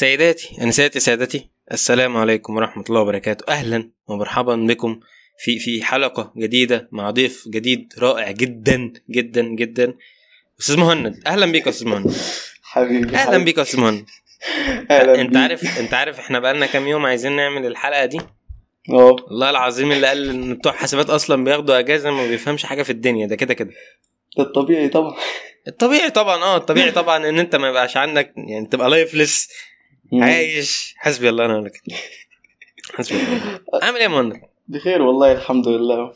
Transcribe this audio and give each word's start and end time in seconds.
سيداتي 0.00 0.62
انساتي 0.62 1.00
سادتي 1.00 1.50
السلام 1.72 2.16
عليكم 2.16 2.56
ورحمة 2.56 2.84
الله 2.88 3.00
وبركاته. 3.00 3.44
أهلا 3.52 3.90
ومرحبا 4.08 4.56
بكم 4.56 5.00
في 5.38 5.58
في 5.58 5.82
حلقة 5.82 6.32
جديدة 6.36 6.88
مع 6.92 7.10
ضيف 7.10 7.48
جديد 7.48 7.92
رائع 7.98 8.30
جدا 8.30 8.92
جدا 9.10 9.42
جدا. 9.42 9.94
أستاذ 10.60 10.76
مهند 10.76 11.22
أهلا 11.26 11.46
بيك 11.46 11.66
يا 11.66 11.70
أستاذ 11.70 11.88
مهند. 11.88 12.12
حبيبي. 12.62 13.16
أهلا 13.16 13.38
بيك 13.44 13.56
يا 13.58 13.62
أستاذ 13.62 13.80
مهند. 13.80 14.06
أهلا 14.90 15.20
أنت 15.20 15.36
عارف 15.36 15.78
أنت 15.78 15.94
عارف 15.94 16.18
إحنا 16.18 16.38
بقالنا 16.38 16.66
كام 16.66 16.86
يوم 16.86 17.06
عايزين 17.06 17.36
نعمل 17.36 17.66
الحلقة 17.66 18.04
دي؟ 18.04 18.20
آه 18.90 18.94
والله 18.94 19.50
العظيم 19.50 19.92
اللي 19.92 20.06
قال 20.06 20.28
إن 20.30 20.54
بتوع 20.54 20.72
حسابات 20.72 21.10
أصلا 21.10 21.44
بياخدوا 21.44 21.78
أجازة 21.78 22.10
ما 22.10 22.26
بيفهمش 22.26 22.64
حاجة 22.64 22.82
في 22.82 22.90
الدنيا. 22.90 23.26
ده 23.26 23.36
كده 23.36 23.54
كده. 23.54 23.70
ده 24.38 24.44
الطبيعي 24.44 24.88
طبعا. 24.88 25.16
الطبيعي 25.68 26.10
طبعا 26.10 26.42
آه 26.42 26.56
الطبيعي 26.56 26.90
طبعا 26.90 27.28
إن 27.28 27.38
أنت 27.38 27.56
ما 27.56 27.68
يبقاش 27.68 27.96
عندك 27.96 28.32
يعني 28.36 28.66
تبقى 28.66 28.90
لايفلس 28.90 29.48
عايش. 30.12 30.94
حسبي 30.98 31.28
الله 31.28 31.44
ونعم 31.44 31.58
الوكيل. 31.58 31.94
حسبي 32.94 33.18
الله 33.18 33.60
عامل 33.82 33.96
إيه 33.96 34.02
يا 34.02 34.08
مهند؟ 34.08 34.40
بخير 34.68 35.02
والله 35.02 35.32
الحمد 35.32 35.68
لله. 35.68 36.12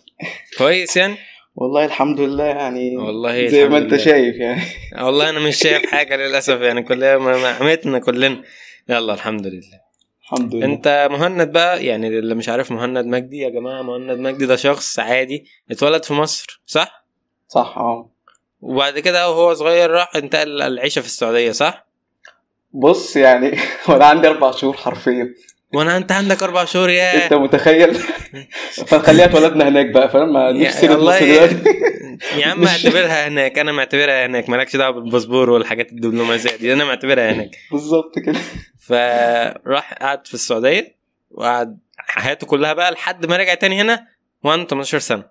كويس 0.59 0.97
يعني؟ 0.97 1.17
والله 1.57 1.85
الحمد 1.85 2.21
لله 2.21 2.45
يعني 2.45 2.97
والله 2.97 3.47
زي 3.47 3.69
ما 3.69 3.79
أنت. 3.79 3.97
شايف 3.97 4.37
يعني. 4.37 4.63
والله 4.99 5.31
أنا 5.31 5.41
مش 5.41 5.57
شايف 5.57 5.87
حاجة 5.87 6.17
للأسف 6.17 6.61
يعني 6.61 6.83
كلنا 6.83 7.49
عمتنا 7.49 7.99
كلنا. 7.99 8.43
يلا 8.89 9.15
الحمد 9.15 9.47
لله. 9.47 9.85
الحمد 10.23 10.55
لله. 10.55 10.67
أنت 10.67 11.09
مهند 11.11 11.53
بقى؟ 11.53 11.85
يعني 11.87 12.09
اللي 12.09 12.35
مش 12.35 12.49
عارف 12.49 12.71
مهند 12.71 13.07
مجدي 13.07 13.39
يا 13.39 13.49
جماعة 13.49 13.83
مهند 13.83 14.19
مجدي 14.19 14.47
ده 14.47 14.57
شخص 14.57 14.99
عادي 14.99 15.45
اتولد 15.71 16.05
في 16.05 16.15
مصر 16.15 16.61
صح؟ 16.67 17.05
صح 17.49 17.75
آه. 17.79 18.11
وبعد 18.61 18.99
كده 18.99 19.31
وهو 19.31 19.55
صغير 19.55 19.91
راح 19.91 20.17
انتقل 20.17 20.63
العيشه 20.63 21.01
في 21.01 21.07
السعودية 21.07 21.53
صح؟ 21.53 21.87
بص 22.75 23.17
يعني 23.17 23.59
وأنا 23.89 24.05
عندي 24.07 24.29
أربع 24.29 24.51
شهور 24.51 24.77
حرفيا. 24.77 25.35
وأنا 25.75 25.97
انت 25.97 26.13
عندك 26.13 26.43
أربع 26.43 26.65
شهور 26.65 26.91
يا 26.91 27.25
انت 27.25 27.33
متخيل؟ 27.35 27.95
فنخليها 28.89 29.25
اتولدنا 29.25 29.69
هناك 29.69 29.87
بقى 29.87 30.09
فاهم؟ 30.11 30.33
ما 30.33 30.53
نفسي 30.53 30.89
والله 30.89 31.19
دلوقتي. 31.19 31.57
يا 32.37 32.47
عم 32.47 32.67
اعتبرها 32.67 33.29
هناك 33.29 33.59
أنا 33.59 33.73
معتبرها 33.73 34.27
هناك 34.27 34.49
مالكش 34.49 34.77
دعوة 34.77 34.93
بالباسبور 34.95 35.51
والحاجات 35.51 35.93
الدبلوماسية 35.93 36.57
دي 36.57 36.73
أنا 36.73 36.85
معتبرها 36.85 37.33
هناك. 37.33 37.51
بالظبط 37.73 38.19
كده. 38.19 38.39
فراح 38.79 39.95
قعد 39.95 40.27
في 40.27 40.35
السعودية 40.35 40.97
وقعد 41.31 41.79
حياته 41.99 42.47
كلها 42.47 42.73
بقى 42.73 42.91
لحد 42.93 43.27
ما 43.27 43.37
رجع 43.37 43.55
تاني 43.55 43.81
هنا 43.81 44.07
وعنده 44.45 44.67
18 44.67 44.99
سنة 44.99 45.25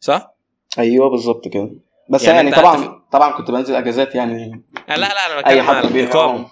صح؟ 0.00 0.34
أيوه 0.78 1.10
بالظبط 1.10 1.48
كده. 1.48 1.70
بس 2.10 2.24
يعني 2.24 2.36
يعني, 2.36 2.50
طبعا 2.50 2.76
هتف- 2.84 2.90
طبعا 3.12 3.32
كنت 3.32 3.50
بنزل 3.50 3.74
أجازات 3.74 4.14
يعني 4.14 4.62
لا 4.88 4.96
لا 4.96 5.26
أنا 5.32 5.40
بتكلم 5.40 5.70
على 5.70 5.88
الإقامة. 5.88 6.46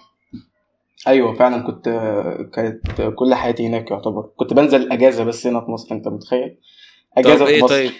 أيوه 1.07 1.33
فعلا 1.33 1.61
كنت 1.63 1.85
كانت 2.53 3.01
كل 3.15 3.33
حياتي 3.35 3.67
هناك 3.67 3.91
يعتبر 3.91 4.29
كنت 4.35 4.53
بنزل 4.53 4.91
اجازه 4.91 5.23
بس 5.23 5.47
هنا 5.47 5.61
في 5.61 5.71
مصر 5.71 5.95
أنت 5.95 6.07
متخيل 6.07 6.57
أجازة 7.17 7.39
طب 7.39 7.45
في 7.45 7.51
إيه 7.51 7.63
مصر 7.63 7.75
طيب؟ 7.75 7.91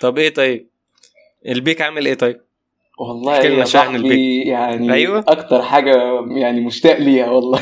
طب 0.00 0.18
إيه 0.18 0.34
طيب؟ 0.34 0.68
البيك 1.48 1.80
عامل 1.82 2.06
إيه 2.06 2.14
طيب؟ 2.14 2.40
والله 2.98 3.36
يا 3.36 3.42
شوية 3.42 3.58
عن 3.60 3.64
صاحبي 3.64 4.42
يعني 4.42 4.92
أيوة. 4.92 5.24
أكتر 5.28 5.62
حاجة 5.62 5.96
يعني 6.36 6.60
مشتاق 6.60 6.98
ليها 6.98 7.30
والله 7.30 7.60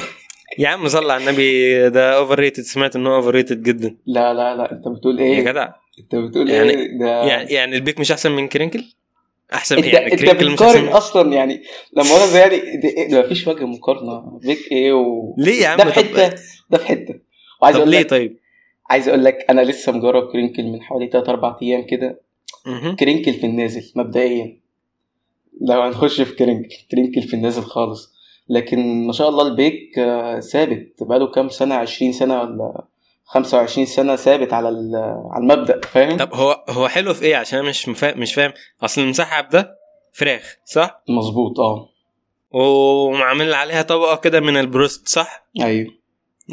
يا 0.59 0.69
عم 0.69 0.89
صل 0.89 1.11
على 1.11 1.25
النبي 1.25 1.89
ده 1.91 2.17
overrated 2.17 2.63
سمعت 2.63 2.97
ان 2.97 3.07
هو 3.07 3.15
overrated 3.15 3.63
جدا 3.63 3.97
لا 4.07 4.35
لا 4.35 4.57
لا 4.57 4.73
أنت 4.73 4.89
بتقول 4.89 5.21
يا 5.21 5.25
إيه 5.25 5.41
جدع 5.41 5.69
أنت 6.01 6.15
بتقول 6.15 6.51
يعني- 6.51 6.71
إيه 6.71 6.99
ده 6.99 7.23
يعني 7.25 7.51
يعني 7.53 7.77
البيك 7.77 8.01
مش 8.01 8.13
أحسن 8.13 8.33
من 8.33 8.49
كرينكل؟ 8.49 8.85
أحسن 9.53 9.77
أنت 9.77 9.87
يعني 9.87 10.13
أنت 10.13 10.23
بتقارن. 10.23 10.89
أصلا 10.89 11.33
يعني 11.33 11.63
لما 11.97 12.09
أنا 12.17 12.39
يعني؟ 12.39 12.81
ده 13.09 13.21
مفيش 13.21 13.49
وجه 13.49 13.65
مقارنة 13.67 14.39
بيك 14.43 14.73
إيه 14.73 14.93
و... 14.93 15.35
ليه 15.39 15.63
يا 15.63 15.69
عم 15.69 15.79
ده 15.79 15.85
في 15.85 15.93
حتة 15.93 16.29
ده 16.71 16.79
في 16.79 16.85
حتة 16.87 17.15
وعايز 17.63 17.77
طب 17.77 17.81
أقول 17.83 17.91
ليه 17.91 18.03
طيب؟ 18.03 18.37
عايز 18.91 19.09
أقول 19.09 19.25
لك 19.25 19.47
أنا 19.51 19.61
لسه 19.61 19.93
مجرب 19.93 20.33
كرينكل 20.33 20.63
من 20.63 20.83
حوالي 20.83 21.07
3 21.07 21.31
4 21.31 21.59
أيام 21.63 21.87
كده. 21.87 22.21
كرينكل 23.01 23.33
في 23.33 23.47
النازل 23.47 23.93
مبدئيا 23.97 24.61
لو 25.61 25.81
هنخش 25.83 26.21
في 26.21 26.35
كرينكل 26.35 26.77
كرينكل 26.91 27.23
في 27.23 27.35
النازل 27.35 27.63
خالص 27.63 28.13
لكن 28.49 29.07
ما 29.07 29.13
شاء 29.13 29.29
الله 29.29 29.47
البيك 29.47 29.99
آه، 29.99 30.41
ثابت 30.41 31.03
بقاله 31.03 31.27
كام 31.27 31.49
سنة 31.49 31.75
20 31.75 32.13
سنة 32.13 32.41
ولا 32.41 32.85
25 33.35 33.87
سنة 33.87 34.17
ثابت 34.17 34.53
على 34.53 34.69
ال- 34.69 35.21
على 35.31 35.43
المبدأ 35.43 35.81
فاهم؟ 35.87 36.17
طب 36.17 36.35
هو 36.35 36.65
هو 36.69 36.89
حلو 36.89 37.15
في 37.15 37.23
إيه؟ 37.25 37.37
عشان 37.37 37.65
مش 37.65 37.89
مفا... 37.89 38.15
مش 38.15 38.35
فاهم. 38.35 38.53
أصل 38.83 39.01
المسحب 39.01 39.49
ده 39.49 39.77
فراخ 40.13 40.57
صح؟ 40.65 41.03
مظبوط 41.09 41.61
آه. 41.61 41.89
ومعمل 42.53 43.55
عليها 43.55 43.83
طبقة 43.83 44.17
كده 44.17 44.41
من 44.41 44.57
البروست 44.57 45.09
صح؟ 45.09 45.47
أيوه. 45.61 45.91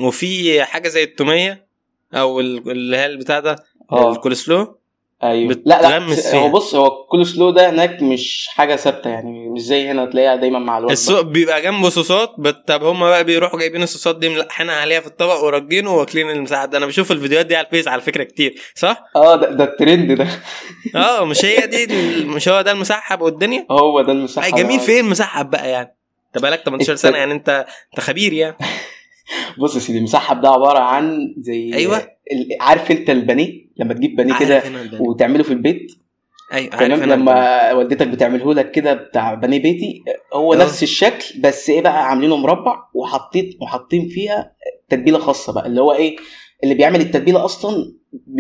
وفي 0.04 0.64
حاجة 0.64 0.88
زي 0.88 1.04
التومية 1.04 1.68
أو 2.14 2.40
ال- 2.40 2.72
اللي 2.72 2.98
هي 2.98 3.06
البتاع 3.06 3.40
ده 3.40 3.56
آه. 3.92 4.12
الكولسلو 4.12 4.77
أيوه. 5.24 5.62
لا 5.66 5.82
لا 5.82 6.16
فيها. 6.16 6.36
هو 6.40 6.50
بص 6.50 6.76
هو 6.76 6.90
كولسلو 7.06 7.50
ده 7.50 7.70
هناك 7.70 8.02
مش 8.02 8.48
حاجة 8.50 8.76
ثابتة 8.76 9.10
يعني 9.10 9.50
مش 9.50 9.62
زي 9.62 9.88
هنا 9.92 10.06
تلاقيها 10.06 10.36
دايما 10.36 10.60
مع 10.60 10.78
الوجبة 10.78 10.94
السوق 10.94 11.22
بيبقى 11.22 11.62
جنبه 11.62 11.90
صوصات 11.90 12.30
طب 12.68 12.84
هم 12.84 13.00
بقى 13.00 13.24
بيروحوا 13.24 13.60
جايبين 13.60 13.84
الصوصات 13.84 14.20
دي 14.20 14.30
ملحنها 14.30 14.76
عليها 14.76 15.00
في 15.00 15.08
الطبق 15.08 15.44
وراجينه 15.44 15.96
واكلين 15.96 16.30
المسحب 16.30 16.66
ده 16.66 16.78
أنا 16.78 16.86
بشوف 16.86 17.12
الفيديوهات 17.12 17.46
دي 17.46 17.56
على 17.56 17.66
الفيس 17.66 17.88
على 17.88 18.02
فكرة 18.02 18.24
كتير 18.24 18.56
صح؟ 18.76 19.04
آه 19.16 19.36
ده, 19.36 19.52
ده 19.52 19.64
الترند 19.64 20.12
ده. 20.12 20.28
آه 20.96 21.26
مش 21.26 21.46
هي 21.46 21.68
دي 21.68 21.88
مش 22.26 22.50
هو 22.50 22.62
ده 22.62 22.72
المسحب 22.72 23.22
والدنيا؟ 23.22 23.66
هو 23.72 24.02
ده 24.02 24.08
أي 24.12 24.18
المسحب 24.18 24.50
جميل 24.50 24.80
فين 24.80 25.06
مسحب 25.06 25.50
بقى 25.50 25.70
يعني؟ 25.70 25.96
أنت 26.36 26.42
بقالك 26.44 26.62
18 26.66 26.92
الت- 26.94 27.00
سنة 27.02 27.18
يعني 27.18 27.34
أنت 27.34 27.66
أنت 27.94 28.00
خبير 28.00 28.34
يعني. 28.34 28.56
بص 29.60 29.76
يا 29.76 29.80
سيدي 29.80 29.98
المسحب 29.98 30.42
ده 30.42 30.50
عبارة 30.50 30.80
عن 30.80 31.36
زي. 31.38 31.70
ال- 32.32 32.58
عارف 32.62 32.92
أنت 32.92 33.10
البانيه؟ 33.10 33.67
لما 33.80 33.94
تجيب 33.94 34.16
بانيه 34.16 34.40
كده. 34.40 34.64
وتعمله 35.00 35.44
في 35.44 35.54
البيت 35.54 35.92
أيوه 36.54 36.76
عارف. 36.76 37.04
لما 37.04 37.74
والدتك 37.74 38.08
بتعمله 38.08 38.54
لك 38.54 38.72
كده 38.72 38.94
بتاع 38.94 39.34
بانيه 39.34 39.62
بيتي 39.62 40.04
هو 40.34 40.54
آه. 40.54 40.58
نفس 40.58 40.84
الشكل 40.84 41.42
بس 41.42 41.70
إيه 41.70 41.82
بقى 41.82 42.10
عاملينه 42.10 42.36
مربع 42.38 42.76
وحاطين 42.94 43.58
وحاطين 43.62 44.08
فيها 44.08 44.52
تتبيلة 44.90 45.20
خاصة 45.20 45.54
بقى 45.54 45.68
اللي 45.68 45.82
هو 45.82 45.92
إيه 45.94 46.16
اللي 46.64 46.76
بيعمل 46.76 47.02
التتبيلة 47.02 47.46
أصلا 47.46 47.94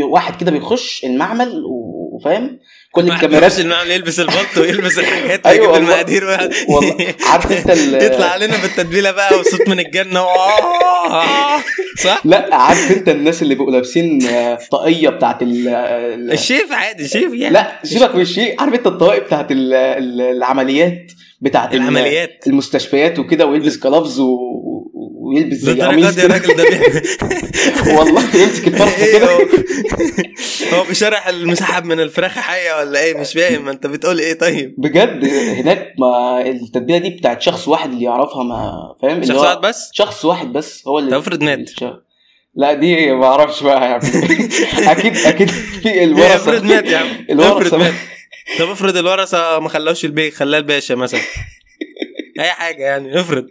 واحد 0.03 0.39
كده 0.41 0.51
بيخش 0.51 1.05
المعمل 1.05 1.63
و- 1.65 1.96
وفاهم 2.17 2.59
كل 2.91 3.11
الكاميرات 3.11 3.59
المعمل 3.59 3.91
يلبس 3.91 4.19
البلطو 4.19 4.61
ويلبس 4.61 4.99
الحاجات 4.99 5.45
أيوة 5.47 5.67
ويجيب 5.67 5.73
والله. 5.81 6.01
المقادير 6.01 6.23
والله. 6.69 7.13
عارف 7.25 7.51
أنت 7.51 7.77
يطلع 8.05 8.25
علينا 8.25 8.57
بالتتبيله 8.61 9.11
بقى 9.11 9.39
وصوت 9.39 9.69
من 9.69 9.79
الجنة. 9.79 10.23
و- 10.23 10.27
صح؟ 12.03 12.21
لا 12.25 12.55
عارف 12.55 12.91
أنت 12.91 13.09
الناس 13.09 13.41
اللي 13.41 13.55
بيبقوا 13.55 13.71
لابسين 13.73 14.27
آه، 14.27 14.59
طاقية 14.71 15.09
بتاعت 15.09 15.41
ال 15.41 15.67
ال- 15.67 16.31
الشيف 16.31 16.71
عادي 16.71 17.07
شيف 17.07 17.33
يعني. 17.33 17.53
لا 17.53 17.79
سيبك 17.83 18.15
من 18.15 18.21
الشيء 18.21 18.61
عارف 18.61 18.73
أنت 18.73 18.87
الطواقي 18.87 19.19
بتاعت 19.19 19.51
ال- 19.51 19.73
ال- 19.73 20.21
العمليات 20.21 21.11
بتاعت 21.41 21.73
ال- 21.73 21.81
العمليات. 21.81 22.43
المستشفيات 22.47 23.19
وكده 23.19 23.45
ويلبس 23.45 23.77
كلافز 23.77 24.19
و... 24.19 24.37
ويلبس 25.27 25.57
زي 25.57 25.73
للدرجة 25.73 26.09
دي 26.11 26.21
يا 26.21 26.27
كده. 26.27 26.33
راجل 26.33 26.55
ده 26.55 26.63
والله 27.99 28.21
يمسك 28.35 28.67
الفرخه 28.67 28.97
إيه 29.05 29.19
كده. 29.19 29.31
هو 30.77 30.83
بيشرح 30.83 31.27
المسحب 31.27 31.85
من 31.85 31.99
الفراخ 31.99 32.31
حيه 32.31 32.79
ولا 32.79 32.99
إيه؟ 32.99 33.17
مش 33.17 33.33
فاهم. 33.33 33.65
ما 33.65 33.71
أنت 33.71 33.87
بتقول 33.87 34.19
إيه 34.19 34.33
طيب؟ 34.33 34.75
بجد 34.77 35.25
هناك 35.59 35.93
ما 35.99 36.41
التتبيلة 36.41 36.97
دي 36.97 37.09
بتاعت 37.09 37.41
شخص 37.41 37.67
واحد 37.67 37.89
اللي 37.91 38.03
يعرفها 38.05 38.43
ما 38.43 38.71
فاهم؟ 39.01 39.23
شخص 39.23 39.37
واحد 39.39 39.57
بس؟ 39.61 39.89
شخص 39.93 40.25
واحد 40.25 40.53
بس 40.53 40.87
هو 40.87 40.99
اللي 40.99 41.11
طب 41.11 41.17
افرض 41.17 41.43
مات. 41.43 41.69
لا 42.55 42.73
دي 42.73 43.11
ما 43.11 43.25
أعرفش 43.25 43.63
بقى 43.63 43.81
يعني 43.81 44.03
أكيد 44.91 45.17
أكيد 45.17 45.49
في 45.49 46.03
الورثة. 46.03 46.35
افرض 46.35 46.63
مات 46.63 46.85
يا 46.85 46.97
عم. 46.97 47.07
بقى. 47.37 47.79
مات. 47.79 47.93
طب 48.59 48.69
افرض 48.69 48.97
الورثة 48.97 49.59
ما 49.59 49.69
خلاوش 49.69 50.05
البيت 50.05 50.33
خلاه 50.33 50.57
الباشا 50.59 50.93
مثلا. 50.93 51.19
أي 52.39 52.49
حاجة 52.51 52.83
يعني 52.83 53.19
افرض. 53.21 53.45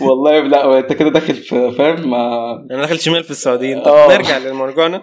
والله 0.00 0.40
لا 0.40 0.78
انت 0.78 0.92
كده 0.92 1.10
داخل 1.10 1.34
في 1.34 1.72
فاهم؟ 1.78 2.10
ما 2.10 2.52
أنا 2.70 2.80
داخل 2.80 3.00
شمال 3.00 3.24
في 3.24 3.30
السعوديين 3.30 3.82
طب 3.82 3.92
آه. 3.92 4.16
نرجع 4.16 4.38
لمرجوعنا 4.38 5.02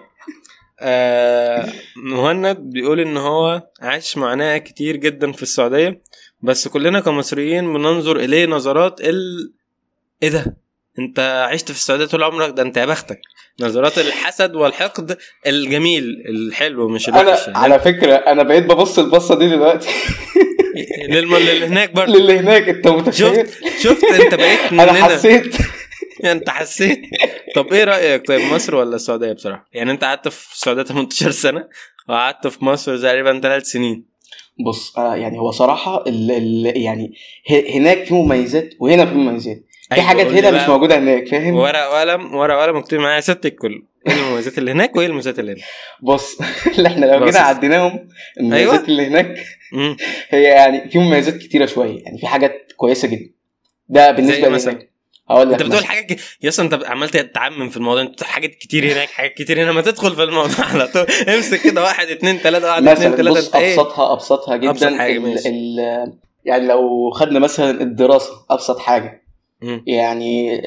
آه 0.79 1.69
مهند 1.95 2.57
بيقول 2.57 2.99
إن 2.99 3.17
هو 3.17 3.67
عاش 3.81 4.17
معاناة 4.17 4.57
كتير 4.57 4.95
جدا 4.95 5.31
في 5.31 5.43
السعودية 5.43 6.01
بس 6.41 6.67
كلنا 6.67 6.99
كمصريين 6.99 7.73
بننظر 7.73 8.15
إليه 8.17 8.45
نظرات 8.45 9.01
ال 9.01 9.53
إيه 10.23 10.29
ده؟ 10.29 10.57
أنت 10.99 11.19
عشت 11.51 11.71
في 11.71 11.77
السعودية 11.77 12.05
طول 12.05 12.23
عمرك؟ 12.23 12.49
ده 12.49 12.63
أنت 12.63 12.77
يا 12.77 12.85
بختك. 12.85 13.21
نظرات 13.59 13.97
الحسد 13.97 14.55
والحقد 14.55 15.17
الجميل 15.47 16.23
الحلو 16.29 16.89
مش 16.89 17.09
أنا 17.09 17.21
الوحش 17.21 17.47
يعني. 17.47 17.57
على 17.59 17.79
فكرة 17.79 18.15
أنا 18.15 18.43
بقيت 18.43 18.63
ببص 18.63 18.99
البصة 18.99 19.35
دي 19.35 19.47
دلوقتي. 19.49 19.89
للم... 21.09 21.35
اللي 21.35 21.65
هناك 21.65 21.91
برضه. 21.91 22.13
للي 22.13 22.39
هناك 22.39 22.69
أنت 22.69 22.87
متخيل؟ 22.87 23.13
شفت 23.47 23.63
شفت 23.79 24.03
أنت 24.03 24.35
بقيت 24.35 24.59
أنا 24.71 24.91
مننا. 24.91 25.05
حسيت. 25.05 25.55
أنت 26.31 26.49
حسيت. 26.49 26.99
طب 27.55 27.73
إيه 27.73 27.83
رأيك؟ 27.83 28.27
طيب 28.27 28.41
مصر 28.53 28.75
ولا 28.75 28.95
السعودية 28.95 29.31
بصراحة؟ 29.33 29.69
يعني 29.73 29.91
أنت 29.91 30.03
قعدت 30.03 30.27
في 30.27 30.53
السعودية 30.53 30.83
18 30.83 31.31
سنة 31.31 31.67
وقعدت 32.09 32.47
في 32.47 32.65
مصر 32.65 32.97
تقريبا 32.97 33.39
ثلاث 33.39 33.63
سنين. 33.63 34.05
بص 34.67 34.97
آه 34.97 35.15
يعني 35.15 35.39
هو 35.39 35.51
صراحة 35.51 36.03
ال 36.07 36.31
ال 36.31 36.77
يعني 36.81 37.13
هناك 37.75 38.05
في 38.05 38.13
مميزات 38.13 38.69
وهنا 38.79 39.05
في 39.05 39.13
مميزات. 39.13 39.63
في 39.93 39.99
أيوة، 40.01 40.07
حاجات 40.09 40.27
لي 40.27 40.39
هنا 40.39 40.63
مش. 40.63 40.69
موجودة 40.69 40.97
هناك 40.97 41.27
فاهم 41.27 41.55
ورقة 41.55 41.89
وقلم 41.89 42.35
ورقة 42.35 42.57
وقلم 42.57 42.77
مكتوب 42.77 42.99
معايا 42.99 43.21
ست 43.21 43.45
الكل 43.45 43.83
إيه 44.07 44.13
المميزات 44.13 44.57
اللي 44.57 44.71
هناك 44.71 44.95
وإيه 44.95 45.07
المميزات 45.07 45.39
اللي 45.39 45.51
هنا 45.51 45.61
بص 46.01 46.37
اللي 46.77 46.87
إحنا 46.89 47.05
لو. 47.05 47.25
جينا 47.25 47.39
عديناهم 47.39 48.07
المميزات 48.39 48.69
أيوة. 48.73 48.87
اللي 48.87 49.07
هناك. 49.07 49.35
هي 50.29 50.43
يعني 50.43 50.89
في 50.89 50.99
مميزات 50.99 51.37
كتيرة 51.37 51.65
شوية 51.65 52.03
يعني 52.03 52.17
في 52.17 52.27
حاجات 52.27 52.71
كويسة 52.77 53.07
جدا 53.07 53.29
ده 53.89 54.11
بالنسبة 54.11 54.49
مثلا؟ 54.49 54.71
لهناك 54.71 54.89
هقول 55.29 55.51
لك 55.51 55.61
أنت 55.61 55.69
بتقول. 55.69 55.85
حاجات 55.85 56.13
ك... 56.13 56.19
يس 56.41 56.59
أنت 56.59 56.79
عمال 56.85 57.09
تتعمم 57.09 57.69
في 57.69 57.77
الموضوع 57.77 58.01
أنت 58.01 58.23
حاجات 58.23 58.55
كتير 58.55 58.83
هناك 58.93 59.07
حاجات 59.09 59.33
كتير 59.33 59.63
هنا 59.63 59.71
ما 59.71 59.81
تدخل 59.81 60.15
في 60.15 60.23
الموضوع 60.23 60.65
على 60.65 60.87
طول 60.87 61.05
امسك 61.35 61.61
كده 61.61 61.81
واحد 61.83 62.07
اتنين 62.07 62.41
تلاتة 62.41 62.65
واحد 62.67 62.87
اتنين 62.87 63.11
مثلا 63.11 63.15
تلاتة 63.17 63.39
بص 63.39 63.55
إيه 63.55 63.73
أبسطها 63.73 64.13
أبسطها 64.13 64.57
جدا 64.57 64.69
أبسط 64.69 64.93
حاجة، 64.93 65.17
ال. 65.17 65.47
ال 65.47 66.13
يعني 66.45 66.67
لو 66.67 67.11
خدنا 67.11 67.39
مثلا 67.39 67.81
الدراسة 67.81 68.31
أبسط 68.49 68.79
حاجة. 68.79 69.22
يعني 69.87 70.61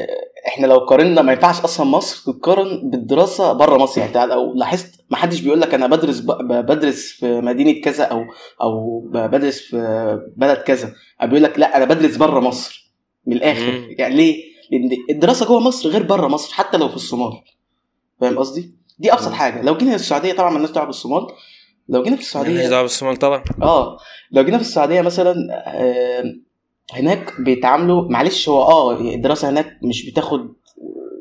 إحنا 0.46 0.66
لو 0.66 0.78
قارنا 0.78 1.22
ما 1.22 1.32
ينفعش 1.32 1.60
أصلا 1.60 1.86
مصر 1.86 2.32
تتقارن 2.32 2.90
بالدراسة 2.90 3.52
بره 3.52 3.76
مصر. 3.76 4.00
يعني 4.00 4.30
لو 4.30 4.54
لاحظت 4.54 5.04
ما 5.10 5.16
حدش 5.16 5.40
بيقول 5.40 5.60
لك 5.60 5.74
أنا 5.74 5.86
بدرس 5.86 6.20
بدرس 6.40 7.12
في 7.12 7.40
مدينة 7.40 7.80
كذا 7.80 8.04
أو 8.04 8.24
أو 8.62 9.00
بدرس 9.14 9.60
في 9.60 10.18
بلد 10.36 10.58
كذا. 10.58 10.92
بيقول 11.22 11.42
لك 11.42 11.58
لأ 11.58 11.76
أنا 11.76 11.84
بدرس 11.84 12.16
بره 12.16 12.40
مصر. 12.40 12.92
من 13.26 13.36
الآخر. 13.36 13.86
يعني 13.98 14.14
ليه؟ 14.14 14.44
لأن 14.70 14.90
الدراسة 15.10 15.46
جوه 15.46 15.60
مصر 15.60 15.88
غير 15.88 16.02
بره 16.02 16.28
مصر 16.28 16.54
حتى 16.54 16.76
لو 16.76 16.88
في 16.88 16.96
الصومال. 16.96 17.32
فاهم 18.20 18.38
قصدي؟ 18.38 18.74
دي 18.98 19.12
أبسط. 19.12 19.32
حاجة. 19.32 19.62
لو 19.62 19.76
جينا 19.76 19.94
السعودية 19.94 20.32
طبعا 20.32 20.50
مالناش 20.50 20.70
دعوه 20.70 20.86
بالصومال 20.86 21.26
لو 21.88 22.02
جينا 22.02 22.16
في 22.16 22.22
السعودية 22.22 22.68
دعوه 22.68 22.82
بالصومال 22.82 23.16
طبعا. 23.16 23.44
آه. 23.62 23.98
لو 24.30 24.44
جينا 24.44 24.56
في 24.58 24.64
السعودية 24.64 25.00
مثلا 25.00 25.34
آه، 25.66 26.24
هناك 26.92 27.40
بيتعاملوا 27.40 28.08
معلش 28.10 28.48
هو 28.48 28.62
آه 28.62 29.00
الدراسة 29.14 29.48
هناك 29.50 29.78
مش 29.82 30.10
بتاخد 30.10 30.54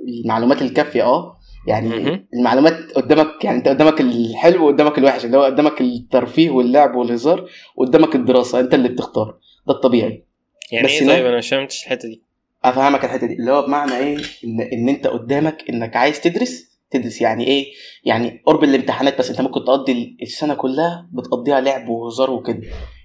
المعلومات 0.07 0.61
الكافية 0.61 1.03
آه 1.03 1.37
يعني. 1.67 2.27
المعلومات 2.33 2.91
قدامك 2.95 3.43
يعني 3.43 3.57
أنت 3.57 3.67
قدامك 3.67 4.01
الحلو 4.01 4.65
وقدامك 4.65 4.97
الوحش 4.97 5.25
اللي 5.25 5.37
هو 5.37 5.43
قدامك 5.43 5.81
الترفيه 5.81 6.49
واللعب 6.49 6.95
والهزار 6.95 7.49
وقدامك 7.75 8.15
الدراسة 8.15 8.59
أنت 8.59 8.73
اللي 8.73 8.89
بتختار 8.89 9.37
ده 9.67 9.73
الطبيعي. 9.73 10.23
يعني 10.71 10.85
بس 10.87 10.91
إيه 10.91 11.07
طيب؟ 11.07 11.25
أنا 11.25 11.37
مش 11.37 11.49
فهمتش 11.49 11.83
الحتة 11.83 12.07
دي. 12.07 12.21
أفهمك 12.63 13.05
الحتة 13.05 13.27
دي 13.27 13.33
اللي 13.33 13.51
هو 13.51 13.61
بمعنى 13.65 13.97
إيه؟ 13.97 14.17
إن 14.45 14.61
إن 14.61 14.89
أنت 14.89 15.07
قدامك 15.07 15.63
إنك 15.69 15.95
عايز 15.95 16.21
تدرس 16.21 16.75
تدرس 16.91 17.21
يعني 17.21 17.47
إيه؟ 17.47 17.65
يعني 18.05 18.41
قرب 18.45 18.63
الامتحانات 18.63 19.19
بس 19.19 19.29
أنت 19.29 19.41
ممكن 19.41 19.59
تقضي 19.65 20.17
السنة 20.21 20.53
كلها 20.53 21.09
بتقضيها 21.13 21.61
لعب 21.61 21.89
وهزار 21.89 22.31
وكده 22.31 22.61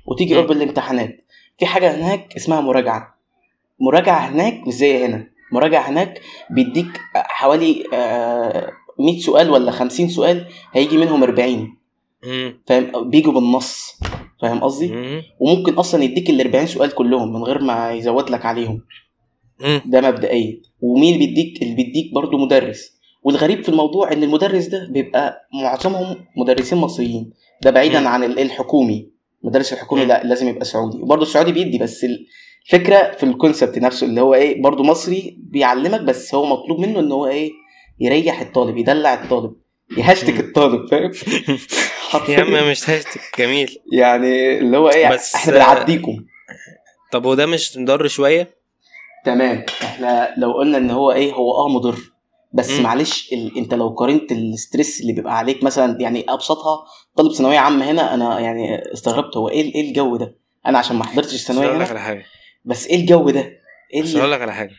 وتيجي. 0.07 0.35
قرب 0.37 0.53
الامتحانات. 0.53 1.27
في 1.61 1.67
حاجة 1.67 1.95
هناك 1.97 2.37
اسمها 2.37 2.61
مراجعة. 2.61 3.15
مراجعة 3.81 4.19
هناك 4.29 4.67
مش 4.67 4.75
زي 4.75 5.05
هنا. 5.07 5.27
مراجعة 5.53 5.89
هناك 5.91 6.21
بيديك 6.51 7.01
حوالي 7.15 7.85
آه، 7.95 8.71
100 8.99 9.21
سؤال 9.21 9.51
ولا 9.51 9.71
50 9.71 10.09
سؤال 10.09 10.47
هيجي 10.73 10.97
منهم 10.97 11.23
40 11.23 11.77
مم. 12.25 12.61
فاهم؟ 12.67 13.11
بيجوا 13.11 13.33
بالنص. 13.33 14.01
فاهم 14.43 14.61
قصدي؟ 14.65 14.89
مم. 14.93 15.23
وممكن 15.41 15.75
أصلا 15.75 16.05
يديك 16.05 16.31
ال 16.31 16.41
40 16.41 16.67
سؤال 16.67 16.91
كلهم 16.95 17.33
من 17.33 17.43
غير 17.43 17.62
ما 17.62 17.91
يزود 17.93 18.31
لك 18.31 18.47
عليهم. 18.47 18.83
ده 19.87 20.01
مبدئيا. 20.01 20.61
ومين 20.81 21.19
بيديك؟ 21.19 21.62
اللي 21.62 21.75
بيديك 21.75 22.15
برضه 22.15 22.39
مدرس. 22.39 23.01
والغريب 23.23 23.62
في 23.62 23.69
الموضوع 23.69 24.12
إن 24.12 24.23
المدرس 24.23 24.67
ده 24.67 24.89
بيبقى 24.91 25.49
معظمهم 25.62 26.17
مدرسين 26.37 26.79
مصريين. 26.79 27.31
ده 27.62 27.71
بعيدا. 27.71 28.09
عن 28.09 28.25
ال- 28.25 28.39
الحكومي. 28.39 29.09
المدرس 29.45 29.73
الحكومي. 29.73 30.05
لا 30.05 30.23
لازم 30.25 30.49
يبقى 30.49 30.65
سعودي. 30.65 30.99
وبرضه 31.03 31.23
السعودي 31.23 31.53
بيدي 31.53 31.79
بس 31.79 32.07
الفكرة 32.67 33.13
في 33.19 33.23
الكونسبت 33.23 33.79
نفسه 33.79 34.07
اللي 34.07 34.21
هو 34.21 34.35
إيه 34.35 34.63
برضه 34.63 34.83
مصري 34.85 35.37
بيعلمك 35.39 36.01
بس 36.01 36.35
هو 36.35 36.47
مطلوب 36.47 36.81
منه 36.81 37.01
إن 37.01 37.13
هو 37.13 37.27
إيه 37.27 37.51
يريح 38.01 38.41
الطالب 38.41 38.77
يدلع 38.77 39.15
الطالب 39.15 39.53
يهشتك. 39.99 40.41
الطالب 40.41 40.87
فاهم؟ 40.89 41.11
يا 42.29 42.41
عم 42.41 42.71
مش 42.71 42.91
هاشتك 42.91 43.21
جميل. 43.39 43.79
يعني 43.93 44.59
اللي 44.59 44.77
هو 44.77 44.89
إيه 44.91 45.09
بس- 45.11 45.35
إحنا 45.35 45.53
بنعديكم. 45.53 46.25
طب 47.13 47.27
وده 47.27 47.47
مش 47.47 47.77
مضر 47.77 48.07
شوية؟ 48.07 48.61
تمام. 49.25 49.65
إحنا 49.83 50.35
لو 50.37 50.53
قلنا 50.53 50.79
إن 50.79 50.91
هو 50.91 51.13
إيه 51.13 51.33
هو 51.33 51.53
آه 51.53 51.69
مضر. 51.69 51.97
بس 52.52 52.70
مم. 52.70 52.82
معلش 52.82 53.32
ال... 53.32 53.58
انت 53.58 53.75
لو 53.75 53.88
قارنت 53.88 54.32
الستريس 54.32 55.00
اللي 55.00 55.12
بيبقى 55.12 55.38
عليك 55.38 55.64
مثلا 55.64 56.00
يعني 56.00 56.25
أبسطها 56.29 56.85
طالب 57.17 57.32
ثانوية 57.32 57.58
عامة 57.58 57.91
هنا 57.91 58.14
أنا 58.14 58.41
يعني 58.41 58.93
استغربت 58.93 59.37
هو 59.37 59.49
إيه 59.49 59.75
إيه 59.75 59.88
الجو 59.88 60.17
ده؟ 60.17 60.37
أنا 60.67 60.79
عشان 60.79 60.97
ما 60.97 61.05
حضرتش 61.05 61.35
الثانوية 61.35 61.76
هنا 61.76 61.85
على 61.85 62.00
حاجة. 62.00 62.25
بس 62.64 62.87
إيه 62.87 62.97
الجو 63.00 63.31
ده؟ 63.31 63.52
إيه 63.94 64.02
بس 64.02 64.08
اللي 64.08 64.20
هقول 64.20 64.32
لك 64.32 64.41
على 64.43 64.55
حاجة. 64.55 64.73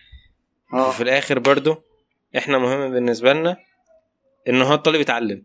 آه. 0.74 0.88
وفي 0.90 1.04
الآخر 1.04 1.40
برضو 1.40 1.76
إحنا 2.38 2.58
مهم 2.58 2.92
بالنسبة 2.92 3.34
لنا 3.34 3.58
إن 4.50 4.62
هو 4.62 4.74
الطالب 4.74 5.02
يتعلم. 5.02 5.44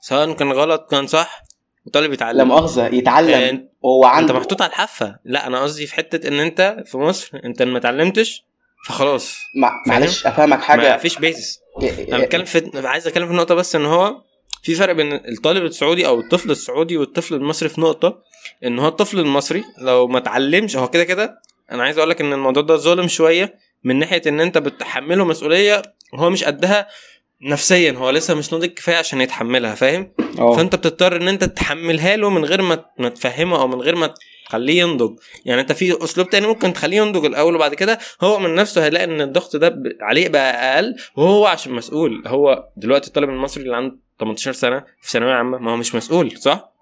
سواء 0.00 0.32
كان 0.32 0.52
غلط 0.52 0.90
كان 0.90 1.06
صح 1.06 1.42
الطالب 1.86 2.06
لا 2.08 2.14
يتعلم. 2.14 2.48
مؤاخذه 2.48 2.86
آه، 2.86 2.94
يتعلم 2.94 3.68
وهو 3.82 4.04
أنت 4.04 4.14
عنده 4.14 4.34
محطوط 4.34 4.62
على 4.62 4.70
الحافة. 4.70 5.18
لا 5.24 5.46
أنا 5.46 5.62
قصدي 5.62 5.86
في 5.86 5.94
حتة 5.94 6.28
إن 6.28 6.40
أنت 6.40 6.82
في 6.86 6.98
مصر 6.98 7.40
أنت 7.44 7.62
ما 7.62 7.78
اتعلمتش 7.78 8.44
فخلاص. 8.84 9.38
مع... 9.54 9.82
معلش 9.86 10.26
أفهمك 10.26 10.58
ما 10.58 10.64
حاجة 10.64 10.96
فيش 10.96 11.18
بيزس 11.18 11.58
إيه- 11.80 11.84
أنا 12.12 12.18
بتكلم 12.24 12.44
في 12.44 12.70
عايز 12.88 13.06
أتكلم 13.06 13.28
في 13.28 13.34
نقطه 13.34 13.54
بس 13.54 13.76
إن 13.76 13.84
هو 13.84 14.22
في 14.62 14.74
فرق 14.74 14.92
بين 14.92 15.12
الطالب 15.12 15.64
السعودي 15.64 16.06
أو 16.06 16.20
الطفل 16.20 16.50
السعودي 16.50 16.96
والطفل 16.96 17.34
المصري 17.34 17.68
في 17.68 17.80
نقطة 17.80 18.18
إن 18.64 18.78
هو 18.78 18.88
الطفل 18.88 19.18
المصري 19.18 19.64
لو 19.78 20.08
ما 20.08 20.18
اتعلمش 20.18 20.76
هو 20.76 20.88
كده 20.88 21.04
كده 21.04 21.38
أنا 21.72 21.82
عايز 21.82 21.98
أقول 21.98 22.10
لك 22.10 22.20
إن 22.20 22.32
الموضوع 22.32 22.62
ده 22.62 22.76
ظالم 22.76 23.08
شوية 23.08 23.54
من 23.84 23.98
ناحية 23.98 24.22
إن 24.26 24.40
أنت 24.40 24.58
بتحمله 24.58 25.24
مسؤولية 25.24 25.82
هو 26.14 26.30
مش 26.30 26.44
قدها 26.44 26.88
نفسيا 27.42 27.92
هو 27.92 28.10
لسه 28.10 28.34
مش 28.34 28.52
ناضج 28.52 28.68
كفاية 28.68 28.96
عشان 28.96 29.20
يتحملها 29.20 29.74
فاهم؟ 29.74 30.12
أه. 30.38 30.56
فأنت 30.56 30.74
بتضطر 30.74 31.16
إن 31.16 31.28
أنت 31.28 31.44
تحملها 31.44 32.16
له 32.16 32.30
من 32.30 32.44
غير 32.44 32.62
ما 32.62 32.84
ما 32.98 33.08
تفهمه 33.08 33.60
أو 33.60 33.68
من 33.68 33.80
غير 33.80 33.96
ما 33.96 34.14
تخليه 34.52 34.80
ينضج. 34.82 35.16
يعني 35.44 35.60
انت 35.60 35.72
في 35.72 36.04
اسلوب 36.04 36.30
تاني 36.30 36.46
ممكن 36.46 36.72
تخليه 36.72 36.96
ينضج 36.96 37.24
الأول 37.24 37.54
وبعد 37.56 37.74
كده 37.74 37.98
هو 38.22 38.38
من 38.38 38.54
نفسه 38.54 38.84
هيلاقي 38.84 39.04
ان 39.04 39.20
الضغط 39.20 39.56
ده 39.56 39.82
عليه 40.00 40.28
بقى 40.28 40.74
أقل 40.76 40.94
وهو 41.16 41.46
عشان 41.46 41.72
مسؤول. 41.72 42.22
هو 42.26 42.64
دلوقتي 42.76 43.08
الطالب 43.08 43.28
المصري 43.28 43.62
اللي 43.64 43.76
عنده 43.76 43.96
18 44.20 44.52
سنة 44.52 44.84
في 45.02 45.10
ثانوية 45.10 45.32
عامة 45.32 45.58
ما 45.58 45.72
هو 45.72 45.76
مش 45.76 45.94
مسؤول 45.94 46.38
صح؟ 46.38 46.72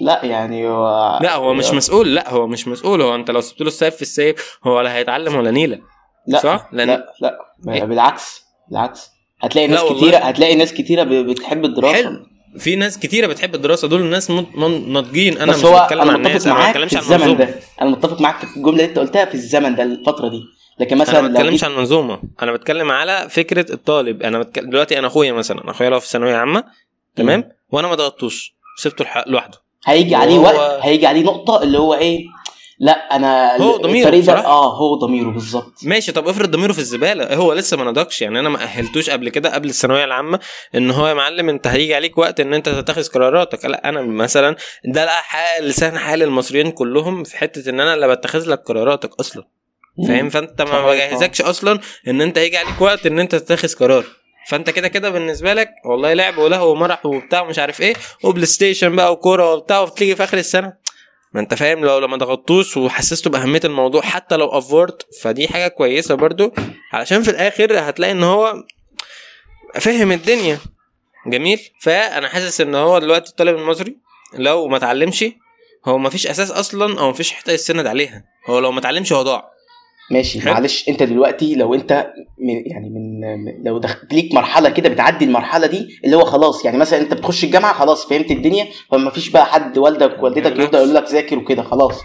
لا 0.00 0.24
يعني 0.24 0.68
هو 0.68 1.18
لا 1.22 1.34
هو 1.34 1.54
مش 1.54 1.70
مسؤول. 1.70 2.14
لا 2.14 2.30
هو 2.30 2.46
مش 2.46 2.68
مسؤول. 2.68 3.02
هو 3.02 3.14
انت 3.14 3.30
لو 3.30 3.40
سبت 3.40 3.60
له 3.60 3.66
السيف 3.66 3.96
في 3.96 4.02
السيف 4.02 4.58
هو 4.64 4.76
ولا 4.78 4.94
هيتعلم 4.94 5.36
ولا 5.36 5.50
نيلة. 5.50 5.78
لا 6.26 6.38
صح؟ 6.38 6.68
لأن- 6.70 6.74
لا. 6.74 7.06
لا 7.20 7.38
إيه؟ 7.74 7.84
بالعكس 7.84 8.44
بالعكس. 8.70 9.10
هتلاقي 9.42 9.66
لا 9.68 9.72
ناس 9.74 9.82
والله. 9.82 9.98
كتيرة 10.00 10.16
هتلاقي 10.18 10.54
ناس 10.54 10.74
كتيرة 10.74 11.02
بتحب 11.22 11.64
الدراسة. 11.64 11.94
حلو. 11.94 12.26
في 12.58 12.76
ناس 12.76 12.98
كتيرة 12.98 13.26
بتحب 13.26 13.54
الدراسة 13.54 13.88
دول 13.88 14.02
من- 14.02 14.92
ناضجين. 14.92 15.38
أنا 15.38 15.52
مش 15.52 15.58
بتكلم 15.58 16.00
أنا 16.00 16.12
عن 16.12 16.16
الناس 16.16 16.46
أنا 16.46 16.54
ما 16.54 16.60
معاك 16.60 16.70
بتكلمش 16.76 16.90
في 16.90 17.14
عن 17.14 17.20
الزمن 17.22 17.36
ده. 17.36 17.48
أنا 17.82 17.90
متفق 17.90 18.20
معاك 18.20 18.38
في 18.46 18.56
الجملة 18.56 18.70
اللي 18.72 18.84
أنت 18.84 18.98
قلتها 18.98 19.24
في 19.24 19.34
الزمن 19.34 19.74
ده 19.74 19.82
الفترة 19.82 20.28
دي. 20.28 20.40
لكن 20.80 20.92
أنا 20.94 21.02
مثلا 21.02 21.20
ما 21.20 21.28
لو 21.28 21.34
بتكلمش 21.34 21.64
عن 21.64 21.70
المنظومه 21.70 22.18
أنا 22.42 22.52
بتكلم 22.52 22.90
على 22.90 23.26
فكرة 23.30 23.72
الطالب. 23.72 24.22
أنا 24.22 24.38
بتكلم 24.38 24.70
دلوقتي 24.70 24.98
أنا 24.98 25.06
أخويا 25.06 25.32
مثلا 25.32 25.70
أخويا 25.70 25.90
لو 25.90 26.00
في 26.00 26.08
ثانوية 26.08 26.36
عامة 26.36 26.64
تمام؟ 27.16 27.48
وأنا 27.70 27.88
ما 27.88 27.94
ضغطتوش 27.94 28.54
سبته 28.78 29.04
لوحده. 29.26 29.58
هيجي 29.86 30.14
عليه 30.14 30.38
وقت 30.38 30.80
هيجي 30.82 31.06
عليه 31.06 31.22
نقطة 31.22 31.62
اللي 31.62 31.78
هو 31.78 31.94
إيه؟ 31.94 32.24
لا 32.78 32.92
أنا 33.16 33.56
هو 33.62 33.76
ضميره 33.76 34.16
ده. 34.20 34.38
آه 34.38 34.76
هو 34.76 34.94
ضميره 34.94 35.28
بالظبط. 35.30 35.72
ماشي 35.82 36.12
طب 36.12 36.28
افرض 36.28 36.50
ضميره 36.50 36.72
في 36.72 36.78
الزبالة. 36.78 37.34
هو 37.34 37.52
لسه 37.52 37.76
ما 37.76 37.84
نضجش 37.84 38.22
يعني 38.22 38.40
أنا 38.40 38.48
ما 38.48 38.62
أهلتوش 38.62 39.10
قبل 39.10 39.28
كده 39.28 39.54
قبل 39.54 39.68
الثانوية 39.68 40.04
العامة 40.04 40.40
إن 40.74 40.90
هو 40.90 41.06
يا 41.08 41.14
معلم 41.14 41.48
أنت 41.48 41.66
هيجي 41.66 41.94
عليك 41.94 42.18
وقت 42.18 42.40
إن 42.40 42.54
أنت 42.54 42.68
تتخذ 42.68 43.08
قراراتك. 43.08 43.64
لا 43.64 43.88
أنا 43.88 44.02
مثلا 44.02 44.56
ده 44.84 45.04
لا 45.04 45.20
حال 45.20 45.64
لسان 45.64 45.98
حال 45.98 46.22
المصريين 46.22 46.70
كلهم 46.70 47.24
في 47.24 47.36
حتة 47.36 47.70
إن 47.70 47.80
أنا 47.80 47.94
اللي 47.94 48.16
بتخذ 48.16 48.50
لك 48.50 48.58
قراراتك 48.66 49.10
أصلا. 49.20 49.44
فاهم؟ 50.08 50.28
فأنت 50.30 50.62
ما 50.62 50.68
صحيح، 50.68 50.86
بجهزكش 50.86 51.40
أصلا 51.42 51.80
إن 52.08 52.20
أنت 52.20 52.38
هيجي 52.38 52.56
عليك 52.56 52.80
وقت 52.80 53.06
إن 53.06 53.18
أنت 53.18 53.34
تتخذ 53.34 53.74
قرار. 53.74 54.04
فأنت 54.48 54.70
كده 54.70 54.88
كده 54.88 55.10
بالنسبة 55.10 55.54
لك 55.54 55.70
والله 55.84 56.12
لعب 56.12 56.38
ولهو 56.38 56.72
ومرح 56.72 57.06
وبتاع 57.06 57.40
ومش 57.42 57.58
عارف 57.58 57.80
إيه 57.80 57.94
وبلاي 58.24 58.46
ستيشن 58.46 58.96
بقى 58.96 59.12
وكورة 59.12 59.52
وبتاع 59.52 59.80
وتيجي 59.80 60.16
في 60.16 60.24
آخر 60.24 60.38
السنة. 60.38 60.83
ما 61.34 61.40
انت 61.40 61.54
فاهم 61.54 61.84
لو 61.84 61.98
لما 61.98 62.16
ضغطتوش 62.16 62.76
وحسسته 62.76 63.30
بأهمية 63.30 63.60
الموضوع 63.64 64.02
حتى 64.02 64.36
لو 64.36 64.46
افورت 64.48 65.06
فدي 65.22 65.48
حاجة 65.48 65.68
كويسة 65.68 66.14
برضو. 66.14 66.52
علشان 66.92 67.22
في 67.22 67.30
الآخر 67.30 67.78
هتلاقي 67.78 68.12
إن 68.12 68.22
هو 68.22 68.64
فهم 69.80 70.12
الدنيا. 70.12 70.58
جميل؟ 71.26 71.60
فأنا 71.80 72.28
حاسس 72.28 72.60
إن 72.60 72.74
هو 72.74 72.98
دلوقتي 72.98 73.30
الطالب 73.30 73.56
المصري 73.56 73.96
لو 74.34 74.68
ما 74.68 74.76
اتعلمش 74.76 75.24
هو 75.86 75.98
ما 75.98 76.10
فيش 76.10 76.26
أساس 76.26 76.50
أصلا 76.50 77.00
أو 77.00 77.06
ما 77.06 77.12
فيش 77.12 77.32
حتة 77.32 77.52
يستند 77.52 77.86
عليها. 77.86 78.24
هو 78.46 78.58
لو 78.58 78.72
ما 78.72 78.80
اتعلمش 78.80 79.12
هو 79.12 79.22
ضاع. 79.22 79.53
ماشي 80.10 80.40
حلو. 80.40 80.52
معلش 80.52 80.88
انت 80.88 81.02
دلوقتي 81.02 81.54
لو 81.54 81.74
انت 81.74 82.12
من 82.38 82.62
يعني 82.66 82.90
من 82.90 83.64
لو 83.64 83.78
دخلت 83.78 84.14
ليك 84.14 84.34
مرحلة 84.34 84.70
كده 84.70 84.88
بتعدي 84.88 85.24
المرحلة 85.24 85.66
دي 85.66 85.88
اللي 86.04 86.16
هو 86.16 86.24
خلاص 86.24 86.64
يعني 86.64 86.78
مثلا 86.78 87.00
انت 87.00 87.14
بتخش 87.14 87.44
الجامعة 87.44 87.72
خلاص 87.72 88.06
فهمت 88.08 88.30
الدنيا 88.30 88.66
فما 88.90 89.10
فيش 89.10 89.28
بقى 89.28 89.46
حد 89.46 89.78
والدك 89.78 90.22
والدتك 90.22 90.42
بالعكس. 90.52 90.60
يفضل 90.64 90.78
يقول 90.78 90.94
لك 90.94 91.10
ذاكر 91.10 91.38
وكده 91.38 91.62
خلاص 91.62 92.00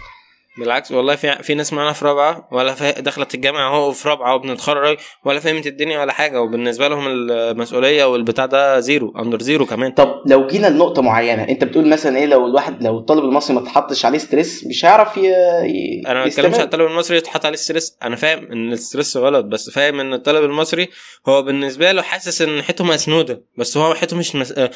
بالعكس 0.58 0.92
والله 0.92 1.16
في 1.16 1.42
في 1.42 1.54
ناس 1.54 1.72
معانا 1.72 1.92
في 1.92 2.04
رابعة 2.04 2.48
ولا. 2.52 2.74
دخلت 3.00 3.34
الجامعة 3.34 3.74
أهو 3.74 3.92
في 3.92 4.08
رابعة 4.08 4.34
وبنتخرج 4.34 4.98
ولا 5.24 5.40
فهمت 5.40 5.66
الدنيا 5.66 6.00
ولا 6.00 6.12
حاجة 6.12 6.42
وبالنسبة 6.42 6.88
لهم 6.88 7.06
المسؤولية 7.08 8.04
والبتاع 8.04 8.46
ده 8.46 8.80
zero 8.80 9.14
under 9.18 9.42
zero 9.42 9.66
كمان 9.66 9.92
طب 9.92 10.14
لو 10.26 10.46
جينا 10.46 10.66
لنقطة 10.66 11.02
معينة 11.02 11.42
أنت 11.48 11.64
بتقول 11.64 11.88
مثلا 11.88 12.18
إيه 12.18 12.26
لو 12.26 12.46
الواحد 12.46 12.82
لو 12.82 12.98
الطالب 12.98 13.24
المصري 13.24 13.56
ما 13.56 13.62
اتحطش 13.62 14.04
عليه 14.04 14.18
stress 14.18 14.66
مش 14.66 14.84
هيعرف 14.84 15.16
ي... 15.16 15.20
ي... 15.20 16.02
أنا 16.06 16.14
ما 16.20 16.24
بتكلمش. 16.24 16.54
على 16.54 16.62
الطالب 16.64 16.86
المصري 16.86 17.16
يتحط 17.16 17.46
عليه 17.46 17.56
stress 17.56 17.96
أنا 18.02 18.16
فاهم 18.16 18.52
إن 18.52 18.72
ال 18.72 18.78
stress 18.78 19.16
غلط 19.16 19.44
بس 19.44 19.70
فاهم 19.70 20.00
إن 20.00 20.14
الطالب 20.14 20.44
المصري 20.44 20.88
هو 21.28 21.42
بالنسبة 21.42 21.92
له 21.92 22.02
حاسس 22.02 22.42
إن 22.42 22.62
حيته 22.62 22.84
مسنودة 22.84 23.44
بس 23.58 23.76
هو 23.76 23.94
حيته 23.94 24.16
مش 24.16 24.36
مس... 24.36 24.52
آه، 24.52 24.70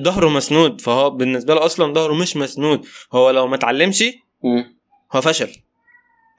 ظهره 0.00 0.28
مسنود 0.28 0.80
فهو 0.80 1.10
بالنسبة 1.10 1.54
له 1.54 1.64
أصلا 1.64 1.94
ظهره 1.94 2.14
مش 2.14 2.36
مسنود 2.36 2.86
هو 3.12 3.30
لو 3.30 3.46
ما 3.46 3.56
اتعلمش. 3.56 4.04
هو 5.12 5.20
فشل. 5.20 5.50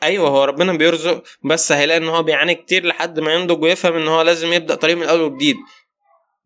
أيوه 0.03 0.29
هو 0.29 0.43
ربنا 0.43 0.73
بيرزق 0.73 1.23
بس 1.43 1.71
هيلاقي 1.71 1.97
إن 1.97 2.07
هو 2.07 2.23
بيعاني 2.23 2.55
كتير 2.55 2.85
لحد 2.85 3.19
ما 3.19 3.33
ينضج 3.33 3.63
ويفهم 3.63 3.95
إن 3.95 4.07
هو 4.07 4.21
لازم 4.21 4.53
يبدأ 4.53 4.75
طريق 4.75 4.95
من 4.97 5.03
الأول 5.03 5.21
وجديد. 5.21 5.55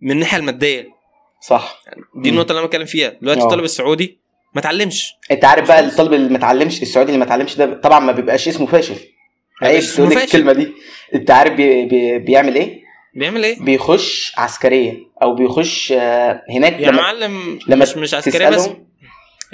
من 0.01 0.11
الناحية 0.11 0.37
المادية. 0.37 0.87
صح. 1.41 1.81
دي. 2.15 2.29
النقطة 2.29 2.49
اللي 2.49 2.59
أنا 2.59 2.67
بتكلم 2.67 2.85
فيها. 2.85 3.09
دلوقتي 3.21 3.41
آه. 3.41 3.43
الطالب 3.43 3.63
السعودي 3.63 4.19
ما 4.53 4.61
اتعلمش. 4.61 5.13
أنت 5.31 5.45
عارف 5.45 5.67
بقى 5.67 5.79
الطالب 5.79 6.13
اللي 6.13 6.29
ما 6.29 6.37
اتعلمش 6.37 6.81
السعودي 6.81 7.09
اللي 7.09 7.19
ما 7.19 7.25
اتعلمش 7.25 7.55
ده 7.55 7.73
طبعا 7.73 7.99
ما 7.99 8.11
بيبقاش 8.11 8.47
اسمه 8.47 8.67
فاشل. 8.67 8.95
اسمه 9.63 10.09
تقول. 10.09 10.21
الكلمة 10.21 10.53
دي؟ 10.53 10.73
أنت 11.15 11.31
عارف 11.31 11.53
بي... 11.53 11.85
بي... 11.85 12.19
بيعمل 12.19 12.55
إيه؟ 12.55 12.83
بيعمل 13.15 13.43
إيه؟ 13.45 13.59
بيخش 13.59 14.33
عسكرية 14.37 14.97
أو 15.23 15.35
بيخش 15.35 15.91
آه، 15.91 16.41
هناك 16.49 16.73
يا 16.73 16.87
لما 16.91 17.01
معلم 17.01 17.59
لما 17.67 17.83
مش 17.83 17.97
مش 17.97 18.13
عسكرية 18.13 18.49
بس. 18.49 18.69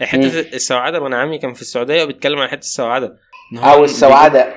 حتة 0.01 0.39
السواعدة 0.39 0.99
ما 0.99 1.07
أنا 1.07 1.17
عمي 1.21 1.37
كان 1.37 1.53
في 1.53 1.61
السعودية 1.61 2.03
وبيتكلم 2.03 2.39
عن 2.39 2.47
حتة 2.47 2.59
السواعدة. 2.59 3.17
أو 3.57 3.83
السواعدة. 3.83 4.55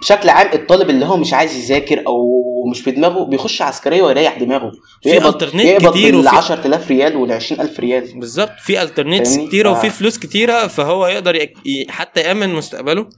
بشكل 0.00 0.28
عام 0.28 0.50
الطالب 0.54 0.90
اللي 0.90 1.06
هو 1.06 1.16
مش 1.16 1.34
عايز 1.34 1.56
يذاكر 1.56 2.06
أو 2.06 2.44
مش 2.70 2.80
في 2.80 2.90
دماغه 2.90 3.24
بيخش 3.24 3.62
عسكرية 3.62 4.02
ويريح 4.02 4.38
دماغه. 4.38 4.72
في 5.02 5.08
يقبض 5.10 5.44
كتير 5.90 6.16
وفي 6.16 6.28
10000 6.28 6.88
ريال 6.90 7.16
وال 7.16 7.32
20000 7.32 7.80
ريال. 7.80 8.20
بالظبط. 8.20 8.50
في 8.58 8.82
الترنيتس؟ 8.82 9.38
كتيرة 9.38 9.68
آه. 9.68 9.72
وفي 9.72 9.90
فلوس 9.90 10.18
كتيرة 10.18 10.66
فهو 10.66 11.06
يقدر 11.06 11.48
حتى 11.88 12.20
يأمن 12.20 12.54
مستقبله. 12.54 13.08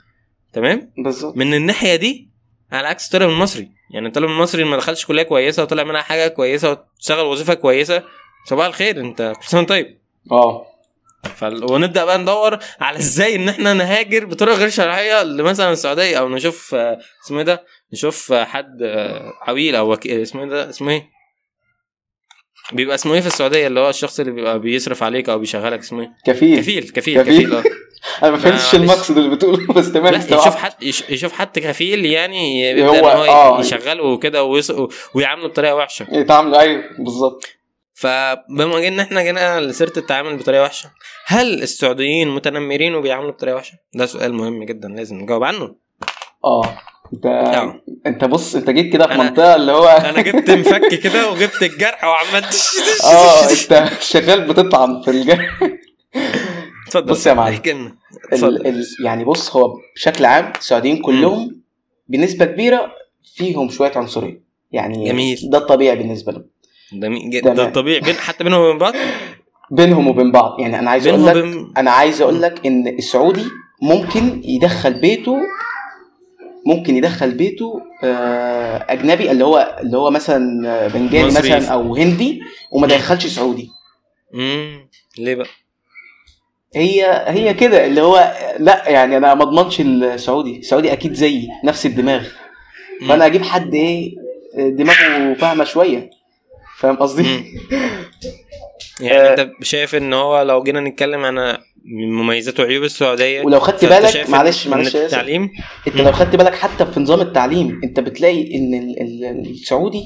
تمام؟ 0.53 0.93
بالظبط. 0.99 1.37
من 1.37 1.55
الناحية 1.55 1.97
دي 1.97 2.29
على 2.73 2.89
عكس 2.89 3.07
الطالب 3.07 3.31
المصري. 3.31 3.71
يعني 3.95 4.07
الطالب 4.07 4.31
المصري 4.31 4.65
ما 4.65 4.77
دخلش 4.77 5.07
كلية 5.07 5.23
كويسة 5.23 5.63
وطلع 5.63 5.85
منها 5.85 6.03
حاجة 6.03 6.29
كويسة 6.29 6.71
واشتغل 6.97 7.27
وظيفة 7.27 7.55
كويسة 7.55 8.03
صباح 8.45 8.67
الخير 8.67 9.01
انت 9.01 9.33
كل 9.41 9.49
سنة 9.49 9.63
طيب. 9.63 9.99
آه. 10.33 10.67
ف... 11.29 11.43
ونبدأ 11.71 12.05
بقى 12.05 12.19
ندور 12.19 12.59
على 12.81 12.99
إزاي 12.99 13.37
إن 13.37 13.49
إحنا 13.49 13.73
نهاجر 13.73 14.25
بطريقة 14.25 14.57
غير 14.57 14.69
شرعية 14.69 15.23
لمثلا 15.23 15.73
السعودية 15.73 16.19
أو 16.19 16.29
نشوف 16.29 16.75
آه، 16.75 16.99
اسمه 17.27 17.39
إيه 17.39 17.45
ده 17.45 17.65
نشوف 17.93 18.33
آه، 18.33 18.45
حد 18.45 18.83
آه، 18.83 19.33
عويل 19.43 19.77
أو 19.77 19.93
وكيل 19.93 20.23
اسمه 20.23 20.43
إيه 20.43 20.49
ده 20.49 20.69
اسمه 20.71 20.91
إيه 20.93 21.17
بيبقى 22.73 22.95
اسمه 22.95 23.15
إيه 23.15 23.21
في 23.21 23.27
السعودية 23.27 23.67
اللي 23.67 23.81
هو 23.81 23.89
الشخص 23.91 24.21
اللي 24.21 24.33
بيبقى 24.33 24.59
بيصرف 24.61 25.03
عليك 25.03 25.29
أو 25.29 25.39
بيشغلك 25.39 25.79
اسمه 25.79 26.01
إيه 26.03 26.11
كفيل 26.27 26.59
كفيل 26.61 26.89
كفيل 26.91 27.23
كفيل. 27.23 27.37
كفيل 27.47 27.55
آه 27.55 27.63
أنا 28.23 28.31
ما 28.31 28.37
فهمتش. 28.39 28.75
المقصد 28.75 29.19
اللي 29.19 29.37
بتقوله 29.37 29.73
بس 29.77 29.93
تمام 29.93 30.13
لا. 30.15 30.19
يشوف 30.19 30.57
حد 30.57 30.83
يش- 30.83 31.11
يشوف 31.11 31.33
حد 31.33 31.59
كفيل 31.59 32.05
يعني 32.07 32.61
يبدأ 32.71 32.87
هو- 33.01 33.09
هو 33.09 33.25
آه. 33.57 33.61
يشغله 33.61 34.03
وكده 34.03 34.45
ويعامله 35.15 35.49
بطريقة 35.49 35.75
وحشة 35.75 36.07
يتعاملوا 36.13 36.61
أيوه 36.61 36.83
بالظبط 36.99 37.56
فبما 37.97 38.89
ان 38.89 39.01
إحنا 39.01 39.23
جينا 39.23 39.61
لسيرة 39.61 39.93
التعامل 39.97 40.37
بطريقة 40.37 40.63
وحشة 40.63 40.91
هل 41.27 41.63
السعوديين 41.63 42.29
متنمرين 42.29 42.95
وبيعاملوا 42.95 43.31
بطريقة 43.31 43.57
وحشة؟ 43.57 43.79
ده 43.95 44.07
سؤال 44.07 44.35
مهم 44.35 44.65
جدا 44.65 44.89
لازم 44.89 45.17
نجاوب 45.17 45.45
عنه. 45.45 45.75
آه 46.45 46.79
انت 47.15 47.27
آه. 47.27 47.81
أنت 48.07 48.25
بص 48.25 48.55
أنت 48.55 48.71
جيت 48.71 48.93
كده 48.93 49.07
في 49.07 49.19
منطقة 49.19 49.55
اللي 49.55 49.73
هو 49.73 49.87
أنا 49.89 50.23
جبت 50.23 50.51
مفك 50.51 50.89
كده 50.95 51.31
وجبت 51.31 51.63
الجرح 51.63 52.05
وعملت 52.05 52.57
آه 53.05 53.51
أنت 53.51 53.93
شغال 54.01 54.49
بتطعن 54.49 55.03
في 55.03 55.11
الجرح. 55.11 55.61
اتفضل. 56.87 57.11
بص 57.13 57.27
يا 57.27 57.35
معلم. 57.35 57.97
ال... 58.33 58.87
يعني 59.05 59.25
بص 59.25 59.57
هو 59.57 59.75
بشكل 59.95 60.25
عام 60.25 60.53
السعوديين 60.59 61.03
كلهم 61.03 61.63
بنسبة 62.09 62.45
كبيرة 62.45 62.93
فيهم 63.35 63.69
شوية 63.69 63.93
عنصرية. 63.97 64.43
يعني 64.73 65.09
جميل. 65.09 65.39
ده 65.51 65.59
الطبيعي 65.59 65.97
بالنسبة 65.97 66.33
لهم. 66.33 66.47
ده 66.93 67.09
مي- 67.09 67.29
ج- 67.31 67.41
تمام. 67.41 67.57
ده 67.57 67.71
طبيعي. 67.71 68.01
بين 68.01 68.15
حتى 68.15 68.45
بينهم 68.45 68.61
وبين 68.61 68.79
بعض؟ 68.79 68.95
بينهم 69.71 70.09
وبين 70.09 70.33
بعض. 70.33 70.61
يعني 70.61 70.79
أنا 70.79 70.91
عايز 70.91 71.07
أقول 71.07 71.27
لك 71.27 71.67
أنا 71.77 71.91
عايز 71.91 72.21
أقول 72.23 72.43
لك 72.43 72.67
إن 72.67 72.89
السعودي 72.89 73.45
ممكن 73.83 74.43
يدخل 74.45 74.95
بيته 74.95 75.37
ممكن 76.67 76.97
يدخل 76.97 77.31
بيته 77.31 77.81
آه، 78.05 78.87
أجنبي 78.89 79.31
اللي 79.31 79.45
هو 79.45 79.79
اللي 79.81 79.97
هو 79.99 80.11
مثلا 80.11 80.87
بنجالي. 80.89 81.27
مثلا 81.27 81.67
أو 81.69 81.97
هندي 81.97 82.41
وما 82.73 82.87
دخلش 82.87 83.27
سعودي. 83.27 83.69
امم 84.35 84.89
ليه 85.19 85.35
بقى؟ 85.35 85.47
هي 86.77 87.25
هي 87.29 87.55
كده 87.55 87.87
اللي 87.87 88.01
هو 88.03 88.35
لا 88.59 88.89
يعني 88.89 89.17
أنا 89.17 89.35
ما 89.35 89.43
أضمنش 89.43 89.81
السعودي 89.81 90.59
السعودي 90.59 90.93
أكيد 90.93 91.13
زيي 91.15 91.49
نفس 91.65 91.87
الدماغ. 91.87 92.27
فأنا 93.09 93.27
أجيب 93.27 93.43
حد 93.43 93.75
إيه 93.75 94.15
دماغه 94.57 95.35
فاهمة 95.35 95.65
شوية. 95.65 96.11
فاهم 96.79 96.97
قصدي. 96.97 97.25
يعني 99.01 99.43
انت 99.43 99.51
شايف 99.63 99.95
ان 99.95 100.13
هو 100.13 100.43
لو 100.43 100.63
جينا 100.63 100.81
نتكلم 100.81 101.25
عن 101.25 101.59
مميزات 102.09 102.61
وعيوب 102.61 102.85
السعودية 102.85 103.43
ولو 103.43 103.61
خدت 103.61 103.85
بالك 103.85 104.31
معلش 104.31 104.67
معلش 104.69 104.97
التعليم؟ 104.97 105.51
انت 105.87 105.97
لو 105.97 106.13
خدت 106.13 106.37
بالك 106.37 106.55
حتى 106.55 106.87
في 106.87 107.01
نظام 107.01 107.21
التعليم 107.21 107.81
انت 107.85 108.01
بتلاقي 108.01 108.55
ان 108.57 108.75
ال- 108.75 109.01
ال- 109.03 109.51
السعودي 109.51 110.03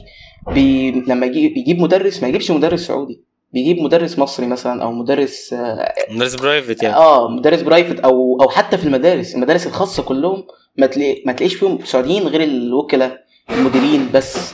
بي 0.52 0.90
لما 0.90 1.26
يجي 1.26 1.54
يجيب 1.56 1.80
مدرس 1.80 2.22
ما 2.22 2.28
يجيبش 2.28 2.50
مدرس 2.50 2.86
سعودي. 2.86 3.20
بيجيب 3.52 3.78
مدرس 3.82 4.18
مصري 4.18 4.46
مثلا 4.46 4.82
أو 4.82 4.92
مدرس 4.92 5.52
آه, 5.52 5.92
مدرس 6.10 6.34
private 6.34 6.82
يعني. 6.82 6.96
آه 6.96 7.28
مدرس 7.28 7.62
private 7.62 8.00
أو 8.00 8.38
أو 8.42 8.48
حتى 8.48 8.78
في 8.78 8.84
المدارس. 8.84 9.34
المدارس 9.34 9.66
الخاصة 9.66 10.02
كلهم 10.02 10.44
ما 10.76 10.86
تلاقيش 11.32 11.54
فيهم 11.54 11.78
سعوديين 11.84 12.22
غير 12.22 12.42
الوكلاء 12.42 13.24
المديرين 13.50 14.08
بس. 14.14 14.52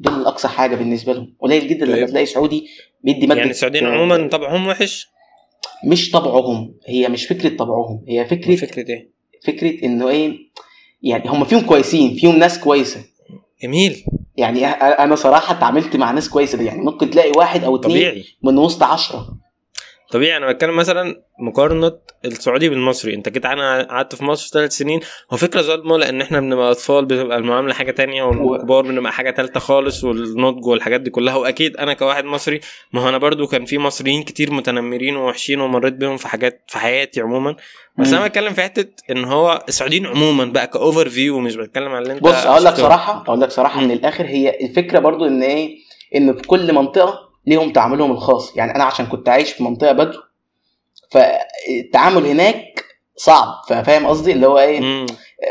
دول 0.00 0.26
اقصى 0.26 0.48
حاجة 0.48 0.76
بالنسبة 0.76 1.12
لهم. 1.12 1.34
قليل 1.40 1.68
جدا 1.68 1.86
لما 1.86 1.96
طيب. 1.96 2.06
تلاقي 2.06 2.26
سعودي 2.26 2.66
بيدي 3.04 3.26
ماده 3.26 3.40
يعني 3.40 3.50
السعوديين 3.50 3.86
عموما 3.86 4.28
طبعهم 4.28 4.66
وحش؟ 4.66 5.08
مش 5.86 6.10
طبعهم. 6.10 6.74
هي 6.86 7.08
مش 7.08 7.26
فكرة 7.26 7.56
طبعهم. 7.56 8.04
هي 8.08 8.24
فكرة 8.24 8.56
فكره 8.56 8.88
إيه؟ 8.90 9.10
فكرة 9.44 9.84
إنه 9.84 10.08
إيه؟ 10.08 10.38
يعني 11.02 11.28
هم 11.30 11.44
فيهم 11.44 11.60
كويسين 11.60 12.14
فيهم 12.14 12.38
ناس 12.38 12.58
كويسة. 12.58 13.00
جميل. 13.62 14.04
يعني 14.36 14.66
أنا 14.66 15.14
صراحة 15.14 15.58
اتعاملت 15.58 15.96
مع 15.96 16.10
ناس 16.10 16.28
كويسة. 16.28 16.58
دي 16.58 16.64
يعني 16.64 16.80
ممكن 16.82 17.10
تلاقي 17.10 17.32
واحد 17.36 17.64
أو 17.64 17.76
اتنين 17.76 17.96
طبيعي. 17.96 18.24
من 18.42 18.58
وسط 18.58 18.82
عشرة. 18.82 19.28
طبيعي 20.10 20.36
أنا 20.36 20.52
بتكلم 20.52 20.76
مثلا 20.76 21.22
مقارنة 21.38 21.92
السعودي 22.24 22.68
بالمصري 22.68 23.14
أنت 23.14 23.28
جيت 23.28 23.46
أنا 23.46 23.82
قعدت 23.82 24.14
في 24.14 24.24
مصر 24.24 24.48
ثلاث 24.52 24.72
سنين 24.72 25.00
هو 25.32 25.36
فكرة 25.36 25.60
ظالمة 25.60 25.96
لأن 25.98 26.20
إحنا 26.20 26.40
بنبقى 26.40 26.70
أطفال 26.70 27.04
بتبقى 27.04 27.36
المعاملة 27.38 27.74
حاجة 27.74 27.90
تانية 27.90 28.22
والكبار 28.22 28.82
بنبقى 28.82 29.12
حاجة 29.12 29.30
تالتة 29.30 29.60
خالص 29.60 30.04
والنضج 30.04 30.66
والحاجات 30.66 31.00
دي 31.00 31.10
كلها 31.10 31.36
وأكيد 31.36 31.76
أنا 31.76 31.94
كواحد 31.94 32.24
مصري 32.24 32.60
ما 32.92 33.00
هو 33.04 33.08
أنا 33.08 33.18
برضو 33.18 33.46
كان 33.46 33.64
في 33.64 33.78
مصريين 33.78 34.22
كتير 34.22 34.52
متنمرين 34.52 35.16
ووحشين 35.16 35.60
ومريت 35.60 35.94
بيهم 35.94 36.16
في 36.16 36.28
حاجات 36.28 36.62
في 36.68 36.78
حياتي 36.78 37.20
عموما 37.20 37.56
بس. 37.98 38.12
أنا 38.12 38.26
بتكلم 38.26 38.52
في 38.52 38.62
حتة 38.62 39.02
إن 39.10 39.24
هو 39.24 39.64
السعوديين 39.68 40.06
عموما 40.06 40.44
بقى 40.44 40.66
كاوفر 40.66 41.08
فيو 41.08 41.38
مش 41.40 41.56
بتكلم 41.56 41.88
على 41.88 41.98
اللي 42.02 42.12
أنت 42.12 42.22
بص 42.22 42.32
أقول 42.46 42.64
لك. 42.64 42.74
صراحة 42.74 43.22
أقول 43.26 43.40
لك 43.40 43.50
صراحة. 43.50 43.80
من 43.80 43.90
الآخر 43.90 44.24
هي 44.24 44.58
الفكرة 44.60 44.98
برضو 44.98 45.26
إن 45.26 45.42
إيه 45.42 45.76
إن 46.16 46.36
في 46.36 46.42
كل 46.42 46.72
منطقة 46.74 47.29
ليهم 47.50 47.72
تعاملهم 47.72 48.10
الخاص 48.10 48.56
يعني 48.56 48.74
أنا 48.74 48.84
عشان 48.84 49.06
كنت 49.06 49.28
عايش 49.28 49.52
في 49.52 49.62
منطقة 49.64 49.92
بدو 49.92 50.18
فالتعامل 51.10 52.26
هناك 52.26 52.84
صعب 53.16 53.62
فاهم 53.68 54.06
قصدي 54.06 54.32
اللي 54.32 54.46
هو 54.46 54.58
إيه. 54.58 55.06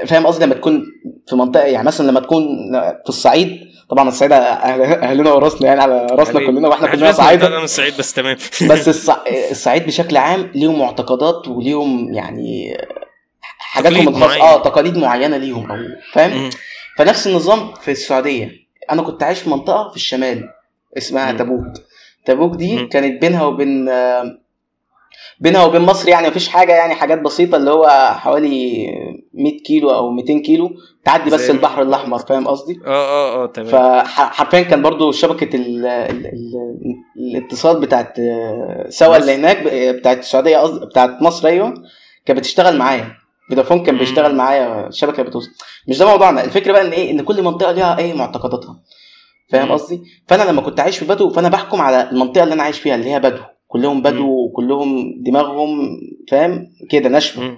فاهم 0.06 0.28
قصدي 0.28 0.46
لما 0.46 0.56
تكون 0.56 0.86
في 1.30 1.36
منطقة 1.36 1.64
يعني 1.64 1.88
مثلا 1.88 2.08
لما 2.08 2.20
تكون 2.20 2.48
في 3.04 3.10
الصعيد 3.10 3.70
طبعا 3.90 4.08
الصعيد 4.08 4.32
أهلنا 4.32 5.32
وراسنا 5.32 5.68
يعني 5.68 5.82
على 5.82 6.08
راسنا. 6.12 6.40
كلنا 6.48 6.68
وإحنا 6.68 6.88
كلنا 6.92 7.12
صعايده 7.12 7.50
ده 7.50 7.58
من 7.58 7.64
الصعيد 7.64 7.98
بس 7.98 8.14
تمام 8.14 8.36
بس 8.72 8.88
الصع... 8.88 9.18
الصعيد 9.52 9.86
بشكل 9.86 10.18
عام 10.18 10.52
ليهم 10.56 10.80
معتقدات 10.80 11.48
وليهم 11.48 12.14
يعني 12.14 12.78
حاجاتهم 13.58 14.08
الخاصة. 14.08 14.42
آه 14.42 14.62
تقاليد 14.62 14.98
معينة 14.98 15.38
ليهم 15.38 15.72
أو 15.72 15.78
فاهم. 16.14 16.50
فنفس 16.98 17.28
النظام 17.28 17.74
في 17.74 17.92
السعودية 17.92 18.52
أنا 18.92 19.02
كنت 19.02 19.24
عايش 19.24 19.40
في 19.40 19.50
منطقة 19.50 19.90
في 19.90 19.96
الشمال 19.96 20.50
اسمها 20.98 21.32
مم. 21.32 21.38
تبوك 22.30 22.56
دي 22.56 22.76
مم. 22.78 22.88
كانت 22.90 23.22
بينها 23.22 23.46
وبين 23.46 23.90
بينها 25.40 25.64
وبين 25.66 25.82
مصر 25.82 26.10
يعني 26.10 26.28
مفيش 26.28 26.48
حاجة 26.50 26.72
يعني 26.76 26.96
حاجات 26.96 27.22
بسيطة 27.22 27.56
اللي 27.56 27.72
هو 27.72 27.88
حوالي 28.14 28.88
100 29.34 29.60
كيلو 29.64 29.90
أو 29.90 30.12
200 30.12 30.40
كيلو 30.42 30.72
تعدي 31.06 31.30
بس 31.30 31.50
البحر 31.50 31.82
الأحمر 31.82 32.18
فاهم 32.20 32.48
قصدي؟ 32.48 32.80
آه 32.86 32.90
آه 32.90 33.44
آه 33.44 33.46
تمام. 33.48 33.68
فحرفيا 33.68 34.62
كان 34.62 34.82
برضو 34.82 35.12
شبكة 35.12 35.56
ال 35.56 35.86
ال 35.86 36.26
ال 36.26 36.54
الاتصال 37.18 37.80
بتاعت 37.80 38.18
سوا. 38.90 39.18
اللي 39.18 39.36
هناك 39.36 39.58
بتاعت 39.96 40.20
السعودية 40.20 40.58
قصدي 40.58 40.86
بتاعت 40.86 41.22
مصر 41.22 41.48
أيوه 41.48 41.74
كانت 42.26 42.40
بتشتغل 42.40 42.78
معايا. 42.78 43.12
فودافون 43.50 43.84
كان. 43.84 43.98
بيشتغل 43.98 44.36
معايا 44.36 44.88
الشبكه 44.88 45.24
بتوصل. 45.24 45.50
مش 45.88 45.98
ده 45.98 46.06
موضوعنا. 46.08 46.44
الفكرة 46.44 46.72
بقى 46.72 46.82
إن 46.82 46.92
إيه؟ 46.92 47.12
إن 47.12 47.22
كل 47.22 47.42
منطقة 47.44 47.72
ليها 47.72 47.98
إيه؟ 47.98 48.14
معتقداتها. 48.14 48.80
فاهم. 49.50 49.72
قصدي؟ 49.72 50.02
فأنا 50.28 50.44
لما 50.52 50.62
كنت 50.62 50.80
عايش 50.80 50.98
في 50.98 51.06
بدو 51.06 51.30
فأنا 51.30 51.50
بحكم 51.50 51.82
على 51.82 52.10
المنطقة 52.12 52.44
اللي 52.44 52.54
أنا 52.54 52.64
عايش 52.64 52.80
فيها 52.80 52.96
اللي 52.96 53.12
هي 53.12 53.20
بدو. 53.20 53.42
كلهم 53.68 54.02
بدو 54.02 54.24
مم. 54.24 54.30
وكلهم 54.30 55.14
دماغهم 55.24 56.00
فاهم؟ 56.30 56.68
كده 56.90 57.10
ناشفه. 57.10 57.58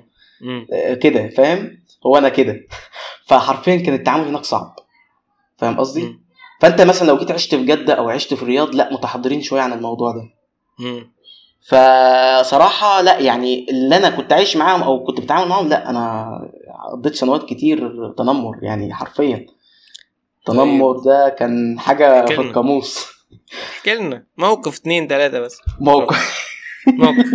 آه، 0.73 0.93
كده 0.93 1.29
فاهم؟ 1.29 1.77
هو 2.05 2.17
أنا 2.17 2.29
كده. 2.29 2.55
فحرفيا 3.27 3.75
كان 3.75 3.93
التعامل 3.93 4.27
هناك 4.27 4.43
صعب. 4.43 4.75
فاهم 5.57 5.79
قصدي. 5.79 6.15
فأنت 6.59 6.81
مثلا 6.81 7.07
لو 7.07 7.17
جيت 7.17 7.31
عشت 7.31 7.55
في 7.55 7.65
جدة 7.65 7.93
أو 7.93 8.09
عشت 8.09 8.33
في 8.33 8.43
الرياض 8.43 8.75
لا 8.75 8.93
متحضرين 8.93 9.41
شوية 9.41 9.61
عن 9.61 9.73
الموضوع 9.73 10.11
ده. 10.11 10.23
فصراحة 11.67 13.01
لا 13.01 13.19
يعني 13.19 13.65
اللي 13.69 13.97
أنا 13.97 14.09
كنت 14.09 14.33
عايش 14.33 14.57
معاهم 14.57 14.83
أو 14.83 15.03
كنت 15.03 15.21
بتعامل 15.21 15.47
معاهم 15.49 15.67
لا 15.69 15.89
أنا 15.89 16.27
قضيت 16.91 17.15
سنوات 17.15 17.49
كتير 17.49 18.09
تنمر 18.17 18.59
يعني 18.61 18.93
حرفيا. 18.93 19.45
التنمر 20.49 20.97
ده 20.97 21.35
كان 21.39 21.79
حاجة 21.79 22.25
في. 22.25 22.33
القاموس. 22.33 23.07
احكي 23.77 23.95
لنا 23.95 24.23
موقف 24.37 24.77
اتنين 24.77 25.07
تلاتة 25.07 25.39
بس. 25.39 25.57
موقف. 25.79 26.41
موقف. 26.87 27.25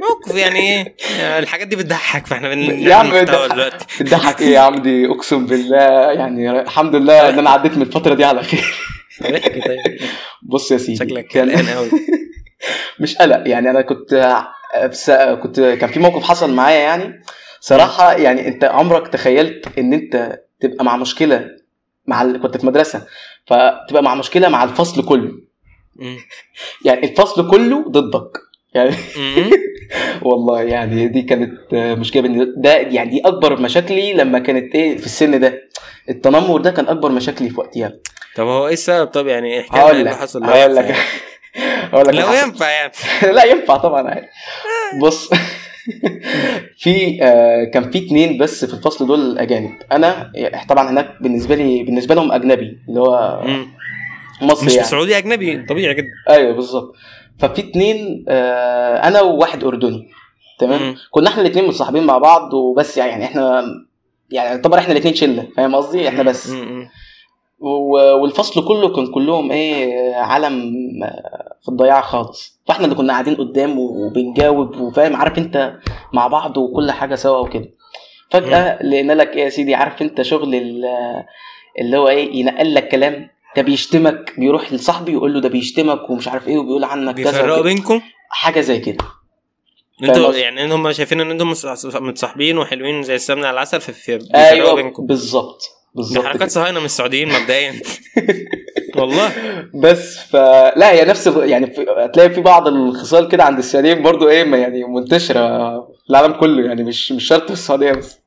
موقف 0.00 0.36
يعني 0.36 0.58
إيه؟ 0.60 0.96
الحاجات 1.38 1.66
دي 1.68 1.76
بتضحك 1.76 2.26
فاحنا 2.26 2.48
بن- 2.48 2.78
يا 2.88 2.94
عم. 2.94 3.10
دلوقتي. 3.16 3.86
بتضحك 4.00 4.40
إيه 4.40 4.48
يا 4.54 4.60
عم؟ 4.60 4.82
دي 4.82 5.06
اقسم 5.06 5.46
بالله 5.46 6.12
يعني 6.12 6.60
الحمد 6.60 6.94
لله 6.94 7.28
ان 7.28 7.38
أنا 7.38 7.50
عديت 7.50 7.76
من 7.76 7.82
الفترة 7.82 8.14
دي 8.14 8.24
على 8.24 8.42
خير. 8.42 8.74
احكي 9.22 9.60
طيب. 9.60 9.78
بص 10.42 10.70
يا 10.72 10.78
سيدي 10.78 10.96
شكلك 10.96 11.26
كان 11.26 11.50
قلقان 11.50 11.68
قوي 11.76 11.90
مش 13.00 13.16
قلق 13.16 13.42
يعني 13.48 13.70
أنا 13.70 13.82
كنت 13.82 14.36
بس 14.84 15.10
كنت 15.10 15.60
كان 15.60 15.90
في 15.90 16.00
موقف 16.00 16.22
حصل 16.22 16.54
معايا 16.54 16.78
يعني. 16.80 17.22
صراحة 17.60 18.12
يعني 18.12 18.48
انت 18.48 18.64
عمرك 18.64 19.08
تخيلت 19.08 19.78
ان 19.78 19.92
انت 19.92 20.38
تبقى 20.60 20.84
مع 20.84 20.96
مشكلة 20.96 21.48
مع 22.06 22.22
ال... 22.22 22.40
كنت 22.40 22.56
في 22.56 22.66
مدرسة. 22.66 23.06
فتبقى 23.46 24.02
مع 24.02 24.14
مشكلة 24.14 24.48
مع 24.48 24.64
الفصل 24.64 25.04
كله. 25.04 25.32
يعني 26.86 27.10
الفصل 27.10 27.50
كله 27.50 27.84
ضدك. 27.88 28.38
يعني. 28.74 28.96
والله 30.22 30.62
يعني 30.62 31.08
دي 31.08 31.22
كانت 31.22 31.74
مشكلة 31.74 32.22
بالنسبة 32.22 32.52
ده 32.56 32.74
يعني 32.74 33.10
دي 33.10 33.20
أكبر 33.24 33.60
مشاكلي 33.60 34.12
لما 34.12 34.38
كانت 34.38 34.74
إيه 34.74 34.96
في 34.98 35.06
السن 35.06 35.40
ده. 35.40 35.62
التنمر 36.08 36.60
ده 36.60 36.70
كان 36.70 36.88
أكبر 36.88 37.10
مشاكلي 37.12 37.50
في 37.50 37.60
وقتها. 37.60 37.92
طب 38.36 38.46
هو 38.46 38.66
إيه 38.66 38.72
السبب؟ 38.72 39.06
طب 39.06 39.26
يعني 39.26 39.60
احكي 39.60 39.70
لنا 39.76 39.80
إيه 39.80 39.86
هقول 39.86 39.96
اللي 39.98 40.16
حصل 40.16 40.44
هقول 40.44 40.76
لك. 40.76 40.94
هقول 41.92 42.08
لك 42.08 42.14
لو 42.14 42.26
اللي. 42.26 42.38
ينفع 42.42 42.68
يعني. 42.68 42.92
لا 43.22 43.44
ينفع 43.44 43.76
طبعا 43.76 44.08
عادي. 44.10 44.26
بص. 45.02 45.30
في 46.82 47.18
آه، 47.22 47.64
كان 47.64 47.90
في 47.90 48.06
اتنين 48.06 48.38
بس 48.38 48.64
في 48.64 48.74
الفصل 48.74 49.06
دول 49.06 49.38
أجانب. 49.38 49.70
أنا 49.92 50.32
طبعا 50.68 50.90
هناك 50.90 51.14
بالنسبة 51.22 51.54
لي 51.54 51.82
بالنسبة 51.82 52.14
لهم 52.14 52.32
أجنبي 52.32 52.78
اللي 52.88 53.00
هو. 53.00 53.42
مصري 54.42 54.66
مش 54.66 54.74
يعني. 54.74 54.86
سعودي 54.86 55.18
أجنبي 55.18 55.62
طبيعي 55.68 55.94
جدا. 55.94 56.06
أيوه 56.30 56.52
بالظبط. 56.54 56.94
ففي 57.38 57.60
اتنين 57.60 58.24
آه، 58.28 59.08
أنا 59.08 59.20
وواحد 59.20 59.64
أردني. 59.64 60.08
تمام؟ 60.58 60.82
مم. 60.82 60.94
كنا 61.10 61.28
إحنا 61.28 61.42
الاتنين 61.42 61.64
متصاحبين 61.64 62.04
مع 62.04 62.18
بعض 62.18 62.54
وبس 62.54 62.96
يعني 62.96 63.24
إحنا 63.24 63.64
يعني 64.30 64.48
يعتبر 64.48 64.78
إحنا 64.78 64.92
الاتنين 64.92 65.14
شلة. 65.14 65.48
فاهم 65.56 65.74
قصدي؟ 65.74 66.08
إحنا 66.08 66.22
بس. 66.22 66.50
مم. 66.50 66.88
والفصل 67.58 68.68
كله 68.68 68.94
كان 68.96 69.06
كلهم 69.06 69.52
إيه 69.52 70.14
علم 70.14 70.72
آه، 71.04 71.56
في 71.62 71.68
الضياع 71.68 72.00
خالص. 72.00 72.60
فاحنا 72.66 72.84
اللي 72.84 72.96
كنا 72.96 73.12
قاعدين 73.12 73.34
قدام 73.34 73.78
وبنجاوب 73.78 74.80
وفاهم 74.80 75.16
عارف 75.16 75.38
انت 75.38 75.74
مع 76.12 76.26
بعض 76.26 76.56
وكل 76.56 76.90
حاجة 76.90 77.14
سوا 77.14 77.38
وكده. 77.38 77.70
فجأة 78.30 78.82
لقينا 78.82 79.12
لك 79.12 79.36
إيه 79.36 79.44
يا 79.44 79.48
سيدي 79.48 79.74
عارف 79.74 80.02
انت 80.02 80.22
شغل 80.22 80.54
ال- 80.54 80.84
اللي 81.80 81.96
هو 81.98 82.08
إيه 82.08 82.34
ينقل 82.40 82.74
لك 82.74 82.88
كلام 82.88 83.28
ده 83.56 83.62
بيشتمك 83.62 84.32
بيروح 84.38 84.72
لصاحبي 84.72 85.12
يقول 85.12 85.34
له 85.34 85.40
ده 85.40 85.48
بيشتمك 85.48 86.10
ومش 86.10 86.28
عارف 86.28 86.48
إيه 86.48 86.58
وبيقول 86.58 86.84
عنك 86.84 87.14
كذا 87.16 87.30
بيفرقوا. 87.30 87.62
بينكم؟ 87.62 88.00
حاجة 88.30 88.60
زي 88.60 88.78
كده. 88.78 89.04
أنتوا؟ 90.02 90.32
يعني 90.34 90.74
هم 90.74 90.92
شايفين 90.92 91.20
ان 91.20 91.30
أنتم 91.30 91.54
متص- 91.54 91.96
متصاحبين 91.96 92.58
وحلوين 92.58 93.02
زي 93.02 93.14
السمنة 93.14 93.46
على 93.46 93.54
العسل 93.54 93.80
في 93.80 94.18
أيوه 94.34 94.74
بينكم. 94.74 95.06
بالظبط. 95.06 95.62
بالظبط 95.96 96.24
حركات. 96.24 96.50
صهاينة 96.50 96.78
من 96.80 96.84
السعوديين 96.84 97.28
مبدئيا 97.28 97.72
والله 98.98 99.32
بس 99.74 100.18
فلا 100.18 100.92
هي 100.92 101.04
نفس 101.04 101.26
يعني. 101.26 101.72
هتلاقي 101.98 102.30
في 102.30 102.40
بعض 102.40 102.68
الخصال 102.68 103.28
كده 103.28 103.44
عند 103.44 103.58
السعوديين 103.58 104.02
برضو 104.02 104.28
إيه 104.28 104.44
يعني 104.54 104.84
منتشرة 104.84 105.40
في 105.80 106.10
العالم 106.10 106.32
كله 106.32 106.66
يعني 106.66 106.84
مش 106.84 107.12
مش 107.12 107.24
شرط 107.28 107.44
في 107.46 107.52
السعودية 107.52 107.92
بس. 107.92 108.18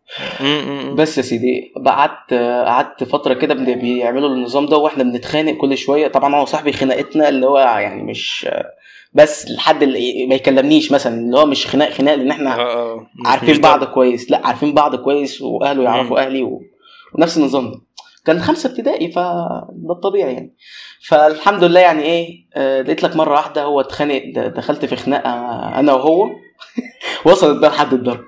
بس 0.95 1.17
يا 1.17 1.23
سيدي 1.23 1.73
قعدت 1.85 2.33
قعدت 2.67 3.03
فترة 3.03 3.33
كده 3.33 3.53
بيعملوا 3.53 4.29
النظام 4.29 4.65
ده 4.65 4.77
وإحنا 4.77 5.03
بنتخانق 5.03 5.57
كل 5.57 5.77
شوية 5.77 6.07
طبعا 6.07 6.35
هو 6.35 6.45
صاحبي 6.45 6.73
خناقتنا 6.73 7.29
اللي 7.29 7.45
هو 7.47 7.57
يعني 7.59 8.03
مش 8.03 8.49
بس 9.13 9.51
لحد 9.51 9.83
اللي 9.83 10.25
ما 10.27 10.35
يكلمنيش 10.35 10.91
مثلا 10.91 11.15
اللي 11.19 11.37
هو 11.37 11.45
مش 11.45 11.67
خناق 11.67 11.89
خناق 11.89 12.15
لأن 12.15 12.31
إحنا 12.31 12.55
آه 12.59 13.07
مش- 13.15 13.27
عارفين 13.27 13.61
بعض. 13.61 13.83
كويس 13.83 14.31
لا 14.31 14.47
عارفين 14.47 14.73
بعض 14.73 14.95
كويس 14.95 15.41
وأهله 15.41 15.83
يعرفوا. 15.83 16.19
أهلي 16.25 16.41
و... 16.41 16.61
ونفس 17.13 17.37
النظام 17.37 17.71
ده. 17.71 17.81
كان 18.25 18.41
خمسة 18.41 18.69
ابتدائي 18.69 19.11
فده 19.11 19.91
الطبيعي 19.91 20.33
يعني. 20.33 20.55
فالحمد 21.07 21.63
لله 21.63 21.79
يعني 21.79 22.03
إيه 22.03 22.45
آه 22.55 22.81
لقيت 22.81 23.03
لك 23.03 23.15
مرة 23.15 23.31
واحدة 23.33 23.63
هو 23.63 23.81
اتخانق 23.81 24.23
دخلت 24.47 24.85
في 24.85 24.95
خناقة 24.95 25.29
أنا 25.79 25.93
وهو. 25.93 26.29
وصلت 27.25 27.59
بقى 27.61 27.69
لحد 27.69 27.93
الضرب. 27.93 28.23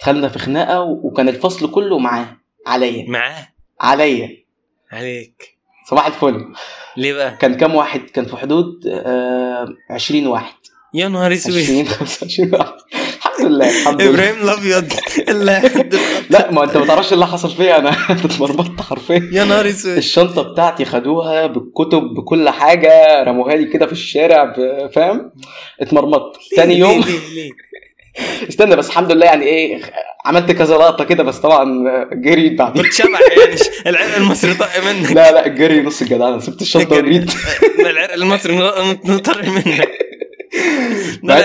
دخلنا 0.00 0.28
في 0.28 0.38
خناقة 0.38 0.80
وكان 0.82 1.28
الفصل 1.28 1.70
كله 1.70 1.98
معاه 1.98 2.36
عليا. 2.66 3.04
معاه؟ 3.10 3.48
عليا. 3.80 4.44
عليك. 4.92 5.58
صباح 5.90 6.06
الفل. 6.06 6.52
ليه 6.96 7.12
بقى؟ 7.12 7.36
كان 7.36 7.54
كام 7.54 7.74
واحد؟ 7.74 8.00
كان 8.00 8.24
في 8.24 8.36
حدود 8.36 8.86
آه 8.86 9.68
20 9.90 10.26
واحد. 10.26 10.54
يا 10.94 11.08
نهار 11.08 11.32
أسود. 11.32 11.56
20 11.58 11.84
25 11.86 12.54
واحد. 12.54 12.72
الحمد 13.40 13.52
لله 13.52 13.80
الحمد 13.80 14.02
لله. 14.02 14.10
إبراهيم 14.10 14.34
الأبيض. 14.42 14.92
لا 16.30 16.50
ما 16.50 16.64
أنت 16.64 16.76
ما 16.76 16.86
تعرفش 16.86 17.12
اللي 17.12 17.26
حصل 17.26 17.50
فيا 17.50 17.78
أنا 17.78 17.90
اتمرمطت 18.24 18.80
حرفيا. 18.80 19.28
يا 19.32 19.44
نهار 19.44 19.68
أسود. 19.68 19.96
الشنطة 19.96 20.42
بتاعتي 20.42 20.84
خدوها 20.84 21.46
بالكتب 21.46 22.02
بكل 22.02 22.48
حاجة 22.50 23.22
رموها 23.22 23.56
لي 23.56 23.64
كده 23.64 23.86
في 23.86 23.92
الشارع 23.92 24.52
فاهم؟ 24.94 25.30
اتمرمطت. 25.80 26.36
تاني 26.56 26.78
يوم 26.78 27.00
ليه 27.00 27.18
ليه؟ 27.34 27.50
استنى 28.48 28.76
بس 28.76 28.88
الحمد 28.88 29.12
لله 29.12 29.26
يعني 29.26 29.44
إيه 29.44 29.80
عملت 30.24 30.50
كذا 30.52 30.74
لقطة 30.76 31.04
كده 31.04 31.22
بس 31.22 31.38
طبعا 31.38 31.84
جريت 32.12 32.52
بعدين. 32.58 32.82
كنت 32.82 33.00
يعني 33.00 33.14
العرق 33.86 34.16
المصري 34.16 34.54
طق 34.54 34.68
منك. 34.84 35.12
لا 35.12 35.32
لا 35.32 35.46
الجري 35.46 35.80
نص 35.82 36.02
الجدعنة 36.02 36.38
سبت 36.38 36.62
الشنطة 36.62 36.96
وجريت 36.96 37.32
العرق 37.80 38.12
المصري 38.12 38.56
نطر 39.04 39.42
منك. 39.50 40.09
مع- 41.22 41.38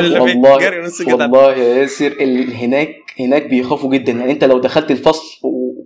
فيك 0.00 0.22
والله 0.22 0.58
والله 1.24 1.52
يا 1.56 1.74
ياسر 1.76 2.16
هناك 2.54 2.94
هناك 3.20 3.46
بيخافوا 3.46 3.90
جدا. 3.90 4.12
يعني 4.12 4.32
أنت 4.32 4.44
لو 4.44 4.58
دخلت 4.58 4.90
الفصل 4.90 5.40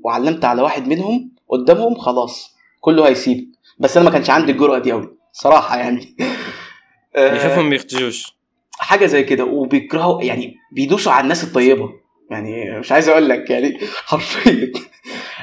وعلمت 0.04 0.44
على 0.44 0.62
واحد 0.62 0.88
منهم 0.88 1.30
قدامهم 1.48 1.94
خلاص 1.94 2.56
كله 2.80 3.08
هيسيبك 3.08 3.46
بس 3.78 3.96
أنا 3.96 4.04
ما 4.06 4.10
كانش 4.12 4.30
عندي 4.30 4.52
الجرأة 4.52 4.78
دي 4.78 4.92
قوي 4.92 5.16
صراحة 5.32 5.78
يعني. 5.78 6.16
آه، 7.16 7.32
بيخافوا 7.32 7.62
ما 7.62 7.70
بيختجوش 7.70 8.36
حاجة 8.78 9.06
زي 9.06 9.22
كده. 9.22 9.44
وبيكرهوا 9.44 10.22
يعني 10.22 10.54
بيدوسوا 10.72 11.12
على 11.12 11.22
الناس 11.24 11.44
الطيبة. 11.44 11.90
يعني 12.30 12.78
مش 12.78 12.92
عايز 12.92 13.08
أقول 13.08 13.28
لك 13.28 13.50
يعني 13.50 13.78
حرفيا. 14.06 14.72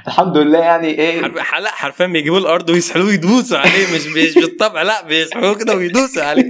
الحمد 0.08 0.38
لله 0.38 0.60
يعني 0.60 0.88
إيه. 0.88 1.22
لا 1.60 1.72
حرفيا 1.72 2.06
بيجيبوا 2.08 2.38
الأرض 2.40 2.70
ويسحلوه 2.70 3.14
يدوسوا 3.14 3.58
عليه 3.58 3.96
مش 3.96 4.08
مش 4.08 4.36
بالطبع 4.36 4.82
لا 4.82 5.06
بيسحلوه 5.08 5.56
كده 5.56 5.76
ويدوسوا 5.76 6.24
عليه. 6.24 6.50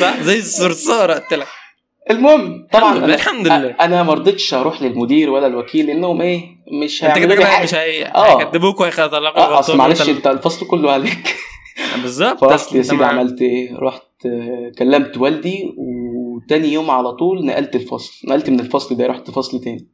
صح؟ 0.00 0.20
زي 0.20 0.38
الصرصار 0.38 1.10
قلت 1.12 1.34
لك. 1.34 1.46
المهم 2.10 2.66
طبعا 2.72 2.92
الحمد 2.92 3.04
لله، 3.04 3.16
أنا- 3.16 3.20
الحمد 3.20 3.46
لله. 3.46 3.76
أنا 3.80 4.02
ما 4.02 4.14
رضيتش 4.14 4.54
أروح 4.54 4.82
للمدير 4.82 5.30
ولا 5.30 5.46
الوكيل 5.46 5.86
لانهم 5.86 6.20
إيه 6.20 6.40
مش 6.82 7.04
أنت 7.04 7.10
هيعملوا 7.12 7.34
كده 7.34 7.44
لي 7.44 7.50
حاجة. 7.50 7.64
مش 7.64 7.74
آه. 7.74 8.40
هيكدبوك 8.40 8.80
وهيخطلقوا 8.80 9.38
آه 9.42 9.58
أصل 9.58 9.76
معلش 9.76 10.08
أنت 10.08 10.26
الفصل 10.26 10.66
كله 10.66 10.92
عليك. 10.92 11.36
بالظبط. 12.02 12.40
فاصل 12.44 12.76
يا 12.76 12.82
سيدي. 12.82 13.04
عملت 13.04 13.42
إيه؟ 13.42 13.76
رحت 13.78 14.02
كلمت 14.78 15.16
والدي 15.18 15.74
وتاني 15.78 16.72
يوم 16.72 16.90
على 16.90 17.12
طول 17.12 17.46
نقلت 17.46 17.76
الفصل. 17.76 18.28
نقلت 18.28 18.50
من 18.50 18.60
الفصل 18.60 18.96
ده 18.96 19.06
رحت 19.06 19.30
فصل 19.30 19.60
تاني. 19.60 19.88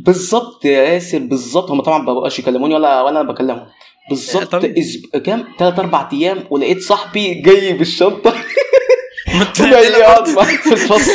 بالظبط 0.00 0.64
يا 0.64 0.82
ياسر 0.82 1.18
بالظبط. 1.18 1.70
هم 1.70 1.80
طبعا 1.80 1.98
ما 1.98 2.14
بقاش 2.14 2.38
يكلموني 2.38 2.74
ولا 2.74 3.02
ولا 3.02 3.20
أنا 3.20 3.32
بكلمهم. 3.32 3.66
بالظبط 4.10 4.54
أسب... 4.54 5.22
كام؟ 5.26 5.44
ثلاث 5.58 5.78
أربع 5.78 6.08
أيام 6.12 6.44
ولقيت 6.50 6.82
صاحبي 6.82 7.34
جاي 7.34 7.72
بالشنطة. 7.72 8.34
جاي 9.60 9.86
يقعد 9.86 10.28
معايا 10.28 10.56
في 10.56 10.72
الفصل. 10.72 11.12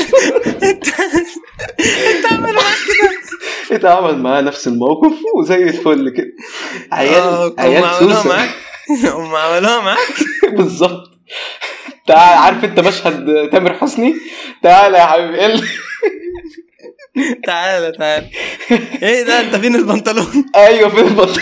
انت 0.63 2.25
عامل 2.31 2.53
معاك 2.53 2.77
كده؟ 2.87 3.77
اتعامل 3.77 4.17
معاه 4.17 4.41
نفس 4.41 4.67
الموقف 4.67 5.13
وزي 5.35 5.63
الفل 5.63 6.09
كده. 6.09 6.31
آه، 6.93 6.95
عيال 6.95 7.23
هم 7.23 7.53
عيال 7.59 7.95
سوسة. 7.99 8.29
معاك؟ 8.29 8.49
هم 9.13 9.35
عملوها 9.35 9.79
معاك؟ 9.81 10.07
بالظبط. 10.57 11.09
تعال 12.07 12.37
عارف 12.37 12.63
انت 12.63 12.79
مشهد 12.79 13.49
تامر 13.51 13.73
حسني؟ 13.73 14.15
تعالى 14.63 14.97
يا 14.97 15.05
حبيبي 15.05 15.61
تعالى 17.47 17.91
تعالى. 17.91 18.29
إيه 19.03 19.23
ده؟ 19.23 19.39
أنت 19.39 19.55
فين 19.55 19.75
البنطلون؟ 19.75 20.45
أيوه 20.55 20.89
فين 20.89 21.07
البطل 21.07 21.41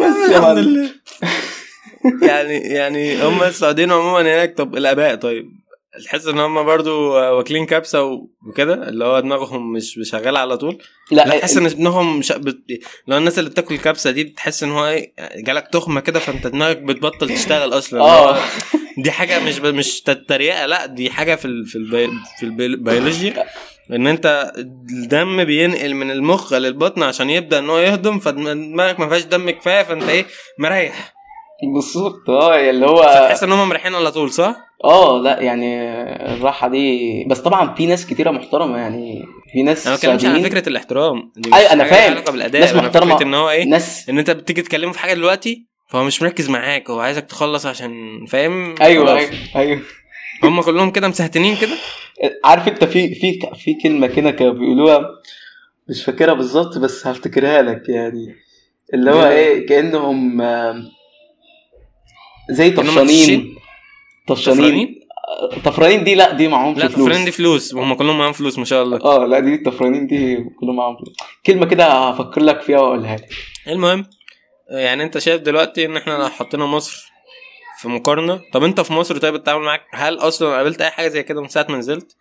بس 0.00 0.30
الحمد. 0.30 0.58
لله 0.58 0.90
يعني 2.22 2.54
يعني 2.58 3.22
هم 3.24 3.42
السعوديين 3.42 3.92
عموما 3.92 4.20
هناك 4.20 4.56
طب 4.56 4.76
الأباء 4.76 5.14
طيب. 5.14 5.62
تحس 6.04 6.26
إن 6.26 6.38
هم 6.38 6.62
برضو 6.62 7.12
واكلين 7.12 7.66
كبسة 7.66 8.02
وكده 8.48 8.74
اللي 8.88 9.04
هو 9.04 9.20
دماغهم 9.20 9.72
مش 9.72 9.98
شغاله 10.02 10.38
على 10.38 10.56
طول؟ 10.56 10.82
لا 11.10 11.24
لا 11.24 11.38
تحس 11.38 11.56
إن 11.56 11.68
دماغهم 11.68 12.18
مش 12.18 12.32
بت... 12.32 12.58
لو 13.06 13.16
الناس 13.16 13.38
اللي 13.38 13.50
بتاكل 13.50 13.76
كبسه 13.78 14.10
دي 14.10 14.24
بتحس 14.24 14.62
إن 14.62 14.70
هو 14.70 14.86
إيه 14.88 15.12
جالك 15.36 15.68
تخمة 15.72 16.00
كده 16.00 16.20
فأنت 16.20 16.46
دماغك 16.46 16.78
بتبطل 16.78 17.28
تشتغل 17.28 17.78
أصلا. 17.78 18.00
آه. 18.00 18.38
دي 18.98 19.10
حاجة 19.10 19.40
مش 19.40 19.58
ب... 19.58 19.66
مش 19.66 20.00
تريقه 20.00 20.66
لأ 20.66 20.86
دي 20.86 21.10
حاجة 21.10 21.34
في 21.34 21.44
ال... 21.44 21.66
في 21.66 21.76
البي... 21.76 22.08
في 22.38 22.46
البيولوجيا 22.46 23.44
إن 23.92 24.06
أنت 24.06 24.52
الدم 24.58 25.44
بينقل 25.44 25.94
من 25.94 26.10
المخ 26.10 26.52
للبطن 26.52 27.02
عشان 27.02 27.30
يبدأ 27.30 27.58
إن 27.58 27.70
هو 27.70 27.78
يهضم 27.78 28.18
فدماغك 28.18 29.00
ما 29.00 29.08
فيهاش 29.08 29.22
دم 29.22 29.50
كفاية 29.50 29.82
فأنت 29.82 30.02
إيه 30.08 30.24
مريح 30.58 31.12
بالظبط 31.74 32.30
آه 32.30 32.70
اللي 32.70 32.86
هو 32.86 33.02
فتحس 33.02 33.42
إن 33.42 33.52
هم 33.52 33.68
مريحين 33.68 33.94
على 33.94 34.12
طول 34.12 34.30
صح؟ 34.30 34.56
آه 34.84 35.18
لأ 35.18 35.40
يعني 35.40 35.82
الراحة 36.34 36.68
دي 36.68 36.98
بس 37.30 37.38
طبعا 37.40 37.74
في 37.74 37.86
ناس 37.86 38.06
كتيرة 38.06 38.30
محترمة 38.30 38.78
يعني 38.78 39.22
في 39.52 39.62
ناس 39.62 39.86
أنا 39.86 39.90
ما 39.94 39.96
بتكلمش 39.96 40.24
على 40.24 40.42
فكرة 40.50 40.68
الاحترام 40.68 41.32
دي 41.36 41.52
حاجة 41.54 41.74
لها 41.74 41.86
فاهم. 41.86 42.12
علاقة 42.12 42.32
بالأداء 42.32 42.60
ناس. 42.60 42.72
فكرة 42.96 43.22
إن 43.22 43.34
هو 43.34 43.50
إيه 43.50 43.64
ناس 43.64 44.08
إن 44.08 44.18
أنت 44.18 44.30
بتيجي 44.30 44.62
تكلمه 44.62 44.92
في 44.92 44.98
حاجة 44.98 45.14
دلوقتي 45.14 45.66
فهو 45.92 46.04
مش 46.04 46.22
مركز 46.22 46.48
معاك 46.50 46.90
هو 46.90 47.00
عايزك 47.00 47.24
تخلص 47.24 47.66
عشان 47.66 48.24
فاهم؟ 48.28 48.74
أيوه 48.82 49.06
خلاص. 49.06 49.18
أيوه. 49.20 49.32
أيوه 49.56 49.80
هم 50.42 50.60
كلهم 50.62 50.90
كده 50.90 51.08
مسهتنين 51.08 51.56
كده؟ 51.56 51.76
عارف 52.44 52.68
أنت 52.68 52.84
في 52.84 53.14
في 53.14 53.40
في 53.54 53.74
كلمة 53.82 54.06
كده 54.06 54.30
كانوا 54.30 54.52
بيقولوها 54.52 55.06
مش 55.88 56.04
فاكرها 56.04 56.34
بالظبط 56.34 56.78
بس 56.78 57.06
هفتكرها 57.06 57.62
لك 57.62 57.88
يعني. 57.88 58.34
اللي 58.94 59.10
هو 59.10 59.26
إيه؟ 59.26 59.66
كأنهم 59.66 60.40
آم، 60.42 60.82
زي 62.50 62.70
طفشانين 62.70 63.54
طفشانين 64.28 65.00
طفرانين؟ 65.64 66.04
دي 66.04 66.14
لا 66.14 66.32
دي 66.32 66.48
معاهم 66.48 66.74
لا 66.74 66.88
فلوس. 66.88 67.06
طفرانين 67.06 67.24
دي 67.24 67.30
فلوس 67.30 67.74
وهم 67.74 67.94
كلهم 67.94 68.18
معاهم 68.18 68.32
فلوس 68.32 68.58
ما 68.58 68.64
شاء 68.64 68.82
الله. 68.82 69.00
آه 69.04 69.26
لا 69.26 69.40
دي 69.40 69.54
الطفرانين 69.54 70.06
دي 70.06 70.36
كلهم 70.60 70.76
معاهم 70.76 70.96
فلوس. 70.96 71.16
كلمة 71.46 71.66
كده 71.66 71.86
هفكر 71.86 72.40
لك 72.42 72.60
فيها 72.60 72.78
وأقولها 72.80 73.16
لك. 73.16 73.28
المهم 73.68 74.06
يعني 74.72 75.02
انت 75.02 75.18
شايف 75.18 75.42
دلوقتي 75.42 75.84
ان 75.86 75.96
إحنا 75.96 76.12
لو 76.12 76.28
حطينا 76.28 76.66
مصر 76.66 77.12
في 77.80 77.88
مقارنة 77.88 78.40
طب 78.52 78.64
انت 78.64 78.80
في 78.80 78.92
مصر 78.92 79.18
طيب 79.18 79.34
التعامل 79.34 79.64
معاك 79.64 79.82
هل 79.92 80.18
أصلا 80.18 80.56
قابلت 80.56 80.82
اي 80.82 80.90
حاجة 80.90 81.08
زي 81.08 81.22
كده 81.22 81.42
من 81.42 81.48
ساعة 81.48 81.66
ما 81.68 81.76
نزلت؟ 81.78 82.16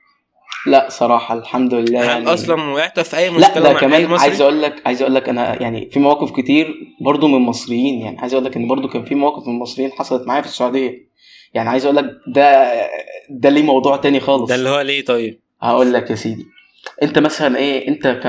لا 0.68 0.88
صراحة 0.90 1.38
الحمد 1.38 1.74
لله 1.74 2.02
هل 2.02 2.06
يعني 2.08 2.34
أصلا 2.34 2.64
وقعت 2.72 3.00
في 3.00 3.18
أي 3.18 3.30
لا 3.30 3.38
مشكلة 3.38 3.64
ده 3.64 3.74
مع 3.74 3.80
كمان 3.80 4.06
مصري؟ 4.08 4.28
عايز 4.30 4.42
أقول 4.42 4.62
لك 4.62 4.82
عايز 4.86 5.02
أقول 5.02 5.16
لك 5.16 5.30
أنا 5.30 5.62
يعني 5.62 5.90
في 5.90 6.00
مواقف 6.00 6.32
كتير 6.32 6.76
برضو 7.02 7.28
من 7.28 7.40
مصريين 7.40 8.02
يعني 8.02 8.20
عايز 8.20 8.34
أقول 8.34 8.46
لك 8.46 8.56
إن 8.56 8.68
برضو 8.68 8.88
كان 8.88 9.06
في 9.06 9.16
مواقف 9.16 9.48
من 9.48 9.60
مصريين 9.60 9.92
حصلت 9.92 10.28
معايا 10.28 10.42
في 10.42 10.48
السعودية 10.48 11.10
يعني 11.54 11.70
عايز 11.70 11.86
أقول 11.86 11.98
لك 11.98 12.06
ده 12.28 12.74
ده 13.30 13.50
ليه 13.50 13.64
موضوع 13.64 13.98
تاني 13.98 14.20
خالص 14.20 14.50
ده 14.50 14.56
اللي 14.56 14.70
هو 14.70 14.82
ليه 14.82 15.06
طيب؟ 15.06 15.40
هقول 15.62 15.94
لك 15.94 16.10
يا 16.10 16.16
سيدي 16.16 16.46
أنت 17.04 17.20
مثلا 17.20 17.58
إيه 17.58 17.88
أنت 17.88 18.08
ك... 18.08 18.28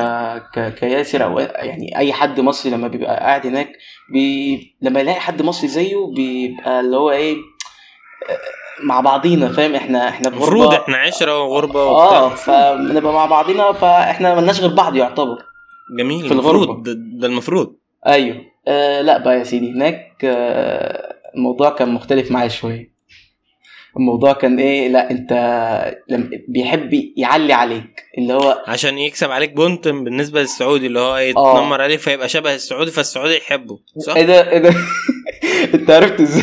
ك... 0.59 0.75
كياسر 0.75 1.25
أو 1.25 1.39
يعني 1.39 1.99
أي 1.99 2.13
حد 2.13 2.41
مصري 2.41 2.73
لما 2.73 2.89
بيبقى 2.89 3.17
قاعد 3.17 3.47
هناك 3.47 3.73
بي... 4.09 4.77
لما 4.83 5.01
يلاقي 5.01 5.21
حد 5.21 5.43
مصري 5.43 5.69
زيه 5.69 6.07
بيبقى 6.17 6.81
اللي 6.81 6.97
هو 6.97 7.11
إيه 7.11 7.37
مع 8.85 9.01
بعضينا 9.01 9.49
فاهم؟ 9.53 9.75
إحنا 9.75 10.09
إحنا 10.09 10.31
في 10.31 10.37
المفروض. 10.37 10.75
إحنا 10.75 10.97
عشرة 10.97 11.43
وغربة 11.43 11.81
آه 11.81 12.27
وبتاع. 12.27 12.35
فبنبقى 12.75 13.13
مع 13.13 13.27
بعضينا 13.27 13.73
فإحنا 13.73 14.35
ملناش 14.35 14.61
غير 14.61 14.75
بعض 14.75 14.97
يعتبر. 14.97 15.39
جميل 15.99 16.27
في 16.27 16.33
المفروض. 16.33 16.63
الغربة. 16.63 16.83
ده, 16.83 16.93
ده 17.21 17.27
المفروض. 17.27 17.77
أيوه. 18.07 18.37
آه 18.69 19.01
لأ 19.01 19.19
بقى 19.19 19.39
يا 19.39 19.45
سيدي 19.45 19.71
هناك 19.73 20.25
آه 20.25 21.15
الموضوع 21.35 21.71
كان 21.71 21.89
مختلف 21.95 22.31
معايا 22.31 22.49
شوية. 22.49 22.92
الموضوع 23.97 24.33
كان 24.33 24.59
إيه 24.59 24.89
لا 24.89 25.11
أنت 25.11 25.33
لم 26.09 26.31
بيحب 26.49 27.13
يعلي 27.17 27.53
عليك 27.53 28.05
اللي 28.19 28.33
هو 28.35 28.65
عشان 28.67 28.99
يكسب 28.99 29.31
عليك 29.31 29.53
بونت 29.53 29.89
بالنسبة 29.89 30.41
للسعودي 30.41 30.87
اللي 30.87 31.01
هو 31.01 31.15
آه. 31.17 31.21
يتنمر 31.21 31.83
عليه 31.83 31.97
فيبقى 31.97 32.29
شبه 32.29 32.55
السعودي 32.55 32.91
فالسعودي 32.91 33.37
يحبه 33.37 33.79
صح؟ 34.07 34.17
إيه 34.17 34.23
ده 34.27 34.51
إيه 34.51 34.59
ده 34.59 34.75
أنت 35.75 35.91
عرفت 35.91 36.21
إزاي 36.21 36.43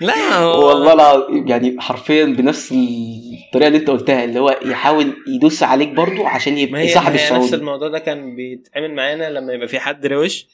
لا 0.00 0.34
هو 0.38 0.68
والله 0.68 0.92
العظيم 0.92 1.48
يعني 1.48 1.76
حرفيا 1.80 2.24
بنفس 2.24 2.72
الطريقة 2.72 3.66
اللي 3.68 3.78
أنت 3.78 3.90
قلتها 3.90 4.24
اللي 4.24 4.40
هو 4.40 4.58
يحاول 4.64 5.12
يدوس 5.28 5.62
عليك 5.62 5.88
برضو 5.88 6.26
عشان 6.26 6.58
يبقى 6.58 6.88
صاحب 6.88 7.06
هي 7.06 7.14
نفس 7.14 7.24
السعودي 7.24 7.54
الموضوع 7.56 7.88
ده 7.88 7.98
كان 7.98 8.36
بيتعمل 8.36 8.94
معانا 8.94 9.30
لما 9.30 9.52
يبقى 9.52 9.68
في 9.68 9.80
حد 9.80 10.06
روش 10.06 10.46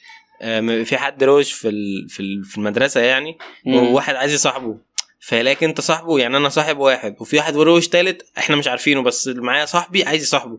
آه، 0.42 0.82
في 0.82 0.96
حد 0.96 1.24
روش 1.24 1.52
في 1.52 1.70
في 2.08 2.20
ال- 2.20 2.44
في 2.44 2.58
المدرسة 2.58 3.00
يعني. 3.00 3.38
وواحد 3.66 4.14
عايز 4.14 4.34
يصاحبه 4.34 4.76
فيلاقيك 5.22 5.64
انت 5.64 5.80
صاحبه 5.80 6.18
يعني 6.18 6.36
أنا 6.36 6.48
صاحب 6.48 6.78
واحد 6.78 7.16
وفي 7.20 7.36
واحد 7.36 7.56
روش 7.56 7.88
تالت 7.88 8.26
إحنا 8.38 8.56
مش 8.56 8.68
عارفينه 8.68 9.02
بس 9.02 9.28
اللي 9.28 9.42
معايا 9.42 9.64
صاحبي 9.64 10.04
عايز 10.04 10.22
يصاحبه. 10.22 10.58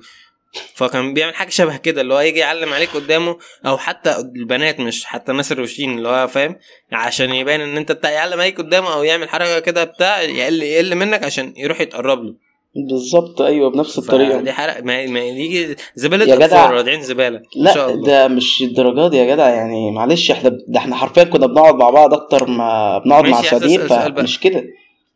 فكان 0.75 1.13
بيعمل 1.13 1.35
حاجة 1.35 1.49
شبه 1.49 1.77
كده 1.77 2.01
اللي 2.01 2.13
هو 2.13 2.19
يجي 2.19 2.39
يعلم 2.39 2.73
عليك 2.73 2.89
قدامه 2.89 3.37
أو 3.65 3.77
حتى 3.77 4.15
البنات 4.17 4.79
مش 4.79 5.05
حتى 5.05 5.31
الناس 5.31 5.51
الروشين 5.51 5.97
اللي 5.97 6.09
هو 6.09 6.27
فاهم؟ 6.27 6.55
عشان 6.91 7.33
يبان 7.33 7.61
إن 7.61 7.77
أنت 7.77 7.91
بتاع 7.91 8.09
يعلم 8.09 8.39
عليك 8.41 8.57
قدامه 8.57 8.93
أو 8.93 9.03
يعمل 9.03 9.29
حركة 9.29 9.59
كده 9.59 9.83
بتاع 9.83 10.21
يقل 10.21 10.63
يقل 10.63 10.95
منك 10.95 11.23
عشان 11.23 11.53
يروح 11.57 11.81
يتقرب 11.81 12.23
له. 12.23 12.35
بالظبط 12.75 13.41
أيوه 13.41 13.69
بنفس 13.71 13.97
الطريقة. 13.97 14.41
دي 14.41 14.51
حركه 14.51 14.81
ما 14.81 15.05
ما 15.07 15.19
دي 15.19 15.75
زبالة 15.95 16.25
يا 16.25 16.35
جدع. 16.35 16.69
رادعين 16.69 17.01
زبالة 17.01 17.37
إن 17.37 17.73
شاء 17.73 17.87
لا 17.87 17.93
الله. 17.93 18.05
ده 18.07 18.27
مش 18.27 18.61
الدرجات 18.61 19.11
دي 19.11 19.17
يا 19.17 19.33
جدع 19.35 19.49
يعني 19.49 19.91
معلش 19.91 20.31
إحنا 20.31 20.49
ده 20.49 20.77
إحنا 20.79 20.95
حرفيا 20.95 21.23
كنا 21.23 21.45
بنقعد 21.47 21.75
مع 21.75 21.89
بعض 21.89 22.13
أكتر 22.13 22.47
ما 22.47 22.97
بنقعد 22.97 23.25
مع 23.25 23.41
بقى. 23.41 24.13
فمش 24.15 24.39
كده. 24.39 24.63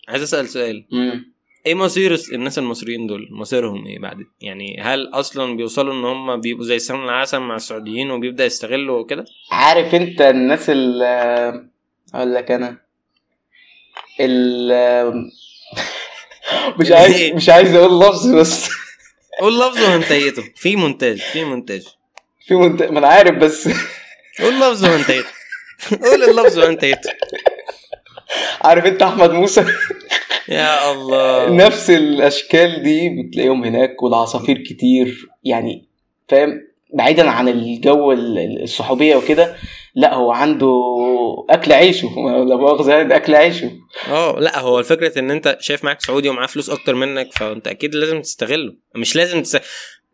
عايز 0.08 0.24
أسأل 0.24 0.48
سؤال. 0.50 0.86
مم. 0.91 1.34
إيه 1.65 1.76
مصير 1.76 2.20
الناس 2.34 2.60
المصريين 2.60 3.08
دول؟ 3.08 3.28
مصيرهم 3.32 3.86
إيه 3.86 4.00
بعد؟ 4.00 4.17
يعني 4.41 4.80
هل 4.82 5.10
أصلا 5.13 5.58
بيوصلوا 5.58 5.93
إن 5.93 6.06
هم 6.06 6.41
بيبقوا 6.41 6.65
زي 6.65 6.80
سمن 6.80 7.04
العسل 7.04 7.39
مع 7.39 7.56
السعوديين 7.56 8.12
وبيبدأ 8.12 8.46
يستغلوا 8.46 9.06
كده 9.06 9.26
عارف 9.52 9.96
أنت 9.96 10.22
الناس 10.22 10.65
ال 10.70 11.02
أقول 12.13 12.36
لك 12.36 12.52
أنا. 12.52 12.78
ال 14.20 14.72
مش 16.79 16.91
عايز؟ 16.91 17.33
مش 17.33 17.49
عايز 17.49 17.75
أقول 17.75 17.99
لفظ 17.99 18.27
بس. 18.36 18.69
قول 19.39 19.60
لفظ 19.60 19.83
وانتهيته 19.89 20.43
في 20.55 20.75
مونتاج 20.75 21.17
في 21.21 21.43
مونتاج. 21.43 21.83
في 22.47 22.55
منت... 22.55 22.83
ما 22.83 22.99
أنا 22.99 23.07
عارف 23.07 23.36
بس. 23.38 23.69
قول 24.39 24.60
لفظ 24.60 24.86
وانتهيته 24.86 25.29
قول 26.01 26.23
اللفظ 26.23 26.60
وانتهيته 26.60 27.10
عارف 28.62 28.86
أنت 28.86 29.01
أحمد 29.01 29.31
موسى؟ 29.31 29.65
يا 30.47 30.91
الله. 30.91 31.49
نفس 31.49 31.89
الأشكال 31.89 32.83
دي 32.83 33.10
بتلاقيهم 33.10 33.63
هناك 33.63 34.03
والعصافير 34.03 34.57
كتير. 34.57 35.27
يعني 35.43 35.86
فاهم؟ 36.29 36.62
بعيدا 36.93 37.29
عن 37.29 37.47
الجو 37.47 38.12
ال- 38.12 38.63
الصحوبية 38.63 39.15
وكده 39.15 39.55
لا 39.97 40.13
هو 40.13 40.31
عنده 40.31 40.73
أكل 41.49 41.73
عيشه. 41.73 42.10
لا 42.47 42.55
مؤاخذه 42.55 42.91
يعني، 42.91 43.15
أكل 43.15 43.36
عيشه. 43.36 43.71
آه 44.10 44.39
لا 44.39 44.60
هو 44.60 44.79
الفكرة 44.79 45.19
إن 45.19 45.31
أنت 45.31 45.57
شايف 45.60 45.83
معاك 45.83 46.01
سعودي 46.01 46.29
ومعاه 46.29 46.47
فلوس 46.47 46.69
أكتر 46.69 46.95
منك 46.95 47.33
فأنت 47.33 47.67
أكيد 47.67 47.95
لازم 47.95 48.21
تستغله. 48.21 48.73
مش 48.95 49.15
لازم 49.15 49.41
تست... 49.41 49.62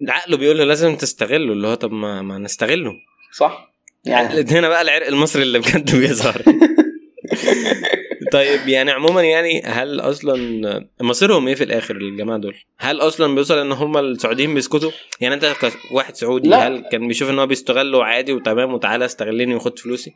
عقله 0.09 0.37
بيقول 0.37 0.57
له 0.57 0.63
لازم 0.63 0.95
تستغله 0.95 1.53
اللي 1.53 1.67
هو 1.67 1.73
طب 1.73 1.91
ما, 1.91 2.21
ما 2.21 2.37
نستغله. 2.37 2.91
صح. 3.31 3.73
يعني. 4.05 4.45
هنا 4.51 4.69
بقى 4.69 4.81
العرق 4.81 5.07
المصري 5.07 5.43
اللي 5.43 5.59
بجد 5.59 5.95
بيظهر. 5.95 6.41
طيب 8.33 8.67
يعني 8.67 8.91
عموما 8.91 9.21
يعني 9.21 9.61
هل 9.65 9.99
أصلا 9.99 10.87
مصيرهم 11.01 11.47
إيه 11.47 11.55
في 11.55 11.63
الآخر 11.63 11.95
الجماعة 11.95 12.39
دول؟ 12.39 12.55
هل 12.79 13.01
أصلا 13.01 13.35
بيوصل 13.35 13.57
إن 13.57 13.71
هم 13.71 13.97
السعوديين 13.97 14.53
بيسكتوا؟ 14.53 14.91
يعني 15.21 15.35
أنت 15.35 15.53
كواحد 15.91 16.15
سعودي 16.15 16.49
لا. 16.49 16.67
هل 16.67 16.83
كان 16.91 17.07
بيشوف 17.07 17.29
إن 17.29 17.39
هو 17.39 17.47
بيستغله 17.47 18.03
عادي 18.03 18.33
وتمام 18.33 18.73
وتعالى 18.73 19.05
استغلني 19.05 19.55
وخد 19.55 19.79
فلوسي 19.79 20.13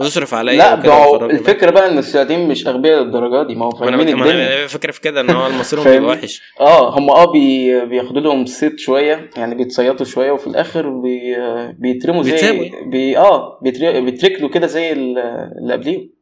وتصرف 0.00 0.34
عليا 0.34 0.56
لا 0.56 0.74
ده؟ 0.74 1.26
الفكرة 1.26 1.70
بقى 1.70 1.88
إن 1.90 1.98
السعوديين 1.98 2.48
مش 2.48 2.66
أغبياء 2.66 3.02
للدرجة 3.02 3.46
دي 3.48 3.54
ما 3.54 3.64
هو 3.66 3.70
فاهمين 3.70 4.08
الدنيا 4.08 4.58
أنا 4.60 4.66
فكرة 4.66 4.90
في 4.92 5.00
كده 5.00 5.20
إن 5.20 5.30
هو 5.30 5.50
مصيرهم؟ 5.50 5.84
بيبقى 5.84 6.10
وحش 6.10 6.42
آه 6.60 6.98
هم 6.98 7.10
آه 7.10 7.32
بي 7.32 7.80
بياخدوا 7.86 8.20
لهم 8.20 8.46
صيت 8.46 8.78
شوية 8.78 9.30
يعني 9.36 9.54
بيتصيطوا 9.54 10.06
شوية 10.06 10.30
وفي 10.30 10.46
الآخر 10.46 10.88
بي 10.88 11.36
بيترموا 11.78 12.22
زي. 12.22 12.70
بي 12.86 13.18
آه 13.18 13.58
بيتر- 13.62 14.00
بيتركلوا 14.00 14.50
كده 14.50 14.66
زي 14.66 14.92
ال- 14.92 15.18
اللي 15.62 15.72
قبليهم 15.72 16.15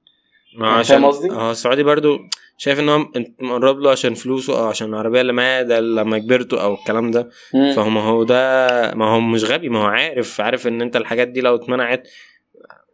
ما 0.55 0.67
يعني 0.67 0.79
عشان 0.79 0.97
فاهم 0.97 1.07
قصدي؟ 1.07 1.31
آه 1.31 1.51
السعودي 1.51 1.83
برضو 1.83 2.19
شايف 2.57 2.81
إن 2.81 2.89
هو 2.89 3.07
مقرب 3.41 3.79
له 3.79 3.91
عشان 3.91 4.15
فلوسه 4.15 4.59
أو 4.61 4.65
عشان 4.65 4.89
العربية 4.89 5.21
اللي 5.21 5.33
معاه 5.33 5.63
ده 5.63 5.81
لما 5.81 6.19
كبرته 6.19 6.63
أو 6.63 6.75
الكلام 6.75 7.11
ده. 7.11 7.31
فهو 7.77 7.99
هو 7.99 8.23
ده 8.25 8.95
ما 8.95 9.09
هو 9.15 9.21
مش 9.21 9.45
غبي 9.45 9.69
ما 9.69 9.79
هو 9.79 9.87
عارف 9.87 10.41
عارف 10.41 10.67
إن 10.67 10.83
أنت 10.83 10.97
الحاجات 10.97 11.29
دي 11.29 11.41
لو 11.41 11.55
اتمنعت 11.55 12.09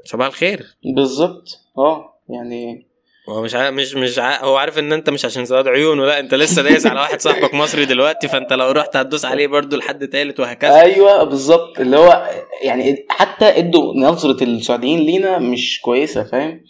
صباح 0.04 0.26
الخير 0.26 0.66
بالظبط 0.96 1.48
آه 1.78 2.20
يعني 2.28 2.89
هو 3.30 3.42
مش 3.42 3.54
عارف 3.54 3.74
مش 3.74 3.94
مش 3.94 4.18
عارف 4.18 4.44
هو 4.44 4.56
عارف 4.56 4.78
إن 4.78 4.92
أنت 4.92 5.10
مش 5.10 5.24
عشان 5.24 5.44
سواد 5.44 5.68
عيونه 5.68 6.06
لا 6.06 6.18
أنت 6.18 6.34
لسه 6.34 6.62
دايس 6.62 6.86
على 6.86 7.00
واحد 7.00 7.20
صاحبك 7.20 7.54
مصري 7.54 7.84
دلوقتي 7.84 8.28
فأنت 8.28 8.52
لو 8.52 8.70
رحت 8.70 8.96
هتدوس 8.96 9.24
عليه 9.24 9.46
برضو 9.46 9.76
لحد 9.76 10.08
تالت 10.08 10.40
وهكذا. 10.40 10.80
أيوه 10.80 11.24
بالظبط. 11.24 11.80
اللي 11.80 11.96
هو 11.98 12.30
يعني 12.62 13.06
حتى 13.08 13.44
ادوا 13.44 13.94
نظرة 13.96 14.44
السعوديين 14.44 14.98
لينا 14.98 15.38
مش 15.38 15.80
كويسة 15.80 16.22
فاهم؟ 16.22 16.60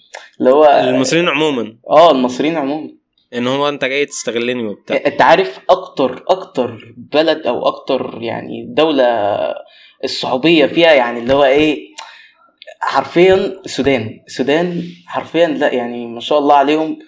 اللي 0.40 0.50
هو 0.50 0.64
المصريين 0.64 1.28
عموما. 1.28 1.76
آه 1.90 2.10
المصريين 2.10 2.56
عموما. 2.56 2.90
إن 3.34 3.46
هو 3.46 3.68
أنت 3.68 3.84
جاي 3.84 4.06
تستغلني 4.06 4.66
وبتاع. 4.66 5.00
أنت 5.06 5.22
عارف 5.22 5.58
أكتر 5.70 6.24
أكتر 6.28 6.94
بلد 6.96 7.46
أو 7.46 7.66
أكتر 7.66 8.18
يعني 8.20 8.66
دولة 8.68 9.04
الصعوبيه 10.04 10.66
فيها 10.66 10.92
يعني 10.92 11.18
اللي 11.18 11.34
هو 11.34 11.44
إيه 11.44 11.89
حرفيا 12.80 13.34
السودان 13.64 14.20
السودان 14.26 14.82
حرفيا 15.06 15.46
لا 15.46 15.74
يعني 15.74 16.06
ما 16.06 16.20
شاء 16.20 16.38
الله 16.38 16.54
عليهم 16.54 16.98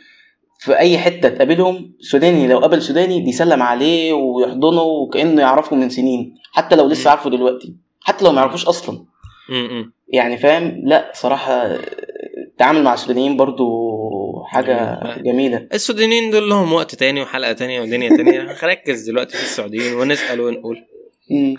في 0.58 0.78
أي 0.78 0.98
حتة 0.98 1.28
تقابلهم 1.28 1.92
سوداني 2.00 2.48
لو 2.48 2.58
قابل 2.58 2.82
سوداني 2.82 3.20
بيسلم 3.22 3.62
عليه 3.62 4.12
ويحضنه 4.12 4.82
وكأنه 4.82 5.40
يعرفه 5.40 5.76
من 5.76 5.88
سنين 5.90 6.34
حتى 6.52 6.76
لو 6.76 6.88
لسه. 6.88 7.10
عارفه 7.10 7.30
دلوقتي 7.30 7.74
حتى 8.00 8.24
لو 8.24 8.32
ما 8.32 8.40
يعرفوش 8.40 8.66
أصلا. 8.66 9.04
يعني 10.08 10.38
فاهم 10.38 10.82
لا 10.84 11.12
صراحة 11.14 11.78
التعامل 12.48 12.82
مع 12.82 12.94
السودانيين 12.94 13.36
برضو 13.36 13.64
حاجة 14.44 15.00
جميل. 15.04 15.22
جميلة 15.24 15.68
السودانيين 15.72 16.30
دول 16.30 16.48
لهم 16.48 16.72
وقت 16.72 16.94
تاني 16.94 17.22
وحلقة 17.22 17.52
تانية 17.52 17.80
ودنيا 17.80 18.16
تانية 18.16 18.40
هنركز 18.62 19.10
دلوقتي 19.10 19.36
في 19.36 19.42
السعوديين 19.42 19.94
ونسأل 19.94 20.40
ونقول. 20.40 20.84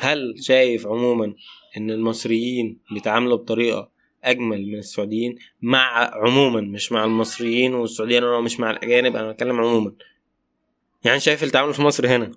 هل 0.01 0.35
شايف 0.41 0.87
عموما 0.87 1.33
إن 1.77 1.91
المصريين 1.91 2.79
بيتعاملوا 2.91 3.37
بطريقة 3.37 3.92
أجمل 4.23 4.67
من 4.67 4.79
السعوديين 4.79 5.35
مع 5.61 6.11
عموما 6.13 6.61
مش 6.61 6.91
مع 6.91 7.03
المصريين 7.05 7.73
والسعوديين 7.73 8.23
أنا 8.23 8.39
مش 8.39 8.59
مع 8.59 8.71
الأجانب 8.71 9.15
أنا 9.15 9.31
بتكلم 9.31 9.59
عموما. 9.59 9.91
يعني 11.03 11.19
شايف 11.19 11.43
التعامل 11.43 11.73
في 11.73 11.81
مصر 11.81 12.07
هنا. 12.07 12.31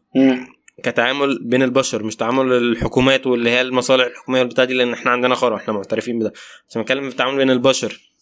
كتعامل 0.83 1.39
بين 1.43 1.63
البشر 1.63 2.03
مش 2.03 2.17
تعامل 2.17 2.53
الحكومات 2.53 3.27
واللي 3.27 3.51
هي 3.51 3.61
المصالح 3.61 4.05
الحكومية 4.05 4.41
والبتاع 4.41 4.65
دي 4.65 4.75
لأن 4.75 4.93
إحنا 4.93 5.11
عندنا 5.11 5.35
خرا 5.35 5.57
إحنا 5.57 5.75
معترفين 5.75 6.19
بده. 6.19 6.33
بس 6.69 6.79
بنتكلم 6.79 7.03
في 7.03 7.09
التعامل 7.09 7.37
بين 7.37 7.51
البشر. 7.51 8.13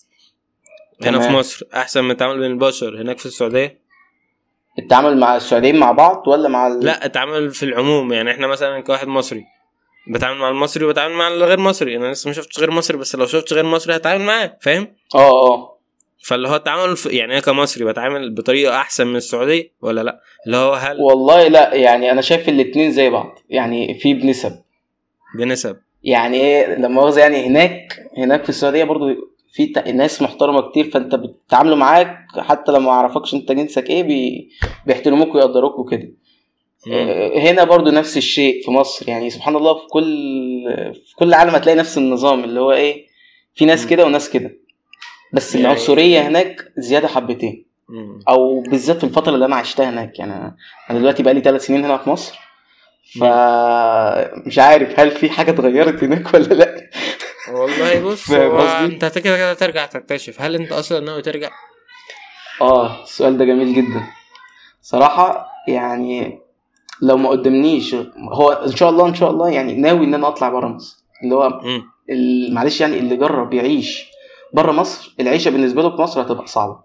هنا 1.02 1.18
في. 1.18 1.28
مصر 1.28 1.66
أحسن 1.74 2.04
من 2.04 2.10
التعامل 2.10 2.38
بين 2.38 2.50
البشر 2.50 3.02
هناك 3.02 3.18
في 3.18 3.26
السعودية؟ 3.26 3.84
التعامل 4.78 5.18
مع 5.20 5.36
السعوديين 5.36 5.76
مع 5.76 5.92
بعض 5.92 6.28
ولا 6.28 6.48
مع 6.48 6.66
ال... 6.66 6.84
لا 6.84 7.06
التعامل 7.06 7.50
في 7.50 7.62
العموم 7.62 8.12
يعني 8.12 8.30
إحنا 8.30 8.46
مثلا 8.46 8.80
كواحد 8.80 9.08
مصري 9.08 9.44
بتعامل 10.08 10.38
مع 10.38 10.48
المصري 10.48 10.84
وبتعامل 10.84 11.14
مع 11.14 11.28
الغير 11.28 11.60
مصري. 11.60 11.96
أنا 11.96 12.12
لسه 12.12 12.28
ما 12.28 12.34
شفتش 12.34 12.60
غير 12.60 12.70
مصري 12.70 12.96
بس 12.96 13.16
لو 13.16 13.26
شفت 13.26 13.52
غير 13.52 13.64
مصري 13.64 13.96
هتعامل 13.96 14.24
معاه 14.24 14.56
فاهم؟ 14.60 14.88
آه 15.14 15.46
آه. 15.52 15.74
فاللي 16.24 16.48
هو 16.48 16.56
التعامل 16.56 16.96
في 16.96 17.08
يعني 17.08 17.32
أنا 17.32 17.40
كمصري 17.40 17.84
بتعامل 17.84 18.34
بطريقة 18.34 18.76
أحسن 18.76 19.06
من 19.06 19.16
السعودية 19.16 19.72
ولا 19.82 20.00
لأ؟ 20.00 20.20
اللي 20.46 20.56
هو 20.56 20.72
هل 20.72 21.00
والله 21.00 21.48
لأ 21.48 21.74
يعني 21.74 22.10
أنا 22.10 22.20
شايف 22.20 22.48
الاتنين 22.48 22.90
زي 22.92 23.10
بعض. 23.10 23.38
يعني 23.50 23.98
في 23.98 24.14
بنسب. 24.14 24.52
بنسب. 25.38 25.76
يعني 26.02 26.36
إيه 26.36 26.74
لما 26.74 26.88
مؤاخذة 26.88 27.20
يعني 27.20 27.46
هناك 27.46 28.00
هناك 28.18 28.42
في 28.42 28.48
السعودية 28.48 28.84
برضو 28.84 29.06
في 29.52 29.72
ناس 29.94 30.22
محترمة 30.22 30.70
كتير 30.70 30.90
فأنت 30.90 31.14
بتتعاملوا 31.14 31.76
معاك 31.76 32.18
حتى 32.38 32.72
لو 32.72 32.80
ما 32.80 32.88
يعرفكش 32.88 33.34
أنت 33.34 33.52
جنسك 33.52 33.90
إيه 33.90 34.02
بي... 34.02 34.50
بيحترموك 34.86 35.34
ويقدروك 35.34 35.78
وكده. 35.78 36.12
هنا 37.36 37.64
برضو 37.64 37.90
نفس 37.90 38.16
الشيء 38.16 38.64
في 38.64 38.70
مصر 38.70 39.08
يعني 39.08 39.30
سبحان 39.30 39.56
الله 39.56 39.74
في 39.74 39.86
كل 39.90 40.04
في 40.94 41.14
كل 41.16 41.34
عالم 41.34 41.54
هتلاقي 41.54 41.76
نفس 41.78 41.98
النظام 41.98 42.44
اللي 42.44 42.60
هو 42.60 42.72
إيه 42.72 43.06
في 43.54 43.64
ناس. 43.64 43.86
كده 43.86 44.04
وناس 44.04 44.30
كده. 44.30 44.56
بس 45.32 45.54
يعني- 45.54 45.66
العنصرية 45.66 46.28
هناك 46.28 46.72
زيادة 46.76 47.08
حبتين. 47.08 47.64
أو 48.28 48.60
بالذات 48.60 48.96
في 48.98 49.04
الفترة 49.04 49.34
اللي 49.34 49.44
أنا 49.44 49.56
عشتها 49.56 49.90
هناك 49.90 50.18
يعني 50.18 50.56
أنا 50.90 50.98
دلوقتي 50.98 51.22
بقالي 51.22 51.40
ثلاث 51.40 51.66
سنين 51.66 51.84
هنا 51.84 51.96
في 51.98 52.10
مصر 52.10 52.38
فمش 53.20 54.58
عارف 54.58 55.00
هل 55.00 55.10
في 55.10 55.30
حاجة 55.30 55.50
اتغيرت 55.50 56.04
هناك 56.04 56.34
ولا 56.34 56.54
لأ. 56.54 56.90
والله 57.52 58.00
بص؟ 58.10 58.30
أنت 58.30 59.04
كده 59.04 59.36
كده 59.36 59.54
ترجع 59.54 59.86
تكتشف؟ 59.86 60.40
هل 60.42 60.54
أنت 60.54 60.72
أصلا 60.72 61.00
ناوي 61.00 61.22
ترجع؟ 61.22 61.50
آه 62.60 63.02
السؤال 63.02 63.38
ده 63.38 63.44
جميل 63.44 63.74
جدا. 63.74 64.06
صراحة 64.82 65.46
يعني 65.68 66.38
لو 67.02 67.16
ما 67.16 67.28
قدمنيش 67.28 67.94
هو 68.32 68.50
إن 68.52 68.76
شاء 68.76 68.90
الله 68.90 69.08
إن 69.08 69.14
شاء 69.14 69.30
الله 69.30 69.48
يعني 69.50 69.74
ناوي 69.74 70.04
إن 70.04 70.14
أنا 70.14 70.28
أطلع 70.28 70.48
بره 70.48 70.68
مصر. 70.68 71.04
اللي 71.24 71.34
هو 71.34 71.60
معلش 72.52 72.80
يعني 72.80 72.98
اللي 72.98 73.16
جرب 73.16 73.54
يعيش 73.54 74.04
بره 74.52 74.72
مصر 74.72 75.14
العيشة 75.20 75.50
بالنسبة 75.50 75.82
له 75.82 75.96
في 75.96 76.02
مصر 76.02 76.22
هتبقى 76.22 76.46
صعبة. 76.46 76.78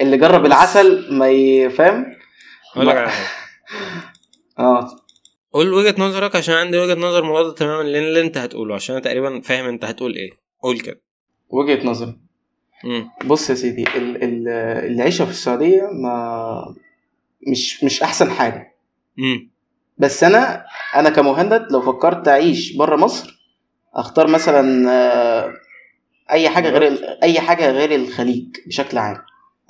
اللي 0.00 0.16
جرب 0.16 0.46
العسل 0.46 1.14
ما 1.14 1.28
يفهم 1.28 2.06
آه. 4.58 4.88
قول 5.52 5.72
وجهة 5.72 5.94
نظرك 5.98 6.36
عشان 6.36 6.54
عندي 6.54 6.78
وجهة 6.78 6.94
نظر 6.94 7.24
مضاده 7.24 7.52
تماما 7.54 7.82
للي 7.82 8.20
أنت 8.20 8.38
هتقوله 8.38 8.74
عشان 8.74 8.94
أنا 8.96 9.04
تقريبا 9.04 9.40
فاهم 9.40 9.64
أنت 9.64 9.84
هتقول 9.84 10.14
إيه. 10.14 10.30
قول 10.62 10.80
كده. 10.80 11.00
وجهة 11.48 11.86
نظري. 11.86 12.16
بص 13.24 13.50
يا 13.50 13.54
سيدي 13.54 13.82
ال- 13.96 14.22
ال- 14.24 14.48
العيشة 14.92 15.24
في 15.24 15.30
السعودية 15.30 15.82
ما 16.02 16.74
مش 17.48 17.84
مش 17.84 18.02
أحسن 18.02 18.30
حاجة. 18.30 18.75
مم. 19.16 19.50
بس 19.98 20.24
أنا 20.24 20.64
أنا 20.94 21.10
كمهند 21.10 21.66
لو 21.70 21.80
فكرت 21.80 22.28
أعيش 22.28 22.76
بره 22.76 22.96
مصر 22.96 23.36
أختار 23.94 24.26
مثلا 24.26 24.90
آه، 24.90 25.52
أي 26.30 26.48
حاجة 26.48 26.68
غير 26.68 26.98
أي 27.22 27.40
حاجة 27.40 27.70
غير 27.70 27.94
الخليج 27.94 28.56
بشكل 28.66 28.98
عام 28.98 29.16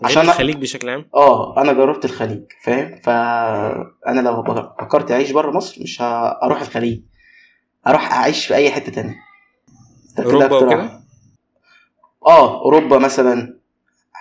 عشان 0.05 0.23
الخليج 0.23 0.57
بشكل 0.57 0.89
عام 0.89 1.09
آه 1.15 1.63
أنا 1.63 1.73
جربت 1.73 2.05
الخليج 2.05 2.43
فاهم 2.63 3.01
فانا 3.05 4.21
لو 4.21 4.43
فكرت 4.81 5.11
أعيش 5.11 5.31
بره 5.31 5.51
مصر 5.51 5.83
مش 5.83 6.03
هروح 6.03 6.61
الخليج 6.61 7.01
أروح 7.87 8.13
أعيش 8.13 8.47
في 8.47 8.55
أي 8.55 8.71
حتة 8.71 8.93
تانية 8.93 9.17
اقتراح. 10.19 10.53
وكده؟ 10.63 11.01
آه 12.27 12.61
أوروبا 12.61 12.99
مثلا 12.99 13.56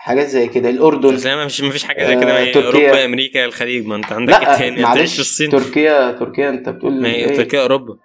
حاجات 0.06 0.28
زي 0.28 0.48
كده. 0.48 0.70
الأردن. 0.70 1.16
بس 1.16 1.26
ما 1.26 1.48
فيش 1.48 1.62
ما 1.62 1.70
فيش 1.70 1.84
حاجة 1.84 2.06
زي 2.06 2.16
كده. 2.16 2.42
آه، 2.42 2.52
تركيا. 2.52 2.66
أوروبا 2.68 3.06
أمريكا 3.06 3.46
الخليج. 3.46 3.86
ما 3.86 3.96
أنت 3.96 4.12
عندك 4.12 4.34
لا 4.34 4.58
في 4.58 4.72
معلش 4.72 5.20
الصين. 5.20 5.50
تركيا 5.50 6.12
تركيا 6.12 6.50
أنت 6.50 6.70
بتقول 6.70 7.02
ما 7.02 7.10
هي 7.10 7.16
إيه؟ 7.16 7.38
تركيا 7.38 7.62
أوروبا. 7.62 7.98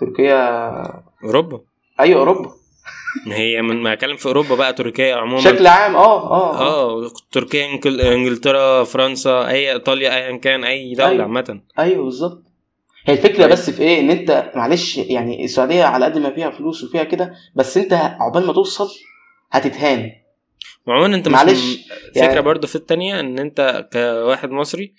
تركيا. 0.00 0.70
أوروبا. 1.24 1.60
أيوه 2.00 2.20
أوروبا. 2.20 2.50
ما 3.26 3.36
هي 3.36 3.62
من 3.62 3.76
ما 3.82 3.92
أتكلم 3.92 4.16
في 4.16 4.26
أوروبا 4.26 4.54
بقى 4.54 4.72
تركيا 4.72 5.14
عموما. 5.16 5.36
بشكل 5.40 5.66
عام 5.66 5.96
آه 5.96 6.30
آه 6.30 6.60
آه. 6.60 7.10
تركيا 7.32 7.66
إنجل- 7.66 8.00
إنجلترا 8.04 8.84
فرنسا 8.84 9.48
أي 9.48 9.72
إيطاليا 9.72 10.16
ايا 10.16 10.36
كان 10.36 10.64
أي 10.64 10.94
دولة 10.94 11.08
أيوة. 11.10 11.22
عامة. 11.22 11.60
أيوه 11.78 12.04
بالظبط. 12.04 12.42
هي 13.06 13.14
الفكرة 13.14 13.46
بس 13.46 13.70
في 13.70 13.82
إيه؟ 13.82 14.00
إن 14.00 14.10
أنت 14.10 14.52
معلش 14.54 14.96
يعني 14.98 15.44
السعودية 15.44 15.84
على 15.84 16.04
قد 16.04 16.18
ما 16.18 16.30
فيها 16.34 16.50
فلوس 16.50 16.84
وفيها 16.84 17.04
كده 17.04 17.32
بس 17.54 17.76
أنت 17.78 17.92
عقبال 17.92 18.46
ما 18.46 18.52
توصل 18.52 18.88
هتتهان. 19.50 20.10
وعموما 20.86 21.16
انت 21.16 21.28
مش 21.28 21.34
معلش 21.34 21.76
فكرة 22.14 22.24
يعني- 22.24 22.42
برضو 22.42 22.66
في 22.66 22.76
التانية 22.76 23.20
ان 23.20 23.38
انت 23.38 23.88
كواحد 23.92 24.50
مصري 24.50 24.94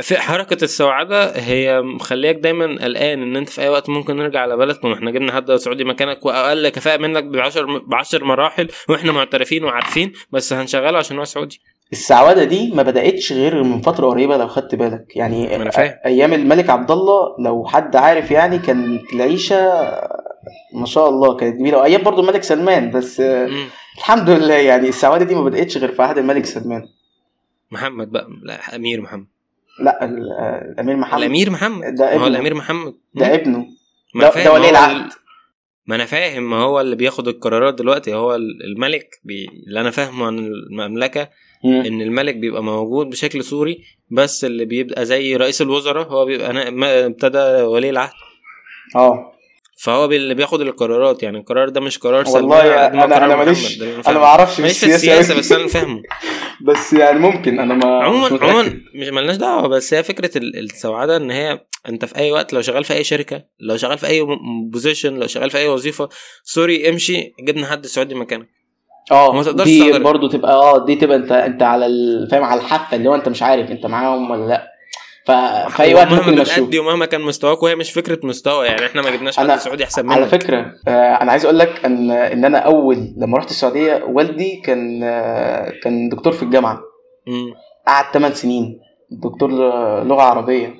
في 0.00 0.16
حركة 0.18 0.64
السوعدة 0.64 1.36
هي 1.36 1.80
مخليك 1.82 2.36
دايما 2.36 2.64
قلقان 2.84 3.22
ان 3.22 3.36
انت 3.36 3.48
في 3.48 3.62
اي 3.62 3.68
وقت 3.68 3.88
ممكن 3.88 4.16
نرجع 4.16 4.40
على 4.40 4.56
بلدكم. 4.56 4.92
إحنا 4.92 5.10
جبنا 5.10 5.32
حد 5.32 5.54
سعودي 5.54 5.84
مكانك 5.84 6.26
وأقل 6.26 6.68
كفاءة 6.68 6.96
منك 6.96 7.24
بعشر 7.24 7.78
بعشر 7.78 8.24
مراحل 8.24 8.68
وإحنا 8.88 9.12
معترفين 9.12 9.64
وعارفين 9.64 10.12
بس 10.32 10.52
هنشغله 10.52 10.98
عشان 10.98 11.18
هو 11.18 11.24
سعودي. 11.24 11.60
السعوده 11.92 12.44
دي 12.44 12.70
ما 12.74 12.82
بدأتش 12.82 13.32
غير 13.32 13.62
من 13.62 13.80
فترة 13.80 14.06
قريبة 14.06 14.36
لو 14.36 14.48
خدت 14.48 14.74
بالك. 14.74 15.16
يعني 15.16 15.56
أنا 15.56 15.70
فاهم. 15.70 15.94
أيام 16.06 16.32
الملك 16.32 16.70
عبد 16.70 16.90
الله 16.90 17.36
لو 17.44 17.64
حد 17.66 17.96
عارف 17.96 18.30
يعني 18.30 18.58
كانت 18.58 19.12
العيشة 19.12 19.56
ما 20.74 20.86
شاء 20.86 21.08
الله 21.08 21.36
كانت 21.36 21.56
جميلة 21.56 21.78
وأيام 21.78 22.02
برضو 22.02 22.20
الملك 22.20 22.42
سلمان 22.42 22.90
بس 22.90 23.20
مم. 23.20 23.66
الحمد 23.98 24.30
لله 24.30 24.54
يعني 24.54 24.88
السعوده 24.88 25.24
دي 25.24 25.34
ما 25.34 25.44
بدأتش 25.44 25.76
غير 25.78 25.92
في 25.92 26.02
عهد 26.02 26.18
الملك 26.18 26.46
سلمان 26.46 26.88
محمد 27.70 28.10
بقى 28.10 28.26
لا 28.42 28.76
امير 28.76 29.00
محمد 29.00 29.26
لا 29.80 30.04
ال- 30.04 30.32
الأمير 30.72 30.96
محمد 30.96 31.18
الأمير 31.22 31.50
محمد 31.50 31.94
ده 31.94 32.04
ما 32.04 32.12
هو 32.12 32.16
ابنه. 32.16 32.26
الأمير 32.26 32.54
محمد 32.54 32.94
ده. 33.14 33.34
ابنه 33.34 33.66
ده- 34.14 34.44
ده 34.44 34.52
ولي 34.52 34.70
العهد. 34.70 34.96
ال- 34.96 35.10
ما 35.86 35.96
أنا 35.96 36.04
فاهم 36.04 36.50
ما 36.50 36.56
هو 36.56 36.80
اللي 36.80 36.96
بياخد 36.96 37.28
القرارات 37.28 37.74
دلوقتي 37.74 38.14
هو 38.14 38.34
ال- 38.34 38.64
الملك 38.64 39.20
بي... 39.24 39.46
اللي 39.66 39.80
أنا 39.80 39.90
فاهمه 39.90 40.26
عن 40.26 40.38
المملكة 40.38 41.28
مم. 41.64 41.80
إن 41.80 42.00
الملك 42.02 42.36
بيبقى 42.36 42.62
موجود 42.64 43.06
بشكل 43.10 43.44
صوري 43.44 43.84
بس 44.10 44.44
اللي 44.44 44.64
بيبقى 44.64 45.04
زي 45.06 45.36
رئيس 45.36 45.62
الوزراء 45.62 46.08
هو 46.08 46.24
بيبقى 46.24 46.68
ابتدى 47.06 47.38
ولي 47.62 47.90
العهد 47.90 48.12
آه 48.96 49.32
فهو 49.82 50.04
اللي 50.04 50.34
بياخد 50.34 50.60
القرارات 50.60 51.22
يعني 51.22 51.38
القرار 51.38 51.68
ده 51.68 51.80
مش 51.80 51.98
قرار 51.98 52.28
والله 52.28 52.60
سلمان 52.60 52.78
قد 52.84 52.94
ما 52.94 53.04
أنا 53.04 53.14
قرار 53.14 53.24
أنا 53.24 53.36
ماليش 53.36 53.82
أنا. 53.82 54.18
ما 54.18 54.24
أعرفش 54.24 54.54
في 54.56 54.62
ماليش 54.62 54.78
في 54.78 54.86
السياسة. 54.94 55.38
بس 55.38 55.52
أنا 55.52 55.66
فاهمه 55.68 56.02
بس 56.68 56.92
يعني 56.92 57.18
ممكن 57.18 57.60
أنا 57.60 57.74
ما 57.74 58.04
عموما. 58.04 58.38
عموما 58.42 58.80
مش 58.94 59.08
ملناش 59.08 59.36
دعوة 59.36 59.68
بس 59.68 59.94
هي 59.94 60.02
فكرة 60.02 60.38
ال- 60.38 60.58
السعودة 60.58 61.16
إن 61.16 61.30
هي 61.30 61.60
أنت 61.88 62.04
في 62.04 62.16
أي 62.16 62.32
وقت 62.32 62.52
لو 62.52 62.60
شغال 62.62 62.84
في 62.84 62.94
أي 62.94 63.04
شركة 63.04 63.42
لو 63.60 63.76
شغال 63.76 63.98
في 63.98 64.06
أي 64.06 64.26
position 64.72 65.14
لو 65.18 65.26
شغال 65.26 65.50
في 65.50 65.58
أي 65.58 65.68
وظيفة 65.68 66.08
sorry 66.44 66.88
امشي 66.88 67.32
جبنا 67.40 67.66
حد 67.66 67.86
سعودي 67.86 68.14
مكانك 68.14 68.48
آه 69.12 69.28
وما 69.30 69.42
تقدرش 69.42 69.66
دي 69.68 69.98
برضو 69.98 70.28
تبقى 70.28 70.52
آه 70.52 70.84
دي 70.86 70.94
تبقى 70.96 71.16
أنت 71.16 71.32
أنت 71.32 71.62
على 71.62 71.86
فاهم 72.30 72.44
على 72.44 72.60
الحافة 72.60 72.96
اللي 72.96 73.08
هو 73.08 73.14
أنت 73.14 73.28
مش 73.28 73.42
عارف 73.42 73.70
أنت 73.70 73.86
معاهم 73.86 74.30
ولا 74.30 74.48
لأ 74.48 74.69
ف... 75.26 75.30
في 75.76 75.82
اي 75.82 75.94
وقت 75.94 76.12
ممكن 76.12 76.34
بتأدي 76.34 76.78
ومهما 76.78 77.06
كان 77.06 77.20
مستواك 77.20 77.62
وهي 77.62 77.74
مش 77.76 77.92
فكرة 77.92 78.26
مستوى 78.26 78.66
يعني 78.66 78.86
إحنا 78.86 79.02
ما 79.02 79.10
جبناش 79.10 79.36
حد 79.36 79.54
سعودي 79.56 79.84
أحسن 79.84 80.06
منك 80.06 80.16
على 80.16 80.26
فكرة 80.26 80.72
آه 80.88 81.14
أنا 81.22 81.30
عايز 81.30 81.44
أقول 81.44 81.58
لك 81.58 81.84
إن 81.84 82.10
إن 82.10 82.44
أنا 82.44 82.58
أول 82.58 83.14
لما 83.16 83.38
رحت 83.38 83.50
السعودية 83.50 84.04
والدي 84.04 84.56
كان 84.64 85.00
آه 85.04 85.72
كان 85.82 86.08
دكتور 86.08 86.32
في 86.32 86.42
الجامعة. 86.42 86.80
قعد 87.86 88.04
8 88.12 88.34
سنين 88.34 88.80
دكتور 89.10 89.50
لغة 90.04 90.22
عربية 90.22 90.74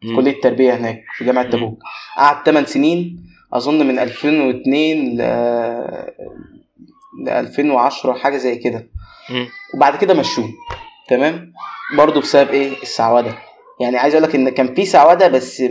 في. 0.00 0.16
كلية 0.16 0.32
التربية 0.32 0.74
هناك 0.76 1.04
في 1.16 1.24
جامعة. 1.24 1.50
تبوك 1.50 1.78
قعد 2.18 2.46
8 2.46 2.66
سنين 2.66 3.26
أظن 3.52 3.86
من 3.86 3.98
2002 3.98 5.16
ل 5.16 5.22
ل 7.24 7.28
2010 7.28 8.12
حاجة 8.14 8.36
زي 8.36 8.56
كده. 8.56 8.88
وبعد 9.74 9.96
كده 9.96 10.14
مشوه 10.14 10.48
تمام 11.08 11.52
برضه 11.96 12.20
بسبب 12.20 12.50
إيه 12.50 12.82
السعودة 12.82 13.34
يعني 13.80 13.96
عايز 13.96 14.14
أقول 14.14 14.28
لك 14.28 14.34
إن 14.34 14.48
كان 14.48 14.74
في 14.74 14.84
سعوده 14.84 15.28
بس 15.28 15.62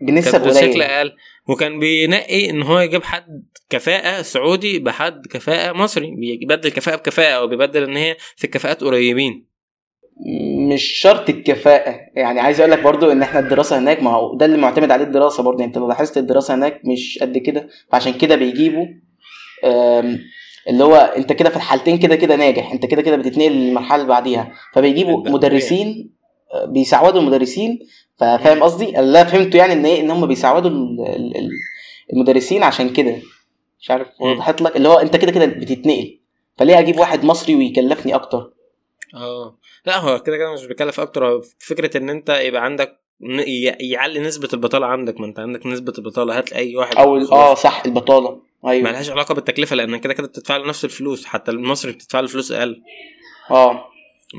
بنسب 0.00 0.32
كان 0.32 0.42
بشكل 0.42 0.82
أقل. 0.82 1.12
وكان 1.48 1.78
بينقي 1.78 2.50
إن 2.50 2.62
هو 2.62 2.80
يجيب 2.80 3.02
حد 3.02 3.44
كفاءة 3.70 4.22
سعودي 4.22 4.78
بحد 4.78 5.26
كفاءة 5.26 5.72
مصري 5.72 6.10
بيبدل 6.10 6.70
كفاءة 6.70 6.96
بكفاءة 6.96 7.32
أو 7.32 7.46
بيبدل 7.46 7.82
إن 7.82 7.96
هي 7.96 8.16
في 8.36 8.44
الكفاءات 8.44 8.84
قريبين. 8.84 9.46
مش 10.72 10.82
شرط 10.82 11.30
الكفاءة. 11.30 12.00
يعني 12.14 12.40
عايز 12.40 12.60
أقول 12.60 12.72
لك 12.72 12.82
برضو 12.82 13.12
إن 13.12 13.22
إحنا 13.22 13.40
الدراسة 13.40 13.78
هناك 13.78 14.02
ما 14.02 14.10
هو 14.10 14.36
ده 14.36 14.46
اللي 14.46 14.56
معتمد 14.56 14.90
عليه 14.90 15.04
الدراسة 15.04 15.42
برضو. 15.42 15.58
يعني 15.58 15.68
أنت 15.68 15.78
لو 15.78 15.88
لاحظت 15.88 16.18
الدراسة 16.18 16.54
هناك 16.54 16.80
مش 16.84 17.18
قد 17.22 17.38
كده 17.38 17.68
فعشان 17.92 18.12
كده 18.12 18.36
بيجيبوا 18.36 18.86
اللي 20.68 20.84
هو 20.84 20.94
أنت 20.94 21.32
كده 21.32 21.50
في 21.50 21.56
الحالتين 21.56 21.98
كده 21.98 22.16
كده 22.16 22.36
ناجح 22.36 22.72
أنت 22.72 22.86
كده 22.86 23.02
كده 23.02 23.16
بتتنقل 23.16 23.52
للمرحلة 23.52 23.96
اللي 23.96 24.08
بعديها. 24.08 24.52
فبيجيبوا 24.74 25.30
مدرسين 25.30 26.10
بيساعدوا 26.66 27.20
المدرسين 27.20 27.78
فاهم 28.18 28.62
قصدي؟ 28.62 28.98
اللي 29.00 29.20
أنا 29.20 29.30
فهمته 29.30 29.56
يعني 29.56 29.72
إن 29.72 29.86
إيه 29.86 30.00
إن 30.00 30.10
هم 30.10 30.26
ال- 31.36 31.50
المدرسين 32.12 32.62
عشان 32.62 32.88
كده. 32.92 33.16
مش 33.80 33.90
عارف. 33.90 34.08
وضحت 34.20 34.62
لك؟ 34.62 34.76
اللي 34.76 34.88
هو 34.88 34.98
أنت 34.98 35.16
كده 35.16 35.32
كده 35.32 35.46
بتتنقل. 35.46 36.18
فليه 36.58 36.78
أجيب 36.78 36.98
واحد 36.98 37.24
مصري 37.24 37.54
ويكلفني 37.56 38.14
أكتر؟ 38.14 38.52
آه. 39.14 39.58
لا 39.86 39.98
هو 39.98 40.18
كده 40.18 40.36
كده 40.36 40.52
مش 40.52 40.66
بيكلف 40.66 41.00
أكتر. 41.00 41.40
فكرة 41.58 41.96
إن 41.96 42.10
أنت 42.10 42.30
يبقى 42.30 42.64
عندك 42.64 43.00
يعلي 43.80 44.20
نسبة 44.20 44.48
البطالة 44.54 44.86
عندك. 44.86 45.20
ما 45.20 45.26
أنت 45.26 45.38
عندك 45.38 45.66
نسبة 45.66 45.92
البطالة. 45.98 46.38
هات 46.38 46.52
اي 46.52 46.76
واحد 46.76 46.96
أو. 46.96 47.16
آه 47.18 47.54
صح 47.54 47.82
البطالة. 47.86 48.40
أيوه. 48.66 48.90
ملهاش 48.90 49.10
علاقة 49.10 49.34
بالتكلفة 49.34 49.76
لأن 49.76 49.96
كده 49.96 50.14
كده 50.14 50.26
بتدفع 50.26 50.56
له 50.56 50.68
نفس 50.68 50.84
الفلوس. 50.84 51.24
حتى 51.26 51.50
المصري 51.50 51.92
بتدفع 51.92 52.20
له 52.20 52.26
فلوس 52.26 52.52
أقل. 52.52 52.82
آه. 53.50 53.84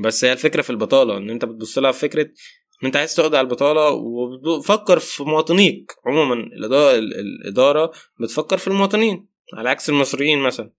بس 0.04 0.26
هي 0.26 0.32
الفكرة 0.32 0.62
في 0.62 0.70
البطالة 0.70 1.18
إن 1.18 1.30
أنت 1.30 1.46
بتبص 1.46 1.78
لها 1.78 1.92
فكره 1.92 2.24
إن 2.24 2.86
أنت 2.86 2.96
عايز 2.96 3.16
تقضي 3.16 3.38
على 3.38 3.46
البطالة 3.46 3.90
وبتفكر 3.90 5.00
في 5.00 5.24
مواطنيك 5.24 5.92
عموما 6.06 6.34
الاداره 6.34 7.92
بتفكر 8.20 8.58
في 8.58 8.68
المواطنين 8.68 9.28
على 9.58 9.70
عكس 9.70 9.90
المصريين 9.90 10.40
مثلا. 10.40 10.70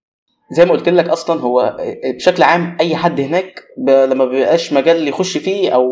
زي 0.51 0.65
ما 0.65 0.71
قلت 0.71 0.89
لك 0.89 1.09
أصلا 1.09 1.41
هو 1.41 1.77
بشكل 2.15 2.43
عام 2.43 2.77
أي 2.79 2.95
حد 2.95 3.19
هناك 3.21 3.63
ب... 3.77 3.89
لما 3.89 4.25
بيبقاش 4.25 4.73
مجال 4.73 5.07
يخش 5.07 5.37
فيه 5.37 5.69
أو 5.69 5.83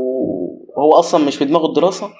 هو 0.77 0.91
أصلا 0.99 1.25
مش 1.25 1.36
في 1.36 1.45
دماغه 1.45 1.65
الدراسة 1.65 2.13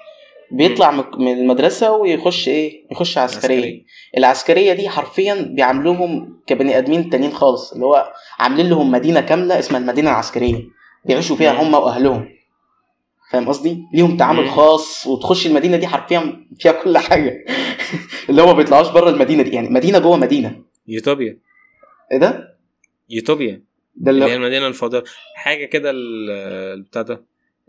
بيطلع 0.58 0.92
من 1.20 1.28
المدرسة 1.40 1.92
ويخش 1.92 2.48
إيه؟ 2.48 2.88
يخش 2.92 3.18
عسكرية. 3.18 3.58
عسكري. 3.58 3.86
العسكرية 4.18 4.74
دي 4.74 4.90
حرفيا 4.90 5.34
بيعاملوهم 5.56 6.42
كبني 6.48 6.78
آدمين 6.78 7.10
تانيين 7.10 7.32
خالص 7.32 7.74
اللي 7.74 7.86
هو 7.86 8.14
عاملين 8.40 8.70
لهم 8.70 8.92
مدينة 8.92 9.22
كاملة 9.22 9.60
اسمها 9.60 9.80
المدينة 9.80 10.10
العسكرية. 10.10 10.56
بيعيشوا 11.06 11.36
فيها. 11.36 11.62
هم 11.62 11.74
وأهلهم. 11.74 12.30
فاهم 13.32 13.48
قصدي؟ 13.50 13.84
ليهم 13.94 14.18
تعامل. 14.18 14.50
خاص 14.50 15.08
وتخش 15.08 15.48
المدينة 15.48 15.78
دي 15.78 15.88
حرفيا 15.88 16.48
فيها 16.60 16.72
كل 16.72 16.98
حاجة. 16.98 17.46
اللي 18.30 18.42
هو 18.42 18.46
ما 18.46 18.54
بيطلعوش 18.54 18.88
بره 18.88 19.10
المدينة 19.10 19.44
دي. 19.44 19.50
يعني 19.50 19.70
مدينة 19.70 20.00
جوه 20.00 20.18
مدينة. 20.18 20.62
يوتوبيا. 20.88 21.38
إيه 22.12 22.18
ده؟ 22.18 22.58
يوتوبيا. 23.10 23.64
ده 23.96 24.12
اللي 24.12 24.26
هي 24.26 24.36
المدينة 24.36 24.68
الفاضلة. 24.68 25.04
حاجة 25.36 25.66
كده 25.66 25.90
ال- 25.92 26.30
البتاع 26.78 27.02
ده. 27.02 27.24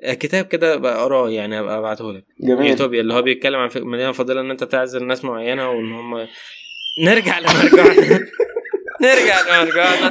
كتاب 0.04 0.44
كده 0.44 0.74
أقراه 0.74 1.30
يعني 1.30 1.60
أبقى 1.60 1.78
أبعته 1.78 2.12
لك. 2.12 2.24
جميل. 2.40 2.70
يوتوبيا 2.70 3.00
اللي 3.00 3.14
هو 3.14 3.22
بيتكلم 3.22 3.56
عن 3.60 3.68
المدينة 3.76 4.08
الفاضله 4.08 4.40
إن 4.40 4.50
أنت 4.50 4.64
تعزل 4.64 5.06
ناس 5.06 5.24
معينة 5.24 5.70
وإن 5.70 5.92
هم 5.92 6.26
نرجع 7.04 7.38
لمرجعنا. 7.38 8.20
نرجع 9.02 9.40
لمرجعنا. 9.40 10.10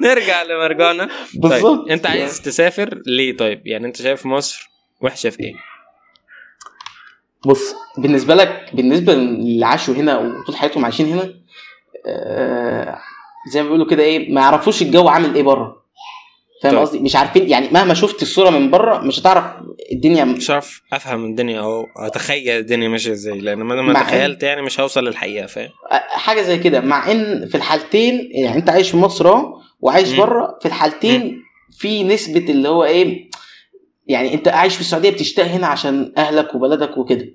نرجع 0.08 0.42
لمرجعنا. 0.42 1.08
بالظبط 1.34 1.80
طيب 1.84 1.88
انت 1.92 2.06
عايز 2.06 2.42
تسافر 2.42 3.02
ليه 3.06 3.36
طيب؟ 3.36 3.66
يعني 3.66 3.86
انت 3.86 3.96
شايف 3.96 4.26
مصر 4.26 4.70
وحشة 5.00 5.30
في 5.30 5.40
إيه؟ 5.40 5.54
بص 7.46 7.74
بالنسبة 7.98 8.34
لك 8.34 8.70
بالنسبة 8.72 9.14
للي 9.14 9.66
عاشوا 9.66 9.94
هنا 9.94 10.18
وطول 10.18 10.56
حياتهم 10.56 10.84
عايشين 10.84 11.06
هنا 11.12 11.34
آه 12.06 12.98
زي 13.52 13.60
ما 13.62 13.66
بيقولوا 13.68 13.86
كده 13.86 14.02
إيه 14.02 14.32
ما 14.32 14.40
يعرفوش 14.40 14.82
الجو 14.82 15.08
عامل 15.08 15.34
إيه 15.34 15.42
بره. 15.42 15.78
فاهم 16.62 16.72
طيب. 16.72 16.80
قصدي؟ 16.82 16.98
مش 16.98 17.16
عارفين 17.16 17.48
يعني 17.48 17.68
مهما 17.72 17.94
شفت 17.94 18.22
الصورة 18.22 18.50
من 18.50 18.70
بره 18.70 18.98
مش 18.98 19.20
هتعرف 19.20 19.44
الدنيا 19.92 20.24
مش 20.24 20.50
عارف 20.50 20.82
افهم 20.92 21.24
الدنيا 21.24 21.60
أو 21.60 21.86
اتخيل 21.96 22.58
الدنيا 22.58 22.88
ماشية 22.88 23.12
إزاي 23.12 23.40
لأن 23.40 23.58
ما 23.58 23.74
ما 23.82 23.92
مع 23.92 24.02
تخيلت 24.02 24.42
يعني 24.42 24.62
مش 24.62 24.80
هوصل 24.80 25.04
للحقيقة 25.04 25.46
فاهم؟ 25.46 25.70
حاجة 26.08 26.42
زي 26.42 26.58
كده. 26.58 26.80
مع 26.80 27.10
إن 27.12 27.48
في 27.48 27.54
الحالتين 27.54 28.28
يعني 28.32 28.56
أنت 28.58 28.70
عايش 28.70 28.90
في 28.90 28.96
مصر 28.96 29.28
أهو 29.28 29.60
وعايش. 29.80 30.12
بره 30.12 30.58
في 30.62 30.66
الحالتين 30.68 31.42
في 31.78 32.04
نسبة 32.04 32.40
اللي 32.50 32.68
هو 32.68 32.84
إيه 32.84 33.30
يعني 34.06 34.34
أنت 34.34 34.48
عايش 34.48 34.74
في 34.74 34.80
السعودية 34.80 35.10
بتشتاق 35.10 35.46
هنا 35.46 35.66
عشان 35.66 36.12
أهلك 36.16 36.54
وبلدك 36.54 36.96
وكده. 36.98 37.26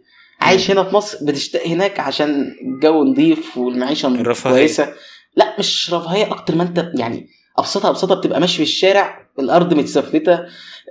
عايش 0.41 0.71
هنا 0.71 0.84
في 0.84 0.95
مصر 0.95 1.17
بتشتاق 1.25 1.67
هناك 1.67 1.99
عشان 1.99 2.56
الجو 2.62 3.03
نظيف 3.03 3.58
والمعيشة. 3.58 4.23
كويسة. 4.43 4.93
لا 5.36 5.56
مش 5.60 5.93
رفاهية 5.93 6.32
أكتر 6.32 6.56
ما 6.56 6.63
أنت 6.63 6.91
يعني 6.95 7.27
أبسطها 7.60 7.89
أبسطها 7.89 8.15
بتبقى 8.15 8.39
ماشي 8.39 8.58
في 8.58 8.63
الشارع 8.63 9.27
الأرض 9.39 9.73
متسفلتة 9.73 10.39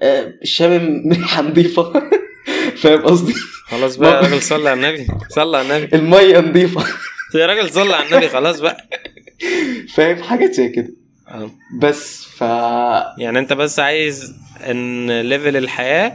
آه، 0.03 0.35
شامم 0.45 1.13
ريحه 1.13 1.43
نظيفه 1.43 1.93
فاهم 2.77 3.03
قصدي؟ 3.03 3.33
خلاص 3.67 3.97
بقى 3.97 4.11
يا 4.11 4.21
راجل 4.29 4.43
صلي 4.43 4.69
على 4.71 4.81
النبي 4.89 5.07
صلي 5.29 5.57
على 5.57 5.77
النبي. 5.77 5.97
المية 5.97 6.39
نظيفه 6.39 6.85
يا 7.35 7.47
راجل 7.47 7.71
صلي 7.71 7.95
على 7.95 8.07
النبي 8.09 8.29
خلاص 8.29 8.61
بقى. 8.61 8.89
فاهم؟ 9.95 10.23
حاجات 10.23 10.53
زي 10.53 10.69
كده. 10.69 10.89
بس 11.81 12.25
ف 12.37 12.41
يعني 13.19 13.39
انت 13.39 13.53
بس 13.53 13.79
عايز 13.79 14.35
ان 14.71 15.21
ليفل 15.21 15.57
الحياة 15.57 16.13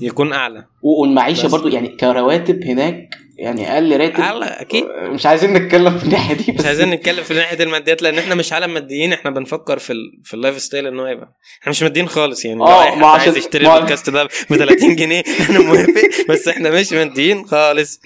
يكون 0.00 0.32
أعلى. 0.32 0.64
والمعيشه. 0.82 1.48
برضو 1.48 1.68
يعني 1.68 1.88
كرواتب 1.88 2.64
هناك 2.64 3.08
يعني 3.38 3.72
أقل 3.74 4.00
راتب. 4.00 4.20
أعلى 4.20 4.44
أكيد. 4.44 4.84
مش 5.02 5.26
عايزين 5.26 5.52
نتكلم 5.52 5.98
في 5.98 6.04
الناحية 6.04 6.34
دي 6.34 6.52
بس. 6.52 6.60
مش 6.60 6.66
عايزين 6.66 6.90
نتكلم 6.90 7.24
في 7.24 7.34
ناحية 7.34 7.62
الماديات 7.62 8.02
لأن 8.02 8.18
إحنا 8.18 8.34
مش 8.34 8.52
عالم 8.52 8.74
ماديين 8.74 9.12
إحنا 9.12 9.30
بنفكر 9.30 9.78
في 9.78 9.92
ال... 9.92 10.20
في 10.24 10.34
ال 10.34 10.58
lifestyle 10.62 10.86
ان 10.86 11.00
هو 11.00 11.06
يبقى. 11.06 11.36
إحنا 11.60 11.70
مش 11.70 11.82
ماديين 11.82 12.08
خالص 12.08 12.44
يعني. 12.44 12.60
آه، 12.62 12.94
ما 12.94 13.06
عشان- 13.06 13.20
عايز 13.20 13.36
يشتري 13.36 13.66
البودكاست 13.74 14.10
ده 14.10 14.24
ب 14.24 14.28
30 14.56 14.96
جنيه 14.96 15.22
أنا 15.50 15.58
موافق 15.60 15.92
بس 16.28 16.48
إحنا 16.48 16.70
مش 16.70 16.92
ماديين 16.92 17.46
خالص. 17.46 18.00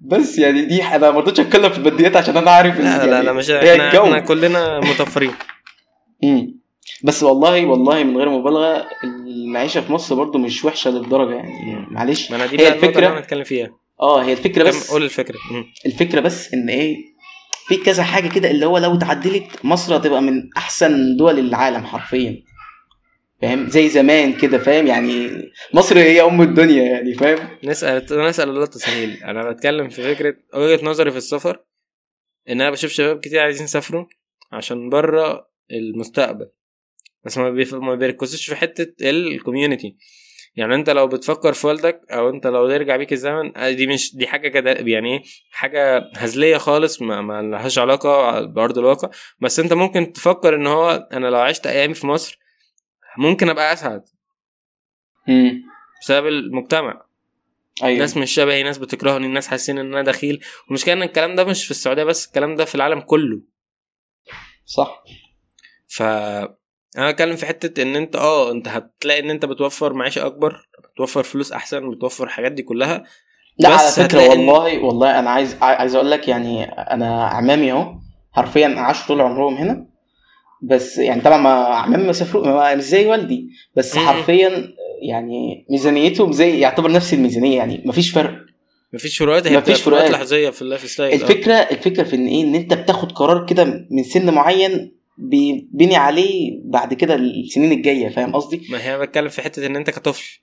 بس 0.00 0.38
يعني 0.38 0.64
دي 0.64 0.82
أنا 0.84 1.10
ما 1.10 1.18
رضيتش 1.20 1.40
أتكلم 1.40 1.70
في 1.70 1.78
الماديات 1.78 2.16
عشان 2.16 2.36
أنا 2.36 2.50
عارف 2.50 2.80
إن 2.80 2.84
لا 2.84 3.06
لا 3.06 3.12
يعني 3.12 3.26
لا 3.26 3.32
مش 3.32 3.50
إحنا, 3.50 3.88
الجو. 3.88 4.04
إحنا 4.04 4.20
كلنا 4.20 4.80
مطفرين 4.80 5.32
مم. 6.22 6.58
بس 7.04 7.22
والله 7.22 7.66
والله 7.66 8.04
من 8.04 8.16
غير 8.16 8.28
مبالغة 8.28 8.86
المعيشة 9.26 9.80
في 9.80 9.92
مصر 9.92 10.14
برضو 10.14 10.38
مش 10.38 10.64
وحشة 10.64 10.90
للدرجة 10.90 11.34
يعني. 11.34 11.86
معلش. 11.90 12.30
ما 12.30 12.36
أنا 12.36 12.46
دي 12.46 12.60
هي 12.60 12.68
النقطة 12.68 12.86
اللي 12.86 12.88
الفكرة 13.08 13.20
بتكلم 13.20 13.44
فيها. 13.44 13.70
آه 14.00 14.22
هي 14.22 14.32
الفكرة 14.32 14.64
بس 14.64 14.90
قول 14.90 15.02
الفكرة. 15.02 15.38
مم. 15.50 15.64
الفكرة 15.86 16.20
بس 16.20 16.54
إن 16.54 16.68
إيه 16.68 16.96
في 17.68 17.76
كذا 17.76 18.02
حاجة 18.02 18.28
كده 18.28 18.50
اللي 18.50 18.66
هو 18.66 18.78
لو 18.78 18.94
اتعدلت 18.94 19.46
مصر 19.64 19.96
هتبقى 19.96 20.22
من 20.22 20.42
أحسن 20.56 21.16
دول 21.16 21.38
العالم 21.38 21.84
حرفيا. 21.84 22.42
فاهم؟ 23.46 23.68
زي 23.68 23.88
زمان 23.88 24.32
كده 24.32 24.58
فاهم؟ 24.58 24.86
يعني 24.86 25.30
مصر 25.74 25.98
هي 25.98 26.22
أم 26.22 26.42
الدنيا 26.42 26.82
يعني 26.82 27.14
فاهم؟ 27.14 27.48
نسأل 27.64 28.06
نسأل 28.10 28.48
الله 28.48 28.62
التسهيل. 28.62 29.24
أنا 29.24 29.50
بتكلم 29.50 29.88
في 29.88 30.14
فكرة 30.14 30.36
وجهة 30.54 30.84
نظري 30.84 31.10
في 31.10 31.16
السفر 31.16 31.64
إن 32.48 32.60
أنا 32.60 32.70
بشوف 32.70 32.90
شباب 32.90 33.20
كتير 33.20 33.40
عايزين 33.40 33.64
يسافروا 33.64 34.06
عشان 34.52 34.88
بره 34.88 35.48
المستقبل. 35.70 36.50
بس 37.24 37.38
ما. 37.38 37.50
ما 37.72 37.94
بيركزوش 37.94 38.46
في 38.46 38.56
حتة 38.56 39.08
ال 39.08 39.17
community 39.17 39.96
يعني 40.56 40.74
أنت 40.74 40.90
لو 40.90 41.06
بتفكر 41.06 41.52
في 41.52 41.66
والدك 41.66 42.00
أو 42.10 42.30
أنت 42.30 42.46
لو 42.46 42.68
يرجع 42.68 42.96
بيك 42.96 43.12
الزمن 43.12 43.56
آه، 43.56 43.70
دي 43.70 43.86
مش 43.86 44.16
دي 44.16 44.26
حاجة 44.26 44.48
كده 44.48 44.70
يعني 44.70 45.14
إيه؟ 45.14 45.22
حاجة 45.50 46.10
هزلية 46.16 46.56
خالص 46.56 47.02
ما, 47.02 47.20
ما 47.20 47.42
لهاش 47.42 47.78
علاقة 47.78 48.40
بارض 48.40 48.78
الواقع. 48.78 49.10
بس 49.40 49.60
أنت 49.60 49.72
ممكن 49.72 50.12
تفكر 50.12 50.54
إن 50.54 50.66
هو 50.66 51.08
أنا 51.12 51.26
لو 51.26 51.38
عشت 51.38 51.66
أيامي 51.66 51.94
في 51.94 52.06
مصر 52.06 52.43
ممكن 53.18 53.48
أبقى 53.48 53.72
أسعد 53.72 54.04
امم 55.28 55.62
بسبب 56.00 56.26
المجتمع. 56.26 57.02
أيوه. 57.82 57.98
ناس 57.98 58.16
مش 58.16 58.32
شبهي 58.34 58.62
ناس 58.62 58.78
بتكرهني 58.78 59.28
ناس 59.28 59.48
حاسين 59.48 59.78
إن 59.78 59.86
أنا 59.86 60.02
دخيل. 60.02 60.44
ومش 60.70 60.84
كان 60.84 61.02
الكلام 61.02 61.34
ده 61.34 61.44
مش 61.44 61.64
في 61.64 61.70
السعودية 61.70 62.04
بس 62.04 62.26
الكلام 62.26 62.54
ده 62.54 62.64
في 62.64 62.74
العالم 62.74 63.00
كله. 63.00 63.40
صح. 64.64 65.04
ف 65.88 66.02
أنا 66.02 67.10
بتكلم 67.10 67.36
في 67.36 67.46
حتة 67.46 67.82
إن 67.82 67.96
أنت 67.96 68.16
آه 68.16 68.50
أنت 68.52 68.68
هتلاقي 68.68 69.20
إن 69.20 69.30
أنت 69.30 69.44
بتوفر 69.44 69.92
معيشة 69.92 70.26
أكبر 70.26 70.68
بتوفر 70.94 71.22
فلوس 71.22 71.52
أحسن 71.52 71.90
بتوفر 71.90 72.24
الحاجات 72.24 72.52
دي 72.52 72.62
كلها. 72.62 73.04
لا 73.58 73.68
على 73.68 73.90
فكرة 73.90 74.28
والله 74.28 74.78
والله 74.78 75.18
أنا 75.18 75.30
عايز 75.30 75.62
عايز 75.62 75.94
أقول 75.94 76.10
لك 76.10 76.28
يعني 76.28 76.64
أنا 76.64 77.24
عمامي 77.24 77.72
أهو 77.72 77.94
حرفيا 78.32 78.74
عاشوا 78.78 79.06
طول 79.06 79.20
عمرهم 79.20 79.54
هنا. 79.54 79.86
بس 80.66 80.98
يعني 80.98 81.20
طبعا 81.20 81.38
ما 81.38 81.50
عمامي 81.50 82.04
ما 82.06 82.12
سافروا 82.12 82.46
ما- 82.46 82.74
مش 82.74 82.82
زي 82.82 83.06
والدي 83.06 83.48
بس. 83.76 83.96
حرفيا 83.96 84.68
يعني 85.08 85.66
ميزانيتهم 85.70 86.32
زي 86.32 86.58
يعتبر 86.60 86.90
نفس 86.92 87.14
الميزانية 87.14 87.56
يعني 87.56 87.82
مفيش 87.86 88.10
فرق 88.10 88.34
مفيش 88.92 89.18
فروقات 89.18 89.46
هي 89.46 89.56
مفيش 89.58 89.82
فروقات. 89.82 90.10
لحظية 90.10 90.50
في 90.50 90.62
ال 90.62 90.68
life 90.68 90.90
style 90.90 91.12
آه. 91.12 91.14
الفكرة 91.24 91.54
الفكرة 91.54 92.02
في 92.02 92.16
إن 92.16 92.26
إيه 92.26 92.42
إن 92.44 92.54
أنت 92.54 92.74
بتاخد 92.74 93.12
قرار 93.12 93.46
كده 93.46 93.86
من 93.90 94.02
سن 94.02 94.34
معين 94.34 94.94
بيبني 95.18 95.96
عليه 95.96 96.60
بعد 96.64 96.94
كده 96.94 97.14
السنين 97.14 97.72
الجاية 97.72 98.08
فاهم 98.08 98.34
قصدي؟ 98.34 98.66
ما 98.70 98.84
هي 98.84 98.98
بتكلم 98.98 99.28
في 99.28 99.42
حتة 99.42 99.66
إن 99.66 99.76
أنت 99.76 99.90
كطفل 99.90 100.38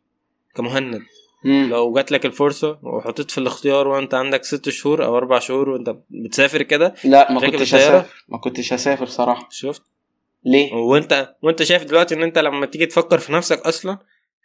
كمهند 0.55 0.99
مم. 1.45 1.67
لو 1.69 1.93
جات 1.93 2.11
لك 2.11 2.26
الفرصة 2.26 2.80
وحطيت 2.84 3.32
في 3.32 3.38
الاختيار 3.38 3.88
وأنت 3.88 4.13
عندك 4.13 4.43
ست 4.43 4.69
شهور 4.69 5.05
أو 5.05 5.17
أربع 5.17 5.39
شهور 5.39 5.69
وأنت 5.69 5.95
بتسافر 6.09 6.61
كده 6.61 6.93
لا 7.03 7.32
ما 7.32 7.39
كنتش؟ 7.39 7.76
هسافر 7.76 8.24
ما 8.30 8.38
كنتش 8.38 8.74
هسافر 8.74 9.05
صراحة 9.05 9.47
شفت 9.51 9.82
ليه؟ 10.46 10.74
وانت 10.74 11.36
وانت 11.42 11.64
شايف 11.64 11.84
دلوقتي 11.84 12.16
ان 12.16 12.24
انت 12.24 12.38
لما 12.38 12.66
تيجي 12.66 12.86
تفكر 12.86 13.18
في 13.18 13.34
نفسك 13.34 13.60
أصلا 13.60 13.98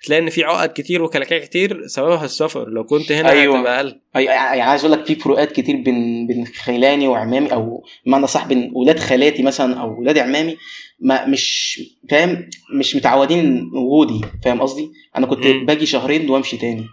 تلاقي 0.05 0.22
إن 0.22 0.30
في 0.30 0.44
عقد 0.44 0.68
كتير 0.74 1.03
وكلاكيع 1.03 1.38
كتير 1.38 1.86
سببها 1.86 2.24
السفر 2.24 2.68
لو 2.68 2.84
كنت 2.84 3.12
هنا 3.12 3.30
أيوة. 3.30 3.59
هتبقى 3.59 3.76
أقل 3.76 3.90
أي- 4.16 4.20
يعني 4.20 4.61
عايز 4.61 4.84
أقول 4.84 4.99
لك 4.99 5.07
في 5.07 5.14
فروقات 5.14 5.53
كتير 5.53 5.76
بين 5.76 6.26
بين 6.26 6.47
خلاني 6.47 7.09
وعمامي 7.09 7.53
أو 7.53 7.84
بمعنى 8.07 8.26
صح 8.26 8.47
بين 8.47 8.70
ولاد 8.74 8.99
خالاتي 8.99 9.42
مثلا 9.42 9.80
أو 9.80 10.01
ولاد 10.01 10.18
عمامي 10.18 10.57
ما 11.01 11.26
مش 11.26 11.80
فاهم 12.11 12.49
مش 12.74 12.97
متعودين 12.97 13.70
وجودي 13.74 14.20
فاهم 14.44 14.62
قصدي؟ 14.62 14.90
أنا 15.16 15.26
كنت 15.26 15.47
مم. 15.47 15.66
باجي 15.66 15.86
شهرين 15.86 16.30
وأمشي 16.30 16.57
تاني 16.57 16.84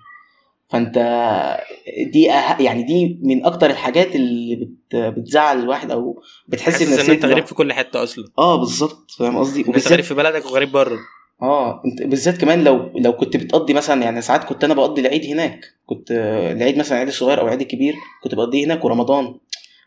فانت 0.74 0.96
دي 2.12 2.32
أه... 2.32 2.62
يعني 2.62 2.84
دي 2.84 3.20
من 3.22 3.46
أكتر 3.46 3.70
الحاجات 3.70 4.16
اللي 4.16 4.56
بت... 4.56 4.96
بتزعل 4.96 5.60
الواحد 5.60 5.92
أو 5.92 6.22
بتحس 6.48 6.82
إن 6.82 7.10
أنت 7.12 7.26
غريب 7.26 7.46
في 7.46 7.56
كل 7.56 7.74
حتة 7.74 8.04
أصلا. 8.04 8.26
آه 8.38 8.56
بالظبط 8.56 9.12
فاهم 9.12 9.38
قصدي؟ 9.38 9.62
وبالذات 9.62 9.92
غريب 9.94 10.06
في 10.06 10.14
بلدك 10.14 10.46
وغريب 10.46 10.72
بره. 10.72 10.98
آه 11.42 11.82
أنت 11.86 12.02
بالذات 12.02 12.38
كمان 12.38 12.64
لو 12.64 12.92
لو 12.96 13.14
كنت 13.14 13.38
بتقضي 13.38 13.74
مثلا 13.74 14.04
يعني 14.04 14.22
ساعات 14.22 14.44
كنت 14.44 14.64
أنا 14.64 14.74
بقضي 14.74 15.02
العيد 15.02 15.26
هناك. 15.26 15.66
كنت 15.86 16.12
العيد 16.58 16.78
مثلا 16.78 16.94
العيد 16.94 17.08
الصغير 17.08 17.40
أو 17.40 17.46
العيد 17.46 17.62
الكبير 17.62 17.94
كنت 18.24 18.36
بقضيه 18.36 18.66
هناك 18.66 18.86
ورمضان. 18.86 19.36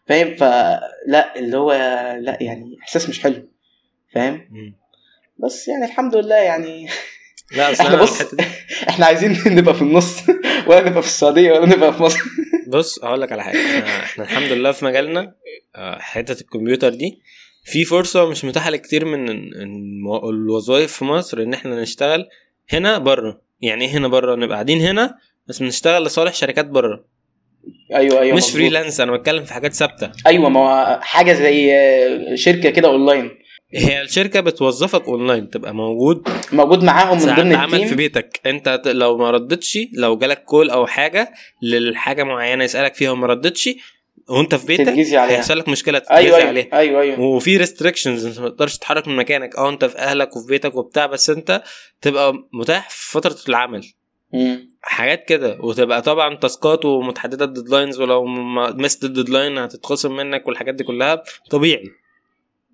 فاهم؟ 0.07 0.37
فلا 0.37 1.39
اللي 1.39 1.57
هو 1.59 1.73
لا 2.21 2.39
يعني 2.41 2.77
إحساس 2.83 3.09
مش 3.09 3.23
حلو. 3.23 3.49
فاهم؟ 4.15 4.49
بس 5.39 5.69
يعني 5.69 5.85
الحمد 5.85 6.17
لله 6.17 6.37
يعني 6.37 6.89
لا 7.53 7.71
بس 7.71 7.81
إحنا 7.81 7.97
بص 8.03 8.23
إحنا 8.89 9.07
عايزين 9.07 9.37
نبقى 9.47 9.75
في 9.75 9.83
النص 9.83 10.23
ولا 10.67 10.89
نبقى 10.89 11.03
في 11.03 11.09
السعودية 11.09 11.53
ولا 11.53 11.67
نبقى 11.67 11.93
في 11.93 12.03
مصر. 12.03 12.19
بص 12.69 13.05
هقول 13.05 13.21
لك 13.21 13.33
على 13.33 13.43
حاجة. 13.45 13.59
إحنا, 13.85 14.25
الحمد 14.25 14.53
لله 14.53 14.73
في 14.73 14.85
مجالنا. 14.85 15.35
آه، 15.77 15.99
حتة 16.01 16.41
الكمبيوتر 16.41 16.89
دي 16.89 17.19
في 17.65 17.85
فرصة 17.85 18.29
مش 18.31 18.45
متاحة 18.45 18.71
لكتير 18.71 19.05
من 19.05 19.29
الوظائف 20.25 20.93
في 20.93 21.05
مصر 21.05 21.43
إن 21.43 21.55
إحنا 21.55 21.83
نشتغل 21.83 22.29
هنا 22.73 22.99
بره 22.99 23.41
يعني 23.61 23.85
إيه 23.85 23.91
هنا 23.91 24.09
بره 24.09 24.35
نبقى 24.35 24.55
قاعدين 24.55 24.81
هنا 24.81 25.15
بس 25.47 25.59
بنشتغل 25.63 26.05
لصالح 26.05 26.35
شركات 26.35 26.67
بره 26.67 27.05
أيوه 27.95 28.21
أيوه 28.21 28.37
مش. 28.37 28.51
freelance 28.51 29.01
أنا 29.01 29.13
بتكلم 29.17 29.45
في 29.45 29.53
حاجات 29.53 29.73
ثابتة. 29.75 30.13
أيوه 30.27 30.49
ما 30.49 30.61
هو 30.61 30.99
حاجة 31.03 31.33
زي 31.33 31.73
شركة 32.37 32.71
كده 32.71 32.89
اونلاين 32.89 33.31
هي 33.75 34.03
الشركة 34.03 34.41
بتوظفك 34.41 35.09
اونلاين 35.09 35.51
تبقى 35.51 35.75
موجود. 35.75 36.29
موجود 36.53 36.85
معاهم 36.85 37.19
من 37.27 37.35
ضمن 37.35 37.55
عمل 37.55 37.71
في 37.71 37.83
ال 37.83 37.86
team 37.86 37.97
بيتك. 37.97 38.41
انت 38.47 38.83
لو 38.87 39.17
ما 39.17 39.31
ردتش 39.31 39.79
لو 39.93 40.17
جالك 40.17 40.45
call 40.45 40.71
أو 40.71 40.87
حاجة 40.87 41.33
للحاجة 41.63 42.23
معينة 42.23 42.65
يسألك 42.65 42.95
فيها 42.95 43.11
وما 43.11 43.27
ردتش 43.27 43.69
وأنت 44.29 44.55
في 44.55 44.67
بيتك. 44.67 44.89
هيحصل 44.89 45.59
لك 45.59 45.69
مشكلة 45.69 45.99
تتجازى 45.99 46.17
أيوه 46.19 46.37
أيوه 46.37 46.49
عليها. 46.49 46.69
أيوه 46.73 47.01
أيوه. 47.03 47.21
وفي 47.21 47.57
restrictions 47.57 48.27
أنت 48.27 48.41
ما 48.41 48.49
تقدرش 48.49 48.77
تتحرك 48.77 49.09
من 49.09 49.17
مكانك. 49.17 49.57
آه 49.57 49.69
أنت 49.69 49.85
في 49.85 49.99
أهلك 49.99 50.37
وفي 50.37 50.47
بيتك 50.49 50.75
وبتاع 50.77 51.07
بس 51.07 51.31
أنت 51.31 51.63
تبقى 52.01 52.33
متاح 52.53 52.91
في 52.91 53.11
فترة 53.11 53.37
العمل. 53.49 53.83
مم. 54.33 54.69
حاجات 54.83 55.25
كده. 55.25 55.59
وتبقى 55.61 56.03
طبعا 56.03 56.37
تاسكات 56.37 56.85
ومتحددة 56.85 57.45
ال 57.45 57.51
deadlines 57.51 58.01
ولو 58.01 58.25
miss 58.75 58.99
ت 58.99 59.05
ال 59.05 59.11
deadline 59.11 59.59
هتتخصم 59.59 60.17
منك 60.17 60.49
والحاجات 60.49 60.75
دي 60.75 60.85
كلها. 60.85 61.23
طبيعي. 61.51 61.85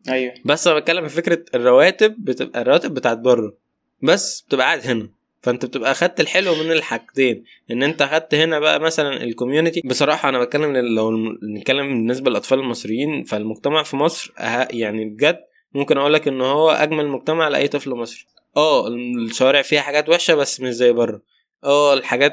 أيوه. 0.09 0.34
بس 0.44 0.66
أنا 0.66 0.78
بتكلم 0.78 1.09
في 1.09 1.14
فكرة 1.16 1.44
الرواتب 1.55 2.14
بتبقى 2.18 2.62
الرواتب 2.62 2.94
بتاعت 2.94 3.18
بره. 3.18 3.55
بس 4.03 4.40
بتبقى 4.40 4.66
قاعد 4.66 4.86
هنا. 4.86 5.09
فأنت 5.40 5.64
بتبقى 5.66 5.90
أخدت 5.90 6.20
الحلو 6.20 6.55
من 6.55 6.72
الحاجتين. 6.72 7.44
إن 7.70 7.82
أنت 7.82 8.03
أخدت 8.03 8.34
هنا 8.34 8.59
بقى 8.59 8.80
مثلا 8.80 9.22
الكوميونتي. 9.22 9.82
بصراحة 9.84 10.28
أنا 10.28 10.44
بتكلم 10.44 10.76
لو 10.76 11.11
نتكلم 11.42 11.88
بالنسبة 11.88 12.30
للأطفال 12.30 12.59
المصريين 12.59 13.24
فالمجتمع 13.24 13.82
في 13.82 13.96
مصر 13.96 14.32
أه 14.38 14.68
يعني 14.70 15.05
بجد 15.05 15.38
ممكن 15.74 15.98
أقول 15.98 16.12
لك 16.12 16.28
إن 16.28 16.40
هو 16.40 16.70
أجمل 16.70 17.09
مجتمع 17.09 17.48
لأي 17.48 17.68
طفل 17.68 17.90
مصري. 17.90 18.24
آه 18.57 18.88
الشوارع 18.88 19.62
فيها 19.62 19.80
حاجات 19.80 20.09
وحشة 20.09 20.34
بس 20.34 20.61
مش 20.61 20.70
زي 20.74 20.92
بره. 20.92 21.22
آه 21.64 21.94
الحاجات 21.94 22.32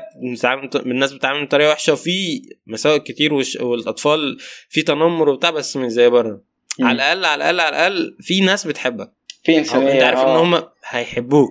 الناس 0.76 1.14
بتتعامل 1.14 1.46
بطريقة 1.46 1.70
وحشة 1.72 1.94
وفي 1.94 2.42
مساوئ 2.68 3.00
كتير 3.00 3.34
والأطفال 3.62 4.38
في 4.70 4.82
تنمر 4.82 5.30
وبتاع 5.30 5.50
بس 5.50 5.78
مش 5.78 5.92
زي 5.92 6.10
بره. 6.10 6.42
مم. 6.80 6.88
على 6.88 6.96
الأقل 7.14 7.26
على 7.26 7.36
الأقل 7.50 7.60
على 7.60 7.70
الأقل 7.88 8.18
في 8.22 8.42
ناس 8.42 8.68
بتحبك. 8.68 9.12
في 9.44 9.52
أو 9.54 9.58
انسانيه 9.58 9.94
أنت 9.94 10.04
عارف 10.04 10.20
إن 10.20 10.26
آه. 10.28 10.44
هم 10.44 10.64
هيحبوك 10.90 11.50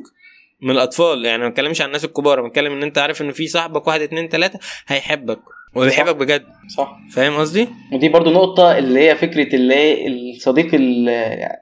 من 0.62 0.70
الأطفال. 0.70 1.24
يعني 1.24 1.42
ما 1.42 1.48
بتكلمش 1.48 1.80
عن 1.80 1.86
الناس 1.86 2.04
الكبار 2.04 2.48
بتكلم 2.48 2.72
إن 2.72 2.82
أنت 2.82 2.98
عارف 2.98 3.22
إن 3.22 3.32
في 3.32 3.46
صاحبك 3.46 3.86
واحد 3.86 4.00
اتنين 4.00 4.28
تلاتة 4.28 4.58
هيحبك 4.86 5.40
وبيحبك 5.76 6.16
بجد. 6.16 6.44
صح. 6.76 6.96
فاهم 7.12 7.36
قصدي؟ 7.36 7.68
ودي 7.92 8.08
برضو 8.08 8.30
نقطة 8.30 8.78
اللي 8.78 9.00
هي 9.00 9.16
فكرة 9.16 9.56
اللي 9.56 9.74
هي 9.74 10.06
الصديق 10.08 10.74
ال- 10.74 11.08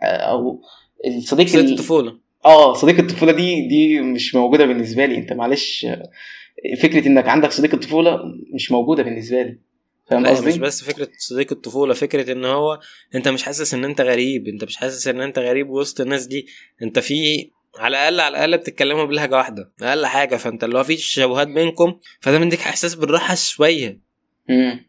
أو 0.03 0.61
الصديق 1.07 1.55
ال- 1.57 1.73
الطفولة. 1.73 2.19
آه 2.45 2.73
صديق 2.75 2.99
الطفولة 2.99 3.33
دي 3.33 3.69
دي 3.69 4.01
مش 4.01 4.35
موجودة 4.35 4.65
بالنسبة 4.67 5.07
لي. 5.07 5.17
أنت 5.17 5.33
معلش 5.33 5.87
فكرة 6.83 7.09
إنك 7.09 7.29
عندك 7.29 7.51
صديق 7.53 7.75
الطفولة 7.75 8.19
مش 8.55 8.73
موجودة 8.73 9.03
بالنسبة 9.03 9.43
لي. 9.43 9.59
فاهم 10.11 10.27
قصدي؟ 10.27 10.47
مش 10.47 10.59
بس 10.59 10.85
فكرة 10.85 11.09
صديق 11.19 11.53
الطفولة 11.53 11.95
فكرة 11.95 12.33
إن 12.33 12.45
هو 12.45 12.81
أنت 13.15 13.29
مش 13.29 13.43
حاسس 13.43 13.75
إن 13.75 13.85
أنت 13.85 14.01
غريب 14.01 14.49
أنت 14.49 14.65
مش 14.65 14.77
حاسس 14.77 15.09
إن 15.09 15.21
أنت 15.21 15.39
غريب 15.39 15.71
وسط 15.71 16.01
الناس 16.01 16.27
دي 16.27 16.47
أنت 16.83 16.99
في 16.99 17.51
على 17.79 17.97
الأقل 17.97 18.21
على 18.21 18.29
الأقل 18.47 18.59
بتتكلموا 18.59 19.05
بلهجة 19.05 19.37
واحدة 19.37 19.73
أقل 19.83 20.07
حاجة 20.07 20.37
فأنت 20.37 20.65
اللي 20.65 20.79
هو 20.79 20.85
في 20.85 20.97
تشابهات 20.97 21.49
بينكم 21.49 21.99
فده 22.21 22.39
مديك 22.39 22.61
إحساس 22.61 22.95
بالراحة 22.95 23.35
شوية 23.35 24.01
مم. 24.49 24.87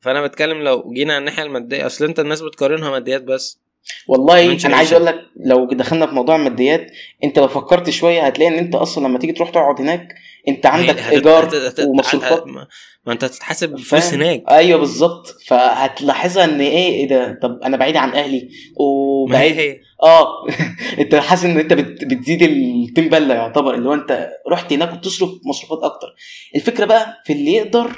فأنا 0.00 0.26
بتكلم 0.26 0.62
لو 0.62 0.92
جينا 0.92 1.12
على 1.12 1.20
الناحية 1.20 1.42
المادية 1.42 1.86
أصل 1.86 2.04
أنت 2.04 2.20
الناس 2.20 2.40
بتقارنها 2.40 2.90
ماديات 2.90 3.22
بس 3.22 3.58
والله 4.08 4.58
أنا 4.66 4.76
عايز. 4.76 4.92
أقول 4.92 5.06
لك 5.06 5.20
لو 5.46 5.66
دخلنا 5.72 6.06
في 6.06 6.12
موضوع 6.12 6.36
الماديات 6.36 6.86
أنت 7.24 7.38
لو 7.38 7.48
فكرت 7.48 7.90
شوية 7.90 8.20
هتلاقي 8.26 8.48
إن 8.48 8.58
أنت 8.58 8.74
أصلا 8.74 9.08
لما 9.08 9.18
تيجي 9.18 9.32
تروح 9.32 9.50
تقعد 9.50 9.80
هناك 9.80 10.08
انت 10.48 10.66
عندك 10.66 10.98
هت- 11.00 11.12
إيجار 11.12 11.44
هت- 11.48 11.54
هت- 11.54 11.80
ومصروفات 11.86 12.46
ما 12.46 12.66
ما 13.06 13.12
انت 13.12 13.24
هتتحاسب 13.24 13.68
بفلوس 13.68 14.04
فاهم؟ 14.10 14.20
هناك. 14.22 14.42
أيوه 14.50 14.78
بالظبط. 14.80 15.26
فهتلاحظها 15.46 16.44
إن 16.44 16.60
إيه 16.60 16.92
إيه 16.94 17.08
ده؟ 17.08 17.38
طب 17.42 17.58
أنا 17.64 17.76
بعيد 17.76 17.96
عن 17.96 18.10
أهلي. 18.10 18.38
ما 18.40 18.46
هي 18.48 18.48
وبعيد 18.78 19.56
هي. 19.58 19.76
آه. 20.02 20.26
أنت 21.00 21.14
حاسس 21.14 21.44
إن 21.44 21.58
أنت 21.58 21.72
بت- 21.72 22.04
بتزيد 22.04 22.42
التيم 22.42 23.08
بلة 23.08 23.34
يعتبر 23.34 23.74
اللي 23.74 23.88
هو 23.88 23.94
أنت 23.94 24.28
رحت 24.48 24.72
هناك 24.72 24.92
وبتصرف 24.92 25.30
مصروفات 25.44 25.84
أكتر. 25.92 26.06
الفكرة 26.56 26.84
بقى 26.84 27.22
في 27.26 27.32
اللي 27.32 27.52
يقدر 27.52 27.90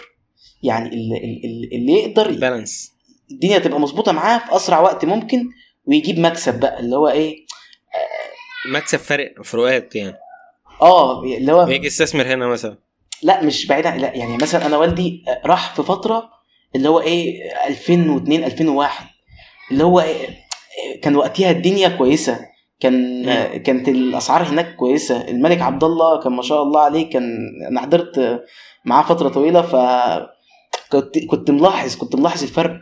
يعني 0.62 0.88
اللي, 0.88 1.40
اللي, 1.74 1.92
يقدر 1.92 2.30
بالانس 2.30 2.92
الدنيا 3.30 3.58
تبقى 3.58 3.80
مظبوطة 3.80 4.12
معاه 4.12 4.38
في 4.38 4.56
أسرع 4.56 4.80
وقت 4.80 5.04
ممكن 5.04 5.44
ويجيب 5.84 6.18
مكسب 6.18 6.60
بقى 6.60 6.80
اللي 6.80 6.96
هو 6.96 7.08
إيه؟ 7.08 7.36
مكسب 8.72 8.98
فارق 8.98 9.42
فروقات 9.42 9.96
يعني. 9.96 10.16
آه 10.84 11.22
اللي 11.22 11.52
هو 11.52 11.64
ويجي 11.64 11.86
يستثمر 11.86 12.26
هنا 12.26 12.46
مثلا. 12.46 12.78
لا 13.22 13.42
مش 13.42 13.66
بعيد 13.66 13.86
عن 13.86 13.98
لا 13.98 14.14
يعني 14.16 14.36
مثلا 14.36 14.66
أنا 14.66 14.76
والدي 14.76 15.24
راح 15.44 15.74
في 15.74 15.82
فترة 15.82 16.30
اللي 16.76 16.88
هو 16.88 17.00
إيه 17.00 17.42
2002 17.66 18.44
2001 18.44 19.06
اللي 19.70 19.84
هو 19.84 20.00
إيه 20.00 20.28
كان 21.02 21.16
وقتها 21.16 21.50
الدنيا 21.50 21.88
كويسة 21.88 22.38
كان 22.80 23.22
مم. 23.26 23.62
كانت 23.62 23.88
الأسعار 23.88 24.42
هناك 24.42 24.76
كويسة. 24.76 25.28
الملك 25.28 25.60
عبد 25.62 25.84
الله 25.84 26.22
كان 26.22 26.32
ما 26.32 26.42
شاء 26.42 26.62
الله 26.62 26.80
عليه 26.80 27.10
كان 27.10 27.38
أنا 27.70 27.80
حضرت 27.80 28.42
معاه 28.84 29.02
فترة 29.02 29.28
طويلة 29.28 29.62
ف 29.62 29.76
كنت 30.92 31.18
كنت 31.30 31.50
ملاحظ 31.50 31.96
كنت 31.96 32.16
ملاحظ 32.16 32.42
الفرق. 32.42 32.76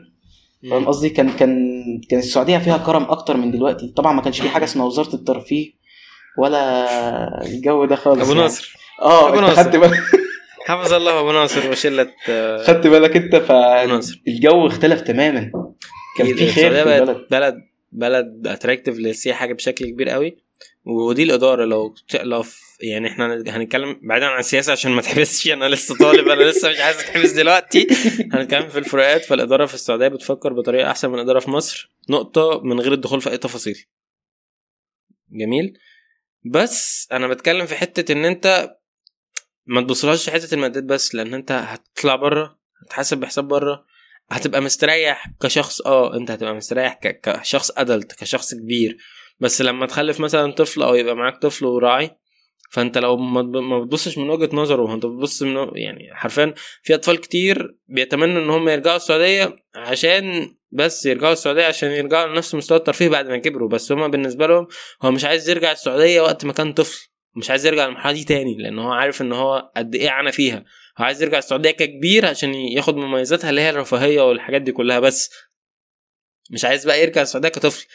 فاهم 0.70 0.86
قصدي؟ 0.86 1.08
كان 1.10 1.30
كان 1.32 1.82
كان 2.10 2.18
السعودية 2.18 2.58
فيها 2.58 2.78
كرم 2.78 3.02
أكتر 3.02 3.36
من 3.36 3.50
دلوقتي. 3.50 3.88
طبعا 3.96 4.12
ما 4.12 4.22
كانش 4.22 4.40
في 4.40 4.48
حاجة 4.48 4.64
اسمها 4.64 4.86
وزارة 4.86 5.14
الترفيه. 5.14 5.81
ولا 6.38 7.46
الجو 7.46 7.84
ده 7.84 7.96
خالص 7.96 8.20
أبو 8.20 8.30
يعني. 8.30 8.42
ناصر. 8.42 8.76
آه 9.02 9.28
أبو 9.28 9.38
انت 9.38 9.48
ناصر. 9.48 9.62
خدت 9.64 9.76
بالك. 9.76 9.98
حفظ 10.68 10.92
الله 10.92 11.20
أبو 11.20 11.32
ناصر 11.32 11.70
وشلة 11.70 12.12
آه، 12.28 12.62
خدت 12.64 12.86
بالك 12.86 13.16
أنت؟ 13.16 13.34
ناصر. 13.88 14.22
فالجو 14.26 14.66
اختلف 14.66 15.00
تماما. 15.00 15.52
كان 16.18 16.34
في 16.34 16.46
خير 16.52 16.70
في 16.70 16.82
البلد. 16.82 17.26
بلد 17.30 17.54
بلد 17.92 18.46
اتراكتيف 18.46 18.98
للسياحة 18.98 19.46
بشكل 19.46 19.86
كبير 19.86 20.08
قوي. 20.08 20.36
ودي 20.84 21.22
الإدارة. 21.22 21.64
لو 21.64 21.94
لو 22.22 22.44
يعني 22.80 23.08
إحنا 23.08 23.34
هنتكلم 23.34 24.00
بعيدا 24.02 24.26
عن 24.26 24.38
السياسة 24.40 24.72
عشان 24.72 24.90
ما 24.92 25.02
تحبسش. 25.02 25.52
أنا 25.52 25.68
لسه 25.68 25.96
طالب. 25.96 26.28
أنا 26.28 26.42
لسه 26.42 26.70
مش 26.70 26.80
عايز 26.80 26.96
أتحبس 26.96 27.32
دلوقتي. 27.32 27.86
هنتكلم 28.32 28.68
في 28.68 28.78
الفروقات. 28.78 29.24
فالإدارة 29.24 29.66
في 29.66 29.74
السعودية 29.74 30.08
بتفكر 30.08 30.52
بطريقة 30.52 30.90
أحسن 30.90 31.08
من 31.08 31.14
الإدارة 31.14 31.38
في 31.40 31.50
مصر. 31.50 31.90
نقطة 32.10 32.60
من 32.64 32.80
غير 32.80 32.92
الدخول 32.92 33.20
في 33.20 33.30
أي 33.30 33.38
تفاصيل. 33.38 33.84
جميل. 35.30 35.78
بس 36.44 37.08
أنا 37.12 37.26
بتكلم 37.26 37.66
في 37.66 37.74
حتة 37.74 38.12
إن 38.12 38.24
أنت 38.24 38.76
ما 39.66 39.80
تبصلهاش 39.80 40.30
حتة 40.30 40.54
المادات 40.54 40.84
بس 40.84 41.14
لأن 41.14 41.34
أنت 41.34 41.52
هتطلع 41.52 42.16
بره 42.16 42.58
هتحاسب 42.86 43.18
بحساب 43.18 43.48
بره 43.48 43.84
هتبقى 44.30 44.60
مستريح 44.60 45.26
كشخص 45.40 45.80
آه 45.80 46.16
أنت 46.16 46.30
هتبقى 46.30 46.54
مستريح 46.54 46.94
كشخص 47.22 47.70
ادلت 47.76 48.12
كشخص 48.12 48.54
كبير. 48.54 48.96
بس 49.40 49.62
لما 49.62 49.86
تخلف 49.86 50.20
مثلا 50.20 50.52
طفل 50.52 50.82
أو 50.82 50.94
يبقى 50.94 51.16
معاك 51.16 51.42
طفل 51.42 51.64
وراعي 51.64 52.10
فانت 52.72 52.98
لو 52.98 53.16
ما 53.16 53.80
بتبصش 53.80 54.18
من 54.18 54.30
وجهة 54.30 54.56
نظره 54.56 54.94
انت 54.94 55.06
بتبص 55.06 55.42
من 55.42 55.68
يعني 55.74 56.08
حرفيا 56.14 56.54
في 56.82 56.94
أطفال 56.94 57.20
كتير 57.20 57.76
بيتمنوا 57.86 58.42
إن 58.42 58.50
هم 58.50 58.68
يرجعوا 58.68 58.96
السعودية 58.96 59.56
عشان 59.74 60.54
بس 60.70 61.06
يرجعوا 61.06 61.32
السعودية 61.32 61.64
عشان 61.66 61.90
يرجعوا 61.90 62.28
لنفس 62.32 62.54
مستوى 62.54 62.78
الترفيه 62.78 63.08
بعد 63.08 63.26
ما 63.28 63.38
كبروا 63.38 63.68
بس 63.68 63.92
هما 63.92 64.08
بالنسبة 64.08 64.46
لهم 64.46 64.66
هو 65.02 65.10
مش 65.10 65.24
عايز 65.24 65.50
يرجع 65.50 65.72
السعودية 65.72 66.20
وقت 66.20 66.44
ما 66.44 66.52
كان 66.52 66.72
طفل 66.72 67.08
مش 67.36 67.50
عايز 67.50 67.66
يرجع 67.66 67.86
المرحله 67.86 68.12
دي 68.12 68.24
تاني 68.24 68.56
لأن 68.58 68.78
هو 68.78 68.92
عارف 68.92 69.22
إن 69.22 69.32
هو 69.32 69.72
قد 69.76 69.94
إيه 69.94 70.10
عانى 70.10 70.32
فيها. 70.32 70.64
هو 70.98 71.04
عايز 71.04 71.22
يرجع 71.22 71.38
السعودية 71.38 71.70
ككبير 71.70 72.26
عشان 72.26 72.54
ياخد 72.54 72.96
مميزاتها 72.96 73.50
اللي 73.50 73.60
هي 73.60 73.70
الرفاهية 73.70 74.20
والحاجات 74.28 74.62
دي 74.62 74.72
كلها 74.72 75.00
بس. 75.00 75.30
مش 76.50 76.64
عايز 76.64 76.86
بقى 76.86 77.02
يرجع 77.02 77.22
السعودية 77.22 77.48
كطفل. 77.48 77.86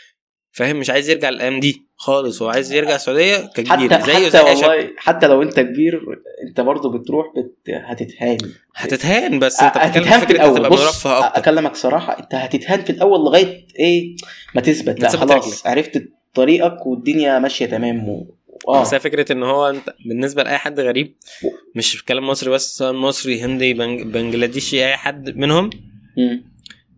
فاهم؟ 0.57 0.75
مش 0.75 0.89
عايز 0.89 1.09
يرجع 1.09 1.29
الأيام 1.29 1.59
دي 1.59 1.87
خالص 1.95 2.41
هو 2.41 2.49
عايز 2.49 2.73
يرجع 2.73 2.95
السعودية 2.95 3.37
ككبير 3.37 3.93
حتى 3.93 4.05
زيه 4.05 4.13
حتى 4.13 4.29
زي 4.29 4.39
والله 4.39 4.89
حتى 4.97 5.27
لو 5.27 5.41
أنت 5.41 5.59
كبير 5.59 6.01
أنت 6.47 6.61
برضه 6.61 6.91
بتروح 6.91 7.25
بت... 7.37 7.69
هتتهان. 7.69 8.37
هتتهان 8.75 9.39
بس 9.39 9.59
أنت 9.59 9.77
هتتهان 9.77 10.19
في 10.19 10.33
الأول. 10.33 10.69
بص 10.69 11.07
أكلمك 11.07 11.75
صراحة 11.75 12.19
أنت 12.19 12.35
هتتهان 12.35 12.83
في 12.83 12.89
الأول 12.89 13.19
لغاية 13.19 13.67
إيه؟ 13.79 14.15
ما 14.55 14.61
تثبت 14.61 14.99
لا 14.99 15.09
خلاص 15.09 15.67
عرفت 15.67 16.03
طريقك 16.33 16.85
والدنيا 16.85 17.39
ماشية 17.39 17.65
تمام 17.65 18.09
و... 18.09 18.35
آه. 18.67 18.81
بس 18.81 18.95
فكرة 18.95 19.31
إن 19.31 19.43
هو 19.43 19.69
أنت 19.69 19.93
بالنسبة 20.05 20.43
لأي 20.43 20.57
حد 20.57 20.79
غريب 20.79 21.15
مش 21.75 22.01
بتكلم 22.01 22.27
مصري 22.27 22.49
بس 22.51 22.81
مصري 22.81 23.41
هندي 23.41 23.73
بنج... 23.73 24.01
بنجلاديشي 24.01 24.85
أي 24.85 24.97
حد 24.97 25.37
منهم 25.37 25.69
م. 26.17 26.37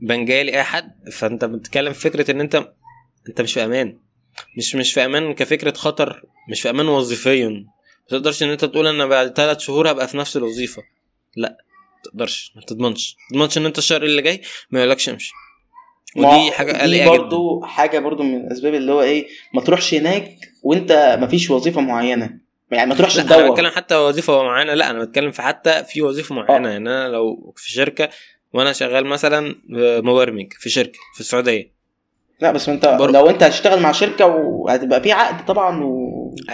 بنجالي 0.01 0.51
أي 0.51 0.63
حد 0.63 0.91
فأنت 1.11 1.45
بتتكلم 1.45 1.93
فكرة 1.93 2.31
إن 2.31 2.39
أنت 2.41 2.69
انت 3.29 3.41
مش 3.41 3.53
في 3.53 3.65
أمان. 3.65 3.97
مش 4.57 4.75
مش 4.75 4.93
في 4.93 5.05
أمان 5.05 5.33
كفكرة 5.33 5.73
خطر 5.73 6.23
مش 6.49 6.61
في 6.61 6.69
أمان 6.69 6.87
وظيفيا. 6.87 7.49
ما 7.49 7.65
تقدرش 8.09 8.43
ان 8.43 8.49
انت 8.49 8.65
تقول 8.65 8.87
أنا 8.87 9.05
بعد 9.05 9.33
ثلاث 9.37 9.59
شهور 9.59 9.91
هبقى 9.91 10.07
في 10.07 10.17
نفس 10.17 10.37
الوظيفة. 10.37 10.83
لا 11.35 11.57
ما 11.95 12.01
تقدرش 12.03 12.51
ما 12.55 12.61
تضمنش. 12.61 13.15
ما 13.31 13.37
تضمنش 13.37 13.57
ان 13.57 13.65
انت 13.65 13.77
الشهر 13.77 14.03
اللي 14.03 14.21
جاي 14.21 14.41
ما 14.71 14.79
يقولكش 14.79 15.09
امشي. 15.09 15.33
ودي 16.15 16.51
حاجة 16.51 16.81
قلقه 16.81 17.09
برضو 17.09 17.59
جدا. 17.59 17.67
حاجة 17.67 17.99
برضو 17.99 18.23
من 18.23 18.35
الأسباب 18.35 18.73
اللي 18.73 18.91
هو 18.91 19.01
إيه 19.01 19.27
ما 19.53 19.61
تروحش 19.61 19.93
هناك 19.93 20.37
وأنت 20.63 21.17
ما 21.21 21.27
فيش 21.27 21.49
وظيفة 21.49 21.81
معينة. 21.81 22.39
يعني 22.71 22.89
ما 22.89 22.95
تروحش 22.95 23.15
تدور 23.15 23.39
أنا 23.39 23.51
بتكلم 23.51 23.69
حتى 23.69 23.95
وظيفة 23.95 24.43
معينة. 24.43 24.73
لا 24.73 24.89
أنا 24.89 24.99
بتكلم 25.03 25.31
في 25.31 25.41
حتى 25.41 25.83
في 25.83 26.01
وظيفة 26.01 26.35
معينة. 26.35 26.67
أوه. 26.67 26.71
يعني 26.71 26.89
أنا 26.89 27.07
لو 27.07 27.53
في 27.57 27.71
شركة 27.71 28.09
وأنا 28.53 28.73
شغال 28.73 29.05
مثلا 29.05 29.55
مبرمج 30.01 30.53
في 30.53 30.69
شركة 30.69 30.99
في 31.13 31.19
السعودية. 31.19 31.78
لا 32.41 32.51
بس 32.51 32.69
انت 32.69 32.85
بر... 32.99 33.11
لو 33.11 33.29
انت 33.29 33.43
هتشتغل 33.43 33.79
مع 33.79 33.91
شركة 33.91 34.25
وهتبقى 34.25 35.01
في 35.03 35.11
عقد 35.11 35.45
طبعا 35.45 35.83
و... 35.83 36.09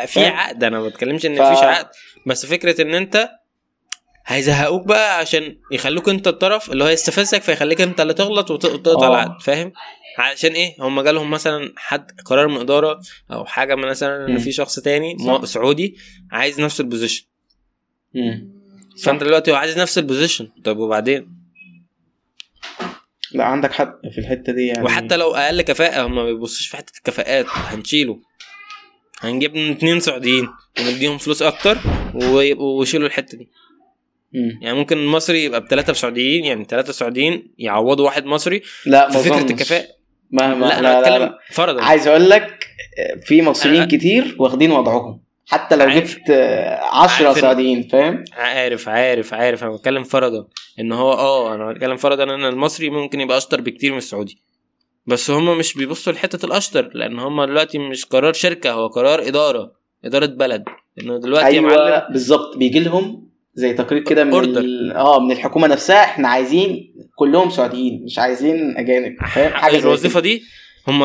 في 0.06 0.26
عقد 0.26 0.64
أنا 0.64 0.80
ما 0.80 0.88
بتكلمش 0.88 1.26
إن 1.26 1.36
ف... 1.36 1.42
مفيش 1.42 1.64
عقد. 1.64 1.88
بس 2.28 2.46
فكرة 2.46 2.82
إن 2.82 2.94
أنت 2.96 3.30
هيزهقوك 4.26 4.86
بقى 4.88 5.18
عشان 5.20 5.58
يخلوك 5.72 6.10
أنت 6.10 6.28
الطرف 6.28 6.72
اللي 6.72 6.84
هو 6.84 6.88
يستفزك 6.88 7.42
فيخليك 7.42 7.82
أنت 7.82 8.02
اللي 8.02 8.14
تغلط 8.14 8.52
وتقطع 8.52 9.08
العقد 9.08 9.42
فاهم؟ 9.42 9.72
عشان 10.20 10.52
إيه؟ 10.52 10.76
هم 10.80 11.02
جالهم 11.02 11.32
مثلا 11.32 11.74
حد 11.78 12.12
قرار 12.26 12.48
من 12.48 12.58
إدارة 12.58 13.00
أو 13.32 13.46
حاجة 13.46 13.76
مثلا 13.76 14.28
إن 14.28 14.38
في 14.38 14.52
شخص 14.52 14.80
تاني. 14.80 15.16
سعودي 15.44 15.96
عايز 16.32 16.62
نفس 16.62 16.80
ال 16.82 16.87
position 16.87 17.26
فأنت 19.04 19.24
دلوقتي 19.24 19.52
هو 19.52 19.56
عايز 19.56 19.80
نفس 19.80 19.98
ال 19.98 20.03
position 20.03 20.50
طب 20.64 20.78
وبعدين؟ 20.78 21.35
لا 23.36 23.44
عندك 23.44 23.72
حق 23.72 24.02
في 24.12 24.18
الحتة 24.18 24.54
دي 24.54 24.68
يعني. 24.68 24.84
وحتى 24.84 25.18
لو 25.18 25.36
أقل 25.36 25.62
كفاءة 25.62 26.06
هم 26.06 26.16
ما 26.16 26.26
بيبصوش 26.26 26.68
في 26.68 26.78
حتة 26.78 26.98
الكفاءات 26.98 27.46
هنشيله. 27.50 28.20
هنجيب 29.20 29.58
اتنين 29.58 30.00
سعوديين 30.00 30.48
ونديهم 30.80 31.18
فلوس 31.18 31.42
أكتر 31.42 31.78
ويشيلوا 32.58 33.08
الحتة 33.08 33.38
دي. 33.38 33.50
مم. 34.34 34.60
يعني 34.62 34.78
ممكن 34.78 34.98
المصري 34.98 35.44
يبقى 35.44 35.62
بثلاثه 35.62 35.94
سعوديين 35.94 36.46
يعني 36.46 36.66
ثلاثة 36.66 36.94
سعوديين 36.94 37.54
يعوضوا 37.58 38.06
واحد 38.06 38.26
مصري 38.26 38.62
لا 38.86 39.10
في 39.10 39.30
فكرة 39.30 39.52
الكفاءة. 39.52 39.88
ما 40.32 40.56
ما 40.56 40.66
لا, 40.66 40.82
لا, 40.82 41.02
لا, 41.02 41.20
لا. 41.20 41.40
فرضا. 41.52 41.82
عايز 41.84 42.08
أقول 42.08 42.30
لك 42.30 42.68
في 43.26 43.42
مصريين 43.42 43.82
أنا... 43.82 43.86
كتير 43.86 44.36
واخدين 44.40 44.72
وضعهم. 44.72 45.22
حتى 45.48 45.76
لو. 45.76 45.90
جبت 45.90 46.32
10 46.92 47.34
سعوديين 47.34 47.88
فاهم؟ 47.88 48.24
عارف 48.34 48.90
عارف 48.90 49.34
عارف. 49.34 49.64
أنا 49.64 49.72
بتكلم 49.72 50.04
فرضا 50.04 50.48
إن 50.80 50.92
هو 50.92 51.14
آه 51.14 51.56
أنا 51.56 51.72
بتكلم 51.74 51.96
فرضا 51.98 52.24
إن 52.24 52.46
المصري 52.46 52.90
ممكن 52.90 53.20
يبقى 53.22 53.38
أشطر 53.38 53.62
بكتير 53.62 53.92
من 53.92 53.98
السعودي. 53.98 54.38
بس 55.08 55.32
هم 55.32 55.58
مش 55.58 55.74
بيبصوا 55.74 56.14
لحتة 56.14 56.46
الأشطر 56.46 56.90
لأن 56.94 57.20
هم 57.20 57.44
دلوقتي 57.44 57.80
مش 57.80 58.06
قرار 58.06 58.34
شركة 58.34 58.72
هو 58.72 58.88
قرار 58.88 59.28
إدارة 59.28 59.72
إدارة 60.06 60.26
بلد. 60.26 60.64
إنه 61.02 61.18
دلوقتي 61.20 61.46
أيوه 61.48 62.10
بالظبط. 62.12 62.58
بيجي 62.58 62.80
لهم 62.80 63.26
زي 63.54 63.74
تقرير 63.74 64.04
كده 64.04 64.24
من. 64.24 64.92
آه 64.92 65.20
من 65.20 65.32
الحكومة 65.32 65.68
نفسها 65.68 66.04
إحنا 66.04 66.28
عايزين 66.28 66.94
كلهم 67.16 67.50
سعوديين 67.50 68.04
مش 68.06 68.20
عايزين 68.20 68.78
أجانب 68.78 69.16
فاهم؟ 69.34 69.52
حاجة 69.54 69.78
الوظيفة 69.86 70.20
دي 70.20 70.44
هم 70.88 71.04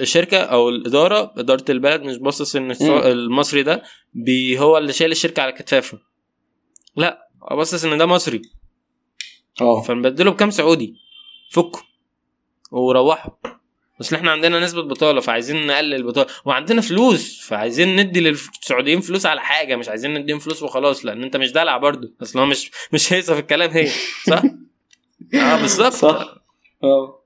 الشركة 0.00 0.38
أو 0.38 0.68
الإدارة 0.68 1.34
إدارة 1.38 1.64
البلد 1.70 2.02
مش 2.02 2.16
باصص 2.16 2.56
إن 2.56 2.70
المصري 2.82 3.62
ده 3.62 3.82
بي 4.14 4.58
هو 4.58 4.78
اللي 4.78 4.92
شايل 4.92 5.10
الشركة 5.12 5.42
على 5.42 5.52
كتافه 5.52 5.98
لا 6.96 7.28
باصص 7.50 7.84
إن 7.84 7.98
ده 7.98 8.06
مصري. 8.06 8.42
آه. 9.60 9.82
فنبدله 9.82 10.30
بكام 10.30 10.50
سعودي؟ 10.50 10.94
فكوا 11.50 11.80
وروحوا 12.70 13.32
بس 14.00 14.12
إحنا 14.14 14.30
عندنا 14.30 14.60
نسبة 14.60 14.82
بطالة 14.82 15.20
فعايزين 15.20 15.66
نقلل 15.66 15.94
البطالة. 15.94 16.26
وعندنا 16.44 16.80
فلوس 16.80 17.40
فعايزين 17.40 17.96
ندي 17.96 18.20
للسعوديين 18.20 19.00
فلوس 19.00 19.26
على 19.26 19.40
حاجة 19.40 19.76
مش 19.76 19.88
عايزين 19.88 20.14
نديهم 20.14 20.38
فلوس 20.38 20.62
وخلاص 20.62 21.04
لأن 21.04 21.22
أنت 21.24 21.36
مش 21.36 21.52
دلع 21.52 21.76
برضه. 21.76 22.12
أصل 22.22 22.38
هو 22.38 22.46
مش 22.46 22.70
مش 22.92 23.12
هيصة 23.12 23.34
في 23.34 23.40
الكلام 23.40 23.70
هي 23.70 23.88
صح؟ 24.26 24.42
آه 25.34 25.56
بالظبط. 25.60 25.92
صح. 25.92 26.34
آه. 26.84 27.17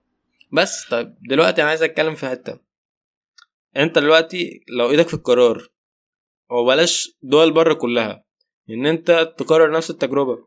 بس 0.53 0.89
طيب 0.91 1.15
دلوقتي 1.29 1.61
أنا 1.63 1.69
عايز 1.71 1.83
أتكلم 1.83 2.15
في 2.15 2.27
حتة. 2.27 2.59
أنت 3.77 3.99
دلوقتي 3.99 4.65
لو 4.69 4.91
إيدك 4.91 5.09
في 5.09 5.15
القرار 5.15 5.69
وبلاش 6.51 7.11
دول 7.23 7.53
بره 7.53 7.75
كلها 7.75 8.25
إن 8.71 8.87
أنت 8.87 9.35
تكرر 9.39 9.71
نفس 9.71 9.91
التجربة. 9.91 10.39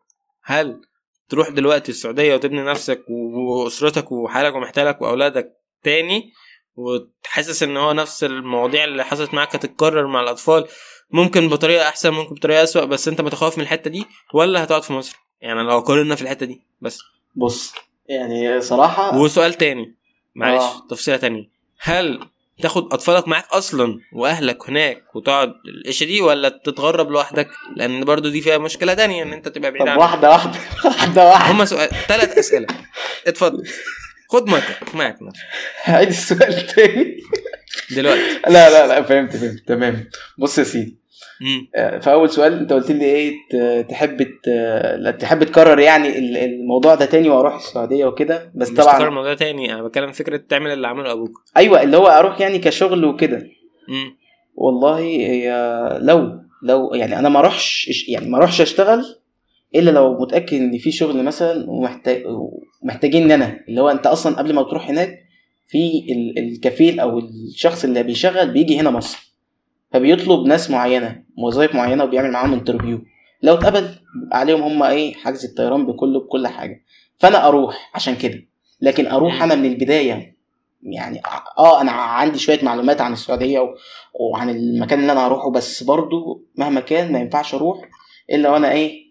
هل 0.44 0.82
تروح 1.30 1.50
دلوقتي 1.50 1.92
السعودية 1.92 2.36
وتبني 2.36 2.62
نفسك 2.64 3.06
وأسرتك 3.10 4.12
وحالك 4.12 4.56
ومحتالك 4.56 5.02
وأولادك 5.02 5.54
تاني 5.84 6.34
وتحسس 6.76 7.64
إن 7.64 7.78
هو 7.78 7.94
نفس 7.94 8.24
المواضيع 8.24 8.84
اللي 8.84 9.04
حصلت 9.06 9.34
معاك 9.34 9.56
هتتكرر 9.56 10.08
مع 10.08 10.22
الأطفال 10.22 10.68
ممكن 11.12 11.50
بطريقة 11.50 11.88
أحسن 11.88 12.10
ممكن 12.14 12.36
بطريقة 12.36 12.64
أسوأ 12.64 12.86
بس 12.86 13.08
أنت 13.08 13.22
متخوف 13.22 13.58
من 13.58 13.64
الحتة 13.64 13.90
دي 13.90 14.06
ولا 14.34 14.64
هتقعد 14.64 14.84
في 14.84 14.94
مصر؟ 14.94 15.18
يعني 15.42 15.64
لو 15.64 15.80
قارنا 15.80 16.16
في 16.16 16.22
الحتة 16.22 16.46
دي 16.46 16.62
بس. 16.82 17.00
بص 17.36 17.74
يعني 18.10 18.62
صراحة 18.62 19.18
وسؤال 19.18 19.54
تاني 19.54 19.94
معلش 20.36 20.64
آه. 20.64 20.88
تفصيلة 20.90 21.18
تانية. 21.18 21.50
هل 21.80 22.20
تاخد 22.62 22.94
أطفالك 22.94 23.28
معاك 23.28 23.46
أصلا 23.52 24.00
وأهلك 24.14 24.70
هناك 24.70 25.16
وتقعد 25.16 25.54
القشه 25.68 26.06
دي 26.06 26.22
ولا 26.22 26.50
تتغرب 26.50 27.12
لوحدك؟ 27.12 27.50
لأن 27.76 28.06
برضو 28.06 28.30
دي 28.30 28.42
فيها 28.42 28.58
مشكلة 28.58 28.94
تانية 28.94 29.24
إن 29.24 29.34
أنت 29.34 29.48
تبقى 29.48 29.72
بعيد 29.72 29.88
عنك 29.88 30.00
واحدة 30.00 30.30
واحدة 30.30 30.60
واحدة 30.86 31.26
واحدة. 31.30 31.52
هما 31.52 31.66
سؤال 31.66 31.90
ثلاث 32.08 32.38
أسئلة. 32.38 32.68
اتفضل. 33.28 33.64
خد 34.30 34.50
مايكك 34.50 34.96
معاك 34.96 35.18
عيد 35.88 36.08
السؤال 36.08 36.68
تاني؟ 36.68 37.20
دلوقتي. 37.92 38.40
لا 38.48 38.70
لا 38.70 38.88
لا 38.88 39.02
فهمت 39.02 39.36
فهمت 39.38 39.68
تمام. 39.68 40.10
بص 40.38 40.58
يا 40.58 40.64
سيدي 40.64 40.96
فأول 42.02 42.30
سؤال 42.30 42.54
أنت 42.60 42.74
قلت 42.74 42.92
لي 42.92 43.06
إيه 43.06 43.34
تحب 43.84 44.28
تحب 45.20 45.44
تكرر 45.44 45.80
يعني 45.80 46.18
الموضوع 46.46 46.96
ده 46.96 47.06
تاني 47.06 47.30
وأروح 47.30 47.56
السعودية 47.56 48.06
وكده 48.06 48.52
بس 48.56 48.70
مش 48.72 48.78
طبعا 48.78 48.96
تكرر 48.96 49.08
الموضوع 49.08 49.34
تاني 49.34 49.74
أنا 49.74 49.84
بتكلم 49.84 50.12
فكرة 50.12 50.38
تعمل 50.50 50.72
اللي 50.72 50.88
عمله 50.88 51.12
أبوك. 51.12 51.32
أيوه 51.58 51.84
اللي 51.84 51.98
هو 51.98 52.08
أروح 52.08 52.42
يعني 52.42 52.58
كشغل 52.60 53.06
وكده. 53.06 53.48
والله 54.56 55.00
هي 55.00 55.52
لو 56.02 56.32
لو 56.64 56.94
يعني 56.94 57.20
أنا 57.20 57.30
ما 57.30 57.40
أروحش 57.40 58.06
يعني 58.10 58.30
ما 58.30 58.38
أروحش 58.38 58.62
أشتغل 58.62 59.06
إلا 59.76 59.92
لو 59.92 60.20
متأكد 60.22 60.58
إن 60.58 60.78
في 60.78 60.92
شغل 60.92 61.24
مثلا 61.24 61.70
ومحتاج 61.70 62.24
محتاجين 62.84 63.24
ان 63.24 63.32
أنا. 63.32 63.60
اللي 63.70 63.82
هو 63.82 63.90
أنت 63.90 64.08
أصلا 64.08 64.36
قبل 64.38 64.54
ما 64.54 64.64
تروح 64.64 64.90
هناك 64.90 65.20
في 65.68 66.06
ال- 66.12 66.40
الكفيل 66.40 67.00
أو 67.00 67.20
الشخص 67.20 67.84
اللي 67.84 68.04
بيشغل 68.04 68.50
بيجي 68.52 68.80
هنا 68.80 68.90
مصر. 68.90 69.25
فبيطلب 70.00 70.46
ناس 70.48 70.72
معينة 70.72 71.24
وظائف 71.38 71.76
معينة 71.76 72.04
وبيعمل 72.04 72.32
معاهم 72.32 72.54
انترفيو 72.54 73.02
لو 73.42 73.54
اتقبل 73.54 73.96
عليهم 74.32 74.62
هم 74.62 74.84
إيه 74.84 75.14
حجز 75.14 75.46
الطيران 75.46 75.86
بكله 75.86 76.20
بكل 76.20 76.48
حاجة. 76.48 76.84
فأنا 77.20 77.48
أروح 77.48 77.92
عشان 77.96 78.16
كده. 78.16 78.48
لكن 78.82 79.08
أروح. 79.08 79.44
أنا 79.44 79.56
من 79.56 79.66
البداية 79.66 80.36
يعني 80.84 81.22
آه 81.58 81.82
أنا 81.82 81.92
عندي 81.92 82.40
شوية 82.40 82.60
معلومات 82.64 83.02
عن 83.02 83.14
السعودية 83.14 83.60
و- 83.60 83.76
وعن 84.20 84.50
المكان 84.50 85.00
اللي 85.00 85.12
أنا 85.12 85.28
هروحه 85.28 85.52
بس 85.52 85.84
برضو 85.84 86.46
مهما 86.56 86.82
كان 86.82 87.12
ما 87.12 87.20
ينفعش 87.20 87.54
أروح 87.56 87.90
إلا 88.32 88.50
وأنا 88.50 88.72
إيه 88.72 89.06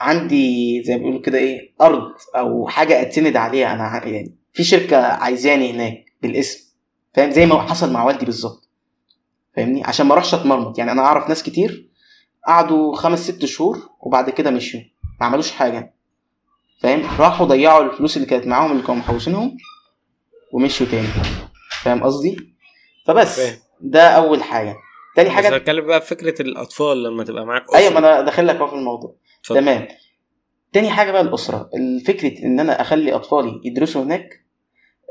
عندي 0.00 0.82
زي 0.82 0.92
ما 0.94 0.98
بيقولوا 0.98 1.20
كده 1.20 1.38
إيه 1.38 1.72
أرض 1.80 2.12
أو 2.36 2.68
حاجة 2.68 3.02
اتسند 3.02 3.36
عليها. 3.36 3.72
أنا 3.72 4.06
يعني 4.06 4.36
في 4.52 4.64
شركة 4.64 4.96
عايزاني 4.96 5.70
هناك 5.72 6.04
بالاسم 6.22 6.70
فاهم؟ 7.14 7.30
زي 7.30 7.46
ما 7.46 7.62
حصل 7.62 7.92
مع 7.92 8.04
والدي 8.04 8.24
بالظبط. 8.24 8.69
فاهمني؟ 9.56 9.84
عشان 9.84 10.06
ما 10.06 10.12
اروحش 10.12 10.34
اتمرمط. 10.34 10.78
يعني 10.78 10.92
أنا 10.92 11.02
اعرف 11.02 11.28
ناس 11.28 11.42
كتير 11.42 11.90
قعدوا 12.46 12.96
خمس 12.96 13.30
ست 13.30 13.44
شهور 13.44 13.78
وبعد 14.00 14.30
كده 14.30 14.50
مشيوا. 14.50 14.82
ما 15.20 15.26
عملوش 15.26 15.50
حاجة. 15.50 15.94
فاهم؟ 16.82 17.02
راحوا 17.18 17.46
ضيعوا 17.46 17.84
الفلوس 17.84 18.16
اللي 18.16 18.28
كانت 18.28 18.46
معاهم 18.46 18.70
اللي 18.72 18.82
كانوا 18.82 18.96
محوشينهم 19.00 19.56
ومشيوا 20.52 20.90
تاني. 20.90 21.08
فاهم 21.82 22.02
قصدي؟ 22.02 22.54
فبس. 23.06 23.40
فاهم. 23.40 23.58
ده 23.80 24.08
أول 24.08 24.42
حاجة. 24.42 24.74
تاني 25.16 25.30
حاجة 25.30 25.56
بتكلم 25.56 25.86
بقى 25.86 26.00
فكرة 26.00 26.42
الأطفال 26.42 27.02
لما 27.02 27.24
تبقى 27.24 27.46
معاك 27.46 27.62
أيوه 27.74 27.92
ما. 27.92 27.98
أنا 27.98 28.20
داخل 28.20 28.46
لك 28.46 28.66
في 28.68 28.74
الموضوع. 28.74 29.14
اتفضل. 29.40 29.60
تمام. 29.60 29.88
تاني 30.72 30.90
حاجة 30.90 31.12
بقى 31.12 31.20
الأسرة. 31.20 31.70
الفكرة 31.74 32.44
إن 32.44 32.60
أنا 32.60 32.80
أخلي 32.80 33.14
أطفالي 33.14 33.60
يدرسوا 33.64 34.02
هناك 34.02 34.44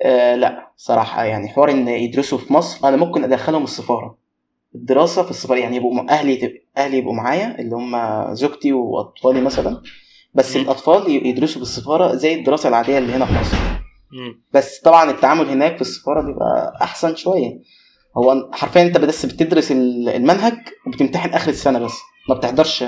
آه 0.04 0.36
لا 0.36 0.72
صراحة 0.78 1.24
يعني 1.24 1.48
حوار 1.50 1.72
إن 1.72 1.88
يدرسوا 1.88 2.38
في 2.38 2.54
مصر 2.54 2.88
أنا 2.88 2.98
ممكن 2.98 3.24
أدخلهم 3.24 3.64
السفارة. 3.64 4.18
الدراسة 4.76 5.24
في 5.24 5.32
السفاره 5.32 5.60
يعني 5.60 5.76
يبقوا 5.76 5.94
م- 5.94 6.10
أهلي 6.10 6.62
أهلي 6.78 6.98
يبقوا 6.98 7.14
معايا 7.16 7.60
اللي 7.60 7.76
هم 7.76 7.96
زوجتي 8.34 8.74
وأطفالي 8.74 9.42
مثلا 9.42 9.82
بس 10.34 10.56
مم. 10.56 10.62
الأطفال 10.64 11.26
يدرسوا 11.28 11.56
في 11.56 11.62
السفارة 11.62 12.16
زي 12.16 12.34
الدراسة 12.36 12.70
العادية 12.70 12.98
اللي 12.98 13.14
هنا 13.14 13.26
في 13.26 13.34
مصر 13.34 13.58
مم. 14.12 14.42
بس 14.54 14.80
طبعا 14.80 15.12
التعامل 15.12 15.50
هناك 15.50 15.76
في 15.76 15.82
السفارة 15.82 16.22
بيبقى 16.22 16.74
أحسن 16.82 17.16
شوية 17.16 17.60
هو 18.18 18.50
حرفيا 18.54 18.82
أنت 18.82 18.98
بس 18.98 19.26
بتدرس 19.26 19.72
ال- 19.72 20.10
المنهج 20.10 20.58
وبتمتحن 20.88 21.30
آخر 21.30 21.50
السنة 21.52 21.80
بس 21.80 21.94
ما 22.30 22.36
بتحضرش 22.36 22.84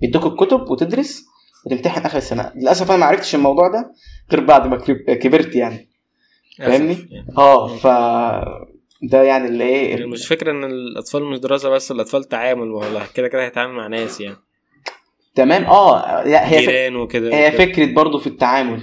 بيدوك 0.00 0.26
الكتب 0.26 0.70
وتدرس 0.70 1.24
وتمتحن 1.66 2.00
آخر 2.06 2.18
السنة 2.18 2.52
للأسف 2.56 2.90
أنا 2.90 3.00
ما 3.00 3.06
عرفتش 3.06 3.34
الموضوع 3.34 3.68
ده 3.68 3.92
غير 4.32 4.44
بعد 4.44 4.66
ما 4.66 4.76
كبر- 4.76 5.14
كبرت 5.14 5.56
يعني 5.56 5.88
فاهمني؟ 6.58 6.92
يعني. 7.10 7.26
آه 7.38 7.68
ف 7.76 7.86
ده 9.02 9.22
يعني 9.22 9.48
اللي 9.48 9.64
إيه؟ 9.64 9.90
يعني 9.90 10.06
مش 10.06 10.26
فكرة 10.26 10.50
إن 10.50 10.64
الأطفال 10.64 11.24
مش 11.24 11.38
دراسة 11.38 11.68
بس 11.68 11.90
الأطفال 11.90 12.24
تعامل 12.24 12.70
والله 12.70 13.06
كده 13.14 13.28
كده 13.28 13.44
هيتعامل 13.44 13.74
مع 13.74 13.86
ناس 13.86 14.20
يعني. 14.20 14.36
تمام؟ 15.34 15.64
آه 15.64 16.24
لا 16.24 16.50
هي. 16.52 16.60
جيران 16.60 16.96
وكده. 16.96 17.34
هي 17.34 17.48
وكده. 17.48 17.58
فكرة 17.66 17.94
برضو 17.94 18.18
في 18.18 18.26
التعامل. 18.26 18.82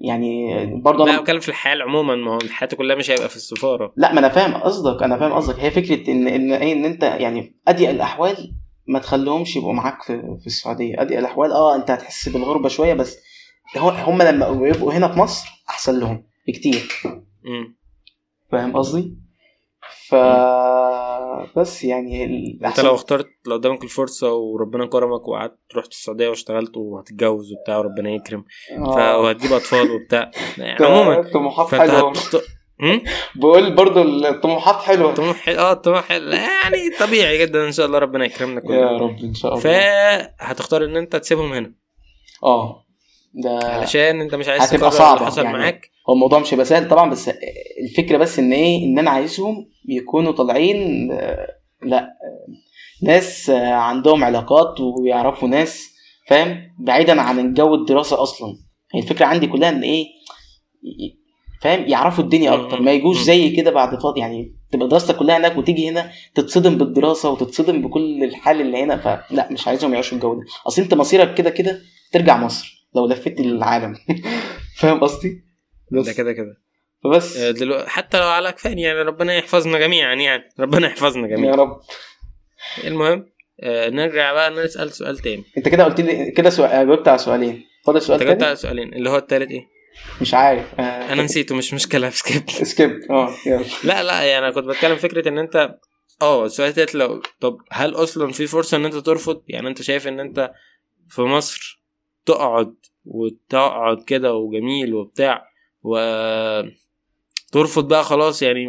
يعني 0.00 0.66
برضو 0.82 1.04
لا 1.06 1.12
أنا 1.12 1.20
بتكلم 1.20 1.40
في 1.40 1.48
الحياة 1.48 1.82
عموما 1.82 2.16
ما 2.16 2.34
هو 2.34 2.38
الحياة 2.38 2.68
كلها 2.68 2.96
مش 2.96 3.10
هيبقى 3.10 3.28
في 3.28 3.36
السفارة. 3.36 3.92
لا 3.96 4.12
ما 4.12 4.18
أنا 4.20 4.28
فاهم 4.28 4.54
قصدك 4.54 5.02
أنا 5.02 5.18
فاهم 5.18 5.32
قصدك. 5.32 5.58
هي 5.60 5.70
فكرة 5.70 6.10
إن 6.12 6.28
إن 6.28 6.52
إيه؟ 6.52 6.72
إن 6.72 6.84
أنت 6.84 7.02
يعني 7.02 7.56
أضيق 7.68 7.88
الأحوال 7.90 8.54
ما 8.86 8.98
تخليهمش 8.98 9.56
يبقوا 9.56 9.72
معاك 9.72 10.02
في 10.02 10.22
في 10.40 10.46
السعودية. 10.46 11.02
أضيق 11.02 11.18
الأحوال 11.18 11.52
آه 11.52 11.76
أنت 11.76 11.90
هتحس 11.90 12.28
بالغربة 12.28 12.68
شوية 12.68 12.94
بس 12.94 13.18
هم 13.76 14.22
لما 14.22 14.46
يبقوا 14.68 14.92
هنا 14.92 15.08
في 15.12 15.18
مصر 15.18 15.48
أحسن 15.68 16.00
لهم 16.00 16.24
بكتير. 16.48 16.88
مم. 17.44 17.76
فاهم 18.52 18.76
قصدي؟ 18.76 19.19
ف 20.10 20.14
بس 21.58 21.84
يعني 21.84 22.24
انت 22.64 22.80
لو 22.80 22.94
اخترت 22.94 23.28
لو 23.46 23.56
قدامك 23.56 23.84
الفرصة 23.84 24.34
وربنا 24.34 24.86
كرمك 24.86 25.28
وقعدت 25.28 25.58
رحت 25.76 25.90
السعودية 25.90 26.28
واشتغلت 26.28 26.76
وهتتجوز 26.76 27.52
وبتاع 27.52 27.78
وربنا 27.78 28.10
يكرم 28.10 28.44
ف... 28.68 28.98
آه. 28.98 29.18
وهتجيب 29.18 29.52
أطفال 29.52 29.90
وبتاع. 29.90 30.30
يعني 30.58 30.86
عموما 30.86 31.30
طموحات 31.32 31.74
حلوة؟ 31.74 32.12
بقول 33.34 33.74
برضو 33.74 34.02
الطموحات 34.02 34.82
حلوة. 34.82 35.14
طموح 35.14 35.36
حلو 35.36 35.58
آه 35.58 35.72
طموح 35.74 36.08
حلو. 36.08 36.30
يعني 36.30 36.90
طبيعي 37.00 37.38
جدا 37.38 37.66
إن 37.66 37.72
شاء 37.72 37.86
الله 37.86 37.98
ربنا 37.98 38.24
يكرمنا 38.24 38.60
يا 38.60 38.66
كلنا 38.66 38.90
رب 38.90 39.18
إن 39.24 39.34
شاء 39.34 39.52
الله. 39.52 39.62
فهتختار 39.62 40.84
إن 40.84 40.96
أنت 40.96 41.16
تسيبهم 41.16 41.52
هنا. 41.52 41.74
آه. 42.44 42.86
ده 43.34 43.58
علشان 43.62 44.20
أنت 44.20 44.34
مش 44.34 44.48
عايز 44.48 44.62
هتبقى 44.62 44.76
تكرر 44.78 44.86
اللي 44.88 44.98
صعبة 44.98 45.26
حصل 45.26 45.44
يعني. 45.44 45.58
معاك. 45.58 45.90
هو 46.10 46.14
الموضوع 46.14 46.38
مش 46.38 46.54
هيبقى 46.54 46.66
سهل 46.66 46.88
طبعا 46.88 47.10
بس 47.10 47.30
الفكرة 47.82 48.16
بس 48.16 48.38
إن 48.38 48.52
إيه 48.52 48.84
إن 48.84 48.98
أنا 48.98 49.10
عايزهم 49.10 49.66
يكونوا 49.88 50.32
طالعين 50.32 51.08
آه، 51.12 51.46
لأ 51.82 52.10
ناس 53.02 53.50
آه، 53.50 53.72
عندهم 53.72 54.24
علاقات 54.24 54.80
ويعرفوا 54.80 55.48
ناس 55.48 55.90
فاهم؟ 56.26 56.74
بعيدا 56.78 57.20
عن 57.20 57.54
جو 57.54 57.74
الدراسة 57.74 58.22
أصلا. 58.22 58.56
هي 58.94 59.00
الفكرة 59.00 59.26
عندي 59.26 59.46
كلها 59.46 59.68
إن 59.68 59.82
إيه 59.82 60.06
فاهم؟ 61.62 61.88
يعرفوا 61.88 62.24
الدنيا 62.24 62.54
أكتر 62.54 62.80
ما 62.82 62.92
يجوش. 62.92 63.22
زي 63.22 63.50
كده 63.50 63.70
بعد 63.70 64.02
فاضي 64.02 64.20
يعني 64.20 64.56
تبقى 64.72 64.88
دراستك 64.88 65.16
كلها 65.16 65.36
هناك 65.36 65.58
وتيجي 65.58 65.88
هنا 65.88 66.10
تتصدم 66.34 66.78
بالدراسة 66.78 67.30
وتتصدم 67.30 67.82
بكل 67.82 68.24
الحال 68.24 68.60
اللي 68.60 68.82
هنا 68.82 68.96
فلا 68.96 69.48
مش 69.52 69.68
عايزهم 69.68 69.92
يعيشوا 69.92 70.18
الجو 70.18 70.34
ده. 70.34 70.40
أصل 70.66 70.82
أنت 70.82 70.94
مصيرك 70.94 71.34
كده 71.34 71.50
كده 71.50 71.80
ترجع 72.12 72.36
مصر 72.36 72.88
لو 72.96 73.06
لفيت 73.06 73.40
العالم. 73.40 73.94
فاهم 74.80 75.00
قصدي؟ 75.00 75.49
ده 75.90 76.00
بس 76.00 76.10
كده 76.10 76.32
كده. 76.32 76.56
فبس. 77.04 77.36
آه، 77.36 77.50
دلوقتي 77.50 77.90
حتى 77.90 78.18
لو 78.20 78.26
على 78.26 78.52
كفايه 78.52 78.76
يعني 78.82 79.02
ربنا 79.02 79.34
يحفظنا 79.34 79.78
جميعا 79.78 80.14
يعني. 80.14 80.48
ربنا 80.60 80.86
يحفظنا 80.86 81.28
يا 81.28 81.36
جميعا. 81.36 81.54
رب. 81.56 81.80
المهم 82.84 83.26
آه 83.62 83.88
نرجع 83.88 84.32
بقى 84.32 84.50
نسال 84.50 84.92
سؤال 84.92 85.18
تاني. 85.18 85.44
أنت 85.58 85.68
كده 85.68 85.84
قلت 85.84 86.00
لي 86.00 86.30
كده 86.30 86.50
سؤال 86.50 86.86
جاوبت 86.86 87.08
على 87.08 87.18
سؤالين. 87.18 87.64
فاضل 87.84 88.02
سؤال 88.02 88.20
أنت 88.20 88.28
جبت 88.30 88.38
تاني؟ 88.38 88.46
على 88.48 88.56
سؤالين. 88.56 88.94
اللي 88.94 89.10
هو 89.10 89.16
التالت 89.16 89.50
إيه؟ 89.50 89.66
مش 90.20 90.34
عارف. 90.34 90.80
آه 90.80 91.12
أنا 91.12 91.22
نسيته 91.22 91.54
مش 91.54 91.74
مشكلة. 91.74 92.10
skip 92.20 92.50
skip 92.50 92.90
آه 93.10 93.30
يلا. 93.46 93.64
لا 93.84 94.02
لا 94.02 94.22
يعني 94.22 94.46
أنا 94.46 94.54
كنت 94.54 94.64
بتكلم 94.64 94.96
فكرة 94.96 95.28
إن 95.28 95.38
أنت 95.38 95.74
آه 96.22 96.44
السؤال 96.46 96.68
التالت 96.68 96.94
لو 96.94 97.22
طب 97.40 97.58
هل 97.70 97.94
أصلا 97.94 98.32
في 98.32 98.46
فرصة 98.46 98.76
إن 98.76 98.84
أنت 98.84 98.94
ترفض؟ 98.96 99.42
يعني 99.48 99.68
أنت 99.68 99.82
شايف 99.82 100.08
إن 100.08 100.20
أنت 100.20 100.52
في 101.08 101.22
مصر 101.22 101.82
تقعد 102.26 102.74
وتقعد 103.04 104.02
كده 104.06 104.34
وجميل 104.34 104.94
وبتاع 104.94 105.49
و 105.82 105.98
ترفض 107.52 107.88
بقى 107.88 108.04
خلاص 108.04 108.42
يعني 108.42 108.66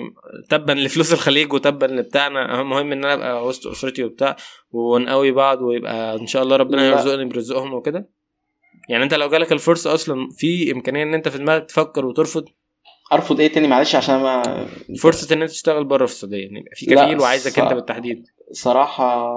تبا 0.49 0.71
لفلوس 0.71 1.13
الخليج 1.13 1.53
وتبا 1.53 1.85
لبتاعنا. 1.85 2.61
المهم 2.61 2.91
إن 2.91 3.05
أنا 3.05 3.13
أبقى 3.13 3.45
وسط 3.45 3.67
اسرتي 3.67 4.03
وبتاع 4.03 4.35
ونقوي 4.71 5.31
بعض 5.31 5.61
ويبقى 5.61 6.15
إن 6.15 6.27
شاء 6.27 6.43
الله 6.43 6.55
ربنا. 6.55 6.87
يرزقني 6.87 7.25
برزقهم 7.25 7.73
وكده. 7.73 8.09
يعني 8.89 9.03
أنت 9.03 9.13
لو 9.13 9.29
جالك 9.29 9.51
الفرصة 9.51 9.93
أصلا 9.93 10.27
في 10.37 10.71
إمكانية 10.71 11.03
إن 11.03 11.13
أنت 11.13 11.27
في 11.27 11.37
دماغك 11.37 11.65
تفكر 11.65 12.05
وترفض. 12.05 12.45
أرفض 13.13 13.39
إيه 13.39 13.47
تاني 13.47 13.67
معلش 13.67 13.95
عشان 13.95 14.15
ما 14.19 14.67
فرصة 15.01 15.35
إن 15.35 15.41
أنت 15.41 15.51
تشتغل 15.51 15.83
بره 15.83 16.05
في 16.05 16.11
السعودية 16.11 16.43
يعني 16.43 16.65
في 16.75 16.85
كفيل 16.85 17.19
وعايزك 17.19 17.51
ص- 17.51 17.59
أنت 17.59 17.73
بالتحديد. 17.73 18.25
صراحة 18.51 19.27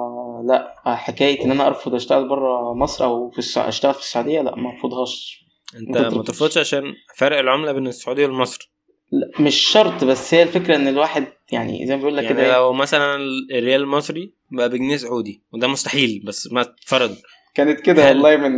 لا 0.48 0.74
حكاية 0.86 1.44
إن 1.44 1.50
أنا 1.50 1.66
أرفض 1.66 1.94
أشتغل 1.94 2.28
بره 2.28 2.74
مصر 2.74 3.04
أو 3.04 3.30
في 3.30 3.38
السع... 3.38 3.68
أشتغل 3.68 3.94
في 3.94 4.00
السعودية 4.00 4.40
لا 4.42 4.56
ما 4.56 4.70
أرفضهاش. 4.70 5.43
انت 5.74 5.88
أنت 5.88 5.96
ما 5.96 6.02
ترفض. 6.10 6.24
ترفضش 6.26 6.58
عشان 6.58 6.82
فرق 7.16 7.38
العملة 7.38 7.72
بين 7.72 7.86
السعوديه 7.86 8.26
ومصر 8.26 8.70
لا 9.12 9.30
مش 9.40 9.54
شرط 9.56 10.04
بس 10.04 10.34
هي 10.34 10.42
الفكرة 10.42 10.76
إن 10.76 10.88
الواحد 10.88 11.26
يعني 11.52 11.86
زي 11.86 11.94
ما 11.96 12.00
بيقول 12.02 12.16
لك 12.16 12.24
يعني 12.24 12.34
كده 12.36 12.46
إيه، 12.46 12.52
لو 12.52 12.72
مثلا 12.72 13.16
الريال 13.52 13.80
المصري 13.80 14.32
بقى 14.50 14.68
بجنيه 14.68 14.96
سعودي 14.96 15.42
وده 15.52 15.68
مستحيل 15.68 16.22
بس 16.26 16.52
ما 16.52 16.60
اتفرض 16.60 17.16
كانت 17.54 17.80
كده 17.80 18.02
هل- 18.10 18.16
والله 18.16 18.36
من 18.36 18.52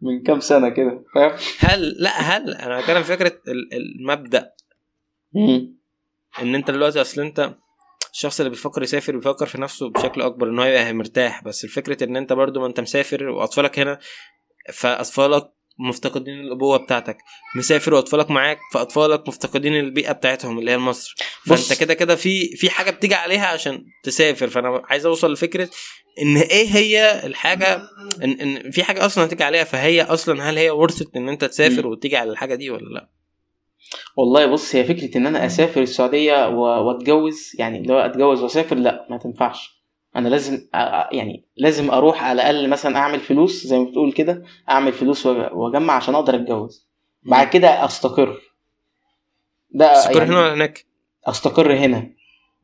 من 0.00 0.22
كام 0.22 0.40
سنة 0.40 0.68
كده 0.68 1.04
فاهم؟ 1.14 1.32
هل 1.58 1.94
لا 1.98 2.20
هل 2.20 2.54
أنا 2.54 2.80
بتكلم 2.80 3.02
فكرة 3.02 3.40
ال- 3.48 3.68
المبدأ. 3.74 4.52
إن 6.42 6.54
أنت 6.54 6.70
دلوقتي 6.70 7.00
أصل 7.00 7.20
أنت 7.20 7.54
الشخص 8.12 8.40
اللي 8.40 8.50
بيفكر 8.50 8.82
يسافر 8.82 9.16
بيفكر 9.16 9.46
في 9.46 9.60
نفسه 9.60 9.90
بشكل 9.90 10.22
أكبر 10.22 10.48
إن 10.48 10.58
هو 10.58 10.64
يبقى 10.64 10.92
مرتاح 10.92 11.44
بس 11.44 11.64
الفكرة 11.64 12.04
إن 12.04 12.16
أنت 12.16 12.32
برضو 12.32 12.60
ما 12.60 12.66
أنت 12.66 12.80
مسافر 12.80 13.24
وأطفالك 13.28 13.78
هنا 13.78 13.98
فأطفالك 14.72 15.50
مفتقدين 15.78 16.40
الأبوة 16.40 16.76
بتاعتك. 16.76 17.16
مسافر 17.56 17.94
وأطفالك 17.94 18.30
معاك 18.30 18.58
فأطفالك 18.72 19.28
مفتقدين 19.28 19.76
البيئة 19.76 20.12
بتاعتهم 20.12 20.58
اللي 20.58 20.70
هي 20.70 20.78
مصر. 20.78 21.14
فأنت 21.46 21.80
كده 21.80 21.94
كده 21.94 22.16
في 22.16 22.56
في 22.56 22.70
حاجة 22.70 22.90
بتيجي 22.90 23.14
عليها 23.14 23.46
عشان 23.46 23.84
تسافر. 24.02 24.48
فأنا 24.48 24.82
عايز 24.84 25.06
أوصل 25.06 25.32
لفكرة 25.32 25.70
إن 26.22 26.36
إيه 26.36 26.66
هي 26.68 27.26
الحاجة 27.26 27.82
إن, 28.24 28.30
إن 28.30 28.70
في 28.70 28.84
حاجة 28.84 29.06
أصلا 29.06 29.24
هتيجي 29.24 29.44
عليها 29.44 29.64
فهي 29.64 30.02
أصلا 30.02 30.50
هل 30.50 30.58
هي 30.58 30.70
ورثت 30.70 31.16
إن 31.16 31.28
أنت 31.28 31.44
تسافر. 31.44 31.86
وتيجي 31.86 32.16
على 32.16 32.30
الحاجة 32.30 32.54
دي 32.54 32.70
ولا 32.70 32.94
لأ؟ 32.94 33.08
والله 34.16 34.46
بص 34.46 34.74
هي 34.76 34.84
فكرة 34.84 35.18
إن 35.18 35.26
أنا 35.26 35.46
أسافر 35.46 35.82
السعودية 35.82 36.48
و... 36.48 36.60
وأتجوز 36.60 37.52
يعني 37.58 37.78
اللي 37.78 37.92
هو 37.92 37.98
أتجوز 37.98 38.42
وأسافر 38.42 38.76
لأ 38.76 39.06
ما 39.10 39.18
تنفعش. 39.18 39.83
أنا 40.16 40.28
لازم 40.28 40.68
يعني 41.12 41.44
لازم 41.56 41.90
أروح 41.90 42.24
على 42.24 42.32
الأقل 42.42 42.68
مثلا 42.68 42.96
أعمل 42.98 43.20
فلوس 43.20 43.66
زي 43.66 43.78
ما 43.78 43.84
بتقول 43.84 44.12
كده 44.12 44.42
أعمل 44.70 44.92
فلوس 44.92 45.26
وأجمع 45.26 45.94
عشان 45.94 46.14
أقدر 46.14 46.34
أتجوز. 46.34 46.88
بعد 47.22 47.48
كده 47.48 47.84
أستقر. 47.84 48.40
ده 49.70 49.94
تستقر 49.94 50.16
يعني 50.16 50.30
هنا 50.30 50.40
ولا 50.40 50.54
هناك؟ 50.54 50.84
أستقر 51.26 51.74
هنا. 51.74 52.10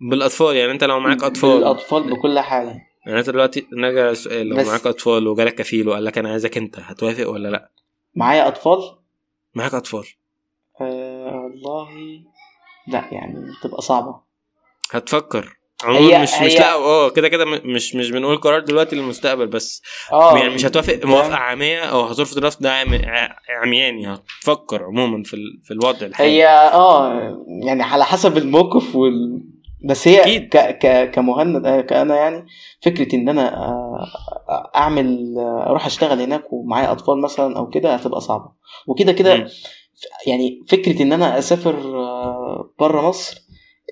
بالأطفال 0.01 0.57
يعني 0.57 0.73
أنت 0.73 0.85
لو 0.85 1.01
معاك 1.01 1.23
أطفال. 1.25 1.59
الاطفال 1.59 2.11
بكل 2.11 2.39
حاجة. 2.39 2.87
يعني 3.07 3.19
أنت 3.19 3.31
دلوقتي 3.31 3.67
نرجع 3.73 4.13
سؤال 4.13 4.47
لو 4.47 4.57
معاك 4.57 4.87
أطفال 4.87 5.29
وجالك 5.29 5.55
كفيل 5.55 5.89
وقال 5.89 6.05
لك 6.05 6.19
أنا 6.19 6.31
عايزك 6.31 6.57
أنت 6.57 6.79
هتوافق 6.79 7.29
ولا 7.31 7.49
لأ؟ 7.49 7.71
معايا 8.15 8.49
أطفال؟ 8.49 8.79
معاك 9.55 9.75
أطفال. 9.75 10.05
آه 10.81 11.35
والله 11.35 11.89
لا 12.89 13.09
يعني 13.13 13.53
تبقى 13.63 13.83
صعبة. 13.83 14.21
هتفكر. 14.91 15.57
عموما 15.85 16.17
هي- 16.17 16.23
مش 16.23 16.29
مش 16.35 16.53
هي- 16.53 16.59
لا 16.59 16.75
آه 16.75 17.11
كده 17.11 17.29
كده 17.29 17.45
مش 17.45 17.95
مش 17.95 18.11
بنقول 18.11 18.37
قرار 18.37 18.61
دلوقتي 18.61 18.97
للمستقبل 18.97 19.47
بس 19.47 19.83
آه 20.13 20.39
يعني 20.39 20.55
مش 20.55 20.65
هتوافق 20.67 21.01
موافقة 21.05 21.37
عامية 21.37 21.81
أو 21.81 22.01
هترفض 22.01 22.37
الرفض 22.37 22.63
ده 22.63 22.73
عمياني 23.63 24.15
هتفكر 24.15 24.85
عموما 24.85 25.23
في 25.23 25.35
ال... 25.35 25.61
في 25.65 25.71
الوضع 25.71 26.07
الحالي 26.07 26.31
هي 26.31 26.47
آه 26.49 27.37
يعني 27.65 27.83
على 27.83 28.05
حسب 28.05 28.37
الموقف 28.37 28.97
وال 28.97 29.43
بس 29.85 30.09
هي 30.09 30.21
أكيد. 30.23 30.49
ك 30.49 30.57
ك 30.57 31.11
كمهند 31.11 31.67
آه، 31.67 31.81
كأنا 31.81 32.17
يعني 32.17 32.47
فكرة 32.83 33.15
إن 33.17 33.29
أنا 33.29 33.55
آه، 33.57 34.71
أعمل 34.77 35.35
آه، 35.39 35.67
أروح 35.71 35.87
أشتغل 35.87 36.21
هناك 36.21 36.53
ومعايا 36.53 36.93
أطفال 36.93 37.21
مثلا 37.21 37.57
أو 37.59 37.69
كده 37.69 37.95
هتبقى 37.95 38.21
صعبة 38.21 38.53
وكده. 38.87 39.13
كده 39.13 39.47
يعني 40.27 40.65
فكرة 40.69 41.03
إن 41.03 41.13
أنا 41.13 41.39
أسافر 41.39 41.75
بره 42.79 43.09
مصر 43.09 43.37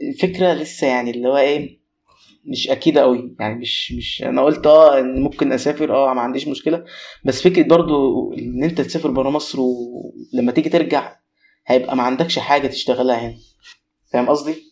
الفكرة 0.03 0.53
لسه 0.53 0.86
يعني 0.86 1.11
اللي 1.11 1.28
هو 1.28 1.36
إيه 1.36 1.78
مش 2.44 2.68
أكيدة 2.68 3.03
أوي. 3.03 3.36
يعني 3.40 3.55
مش 3.55 3.92
مش 3.92 4.22
أنا 4.22 4.42
قلت 4.44 4.66
أه 4.66 4.99
إن 4.99 5.20
ممكن 5.22 5.53
أسافر 5.53 5.94
أه 5.94 6.14
ما 6.14 6.20
عنديش 6.20 6.49
مشكلة. 6.49 6.84
بس 7.24 7.42
فكرة 7.42 7.62
برضو 7.62 8.32
إن 8.34 8.64
أنت 8.64 8.80
تسافر 8.80 9.11
بره 9.11 9.30
مصر 9.30 9.59
ولما 9.61 10.53
تيجي 10.53 10.68
ترجع 10.68 11.16
هيبقى 11.66 11.96
ما 11.96 12.03
عندكش 12.03 12.38
حاجة 12.38 12.66
تشتغلها 12.66 13.18
هنا. 13.18 13.36
فاهم 14.12 14.28
قصدي؟ 14.28 14.68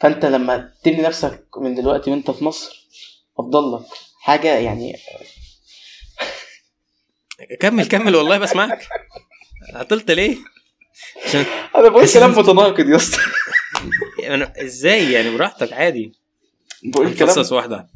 فأنت 0.00 0.24
لما 0.26 0.72
تبني 0.84 1.02
نفسك 1.02 1.46
من 1.56 1.74
دلوقتي 1.74 2.10
وأنت 2.10 2.30
في 2.30 2.44
مصر 2.44 2.88
افضل 3.38 3.72
لك 3.74 3.86
حاجة 4.20 4.58
يعني 4.58 4.96
كمل 7.60 7.86
كمل 7.86 8.16
والله 8.16 8.38
بسمعك. 8.38 8.86
عطلت 9.74 10.10
ليه؟ 10.10 10.36
عشان 11.26 11.44
أنا 11.76 11.88
بقول 11.88 12.08
كلام 12.08 12.30
متناقض 12.30 12.88
يا 12.88 12.96
اسطى 12.96 13.18
أنا 14.34 14.52
إزاي 14.62 15.12
يعني؟ 15.12 15.36
براحتك 15.36 15.72
عادي. 15.72 16.12
بقول 16.84 17.14
كلام. 17.14 17.28
نفصص 17.28 17.52
واحدة. 17.52 17.88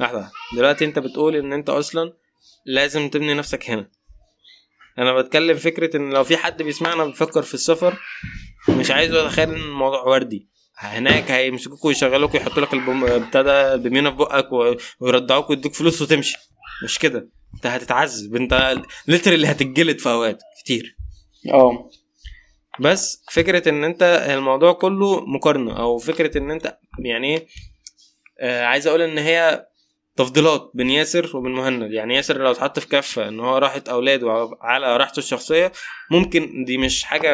واحدة. 0.00 0.30
دلوقتي 0.56 0.84
أنت 0.84 0.98
بتقول 0.98 1.36
إن 1.36 1.52
أنت 1.52 1.68
أصلا 1.68 2.12
لازم 2.66 3.08
تبني 3.08 3.34
نفسك 3.34 3.70
هنا. 3.70 3.90
أنا 4.98 5.14
بتكلم 5.14 5.56
فكرة 5.56 5.96
إن 5.96 6.10
لو 6.10 6.24
في 6.24 6.36
حد 6.36 6.62
بيسمعنا 6.62 7.04
بيفكر 7.04 7.42
في 7.42 7.54
السفر 7.54 7.98
مش 8.68 8.90
عايز 8.90 9.14
اتخيل 9.14 9.48
إن 9.48 9.54
الموضوع 9.54 10.02
وردي. 10.02 10.48
هناك 10.78 11.30
هيمسكوك 11.30 11.84
ويشغلوك 11.84 12.34
ويحطوا 12.34 12.62
لك 12.62 12.74
بتاع 13.28 13.42
ده 13.42 13.76
بمينه 13.76 14.10
في 14.10 14.16
بقك 14.16 14.48
ويرضعوك 15.00 15.50
ويدوك 15.50 15.74
فلوس 15.74 16.02
وتمشي. 16.02 16.36
مش 16.84 16.98
كده. 16.98 17.28
أنت 17.54 17.66
هتتعذب 17.66 18.36
أنت 18.36 18.82
اللي 19.08 19.46
هتتجلد 19.46 19.98
في 19.98 20.08
أوقات 20.08 20.42
كتير. 20.64 20.96
آه. 21.54 21.90
بس 22.80 23.24
فكرة 23.32 23.68
إن 23.68 23.84
أنت 23.84 24.02
الموضوع 24.30 24.72
كله 24.72 25.26
مقارنة 25.26 25.78
أو 25.78 25.98
فكرة 25.98 26.38
إن 26.38 26.50
أنت 26.50 26.78
يعني 26.98 27.36
إيه 27.36 27.46
آه 28.40 28.64
عايز 28.64 28.86
أقول 28.86 29.02
إن 29.02 29.18
هي 29.18 29.66
تفضيلات 30.16 30.70
بين 30.74 30.90
ياسر 30.90 31.36
وبين 31.36 31.52
مهند. 31.52 31.92
يعني 31.92 32.14
ياسر 32.14 32.38
لو 32.38 32.50
اتحط 32.50 32.78
في 32.78 32.88
كفة 32.88 33.28
إن 33.28 33.40
هو 33.40 33.58
راحه 33.58 33.82
أولاده 33.90 34.50
على 34.60 34.96
راحته 34.96 35.18
الشخصية 35.18 35.72
ممكن 36.10 36.64
دي 36.64 36.78
مش 36.78 37.04
حاجة 37.04 37.30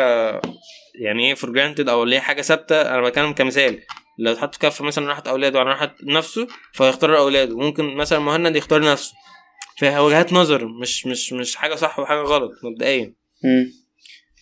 يعني 1.00 1.28
إيه 1.28 1.34
for 1.34 1.50
granted 1.50 1.88
أو 1.88 2.02
اللي 2.02 2.16
هي 2.16 2.20
حاجة 2.20 2.42
ثابتة. 2.42 2.82
أنا 2.82 3.00
بتكلم 3.08 3.32
كمثال 3.32 3.80
لو 4.18 4.32
اتحط 4.32 4.54
في 4.54 4.58
كفة 4.60 4.84
مثلا 4.84 5.08
راحه 5.08 5.22
أولاده 5.28 5.60
على 5.60 5.70
راحة 5.70 5.94
نفسه 6.02 6.46
فيختار 6.72 7.18
أولاده. 7.18 7.56
ممكن 7.56 7.94
مثلا 7.94 8.18
مهند 8.18 8.56
يختار 8.56 8.82
نفسه. 8.92 9.12
فيها 9.76 10.00
وجهات 10.00 10.32
نظر 10.32 10.66
مش 10.66 11.06
مش 11.06 11.32
مش 11.32 11.56
حاجة 11.56 11.74
صح 11.74 11.98
وحاجة 11.98 12.18
غلط 12.22 12.50
مبدئيا. 12.64 13.14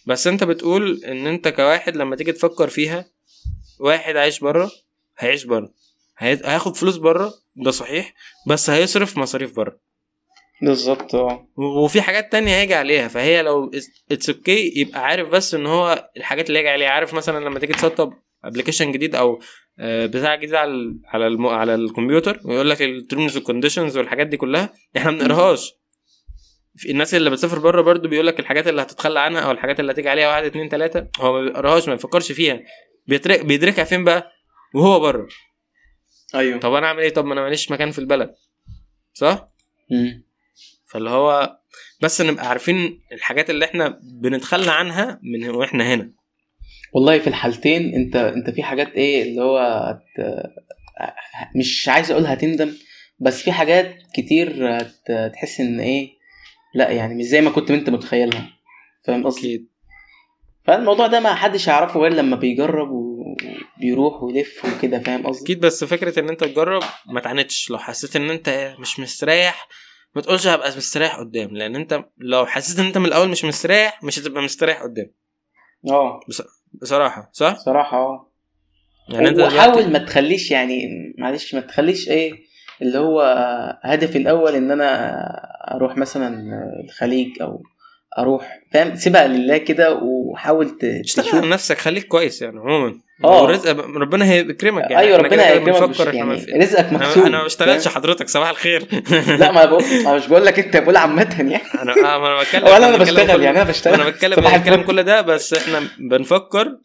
بس 0.07 0.27
انت 0.27 0.45
بتقول 0.45 1.05
ان 1.05 1.27
انت 1.27 1.49
كواحد 1.49 1.97
لما 1.97 2.17
تيجي 2.17 2.33
تفكر 2.33 2.69
فيها 2.69 3.11
واحد 3.81 4.17
عايش 4.17 4.41
بره 4.41 4.71
هيعيش 5.19 5.45
بره. 5.45 5.73
هي- 6.19 6.41
هياخد 6.45 6.77
فلوس 6.77 6.97
بره 6.97 7.35
ده 7.57 7.71
صحيح 7.71 8.15
بس 8.47 8.71
هيصرف 8.71 9.19
مصاريف 9.19 9.57
بره. 9.57 9.79
بالظبط 10.63 11.15
آه. 11.15 11.49
وفي 11.57 12.03
حاجات 12.03 12.33
تانية 12.33 12.57
هيجي 12.61 12.75
عليها 12.75 13.09
فهي 13.09 13.43
لو 13.43 13.71
it's 14.13 14.31
okay 14.31 14.73
يبقى 14.77 15.05
عارف 15.05 15.29
بس 15.29 15.55
ان 15.55 15.67
هو 15.67 16.11
الحاجات 16.17 16.49
اللي 16.49 16.59
هيجي 16.59 16.69
عليها. 16.69 16.89
عارف 16.89 17.15
مثلا 17.15 17.45
لما 17.45 17.59
تيجي 17.59 17.73
تسطب 17.73 18.13
application 18.45 18.93
جديد 18.93 19.15
أو 19.15 19.41
آه، 19.79 20.07
بتاع 20.07 20.35
جديد 20.35 20.55
على 20.55 20.95
على 21.45 21.75
الكمبيوتر 21.75 22.41
ويقول 22.45 22.71
لك 22.71 22.83
ال 22.83 22.92
terms 22.92 23.37
وال 23.37 23.47
conditions 23.47 23.97
والحاجات 23.97 24.27
دي 24.27 24.37
كلها 24.37 24.73
إحنا 24.97 25.11
ما 25.11 25.19
بنقراهاش. 25.19 25.73
في 26.81 26.91
الناس 26.91 27.15
اللي 27.15 27.31
بتسافر 27.31 27.59
بره 27.59 27.83
برضو 27.83 28.09
بيقول 28.09 28.27
لك 28.27 28.41
الحاجات 28.41 28.69
اللي 28.69 28.83
هتتخلى 28.83 29.21
عنها 29.21 29.41
أو 29.41 29.51
الحاجات 29.51 29.81
اللي 29.81 29.93
هتيجي 29.93 30.09
عليها 30.09 30.29
واحد 30.29 30.45
اتنين 30.45 30.69
تلاتة 30.69 31.07
هو 31.21 31.33
ما 31.33 31.43
بيقراهاش 31.43 31.89
ما 31.89 31.95
بيفكرش 31.95 32.33
فيها. 32.33 32.61
بيترك 33.07 33.45
بيدركها 33.45 33.85
فين 33.85 34.05
بقى؟ 34.05 34.33
وهو 34.75 35.01
بره. 35.01 35.29
أيوه. 36.35 36.59
طب 36.59 36.75
أنا 36.75 36.87
أعمل 36.87 37.03
إيه؟ 37.03 37.11
طب 37.11 37.25
ما 37.25 37.33
أنا 37.33 37.41
ماليش 37.43 37.71
مكان 37.71 37.91
في 37.91 37.99
البلد. 37.99 38.35
صح؟ 39.15 39.49
مم. 39.91 40.25
فاللي 40.87 41.11
هو 41.11 41.57
بس 42.03 42.21
نبقى 42.21 42.49
عارفين 42.49 43.01
الحاجات 43.13 43.51
اللي 43.51 43.65
إحنا 43.65 44.01
بنتخلى 44.03 44.71
عنها 44.71 45.21
من 45.23 45.49
وإحنا 45.49 45.95
هنا. 45.95 46.13
والله 46.95 47.19
في 47.19 47.27
الحالتين 47.27 47.95
أنت 47.95 48.17
أنت 48.17 48.51
في 48.51 48.63
حاجات 48.63 48.89
إيه 48.93 49.23
اللي 49.23 49.43
هو 49.43 49.59
هت... 49.59 50.27
مش 51.57 51.89
عايز 51.89 52.11
أقول 52.11 52.27
هتندم 52.27 52.73
بس 53.19 53.43
في 53.43 53.53
حاجات 53.53 53.97
كتير 54.17 54.77
هت... 54.79 55.33
تحس 55.33 55.61
إن 55.61 55.81
إيه 55.81 56.20
لا 56.75 56.91
يعني 56.91 57.15
مش 57.15 57.25
زي 57.25 57.41
ما 57.41 57.51
كنت 57.51 57.71
انت 57.71 57.91
متخيلها. 57.91 58.49
فاهم 59.05 59.27
قصدي؟ 59.27 59.69
فالموضوع 60.65 61.07
ده 61.07 61.21
ما 61.21 61.35
حدش 61.35 61.67
يعرفه 61.67 62.01
غير 62.01 62.13
لما 62.13 62.37
بيجرب 62.37 62.89
وبيروح 62.91 64.23
ويلف 64.23 64.65
وكده. 64.65 64.99
فاهم 64.99 65.27
قصدي؟ 65.27 65.45
أكيد 65.45 65.61
بس 65.61 65.85
فكرة 65.85 66.21
إن 66.21 66.29
أنت 66.29 66.45
تجرب 66.45 66.83
ما 67.07 67.21
تعاندش 67.21 67.71
لو 67.71 67.79
حسيت 67.79 68.17
إن 68.17 68.31
أنت 68.31 68.75
مش 68.79 69.01
مستريح 69.01 69.69
ما 70.15 70.23
تقولش 70.23 70.47
هبقى 70.47 70.77
مستريح 70.77 71.17
قدام. 71.17 71.57
لأن 71.57 71.77
أنت 71.77 72.05
لو 72.19 72.47
حسيت 72.47 72.79
إن 72.79 72.87
أنت 72.87 72.99
من 72.99 73.07
الأول 73.07 73.29
مش 73.29 73.45
مستريح 73.45 74.03
مش 74.03 74.19
هتبقى 74.19 74.43
مستريح 74.43 74.83
قدام. 74.83 75.11
آه. 75.91 76.21
بصراحة 76.83 77.31
صح؟ 77.33 77.57
صراحة 77.59 77.97
آه. 77.97 78.31
يعني 79.09 79.29
أنت 79.29 79.39
وحاول 79.41 79.93
ما 79.93 79.99
تخليش 79.99 80.51
يعني 80.51 80.89
معلش 81.19 81.55
ما 81.55 81.61
تخليش 81.61 82.09
إيه 82.09 82.33
اللي 82.83 82.99
هو 82.99 83.21
هدفي 83.83 84.19
الأول 84.19 84.55
إن 84.55 84.71
أنا 84.71 85.17
أروح 85.75 85.97
مثلا 85.97 86.45
الخليج 86.85 87.43
أو 87.43 87.63
أروح 88.19 88.61
فاهم؟ 88.73 88.95
سيبها 88.97 89.27
لله 89.29 89.57
كده 89.59 89.95
وحاول 90.03 90.71
ت- 90.71 90.85
اشتغل 90.85 91.25
تشوف 91.25 91.35
على 91.41 91.49
نفسك 91.51 91.79
خليك 91.79 92.07
كويس 92.07 92.43
يعني 92.43 92.59
عموما. 92.61 92.95
آه. 93.25 93.43
ورزق 93.43 93.71
ربنا 93.81 94.25
هيكرمك 94.31 94.83
يعني. 94.83 94.99
أيوه 94.99 95.17
ربنا 95.17 95.29
كده 95.31 95.49
يكرمك 95.49 95.67
بنفكر 95.69 95.89
مش- 95.89 96.01
إحنا 96.01 96.25
ما 96.25 96.35
يعني. 96.35 96.47
في- 96.47 96.53
رزقك 96.53 96.93
مكتوب 96.93 97.25
أنا 97.25 97.39
ما 97.39 97.45
بشتغلش؟ 97.45 97.89
حضرتك 97.89 98.29
صباح 98.29 98.51
الخير. 98.51 98.87
لا 99.39 99.53
ما 99.53 99.65
بقول 99.65 99.83
أنا 99.85 100.15
مش 100.17 100.27
بقول 100.27 100.47
لك 100.47 100.59
أنت 100.59 100.77
بقول 100.77 100.97
عامة 100.97 101.37
يعني. 101.39 101.57
أنا 101.83 101.93
آه، 101.93 102.19
ما 102.19 102.27
أنا 102.27 102.41
بتكلم 102.43 102.65
ولا 102.65 102.89
أنا 102.89 102.97
بشتغل 102.97 103.43
يعني 103.43 103.61
أنا 103.63 103.69
بشتغل. 103.69 103.95
أنا 103.95 104.11
بتكلم 104.11 104.33
الفل. 104.39 104.85
كل 104.85 105.03
ده 105.03 105.21
بس 105.21 105.55
إحنا 105.55 105.83
بنفكر 105.99 106.77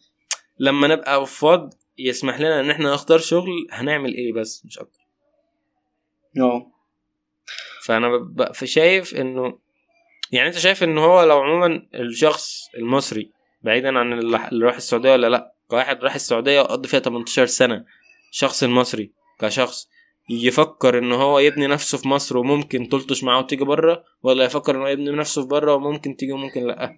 لما 0.58 0.88
نبقى 0.88 1.26
فاض 1.26 1.74
يسمح 1.98 2.40
لنا 2.40 2.60
إن 2.60 2.70
إحنا 2.70 2.92
نختار 2.94 3.18
شغل 3.18 3.50
هنعمل 3.72 4.14
إيه 4.14 4.32
بس؟ 4.32 4.62
مش 4.66 4.78
أكتر. 4.78 4.95
آه. 6.40 6.66
فأنا 7.84 8.16
ب- 8.16 8.64
شايف 8.64 9.14
إنه 9.14 9.58
يعني 10.32 10.48
أنت 10.48 10.58
شايف 10.58 10.82
ان 10.82 10.98
هو 10.98 11.22
لو 11.22 11.38
عموما 11.42 11.82
الشخص 11.94 12.68
المصري 12.78 13.30
بعيدا 13.62 13.98
عن 13.98 14.12
اللي 14.12 14.66
راح 14.66 14.76
السعودية 14.76 15.12
ولا 15.12 15.26
لأ 15.26 15.54
كواحد 15.68 16.04
راح 16.04 16.14
السعودية 16.14 16.60
وقضى 16.60 16.88
فيها 16.88 17.00
18 17.00 17.46
سنة 17.46 17.84
الشخص 18.32 18.62
المصري 18.62 19.12
كشخص 19.40 19.88
يفكر 20.30 20.98
ان 20.98 21.12
هو 21.12 21.38
يبني 21.38 21.66
نفسه 21.66 21.98
في 21.98 22.08
مصر 22.08 22.38
وممكن 22.38 22.88
تلطش 22.88 23.24
معاه 23.24 23.38
وتيجي 23.38 23.64
بره 23.64 24.04
ولا 24.22 24.44
يفكر 24.44 24.74
ان 24.76 24.80
هو 24.80 24.86
يبني 24.86 25.10
نفسه 25.10 25.42
في 25.42 25.48
بره 25.48 25.74
وممكن 25.74 26.16
تيجي 26.16 26.32
وممكن 26.32 26.66
لأ؟ 26.66 26.92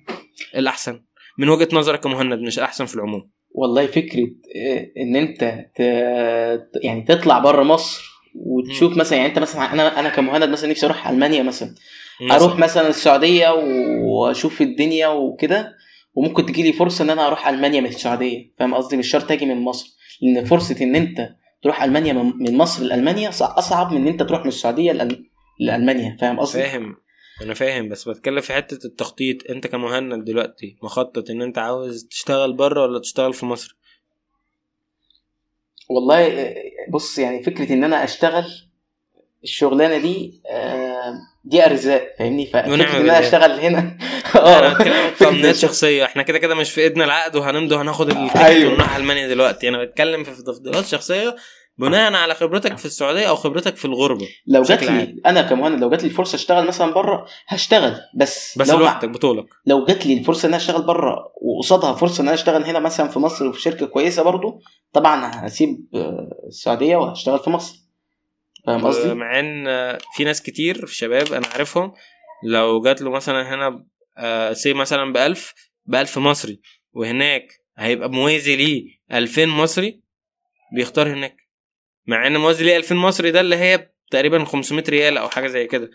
الأحسن. 0.56 1.04
من 1.38 1.48
وجهة 1.48 1.68
نظرك 1.72 2.00
كمهند 2.00 2.38
مش 2.40 2.58
الاحسن 2.58 2.86
في 2.86 2.94
العموم؟ 2.94 3.30
والله 3.50 3.86
فكرة 3.86 4.26
إيه، 4.54 4.92
إن 5.02 5.16
أنت 5.16 5.44
ت... 5.76 5.80
يعني 6.84 7.02
تطلع 7.02 7.38
بره 7.38 7.62
مصر 7.62 8.04
وتشوف 8.46 8.96
مثلا 8.96 9.16
يعني 9.18 9.28
أنت 9.30 9.38
مثلا 9.38 9.72
أنا 9.72 10.00
أنا 10.00 10.08
كمهند 10.08 10.48
مثلا 10.48 10.70
نفسي 10.70 10.86
أروح 10.86 11.08
ألمانيا 11.08 11.42
مثلا. 11.42 11.74
أروح 12.32 12.58
مثلا 12.58 12.88
السعودية 12.88 13.48
وأشوف 14.04 14.62
الدنيا 14.62 15.08
وكده 15.08 15.72
وممكن 16.14 16.46
تجي 16.46 16.62
لي 16.62 16.72
فرصة 16.72 17.04
إن 17.04 17.10
أنا 17.10 17.26
أروح 17.26 17.48
ألمانيا 17.48 17.80
من 17.80 17.86
السعودية. 17.86 18.52
فاهم 18.58 18.74
قصدي؟ 18.74 18.96
مش 18.96 19.10
شرط 19.10 19.32
أجي 19.32 19.46
من 19.46 19.60
مصر. 19.60 19.86
لأن 20.22 20.44
فرصة 20.44 20.76
إن 20.84 20.96
أنت 20.96 21.28
تروح 21.62 21.82
ألمانيا 21.82 22.12
من 22.12 22.56
مصر 22.56 22.82
لألمانيا 22.84 23.30
صع- 23.30 23.54
أصعب 23.58 23.92
من 23.92 24.00
إن 24.00 24.06
أنت 24.08 24.22
تروح 24.22 24.40
من 24.42 24.48
السعودية 24.48 24.92
لأل- 24.92 25.16
لألمانيا. 25.60 26.16
فاهم 26.20 26.40
قصدي؟ 26.40 26.62
فاهم. 26.62 26.96
أنا 27.42 27.54
فاهم 27.54 27.88
بس 27.88 28.08
بتكلم 28.08 28.40
في 28.40 28.52
حتة 28.52 28.86
التخطيط. 28.86 29.50
أنت 29.50 29.66
كمهند 29.66 30.24
دلوقتي 30.24 30.76
مخطط 30.82 31.30
إن 31.30 31.42
أنت 31.42 31.58
عاوز 31.58 32.06
تشتغل 32.10 32.52
بره 32.52 32.82
ولا 32.82 32.98
تشتغل 33.00 33.32
في 33.32 33.46
مصر؟ 33.46 33.77
والله 35.88 36.54
بص 36.88 37.18
يعني 37.18 37.42
فكرة 37.42 37.72
إن 37.72 37.84
أنا 37.84 38.04
أشتغل 38.04 38.44
الشغلانة 39.44 39.98
دي 39.98 40.42
آه، 40.50 41.14
دي 41.44 41.64
أرزاق 41.64 42.14
فاهمني؟ 42.18 42.46
ففكرة 42.46 42.72
إن 42.72 42.80
أنا 42.80 43.18
أشتغل 43.18 43.60
هنا. 43.60 43.98
آه. 44.36 44.76
تمنيات 45.18 45.56
شخصية. 45.56 46.04
إحنا 46.04 46.22
كده 46.22 46.38
كده 46.38 46.54
مش 46.54 46.70
في 46.70 46.80
إيدنا 46.80 47.04
العقد 47.04 47.36
وهنمضي 47.36 47.74
وهناخد 47.74 48.08
التيكت 48.08 48.36
أيوه. 48.36 48.72
ونروح 48.72 48.96
المانيا 48.96 49.28
دلوقتي. 49.28 49.68
أنا 49.68 49.84
بتكلم 49.84 50.24
في 50.24 50.42
تفضيلات 50.42 50.86
شخصية 50.86 51.36
بناء 51.78 52.12
على 52.12 52.34
خبرتك 52.34 52.78
في 52.78 52.84
السعودية 52.84 53.28
أو 53.28 53.36
خبرتك 53.36 53.76
في 53.76 53.84
الغربة 53.84 54.28
لو 54.46 54.62
جات 54.62 54.82
لي 54.82 55.20
أنا 55.26 55.42
كمهند 55.42 55.80
لو 55.80 55.90
جات 55.90 56.02
لي 56.02 56.08
الفرصة 56.08 56.36
أشتغل 56.36 56.66
مثلا 56.66 56.92
بره 56.92 57.26
هشتغل. 57.46 57.96
بس 58.16 58.58
بس 58.58 58.70
لوحدك 58.70 59.08
بطولك. 59.08 59.46
لو 59.66 59.84
جات 59.84 60.06
لي 60.06 60.18
الفرصة 60.18 60.46
إن 60.46 60.54
أنا 60.54 60.62
أشتغل 60.62 60.82
بره 60.82 61.16
وقصادها 61.42 61.92
فرصة 61.92 62.22
إن 62.22 62.26
أنا 62.26 62.34
أشتغل 62.34 62.64
هنا 62.64 62.78
مثلا 62.78 63.08
في 63.08 63.18
مصر 63.18 63.46
وفي 63.46 63.60
شركة 63.60 63.86
كويسة 63.86 64.22
برضو 64.22 64.60
طبعا 64.92 65.30
هسيب 65.46 65.88
آه، 65.94 66.28
السعودية 66.48 66.96
وهشتغل 66.96 67.38
في 67.38 67.50
مصر. 67.50 67.78
فاهم 68.66 68.86
قصدي؟ 68.86 69.14
مع 69.14 69.40
إن 69.40 69.64
في 70.14 70.24
ناس 70.24 70.42
كتير 70.42 70.86
في 70.86 70.94
شباب 70.94 71.32
أنا 71.32 71.46
عارفهم 71.46 71.92
لو 72.44 72.80
جات 72.80 73.02
له 73.02 73.10
مثلا 73.10 73.54
هنا 73.54 73.84
سي 74.54 74.70
آه، 74.70 74.74
مثلا 74.74 75.12
ب 75.12 75.16
1000 75.16 75.54
ب 75.86 75.94
1000 75.94 76.18
مصري 76.18 76.60
وهناك 76.92 77.48
هيبقى 77.78 78.10
موازي 78.10 78.56
ليه 78.56 78.84
2000 79.12 79.46
مصري 79.46 80.00
بيختار 80.74 81.12
هناك. 81.12 81.36
مع 82.08 82.26
إن 82.26 82.36
موازي 82.36 82.64
ليه 82.64 82.76
2000 82.76 82.94
مصري 82.94 83.30
ده 83.30 83.40
اللي 83.40 83.56
هي 83.56 83.90
تقريبا 84.10 84.44
500 84.44 84.84
ريال 84.88 85.18
أو 85.18 85.28
حاجة 85.28 85.46
زي 85.46 85.66
كده. 85.66 85.90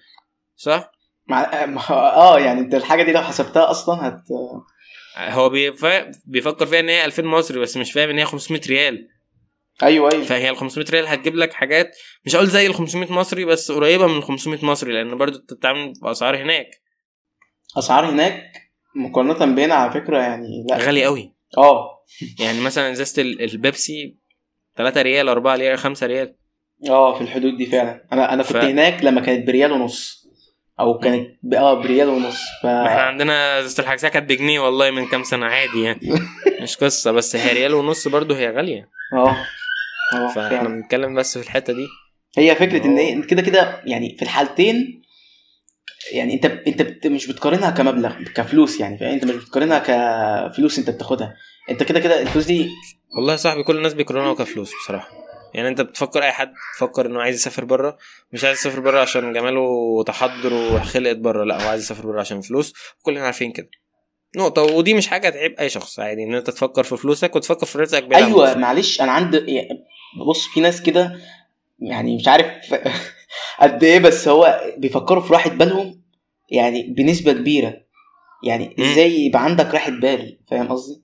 صح؟ 0.55 0.91
مع 1.27 1.43
آه 1.89 2.39
يعني 2.39 2.59
أنت 2.59 2.75
الحاجة 2.75 3.03
دي 3.03 3.11
لو 3.11 3.21
حسبتها 3.21 3.71
أصلا 3.71 4.07
هت 4.07 4.21
هو 5.17 5.49
بيفكر 6.25 6.65
فيها 6.65 6.79
إن 6.79 6.89
هي 6.89 7.05
2000 7.05 7.23
مصري 7.23 7.59
بس 7.59 7.77
مش 7.77 7.91
فاهم 7.91 8.09
إن 8.09 8.17
هي 8.19 8.25
500 8.25 8.61
ريال. 8.67 9.07
أيوه 9.83 10.11
أيوه. 10.11 10.23
فهي 10.23 10.49
ال 10.49 10.57
500 10.57 10.87
ريال 10.89 11.07
هتجيب 11.07 11.35
لك 11.35 11.53
حاجات 11.53 11.97
مش 12.25 12.35
هقول 12.35 12.47
زي 12.47 12.67
ال 12.67 12.73
500 12.73 13.11
مصري 13.13 13.45
بس 13.45 13.71
قريبة 13.71 14.07
من 14.07 14.17
ال 14.17 14.23
500 14.23 14.65
مصري 14.65 14.93
لأن 14.93 15.17
برضو 15.17 15.37
أنت 15.39 15.53
بتتعامل 15.53 15.93
بأسعار 16.01 16.37
هناك. 16.37 16.81
أسعار 17.77 18.09
هناك 18.09 18.51
مقارنة 18.95 19.55
بينا 19.55 19.73
على 19.73 19.91
فكرة 19.91 20.17
يعني 20.17 20.65
لا. 20.69 20.77
غالي 20.77 21.03
قوي 21.05 21.33
آه. 21.57 22.03
يعني 22.39 22.61
مثلا 22.61 22.91
إزازة 22.91 23.21
البيبسي 23.21 24.17
3 24.77 25.01
ريال 25.01 25.29
4 25.29 25.55
ريال 25.55 25.77
5 25.77 26.07
ريال. 26.07 26.35
آه 26.89 27.15
في 27.17 27.21
الحدود 27.21 27.57
دي 27.57 27.65
فعلا. 27.65 28.05
أنا 28.13 28.33
أنا 28.33 28.43
كنت 28.43 28.53
ف... 28.57 28.63
هناك 28.63 29.03
لما 29.03 29.21
كانت 29.21 29.47
بريال 29.47 29.71
ونص. 29.71 30.23
أو 30.79 30.99
كانت 30.99 31.29
آه 31.55 31.73
بريال 31.73 32.09
ونص. 32.09 32.41
ف... 32.63 32.65
إحنا 32.65 33.01
عندنا 33.01 33.59
ازازه 33.59 33.83
الحاجزية 33.83 34.07
كانت 34.07 34.29
بجنيه 34.29 34.59
والله 34.59 34.91
من 34.91 35.07
كام 35.07 35.23
سنة. 35.23 35.45
عادي 35.45 35.81
يعني. 35.83 35.99
مش 36.61 36.77
قصة 36.77 37.11
بس 37.11 37.35
هي 37.35 37.53
ريال 37.53 37.73
ونص 37.73 38.07
برضه 38.07 38.37
هي 38.37 38.49
غالية. 38.49 38.89
آه 39.13 39.35
آه 40.13 40.27
فاحنا 40.35 40.69
بنتكلم 40.69 41.15
بس 41.15 41.37
في 41.37 41.43
الحتة 41.43 41.73
دي. 41.73 41.87
هي 42.37 42.55
فكرة 42.55 42.85
إن 42.85 42.97
إيه 42.97 43.21
كده 43.21 43.41
كده 43.41 43.81
يعني 43.85 44.15
في 44.17 44.21
الحالتين 44.21 45.01
يعني 46.11 46.33
أنت 46.33 46.45
أنت 46.45 47.07
مش 47.07 47.27
بتقارنها 47.27 47.69
كمبلغ 47.71 48.23
كفلوس 48.35 48.79
يعني 48.79 49.13
أنت 49.13 49.25
مش 49.25 49.35
بتقارنها 49.35 49.79
كفلوس 49.79 50.79
أنت 50.79 50.89
بتاخدها. 50.89 51.35
أنت 51.69 51.83
كده 51.83 51.99
كده 51.99 52.21
الفلوس 52.21 52.45
دي 52.45 52.69
والله 53.15 53.31
يا 53.31 53.37
صاحبي 53.37 53.63
كل 53.63 53.77
الناس 53.77 53.93
بيقارنوها 53.93 54.33
كفلوس 54.33 54.71
بصراحة. 54.83 55.09
يعني 55.53 55.67
انت 55.67 55.81
بتفكر 55.81 56.23
أي 56.23 56.31
حد 56.31 56.53
فكر 56.79 57.05
إنه 57.05 57.21
عايز 57.21 57.35
يسافر 57.35 57.65
بره 57.65 57.97
مش 58.31 58.43
عايز 58.43 58.57
يسافر 58.59 58.79
بره 58.79 58.99
عشان 58.99 59.33
جماله 59.33 59.59
وتحضر 59.59 60.53
وخلقت 60.53 61.15
بره 61.17 61.43
لا 61.43 61.63
هو 61.65 61.69
عايز 61.69 61.81
يسافر 61.83 62.07
بره 62.07 62.19
عشان 62.19 62.41
فلوس. 62.41 62.73
كلنا 63.01 63.25
عارفين 63.25 63.51
كده. 63.51 63.69
نقطة 64.37 64.61
ودي 64.61 64.93
مش 64.93 65.07
حاجة 65.07 65.29
تعيب 65.29 65.55
أي 65.59 65.69
شخص 65.69 65.99
عادي 65.99 66.23
إن 66.23 66.35
أنت 66.35 66.49
تفكر 66.49 66.83
في 66.83 66.97
فلوسك 66.97 67.35
وتفكر 67.35 67.65
في 67.65 67.77
رزقك 67.77 68.13
أيوه 68.15 68.53
معلش 68.57 69.01
أنا 69.01 69.11
عندي 69.11 69.67
بص 70.27 70.45
في 70.47 70.59
ناس 70.61 70.81
كده 70.81 71.19
يعني 71.79 72.15
مش 72.15 72.27
عارف 72.27 72.47
قد 73.61 73.83
إيه 73.83 73.99
بس 73.99 74.27
هو 74.27 74.61
بيفكروا 74.77 75.21
في 75.23 75.33
راحة 75.33 75.49
بالهم 75.49 76.01
يعني 76.51 76.83
بنسبة 76.83 77.33
كبيرة. 77.33 77.83
يعني 78.43 78.75
إزاي 78.79 79.25
يبقى 79.25 79.43
عندك 79.43 79.65
راحة 79.73 79.91
بال 79.91 80.39
فاهم 80.51 80.67
قصدي؟ 80.67 81.02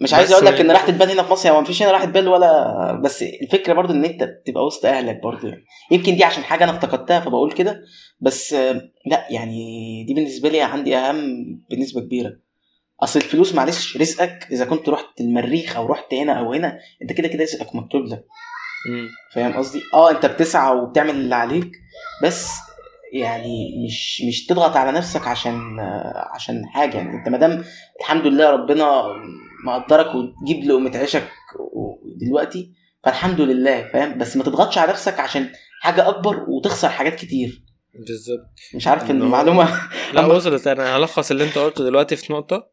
مش 0.00 0.14
عايز 0.14 0.32
أقول 0.32 0.46
لك 0.46 0.60
إن 0.60 0.70
راحة 0.70 0.88
البال 0.88 1.10
هنا 1.10 1.22
في 1.22 1.32
مصر 1.32 1.46
يعني 1.46 1.58
ما 1.60 1.64
فيش 1.64 1.82
هنا 1.82 1.90
راحة 1.92 2.06
بال 2.06 2.28
ولا 2.28 2.92
بس 3.04 3.22
الفكرة 3.22 3.72
برضو 3.72 3.92
إن 3.92 4.04
أنت 4.04 4.28
تبقى 4.46 4.64
وسط 4.66 4.86
أهلك 4.86 5.22
برضو. 5.22 5.46
يعني 5.46 5.64
يمكن 5.90 6.16
دي 6.16 6.24
عشان 6.24 6.42
حاجة 6.42 6.64
أنا 6.64 6.72
افتقدتها 6.72 7.20
فبقول 7.20 7.52
كده. 7.52 7.80
بس 8.20 8.52
لا 9.06 9.26
يعني 9.30 10.04
دي 10.08 10.14
بالنسبة 10.14 10.48
لي 10.48 10.60
عندي 10.60 10.96
أهم 10.96 11.44
بنسبة 11.70 12.00
كبيرة. 12.00 12.32
أصل 13.02 13.20
الفلوس 13.20 13.54
معلش 13.54 13.96
رزقك 13.96 14.48
إذا 14.52 14.64
كنت 14.64 14.88
رحت 14.88 15.20
المريخ 15.20 15.76
أو 15.76 15.86
رحت 15.86 16.14
هنا 16.14 16.32
أو 16.32 16.52
هنا 16.52 16.78
أنت 17.02 17.12
كده 17.12 17.28
كده 17.28 17.42
رزقك 17.42 17.74
مكتوب 17.74 18.04
لك. 18.04 18.24
فاهم 19.34 19.52
قصدي؟ 19.52 19.82
آه 19.94 20.10
أنت 20.10 20.26
بتسعى 20.26 20.76
وبتعمل 20.76 21.10
اللي 21.10 21.34
عليك 21.34 21.70
بس 22.22 22.48
يعني 23.12 23.84
مش 23.86 24.22
مش 24.28 24.46
تضغط 24.46 24.76
على 24.76 24.92
نفسك 24.92 25.26
عشان 25.26 25.80
عشان 26.34 26.66
حاجة. 26.66 26.96
يعني 26.96 27.16
أنت 27.18 27.28
ما 27.28 27.38
دام 27.38 27.64
الحمد 28.00 28.26
لله 28.26 28.50
ربنا 28.50 29.02
مقدرك 29.64 30.06
وتجيب 30.14 30.64
لقمة 30.64 30.96
عيشك 30.96 31.28
دلوقتي 32.26 32.72
فالحمد 33.04 33.40
لله 33.40 33.88
فاهم؟ 33.92 34.18
بس 34.18 34.36
ما 34.36 34.44
تضغطش 34.44 34.78
على 34.78 34.90
نفسك 34.90 35.20
عشان 35.20 35.52
حاجة 35.82 36.08
أكبر 36.08 36.44
وتخسر 36.48 36.88
حاجات 36.88 37.14
كتير. 37.14 37.64
بالظبط. 38.06 38.50
مش 38.74 38.86
عارف 38.86 39.10
المعلومة 39.10 39.80
لا 40.14 40.26
وصلت 40.26 40.66
أنا 40.66 40.96
هلخص 40.96 41.30
اللي 41.30 41.44
أنت 41.44 41.58
قلته 41.58 41.84
دلوقتي 41.84 42.16
في 42.16 42.32
نقطة 42.32 42.70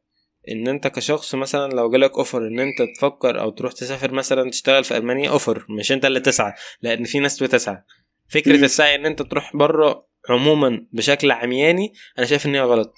إن 0.52 0.68
أنت 0.68 0.88
كشخص 0.88 1.36
مثلا 1.36 1.74
لو 1.74 1.90
جالك 1.90 2.18
offer 2.18 2.48
إن 2.48 2.60
أنت 2.60 2.82
تفكر 2.98 3.42
أو 3.42 3.50
تروح 3.50 3.72
تسافر 3.74 4.12
مثلا 4.12 4.50
تشتغل 4.50 4.84
في 4.84 4.98
ألمانيا 4.98 5.30
offer 5.30 5.66
مش 5.70 5.92
أنت 5.92 6.06
اللي 6.06 6.20
تسعى 6.20 6.54
لأن 6.82 7.04
في 7.04 7.20
ناس 7.20 7.44
بتسعى. 7.44 7.84
فكرة 8.30 8.56
السعي 8.56 8.96
إن 8.96 9.06
أنت 9.06 9.22
تروح 9.22 9.56
بره 9.56 10.08
عموما 10.30 10.88
بشكل 10.92 11.32
عمياني 11.32 11.94
أنا 12.18 12.26
شايف 12.26 12.46
إن 12.46 12.56
هي 12.56 12.62
غلط. 12.62 12.94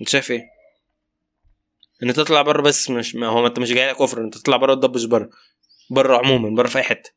أنت 0.00 0.08
شايف 0.08 0.30
إيه؟ 0.30 0.53
ان 2.02 2.12
تطلع 2.12 2.42
بره 2.42 2.62
بس 2.62 2.90
مش 2.90 3.14
ما 3.14 3.26
هو 3.26 3.46
أنت 3.46 3.58
مش 3.58 3.72
جاي 3.72 3.90
لك 3.90 4.00
أوفر 4.00 4.20
انت 4.24 4.38
تطلع 4.38 4.56
بره 4.56 4.74
تضبش 4.74 5.04
بره 5.04 5.30
بره 5.90 6.16
عموما 6.16 6.56
بره 6.56 6.68
في 6.68 6.78
أي 6.78 6.82
حتة. 6.82 7.10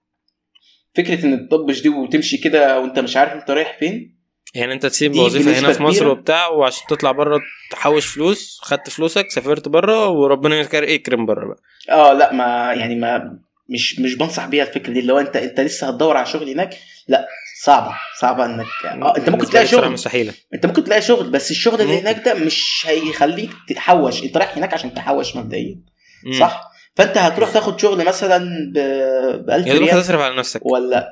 فكرة 0.96 1.26
ان 1.26 1.48
تضبش 1.50 1.82
دي 1.82 1.90
وتمشي 1.90 2.38
كده 2.38 2.80
وأنت 2.80 3.00
مش 3.00 3.18
عارف 3.18 3.34
أنت 3.34 3.52
رايح 3.52 3.80
فين؟ 3.80 4.18
يعني 4.56 4.74
أنت 4.74 4.86
تسيب 4.86 5.16
وظيفة 5.16 5.60
هنا 5.60 5.74
في 5.74 5.84
مصر 5.84 6.08
وبتاع 6.08 6.48
وعشان 6.48 6.88
تطلع 6.90 7.12
بره 7.12 7.40
تحوش 7.72 8.06
فلوس 8.06 8.60
خدت 8.62 8.90
فلوسك 8.90 9.26
سافرت 9.30 9.68
بره 9.68 10.08
وربنا 10.08 10.56
يكرم 10.74 11.26
بره 11.26 11.48
بقى. 11.48 11.62
آه 11.90 12.14
لا 12.14 12.34
ما 12.34 12.74
يعني 12.74 12.96
ما 12.96 13.40
مش 13.70 14.00
مش 14.00 14.16
بنصح 14.16 14.46
بيها 14.48 14.64
الفكرة 14.64 14.94
دي 14.94 15.00
اللي 15.00 15.14
هو 15.14 15.20
انت 15.20 15.36
أنت 15.36 15.60
لسه 15.60 15.88
هتدور 15.88 16.18
على 16.18 16.26
شغل 16.26 16.50
هناك 16.50 16.78
لا. 17.08 17.28
صعبة 17.68 17.96
صعبة 18.20 18.46
إنك 18.46 18.66
آه 18.86 19.18
أنت 19.18 19.30
ممكن 19.30 19.46
تلاقي 19.50 19.68
شغل. 19.68 19.90
مستحيلة. 19.90 20.34
أنت 20.54 20.66
ممكن 20.66 20.84
تلاقي 20.84 21.02
شغل 21.02 21.30
بس 21.30 21.52
الشغل 21.52 21.82
اللي 21.82 22.00
هناك 22.02 22.26
ده 22.26 22.34
مش 22.34 22.86
هيخليك 22.90 23.52
تحوش 23.76 24.24
أنت 24.24 24.38
رايح 24.38 24.58
هناك 24.58 24.74
عشان 24.74 24.94
تحوش 24.94 25.36
مبدئيا 25.36 25.80
صح؟ 26.40 26.72
فأنت 26.96 27.18
هتروح 27.18 27.52
تاخد 27.52 27.80
شغل 27.80 28.06
مثلا 28.06 28.38
ب 28.74 28.78
1000 29.50 29.68
ريال 29.68 30.02
تصرف 30.04 30.22
على 30.22 30.36
نفسك. 30.38 30.66
ولا 30.66 31.10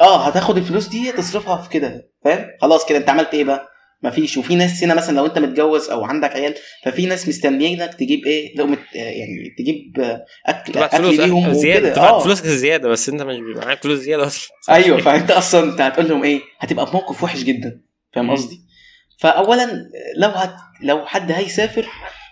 آه 0.00 0.26
هتاخد 0.26 0.56
الفلوس 0.56 0.86
دي 0.88 1.12
تصرفها 1.12 1.56
في 1.62 1.68
كده 1.68 2.08
فاهم؟ 2.24 2.46
خلاص 2.60 2.86
كده 2.86 2.98
أنت 2.98 3.10
عملت 3.10 3.34
إيه 3.34 3.44
بقى؟ 3.44 3.68
مفيش 4.02 4.36
وفي 4.36 4.56
ناس 4.56 4.84
هنا 4.84 4.94
مثلا 4.94 5.16
لو 5.16 5.26
أنت 5.26 5.38
متجوز 5.38 5.90
أو 5.90 6.04
عندك 6.04 6.30
عيال 6.30 6.54
ففي 6.84 7.06
ناس 7.06 7.28
مستنيينك 7.28 7.94
تجيب 7.94 8.26
إيه 8.26 8.56
لقمه 8.56 8.78
يعني 8.94 9.54
تجيب 9.58 10.16
اكل 10.46 10.78
أكل 10.78 11.16
ليهم 11.16 11.52
زيادة 11.52 12.00
آه. 12.00 12.18
فلوسك 12.24 12.46
زيادة 12.46 12.88
بس 12.88 13.08
أنت 13.08 13.22
مش 13.22 13.36
بيبقى 13.38 13.66
معاك 13.66 13.82
فلوس 13.82 13.98
زيادة 13.98 14.26
أصلا. 14.26 14.50
أيوه 14.70 14.98
فأنت 15.00 15.30
أصلا 15.30 15.72
أنت 15.72 15.80
هتقول 15.80 16.08
لهم 16.08 16.24
إيه 16.24 16.40
هتبقى 16.58 16.86
في 16.86 16.92
موقف 16.92 17.24
وحش 17.24 17.42
جدا. 17.42 17.80
فاهم 18.12 18.30
قصدي؟ 18.30 18.60
فاولا 19.18 19.88
لو 20.16 20.28
هت 20.28 20.54
لو 20.82 21.06
حد 21.06 21.32
هيسافر 21.32 21.86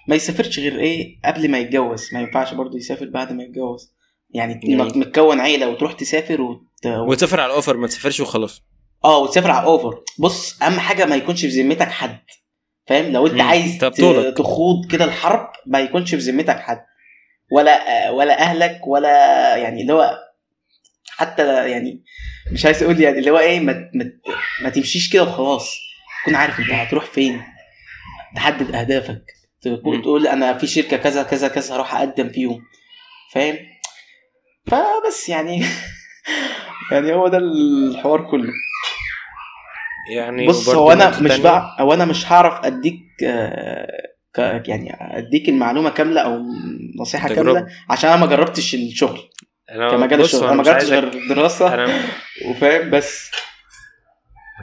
ما 0.09 0.17
يسافرش 0.17 0.59
غير 0.59 0.81
إيه 0.81 1.19
قبل 1.25 1.51
ما 1.51 1.59
يتجوز. 1.59 2.09
ما 2.15 2.21
ينفعش 2.21 2.55
برضه 2.55 2.79
يسافر 2.79 3.07
بعد 3.07 3.33
ما 3.33 3.43
يتجوز. 3.43 3.93
يعني 4.31 4.61
متكون 4.77 5.41
عيلة 5.41 5.69
وتروح 5.69 5.93
تسافر 5.93 6.41
وت... 6.43 6.87
وتسافر 6.87 7.41
على 7.41 7.51
ال 7.51 7.55
offer 7.55 7.77
ما 7.77 7.87
تسافرش 7.87 8.21
وخلاص. 8.21 8.63
آه 9.07 9.19
وتسافر 9.19 9.51
على 9.51 9.61
ال 9.61 9.67
offer 9.67 10.01
بص 10.19 10.63
اهم 10.63 10.81
حاجة 10.81 11.05
ما 11.05 11.17
يكونش 11.17 11.41
في 11.41 11.63
ذمتك 11.63 11.89
حد. 11.89 12.19
فاهم؟ 12.87 13.13
لو 13.13 13.27
انت. 13.27 13.41
عايز 13.41 13.79
تخوض 14.37 14.87
كده 14.91 15.05
الحرب 15.05 15.49
ما 15.67 15.81
يكونش 15.81 16.11
في 16.15 16.21
ذمتك 16.21 16.59
حد. 16.61 16.85
ولا 17.53 18.11
ولا 18.11 18.41
اهلك 18.43 18.81
ولا 18.87 19.57
يعني 19.57 19.83
اللي 19.83 19.93
هو 19.93 20.19
حتى 21.11 21.71
يعني 21.71 22.05
مش 22.53 22.67
عايز 22.67 22.83
أقول 22.83 23.01
يعني 23.01 23.19
اللي 23.19 23.31
هو 23.31 23.39
إيه 23.39 23.61
ما, 23.61 23.91
ما, 23.95 24.13
ما 24.63 24.69
تمشيش 24.69 25.13
كده 25.13 25.23
وخلاص. 25.23 25.77
تكون 26.23 26.35
عارف 26.35 26.61
انت 26.61 26.71
هتروح 26.71 27.05
فين. 27.05 27.43
تحدد 28.37 28.75
اهدافك. 28.75 29.23
تكون 29.63 30.03
تقول 30.03 30.27
أنا 30.27 30.59
في 30.59 30.67
شركة 30.67 30.97
كذا 30.97 31.23
كذا 31.23 31.49
كذا 31.49 31.75
هروح 31.77 31.95
اقدم 31.95 32.29
فيهم. 32.29 32.63
فاهم؟ 33.33 33.57
فبس 34.67 35.29
يعني 35.29 35.65
يعني 36.93 37.15
هو 37.15 37.29
ده 37.29 37.39
الحوار 37.39 38.31
كله. 38.31 38.53
يعني 40.07 40.47
بص 40.47 40.69
هو 40.69 40.93
أنا 40.93 41.21
مش 41.21 41.39
بقى 41.41 41.77
هو 41.81 41.93
أنا 41.95 42.05
مش 42.05 42.33
هعرف 42.33 42.65
أديك 42.65 43.03
آه، 43.25 44.13
يعني 44.39 44.97
أديك 45.19 45.49
المعلومة 45.49 45.91
كاملة 45.91 46.21
أو 46.21 46.43
نصيحة 47.01 47.29
تجربة. 47.29 47.53
كاملة 47.55 47.73
عشان 47.91 48.11
أنا 48.11 48.21
ما 48.21 48.27
جربتش 48.27 48.75
الشغل 48.75 49.19
كمجال 49.69 49.91
أنا 49.91 49.99
أنا 50.35 50.53
ما 50.55 50.63
جربتش 50.63 50.69
عايزك- 50.69 50.93
غير 50.93 51.29
دراسة 51.29 51.75
أنا 51.75 51.95
وفاهم 52.51 52.91
بس. 52.91 53.31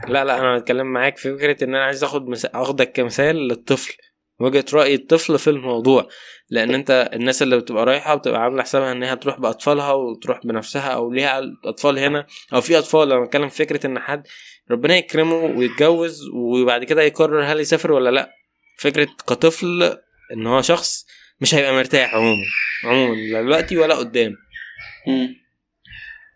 لا 0.08 0.26
لا 0.26 0.40
أنا 0.40 0.58
بتكلم 0.58 0.88
معاك 0.94 1.18
في 1.18 1.38
فكرة 1.38 1.64
إن 1.64 1.76
أنا 1.76 1.86
عايز 1.86 2.04
آخد 2.04 2.28
مس... 2.28 2.46
آخدك 2.46 2.92
كمثال 2.92 3.36
للطفل 3.48 3.94
وجهة 4.40 4.66
رأي 4.74 4.96
الطفل 4.96 5.40
في 5.40 5.50
الموضوع 5.50 6.08
لأن 6.50 6.74
أنت 6.74 7.10
الناس 7.14 7.42
اللي 7.42 7.58
بتبقى 7.58 7.86
رايحة 7.86 8.16
بتبقى 8.16 8.42
عاملة 8.42 8.64
حسابها 8.64 8.92
إن 8.92 9.04
هي 9.04 9.16
تروح 9.16 9.40
بأطفالها 9.40 9.92
وتروح 9.92 10.40
بنفسها 10.46 10.88
أو 10.90 11.12
ليها 11.12 11.42
أطفال 11.66 12.00
هنا 12.00 12.26
أو 12.54 12.62
في 12.62 12.78
أطفال. 12.78 13.12
أنا 13.12 13.26
بتكلم 13.26 13.50
فكرة 13.50 13.88
إن 13.88 14.00
حد 14.00 14.28
ربنا 14.74 14.98
يكرمه 14.98 15.36
ويتجوز 15.36 16.30
وبعد 16.34 16.84
كده 16.84 17.02
يقرر 17.02 17.44
هل 17.44 17.60
يسافر 17.60 17.92
ولا 17.92 18.10
لأ 18.10 18.30
فكرة 18.80 19.08
كطفل 19.28 19.98
إن 20.34 20.48
هو 20.48 20.62
شخص 20.62 21.06
مش 21.42 21.56
هيبقى 21.56 21.74
مرتاح 21.74 22.16
عموما 22.16 22.44
عموما 22.86 23.16
لا 23.16 23.42
دلوقتي 23.42 23.78
ولا 23.78 23.96
قدام. 23.96 24.36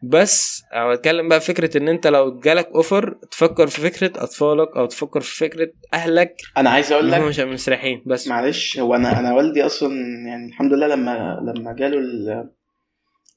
بس 0.03 0.63
أنا 0.73 0.93
بتكلم 0.95 1.29
بقى 1.29 1.41
فكرة 1.41 1.77
إن 1.77 1.87
أنت 1.87 2.07
لو 2.07 2.39
جالك 2.39 2.67
أوفر 2.75 3.17
تفكر 3.31 3.67
في 3.67 3.81
فكرة 3.81 4.23
أطفالك 4.23 4.77
أو 4.77 4.85
تفكر 4.85 5.21
في 5.21 5.35
فكرة 5.35 5.71
أهلك 5.93 6.35
أنا 6.57 6.69
عايز 6.69 6.91
أقول 6.91 7.11
لك 7.11 7.21
مش 7.21 7.39
مستريحين 7.39 8.03
بس 8.05 8.27
معلش 8.27 8.79
هو 8.79 8.95
أنا 8.95 9.19
أنا 9.19 9.33
والدي 9.33 9.65
أصلا 9.65 9.93
يعني 10.27 10.47
الحمد 10.47 10.73
لله 10.73 10.87
لما 10.87 11.39
لما 11.55 11.73
جاله 11.73 11.97
ال... 11.97 12.49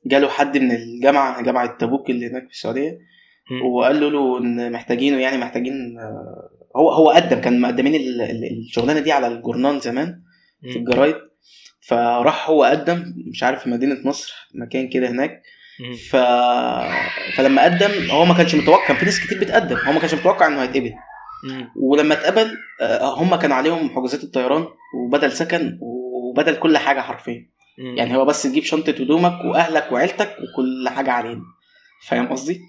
جاله 0.06 0.28
حد 0.28 0.58
من 0.58 0.70
الجامعة 0.72 1.42
جامعة 1.42 1.78
تبوك 1.78 2.10
اللي 2.10 2.26
هناك 2.26 2.44
في 2.44 2.50
السعودية. 2.52 2.98
وقال 3.62 4.00
له 4.00 4.10
له 4.10 4.38
إن 4.38 4.72
محتاجينه 4.72 5.18
يعني 5.20 5.36
محتاجين 5.38 5.96
هو 6.76 6.90
هو 6.90 7.10
قدم 7.10 7.40
كان 7.40 7.60
مقدمين 7.60 7.94
ال- 7.94 8.20
ال- 8.22 8.58
الشغلانة 8.58 9.00
دي 9.00 9.12
على 9.12 9.26
الجورنال 9.26 9.80
زمان 9.80 10.22
في. 10.62 10.78
الجرايد 10.78 11.14
فراح 11.80 12.50
هو 12.50 12.64
قدم 12.64 13.04
مش 13.30 13.42
عارف 13.42 13.62
في 13.62 13.70
مدينة 13.70 13.96
نصر 14.04 14.34
مكان 14.54 14.88
كده 14.88 15.10
هناك. 15.10 15.42
ف... 16.10 16.16
فلما 17.36 17.64
قدم 17.64 18.10
هو 18.10 18.24
ما 18.24 18.34
كانش 18.34 18.54
متوقع 18.54 18.86
كان 18.88 18.96
في 18.96 19.04
ناس 19.04 19.20
كتير 19.20 19.40
بتقدم 19.40 19.76
هو 19.76 19.92
ما 19.92 20.00
كانش 20.00 20.14
متوقع 20.14 20.46
إنه 20.46 20.62
هيتقبل. 20.62 20.92
ولما 21.76 22.14
اتقبل 22.14 22.50
آه، 22.80 23.14
هم 23.22 23.34
كان 23.36 23.52
عليهم 23.52 23.88
حجوزات 23.90 24.24
الطيران 24.24 24.66
وبدل 24.96 25.32
سكن 25.32 25.78
وبدل 25.80 26.56
كل 26.56 26.78
حاجة 26.78 27.00
حرفيا. 27.00 27.50
يعني 27.96 28.16
هو 28.16 28.24
بس 28.24 28.42
تجيب 28.42 28.62
شنطة 28.64 28.90
هدومك 28.90 29.44
وأهلك 29.44 29.92
وعيلتك 29.92 30.36
وكل 30.42 30.88
حاجة 30.88 31.10
علينا 31.10 31.40
فاهم 32.08 32.26
قصدي. 32.32 32.60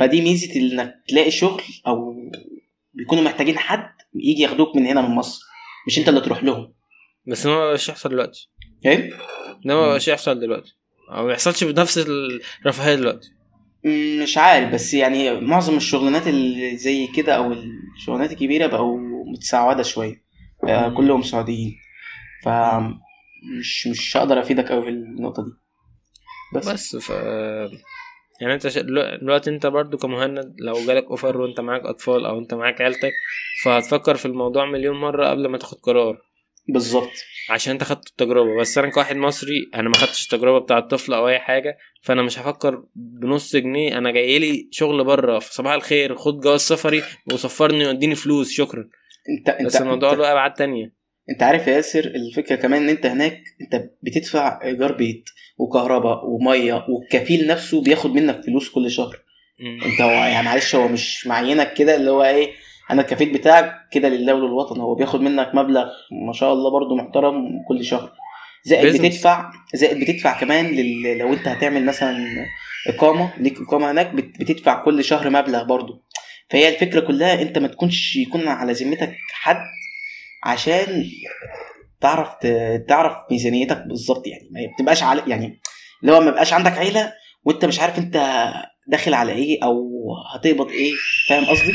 فدي 0.00 0.20
ميزة 0.20 0.56
إنك 0.56 0.94
تلاقي 1.08 1.30
شغل 1.30 1.62
أو 1.86 2.14
بيكونوا 2.94 3.24
محتاجين 3.24 3.58
حد 3.58 3.90
يجي 4.14 4.42
ياخدوك 4.42 4.76
من 4.76 4.86
هنا 4.86 5.00
من 5.08 5.14
مصر. 5.14 5.40
مش 5.86 5.98
أنت 5.98 6.08
اللي 6.08 6.20
تروح 6.20 6.44
لهم. 6.44 6.72
بس 7.26 7.46
ما 7.46 7.58
بقاش 7.58 7.88
يحصل 7.88 8.08
دلوقتي. 8.08 8.50
فاهم 8.84 9.10
ده 9.64 9.74
ما 9.74 9.86
بقاش 9.86 10.08
يحصل 10.08 10.40
دلوقتي. 10.40 10.76
أو 11.10 11.26
ما 11.26 11.32
يحصلش 11.32 11.64
بنفس 11.64 11.98
الرفاهية 12.62 12.94
دلوقتي. 12.94 13.28
مش 14.22 14.38
عارف 14.38 14.74
بس 14.74 14.94
يعني 14.94 15.40
معظم 15.40 15.76
الشغلانات 15.76 16.26
اللي 16.26 16.76
زي 16.76 17.06
كده 17.06 17.36
أو 17.36 17.52
الشغلانات 17.52 18.32
الكبيرة 18.32 18.66
بقوا 18.66 18.98
متسعوده 19.32 19.82
شوية. 19.82 20.24
كلهم 20.96 21.22
سعوديين. 21.22 21.74
ف 22.44 22.48
مش 23.58 23.86
مش 23.86 24.16
هقدر 24.16 24.40
أفيدك 24.40 24.72
قوي 24.72 24.82
في 24.82 24.88
النقطة 24.88 25.44
دي. 25.44 25.50
بس, 26.54 26.68
بس 26.68 26.96
ف 26.96 27.12
يعني 28.40 28.54
انت. 28.54 28.66
دلوقتي 29.22 29.50
انت 29.50 29.66
برضو 29.66 29.96
كمهندس 29.96 30.56
لو 30.58 30.74
جالك 30.86 31.04
offer 31.04 31.40
وانت 31.40 31.60
معاك 31.60 31.82
اطفال 31.82 32.26
أو 32.26 32.38
انت 32.38 32.54
معاك 32.54 32.80
عيلتك 32.80 33.12
فهتفكر 33.64 34.16
في 34.16 34.26
الموضوع 34.26 34.64
مليون 34.64 34.96
مرة 34.96 35.28
قبل 35.28 35.46
ما 35.46 35.58
تاخد 35.58 35.78
قرار. 35.78 36.18
بالظبط. 36.68 37.10
عشان 37.50 37.72
انت 37.72 37.84
خدت 37.84 38.06
التجربة. 38.08 38.60
بس 38.60 38.78
أنا 38.78 38.90
كواحد 38.90 39.16
مصري 39.16 39.70
أنا 39.74 39.88
ما 39.88 39.96
خدتش 39.96 40.24
التجربة 40.24 40.58
بتاع 40.58 40.78
الطفل 40.78 41.12
أو 41.14 41.28
اي 41.28 41.38
حاجة 41.38 41.78
فانا 42.02 42.22
مش 42.22 42.38
هفكر 42.38 42.84
بنص 42.94 43.56
جنيه. 43.56 43.98
أنا 43.98 44.10
جاي 44.10 44.38
لي 44.38 44.68
شغل 44.70 45.04
بره. 45.04 45.38
فصباح 45.38 45.72
الخير 45.72 46.14
خد 46.14 46.40
جواز 46.40 46.60
سفري 46.60 47.02
وسفرني 47.32 47.86
واديني 47.86 48.14
فلوس. 48.14 48.52
شكرا. 48.52 48.88
انت 49.38 49.48
انت 49.48 49.66
بس 49.66 49.76
الموضوع 49.76 50.12
له 50.12 50.32
أبعاد 50.32 50.54
تانية. 50.54 51.03
انت 51.30 51.42
عارف 51.42 51.66
يا 51.66 51.72
ياسر 51.72 52.04
الفكرة 52.04 52.56
كمان 52.56 52.82
ان 52.82 52.88
انت 52.88 53.06
هناك 53.06 53.40
انت 53.60 53.90
بتدفع 54.02 54.60
ايجار 54.64 54.92
بيت 54.92 55.24
وكهرباء 55.58 56.26
ومية 56.26 56.86
والكفيل 56.88 57.46
نفسه 57.46 57.82
بياخد 57.82 58.14
منك 58.14 58.40
فلوس 58.44 58.68
كل 58.68 58.90
شهر. 58.90 59.16
انت 59.86 60.00
هو 60.00 60.10
يعني 60.10 60.44
معلش 60.44 60.74
هو 60.74 60.88
مش 60.88 61.26
معينك 61.26 61.74
كده 61.74 61.96
اللي 61.96 62.10
هو 62.10 62.24
إيه 62.24 62.52
أنا 62.90 63.02
الكفيل 63.02 63.32
بتاعك 63.32 63.74
كده 63.92 64.08
لله 64.08 64.34
وللوطن 64.34 64.80
هو 64.80 64.94
بياخد 64.94 65.20
منك 65.20 65.50
مبلغ 65.54 65.86
ما 66.26 66.32
شاء 66.32 66.52
الله 66.52 66.70
برضو 66.70 66.96
محترم 66.96 67.48
كل 67.68 67.84
شهر 67.84 68.12
زائد 68.64 68.84
بيزنس. 68.84 69.00
بتدفع 69.00 69.50
زائد 69.74 70.00
بتدفع 70.00 70.40
كمان 70.40 70.66
لل... 70.66 71.18
لو 71.18 71.32
انت 71.32 71.48
هتعمل 71.48 71.84
مثلا 71.84 72.16
إقامة 72.88 73.32
ليك 73.38 73.58
إقامة 73.60 73.90
هناك 73.90 74.10
بت... 74.14 74.40
بتدفع 74.40 74.84
كل 74.84 75.04
شهر 75.04 75.30
مبلغ 75.30 75.64
برضو 75.64 76.04
فهي 76.50 76.68
الفكرة 76.68 77.00
كلها 77.00 77.42
انت 77.42 77.58
ما 77.58 77.68
تكونش 77.68 78.16
يكون 78.16 78.48
على 78.48 78.72
ذمتك 78.72 79.16
حد 79.32 79.56
عشان 80.44 81.04
تعرف. 82.00 82.28
تعرف 82.88 83.16
ميزانيتك 83.30 83.82
بالظبط 83.86 84.26
يعني. 84.26 84.48
ما 84.52 84.60
بتبقاش 84.74 85.02
على 85.02 85.22
يعني 85.26 85.60
اللي 86.02 86.12
هو 86.12 86.20
ما 86.20 86.30
بقاش 86.30 86.52
عندك 86.52 86.72
عيلة 86.78 87.12
وانت 87.44 87.64
مش 87.64 87.80
عارف 87.80 87.98
انت 87.98 88.44
داخل 88.88 89.14
على 89.14 89.32
إيه 89.32 89.64
أو 89.64 89.90
هتقبض 90.34 90.70
إيه 90.70 90.92
فاهم 91.28 91.44
قصدي. 91.44 91.72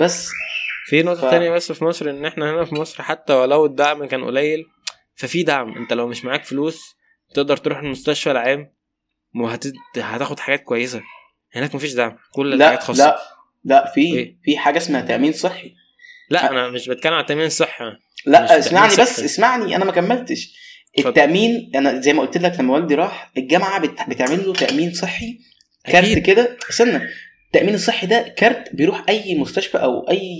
بس. 0.00 0.28
في 0.86 1.02
نقطة 1.02 1.28
ف- 1.28 1.30
تانية 1.30 1.50
بس 1.50 1.72
في 1.72 1.84
مصر 1.84 2.10
إن 2.10 2.26
إحنا 2.26 2.50
هنا 2.50 2.64
في 2.64 2.74
مصر 2.74 3.02
حتى 3.02 3.32
ولو 3.32 3.66
الدعم 3.66 4.04
كان 4.04 4.24
قليل 4.24 4.64
ففي 5.14 5.42
دعم. 5.42 5.76
أنت 5.78 5.92
لو 5.92 6.08
مش 6.08 6.24
معاك 6.24 6.44
فلوس 6.44 6.80
تقدر 7.34 7.56
تروح 7.56 7.78
المستشفى 7.78 8.30
العام 8.30 8.72
وهت... 9.36 9.66
هتاخد 9.96 10.40
حاجات 10.40 10.62
كويسة. 10.62 11.00
هناك 11.54 11.74
مفيش 11.74 11.92
دعم. 11.92 12.16
كل 12.34 12.54
الحاجات 12.54 12.78
لا 12.80 12.84
خاصة. 12.84 13.04
لا 13.04 13.18
لا 13.64 13.92
في 13.94 14.00
إيه؟ 14.00 14.36
في 14.44 14.58
حاجة 14.58 14.76
اسمها 14.78 15.00
تأمين 15.00 15.32
صحي. 15.32 15.74
لا 16.30 16.50
أنا 16.50 16.68
مش 16.68 16.88
بتكلم 16.88 17.12
عن 17.12 17.26
تامين 17.26 17.46
الصحة 17.46 17.90
مش 17.90 17.98
لا 18.26 18.58
اسمعني 18.58 18.92
بس 18.92 19.16
صحي. 19.16 19.24
اسمعني 19.24 19.76
أنا 19.76 19.84
ما 19.84 19.92
كملتش. 19.92 20.60
التأمين 20.98 21.70
أنا 21.74 22.00
زي 22.00 22.12
ما 22.12 22.20
قلت 22.22 22.36
لك 22.36 22.60
لما 22.60 22.74
والدي 22.74 22.94
راح 22.94 23.30
الجامعة 23.38 23.80
بت... 23.80 24.00
بتعمل 24.08 24.46
له 24.46 24.52
تأمين 24.52 24.92
صحي 24.92 25.38
كارت. 25.84 26.18
كده 26.18 26.56
استنى 26.70 27.00
التأمين 27.46 27.74
الصحي 27.74 28.06
ده 28.06 28.34
كارت 28.36 28.74
بيروح 28.74 29.04
أي 29.08 29.34
مستشفى 29.38 29.78
أو 29.78 30.08
أي 30.10 30.30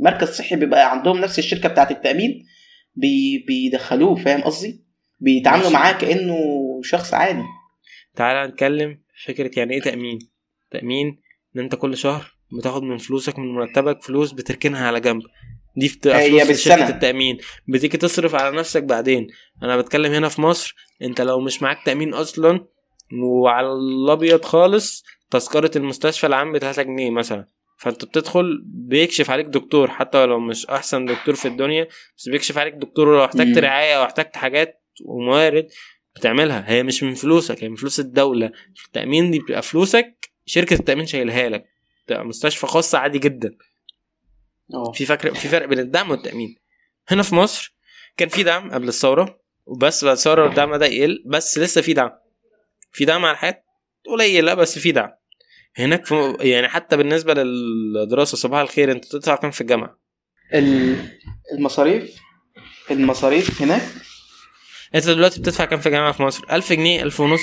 مركز 0.00 0.28
صحي 0.28 0.56
بيبقى 0.56 0.90
عندهم 0.90 1.18
نفس 1.20 1.38
الشركة 1.38 1.68
بتاعه 1.68 1.90
التأمين 1.90 2.46
بي... 2.94 3.44
بيدخلوه 3.48 4.14
فاهم 4.14 4.40
قصدي 4.42 4.84
بيتعاملوا. 5.20 5.70
معاه 5.70 5.92
كأنه 5.92 6.36
شخص 6.84 7.14
عادي 7.14 7.42
تعالى 8.16 8.48
نتكلم 8.52 9.02
فكرة 9.26 9.50
يعني 9.58 9.74
إيه 9.74 9.80
تأمين 9.80 10.18
تأمين 10.70 11.20
إن 11.56 11.60
أنت 11.60 11.74
كل 11.74 11.96
شهر 11.96 12.34
بتاخد 12.52 12.82
من 12.82 12.98
فلوسك 12.98 13.38
من 13.38 13.54
مرتبك 13.54 14.02
فلوس 14.02 14.32
بتركنها 14.32 14.86
على 14.86 15.00
جنب. 15.00 15.22
دي 15.76 15.88
بتبقى 15.88 16.30
فلوس. 16.30 16.50
لشركة 16.50 16.88
التأمين. 16.88 17.38
بتيجي 17.68 17.96
تصرف 17.96 18.34
على 18.34 18.56
نفسك 18.56 18.82
بعدين. 18.82 19.26
أنا 19.62 19.76
بتكلم 19.76 20.12
هنا 20.12 20.28
في 20.28 20.40
مصر. 20.40 20.74
أنت 21.02 21.20
لو 21.20 21.40
مش 21.40 21.62
معاك 21.62 21.78
تأمين 21.84 22.14
أصلا 22.14 22.66
وعلى 23.22 23.72
الأبيض 23.72 24.44
خالص 24.44 25.04
تذكرة 25.30 25.70
المستشفى 25.78 26.26
العام 26.26 26.52
ب 26.52 26.58
3 26.58 26.82
جنيه 26.82 27.10
مثلا. 27.10 27.46
فأنت 27.78 28.04
بتدخل 28.04 28.62
بيكشف 28.64 29.30
عليك 29.30 29.46
دكتور 29.46 29.90
حتى 29.90 30.26
لو 30.26 30.40
مش 30.40 30.66
أحسن 30.66 31.04
دكتور 31.04 31.34
في 31.34 31.48
الدنيا 31.48 31.88
بس 32.16 32.28
بيكشف 32.28 32.58
عليك 32.58 32.74
دكتور. 32.74 33.08
ولو 33.08 33.24
احتجت. 33.24 33.58
رعاية 33.58 33.94
أو 33.94 34.04
احتجت 34.04 34.36
حاجات 34.36 34.82
وموارد 35.04 35.68
بتعملها. 36.16 36.64
هي 36.70 36.82
مش 36.82 37.02
من 37.02 37.14
فلوسك 37.14 37.64
هي 37.64 37.68
من 37.68 37.76
فلوس 37.76 38.00
الدولة. 38.00 38.52
التأمين 38.86 39.30
دي 39.30 39.38
بتبقى 39.38 39.62
فلوسك 39.62 40.30
شركة 40.46 40.74
التأمين 40.74 41.06
شايلها 41.06 41.48
لك. 41.48 41.64
مستشفى 42.12 42.66
خاصة 42.66 42.98
عادي 42.98 43.18
جدا. 43.18 43.54
آه. 44.74 44.92
في 44.92 45.06
فرق 45.06 45.34
في 45.34 45.48
فرق 45.48 45.66
بين 45.66 45.78
الدعم 45.78 46.10
والتأمين. 46.10 46.56
هنا 47.08 47.22
في 47.22 47.34
مصر 47.34 47.74
كان 48.16 48.28
في 48.28 48.42
دعم 48.42 48.70
قبل 48.70 48.88
الثورة 48.88 49.40
وبس 49.66 50.04
بعد 50.04 50.16
الثورة 50.16 50.46
الدعم 50.48 50.74
ده 50.76 50.86
يقل 50.86 51.22
بس 51.26 51.58
لسه 51.58 51.80
في 51.80 51.92
دعم. 51.92 52.10
في 52.92 53.04
دعم 53.04 53.24
على 53.24 53.36
حاجات 53.36 53.64
قليلة 54.06 54.54
بس 54.54 54.78
في 54.78 54.92
دعم. 54.92 55.10
هناك 55.76 56.06
في 56.06 56.36
يعني 56.40 56.68
حتى 56.68 56.96
بالنسبة 56.96 57.34
للدراسة 57.34 58.36
صباح 58.36 58.60
الخير 58.60 58.90
انت 58.92 59.04
تدفع 59.04 59.36
كام 59.36 59.50
في 59.50 59.60
الجامعة؟ 59.60 59.98
ال- 60.54 61.18
المصاريف 61.54 62.16
المصاريف 62.90 63.62
هناك؟ 63.62 63.82
انت 64.94 65.06
دلوقتي 65.08 65.40
بتدفع 65.40 65.64
كام 65.64 65.80
في 65.80 65.86
الجامعة 65.86 66.12
في 66.12 66.22
مصر؟ 66.22 66.44
1000 66.52 66.72
جنيه 66.72 67.02
1000 67.02 67.20
ونص؟ 67.20 67.40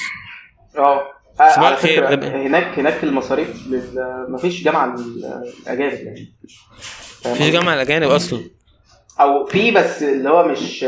آه. 0.78 1.12
صباح 1.38 1.60
على 1.60 1.74
الخير،. 1.74 2.08
هناك 2.48 2.80
هناك 2.80 3.04
المصاريف 3.04 3.68
لل... 3.68 4.26
مفيش 4.30 4.64
جامعة 4.64 4.96
للأجانب 4.96 5.94
يعني 5.94 6.34
مفيش 7.26 7.38
قصدي؟ 7.42 7.52
جامعة 7.52 7.74
الأجانب 7.74 8.10
أصلا 8.10 8.40
أو 9.20 9.46
في 9.46 9.72
بس 9.72 10.04
اللي 10.04 10.30
هو 10.30 10.48
مش 10.48 10.84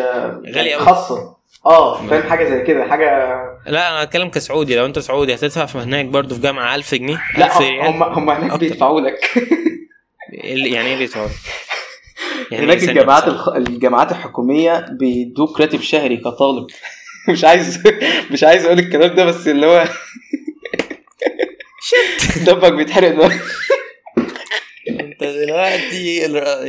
غالي 0.56 0.76
أوي. 0.76 0.84
خاصة 0.86 1.36
آه 1.66 2.08
فاهم 2.08 2.24
حاجة 2.30 2.50
زي 2.50 2.62
كده 2.62 2.84
حاجة 2.88 3.36
لا 3.68 3.90
أنا 3.90 4.04
هتكلم 4.04 4.30
كسعودي 4.30 4.76
لو 4.76 4.86
أنت 4.86 5.00
سعودي 5.00 5.36
هتدفع 5.36 5.66
في 5.66 5.78
هناك 5.78 6.06
برضه 6.06 6.36
في 6.36 6.42
جامعة 6.42 6.76
1000 6.76 6.96
جنيه 6.96 7.22
لا 7.38 7.46
1000 7.46 7.58
ريال 7.58 7.86
هم 7.88 8.04
هم 8.04 8.30
هناك. 8.30 8.60
بيدفعوا 8.60 9.02
لك 9.02 9.20
ال- 10.44 10.74
يعني 10.74 10.88
إيه 10.88 10.98
بيدفعوا 10.98 11.28
يعني 12.52 12.66
هناك 12.66 12.78
إيه 12.78 12.86
ثانية 12.86 13.02
الجامعات. 13.02 13.48
الجامعات 13.56 14.12
الحكومية 14.12 14.86
بيدوك 15.00 15.62
راتب 15.62 15.82
شهري 15.82 16.18
كطالب 16.18 16.68
مش 17.30 17.44
عايز 17.44 17.84
مش 18.32 18.44
عايز 18.44 18.66
أقول 18.66 18.80
الكلام 18.80 19.16
ده 19.16 19.26
بس 19.26 19.48
اللي 19.48 19.66
هو 19.66 19.86
دمك 22.46 22.74
بيتحرق 22.74 23.10
دلوقتي. 23.10 23.40
انت 24.90 25.24
دلوقتي 25.24 26.16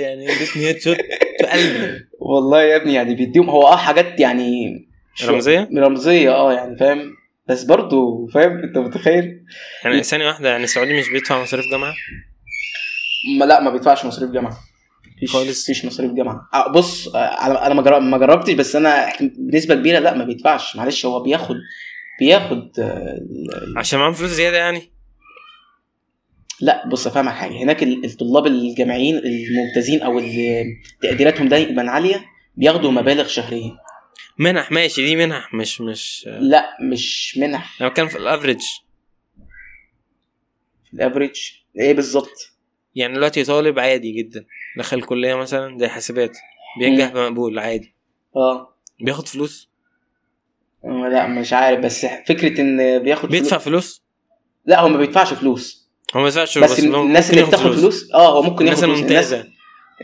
يعني 0.00 0.32
اديتني 0.36 0.66
هيد 0.66 0.80
شوت 0.80 0.96
في 1.40 1.46
قلبي. 1.46 2.06
والله 2.18 2.62
يا 2.62 2.76
ابني 2.76 2.94
يعني 2.94 3.14
بيديهم 3.14 3.50
هو 3.50 3.66
آه 3.66 3.76
حاجات 3.76 4.20
يعني 4.20 4.78
رمزية؟ 5.24 5.68
رمزية 5.76 6.30
آه 6.30 6.52
يعني 6.52 6.76
فاهم. 6.78 7.14
بس 7.48 7.64
برضه 7.64 8.28
فاهم 8.34 8.58
انت 8.58 8.78
متخيل؟ 8.78 9.44
يعني 9.84 10.02
ثانية 10.02 10.26
واحدة 10.26 10.48
يعني 10.48 10.64
السعودي 10.64 10.98
مش 10.98 11.08
بيدفع 11.08 11.42
مصاريف 11.42 11.66
جامعة؟ 11.70 11.94
ما 13.38 13.44
لا 13.44 13.60
ما 13.60 13.70
بيدفعش 13.70 14.04
مصاريف 14.04 14.30
جامعة. 14.30 14.58
مفيش. 15.22 15.32
خالص. 15.32 15.70
مفيش 15.70 15.84
مصاريف 15.84 16.12
جامعة. 16.12 16.48
آه، 16.54 16.72
بص 16.72 17.08
آه، 17.14 17.18
أنا 17.66 17.74
ما 17.74 17.82
جرب- 17.82 18.02
ما 18.02 18.18
جربتش 18.18 18.52
بس 18.52 18.76
أنا 18.76 19.12
بنسبة 19.38 19.74
كبيرة 19.74 19.98
لا 19.98 20.14
ما 20.14 20.24
بيدفعش. 20.24 20.76
معلش 20.76 21.06
هو 21.06 21.22
بياخد 21.22 21.56
بياخد 22.20 22.80
آه، 22.80 23.20
عشان 23.76 23.98
معاهم 23.98 24.12
فلوس 24.12 24.30
زيادة 24.30 24.56
يعني؟ 24.56 24.92
لا 26.60 26.88
بص 26.88 27.06
أفهمك 27.06 27.32
حاجة. 27.32 27.52
هناك 27.52 27.82
ال- 27.82 28.04
الطلاب 28.04 28.46
الجامعيين 28.46 29.16
الممتازين 29.16 30.02
أو 30.02 30.18
اللي 30.18 30.64
تقديراتهم 31.02 31.48
دايما 31.48 31.90
عالية 31.90 32.24
بياخدوا 32.56 32.90
مبالغ 32.90 33.26
شهرية. 33.26 33.70
منح 34.38 34.72
ماشي 34.72 35.04
دي 35.06 35.16
منح 35.16 35.54
مش 35.54 35.80
مش 35.80 36.28
لا 36.40 36.76
مش 36.82 37.38
منح. 37.38 37.80
أنا 37.82 37.88
بتكلم 37.88 38.08
في 38.08 38.18
ال 38.18 38.23
average. 38.23 38.60
ال 40.94 41.01
average؟ 41.01 41.50
إيه 41.78 41.94
بالظبط؟ 41.94 42.52
يعني 42.94 43.14
دلوقتي 43.14 43.44
طالب 43.44 43.78
عادي 43.78 44.12
جدا. 44.12 44.44
دخل 44.78 45.02
كليه 45.02 45.34
مثلا 45.34 45.78
زي 45.78 45.88
حاسبات 45.88 46.38
بينجح. 46.78 47.12
بمقبول 47.12 47.58
عادي. 47.58 47.94
آه. 48.36 48.74
بياخد 49.00 49.28
فلوس؟ 49.28 49.70
لا 50.84 51.26
مش 51.26 51.52
عارف 51.52 51.80
بس 51.80 52.06
فكرة 52.28 52.60
إن 52.60 52.98
بياخد 53.02 53.28
بيدفع 53.28 53.58
فلوس؟ 53.58 53.64
فلوس 53.64 54.02
لا 54.66 54.80
هو 54.80 54.88
ما 54.88 54.98
بيدفعش 54.98 55.32
فلوس. 55.34 55.88
هو 56.14 56.20
ما 56.20 56.24
بيدفعش 56.24 56.58
بس, 56.58 56.72
بس 56.72 56.84
الناس 56.84 57.30
اللي 57.30 57.42
بتاخد 57.42 57.70
فلوس. 57.72 58.10
آه 58.14 58.32
هو 58.38 58.42
ممكن 58.42 58.64
الناس 58.64 58.82
ياخد 58.82 58.94
فلوس. 58.94 59.10
الناس, 59.10 59.32
الممتازة. 59.32 59.50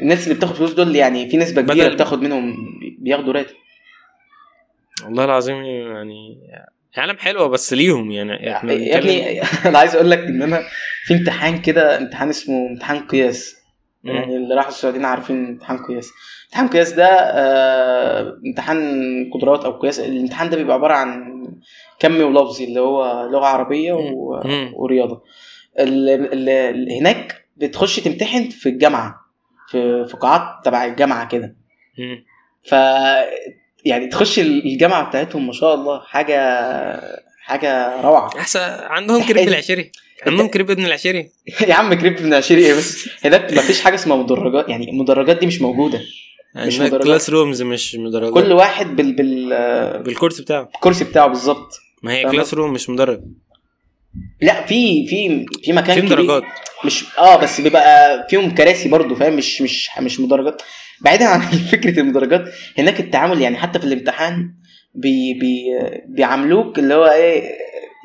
الناس 0.01 0.25
اللي 0.25 0.35
بتاخد 0.35 0.55
فلوس 0.55 0.73
دول 0.73 0.97
يعني 0.97 1.31
في 1.31 1.37
نسبة 1.37 1.62
كبيرة 1.62 1.87
بدل- 1.87 1.95
بتاخد 1.95 2.23
منهم 2.23 2.57
بياخدوا 2.99 3.33
راتب. 3.33 3.55
والله 5.05 5.25
العظيم 5.25 5.57
يعني 5.64 6.39
عالم 6.97 7.17
حلوة 7.19 7.47
بس 7.49 7.73
ليهم 7.73 8.11
يعني. 8.11 8.57
إحنا 8.57 8.73
يا 8.73 8.79
بنتكلم- 9.01 9.11
ابني 9.11 9.43
أنا 9.69 9.79
عايز 9.79 9.95
أقول 9.95 10.11
لك 10.11 10.19
إن 10.19 10.43
أنا 10.43 10.62
في 11.07 11.14
امتحان 11.14 11.62
كده 11.62 11.99
امتحان 11.99 12.29
اسمه 12.29 12.69
امتحان 12.71 13.07
قياس. 13.07 13.56
يعني 14.05 14.36
اللي 14.36 14.55
راحوا 14.55 14.70
السعوديين 14.70 15.05
عارفين 15.05 15.47
امتحان 15.47 15.78
قياس 15.78 16.11
امتحان 16.47 16.68
قياس 16.68 16.92
ده 16.92 17.09
آه، 17.11 18.38
امتحان 18.47 19.30
قدرات 19.34 19.64
أو 19.64 19.72
قياس 19.72 20.01
الامتحان 20.01 20.51
ده 20.51 20.57
بيبقى 20.57 20.74
عبارة 20.74 20.94
عن 20.94 21.36
كمي 21.99 22.22
ولفظي 22.22 22.64
اللي 22.64 22.80
هو 22.80 23.28
لغة 23.32 23.47
عربية 23.47 23.92
و... 23.92 24.40
ورياضة. 24.76 25.22
ال... 25.78 26.09
ال... 26.09 26.49
ال... 26.49 26.92
هناك 26.92 27.44
بتخش 27.57 28.01
تمتحن 28.01 28.49
في 28.49 28.68
الجامعة 28.68 29.20
في 29.70 30.05
في 30.07 30.16
قاعات 30.16 30.64
تبع 30.64 30.84
الجامعة 30.84 31.28
كده. 31.28 31.57
ف 32.64 32.72
يعني 33.84 34.07
تخش 34.07 34.38
الجامعة 34.38 35.09
بتاعتهم 35.09 35.47
ما 35.47 35.53
شاء 35.53 35.74
الله 35.74 36.01
حاجة 36.01 36.40
حاجة 37.42 38.01
روعة. 38.01 38.30
أحسن 38.38 38.61
عندهم 38.70 39.22
كريب 39.22 39.49
العشري. 39.49 39.92
عندهم 40.23 40.49
كريب 40.49 40.71
ابن 40.71 40.85
العشري 40.87 41.31
يا 41.69 41.75
عم 41.75 41.95
كريب 41.95 42.23
من 42.23 42.35
عشري 42.35 42.67
إيه 42.67 42.75
بس؟ 42.75 43.09
هناك 43.25 43.53
ما 43.53 43.62
فيش 43.62 43.81
حاجة 43.81 43.95
اسمها 43.95 44.17
مدرجات 44.17 44.69
يعني 44.69 44.91
المدرجات 44.91 45.39
دي 45.39 45.47
مش 45.47 45.61
موجودة. 45.61 45.99
مش 46.57 46.73
عندنا 46.75 46.85
مدرجات. 46.89 47.07
classrooms 47.07 47.62
مش 47.62 47.95
مدرجات. 47.95 48.35
كل 48.35 48.53
واحد 48.53 48.97
بال... 48.97 49.12
بال... 49.17 50.03
بال 50.03 50.12
course 50.12 50.41
بتاعه. 50.41 50.62
بالكرسي 50.64 51.05
بتاعه 51.05 51.27
بالظبط. 51.27 51.81
ما 52.03 52.12
هي 52.12 52.25
classroom 52.24 52.72
مش 52.73 52.91
مدرج. 52.91 53.21
لا 54.43 54.67
في 54.67 55.07
في 55.07 55.47
في 55.62 55.73
مكان 55.73 55.95
في 55.95 56.01
كبير. 56.01 56.17
درجات 56.17 56.43
مش 56.85 57.05
آه 57.19 57.37
بس 57.37 57.61
بيبقى 57.61 58.27
فيهم 58.31 58.51
كراسي 58.55 58.89
برضو 58.89 59.14
فاهم؟ 59.14 59.37
مش 59.37 59.62
مش 59.62 59.91
مش 60.01 60.21
مدرجات. 60.21 60.62
بعيدا 61.01 61.25
عن 61.25 61.41
فكرة 61.73 62.01
المدرجات 62.01 62.45
هناك 62.79 63.01
التعامل 63.01 63.41
يعني 63.41 63.57
حتى 63.57 63.79
في 63.79 63.85
الامتحان 63.85 64.55
بي 64.95 65.35
بي 65.35 65.64
بيعاملوك 66.09 66.79
اللي 66.79 66.95
هو 66.95 67.05
إيه 67.05 67.43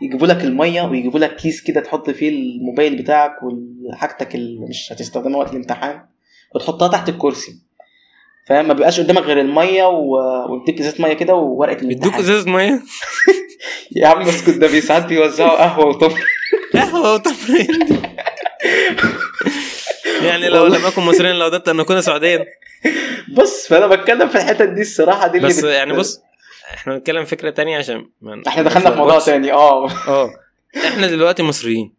يجيبوا 0.01 0.27
لك 0.27 0.43
المية 0.43 0.81
ويجيبوا 0.81 1.19
لك 1.19 1.35
كيس 1.35 1.61
كده 1.61 1.81
تحط 1.81 2.09
فيه 2.09 2.29
الموبايل 2.29 2.95
بتاعك 3.01 3.31
وحاجتك 3.43 4.35
اللي 4.35 4.59
مش 4.69 4.91
هتستخدمها 4.91 5.39
وقت 5.39 5.51
الامتحان 5.51 6.01
وتحطها 6.55 6.87
تحت 6.87 7.09
الكرسي. 7.09 7.51
فاهم؟ 8.47 8.67
ما 8.67 8.73
بيبقاش 8.73 8.99
قدامك 8.99 9.21
غير 9.21 9.39
المية 9.41 9.83
و- 9.85 10.53
ويديك 10.53 10.79
ازازة 10.79 11.03
مية 11.03 11.13
كده 11.13 11.35
وورقة 11.35 11.81
الامتحان. 11.81 12.19
ازازة 12.19 12.49
مية؟ 12.51 12.81
يا 13.95 14.07
عم 14.07 14.21
اسكت 14.21 14.57
ده 14.57 14.79
ساعات 14.79 15.05
بيوزعوا 15.05 15.57
قهوة 15.63 15.85
وتمر 15.85 16.23
قهوة 16.73 17.13
وتمرين 17.13 17.67
يعني 20.21 20.49
لو 20.49 20.65
لم 20.67 20.85
أكن 20.85 21.01
مصريا 21.01 21.33
لو 21.33 21.45
وددت 21.45 21.69
أن 21.69 21.79
أكون 21.79 22.01
سعوديا. 22.01 22.45
بص 23.37 23.67
فأنا 23.67 23.87
بتكلم 23.87 24.27
في 24.29 24.35
الحتت 24.35 24.69
دي 24.69 24.81
الصراحة 24.81 25.27
دي 25.27 25.37
اللي 25.37 25.47
بس 25.47 25.59
بت- 25.59 25.65
يعني 25.71 25.93
بص 25.93 26.21
إحنا 26.73 26.93
بنتكلم 26.95 27.25
فكرة 27.25 27.49
تانية 27.49 27.77
عشان 27.77 28.09
ما 28.21 28.41
إحنا 28.47 28.63
دخلنا 28.63 28.91
في 28.91 28.97
موضوع. 28.97 29.19
تاني. 29.19 29.51
آه. 29.51 29.89
آه. 30.07 30.29
إحنا 30.87 31.07
دلوقتي 31.07 31.43
مصريين. 31.43 31.93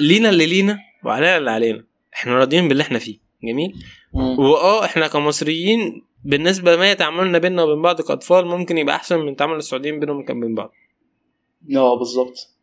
لينا 0.00 0.28
اللي 0.28 0.46
لينا 0.46 0.78
وعلينا 1.04 1.36
اللي 1.36 1.50
علينا. 1.50 1.84
إحنا 2.14 2.34
راضيين 2.34 2.68
باللي 2.68 2.82
إحنا 2.82 2.98
فيه. 2.98 3.18
جميل. 3.44 3.74
وآه 4.12 4.84
إحنا 4.84 5.08
كمصريين 5.08 6.04
بالنسبة 6.24 6.76
لما 6.76 6.94
تعاملنا 6.94 7.38
بيننا 7.38 7.62
وبين 7.62 7.82
بعض 7.82 8.00
كأطفال 8.00 8.46
ممكن 8.46 8.78
يبقى 8.78 8.96
أحسن 8.96 9.18
من 9.18 9.36
تعامل 9.36 9.56
السعوديين 9.56 10.00
بينهم 10.00 10.24
كان 10.24 10.40
بين 10.40 10.54
بعض. 10.54 10.72
آه 11.76 11.98
بالظبط. 11.98 12.56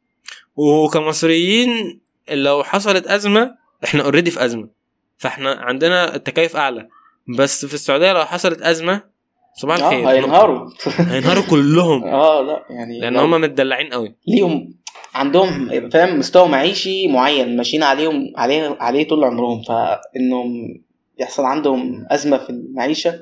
وكمصريين 0.55 2.01
لو 2.31 2.63
حصلت 2.63 3.07
أزمة 3.07 3.55
إحنا 3.83 4.03
اوريدي 4.03 4.31
في 4.31 4.45
أزمة. 4.45 4.69
فاحنا 5.17 5.51
عندنا 5.51 6.15
التكيف 6.15 6.55
أعلى. 6.55 6.87
بس 7.37 7.65
في 7.65 7.73
السعودية 7.73 8.13
لو 8.13 8.25
حصلت 8.25 8.61
أزمة 8.61 9.10
صباح 9.53 9.77
الخير. 9.77 10.09
آه 10.09 10.11
هينهاروا. 10.11 10.69
هينهاروا 10.97 11.43
كلهم. 11.49 12.03
آه 12.07 12.41
لا 12.41 12.65
يعني 12.69 12.99
لأن 12.99 13.17
هم 13.17 13.31
متدلعين 13.31 13.93
قوي. 13.93 14.15
ليهم 14.27 14.73
عندهم 15.15 15.69
فاهم 15.89 16.19
مستوى 16.19 16.47
معيشي 16.47 17.07
معين 17.07 17.57
ماشيين 17.57 17.83
عليهم 17.83 18.33
عليه 18.37 18.77
عليه 18.79 19.07
طول 19.07 19.23
عمرهم. 19.23 19.61
فإنهم 19.61 20.81
يحصل 21.19 21.43
عندهم 21.43 22.05
أزمة 22.11 22.37
في 22.37 22.49
المعيشة. 22.49 23.19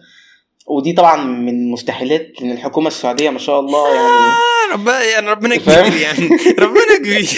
ودي 0.69 0.93
طبعا 0.93 1.23
من 1.23 1.71
مستحيلات 1.71 2.41
لأن 2.41 2.51
الحكومة 2.51 2.87
السعودية 2.87 3.29
ما 3.29 3.39
شاء 3.39 3.59
الله 3.59 3.95
يعني 3.95 4.07
آه، 4.07 4.73
ربنا 4.73 5.03
يعني 5.03 5.29
ربنا؟ 5.29 5.55
كبير 5.55 6.01
يعني. 6.01 6.29
ربنا 6.63 6.97
كبير. 6.97 7.29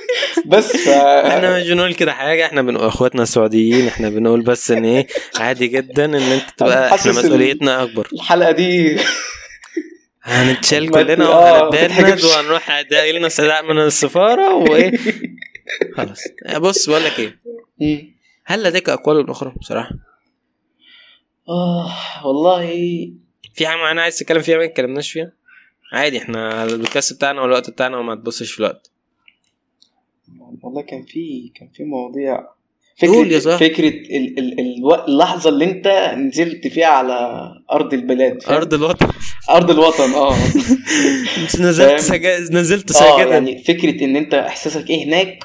بس 0.46 0.76
ف 0.76 0.88
إحنا 0.88 1.58
مش 1.58 1.68
بنقول 1.68 1.94
كده 1.94 2.12
حاجة 2.12 2.46
إحنا 2.46 2.62
بنقول 2.62 2.86
اخواتنا 2.86 3.22
السعوديين 3.22 3.86
إحنا 3.86 4.08
بنقول 4.08 4.42
بس 4.42 4.70
إن 4.70 4.84
إيه 4.84 5.06
عادي 5.38 5.66
جدا 5.66 6.04
إن 6.04 6.14
أنت 6.14 6.50
تبقى 6.56 6.94
إحنا 6.94 7.12
مسؤوليتنا 7.12 7.82
أكبر. 7.82 8.08
الحلقة 8.12 8.50
دي 8.50 8.96
هنتشال 10.22 10.90
كلنا 10.94 11.24
آه، 11.24 11.68
وهنتبند. 11.68 12.24
وهنروح 12.24 12.82
لنا 13.14 13.26
استدعاء 13.26 13.64
من 13.64 13.78
السفارة 13.78 14.54
وإيه. 14.54 14.92
خلاص. 15.96 16.20
بص 16.58 16.88
بقول 16.88 17.04
لك 17.04 17.34
إيه. 17.80 18.04
هل 18.44 18.62
لديك 18.62 18.88
أقوال 18.88 19.30
أخرى 19.30 19.52
بصراحة؟ 19.60 20.09
آه 21.50 21.92
والله. 22.26 22.66
في 23.54 23.66
حاجة 23.66 23.76
معينة 23.76 24.02
عايز 24.02 24.18
تتكلم 24.18 24.42
فيها؟ 24.42 24.58
ما 24.58 24.64
اتكلمناش 24.64 25.12
فيها. 25.12 25.32
عادي 25.92 26.18
إحنا 26.18 26.64
البودكاست 26.64 27.12
بتاعنا 27.12 27.40
والوقت 27.42 27.70
بتاعنا 27.70 27.96
وما 27.96 28.14
تبصش 28.14 28.52
في 28.52 28.60
الوقت. 28.60 28.90
والله 30.62 30.82
كان 30.82 31.02
في 31.04 31.52
كان 31.54 31.68
في 31.74 31.84
مواضيع. 31.84 32.36
قول 33.02 33.32
يا 33.32 33.38
فكرة 33.38 33.50
صاحبي. 33.50 33.68
فكرة 33.70 33.88
ال 33.88 34.38
ال 34.38 34.60
ال 34.60 35.04
اللحظة 35.08 35.50
اللي 35.50 35.64
انت 35.64 36.14
نزلت 36.18 36.66
فيها 36.68 36.86
على 36.86 37.48
أرض 37.72 37.94
البلاد 37.94 38.42
فاهم؟ 38.42 38.54
أرض 38.56 38.74
الوطن. 38.74 39.08
أرض 39.50 39.70
الوطن 39.70 40.12
آه. 40.14 40.36
نزلت؟ 41.60 42.00
سجا... 42.00 42.38
نزلت 42.40 42.90
آه 42.90 42.94
ساجدا 42.94 43.30
يعني 43.30 43.64
فكرة 43.64 44.04
إن 44.04 44.16
أنت 44.16 44.34
إحساسك 44.34 44.90
إيه 44.90 45.04
هناك 45.04 45.44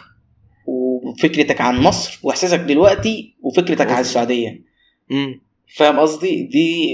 وفكرتك 0.66 1.62
عن 1.62 1.80
مصر 1.80 2.20
وإحساسك 2.24 2.60
دلوقتي 2.60 3.36
وفكرتك 3.42 3.92
عن 3.92 4.02
السعودية. 4.02 4.62
امم 5.12 5.42
فاهم 5.76 6.00
قصدي؟ 6.00 6.44
دي 6.44 6.90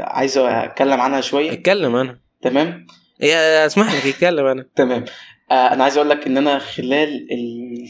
عايز 0.00 0.38
أتكلم 0.38 1.00
عنها 1.00 1.20
شوية. 1.20 1.52
اتكلم 1.52 1.96
أنا. 1.96 2.20
تمام؟ 2.42 2.86
يا 3.20 3.66
اسمح 3.66 3.94
لك 3.94 4.14
اتكلم 4.14 4.46
أنا. 4.46 4.66
تمام. 4.76 5.04
آه 5.50 5.54
أنا 5.54 5.82
عايز 5.84 5.96
أقول 5.96 6.10
لك 6.10 6.26
إن 6.26 6.36
أنا 6.36 6.58
خلال 6.58 7.28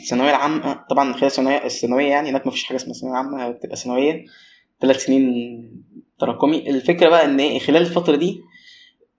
الثانوية 0.02 0.30
العامة 0.30 0.84
طبعا 0.90 1.12
خلال 1.12 1.24
الثانويه 1.24 1.64
الثانوية 1.64 2.06
يعني 2.06 2.30
هناك 2.30 2.46
مفيش 2.46 2.64
حاجة 2.64 2.76
اسمها 2.76 2.94
ثانوية 2.94 3.16
عامة 3.16 3.50
بتبقى 3.50 3.76
ثانوية. 3.76 4.24
ثلاث 4.82 5.04
سنين 5.04 5.32
تراكمي. 6.18 6.70
الفكرة 6.70 7.08
بقى 7.08 7.24
إن 7.24 7.58
خلال 7.58 7.82
الفترة 7.82 8.16
دي 8.16 8.40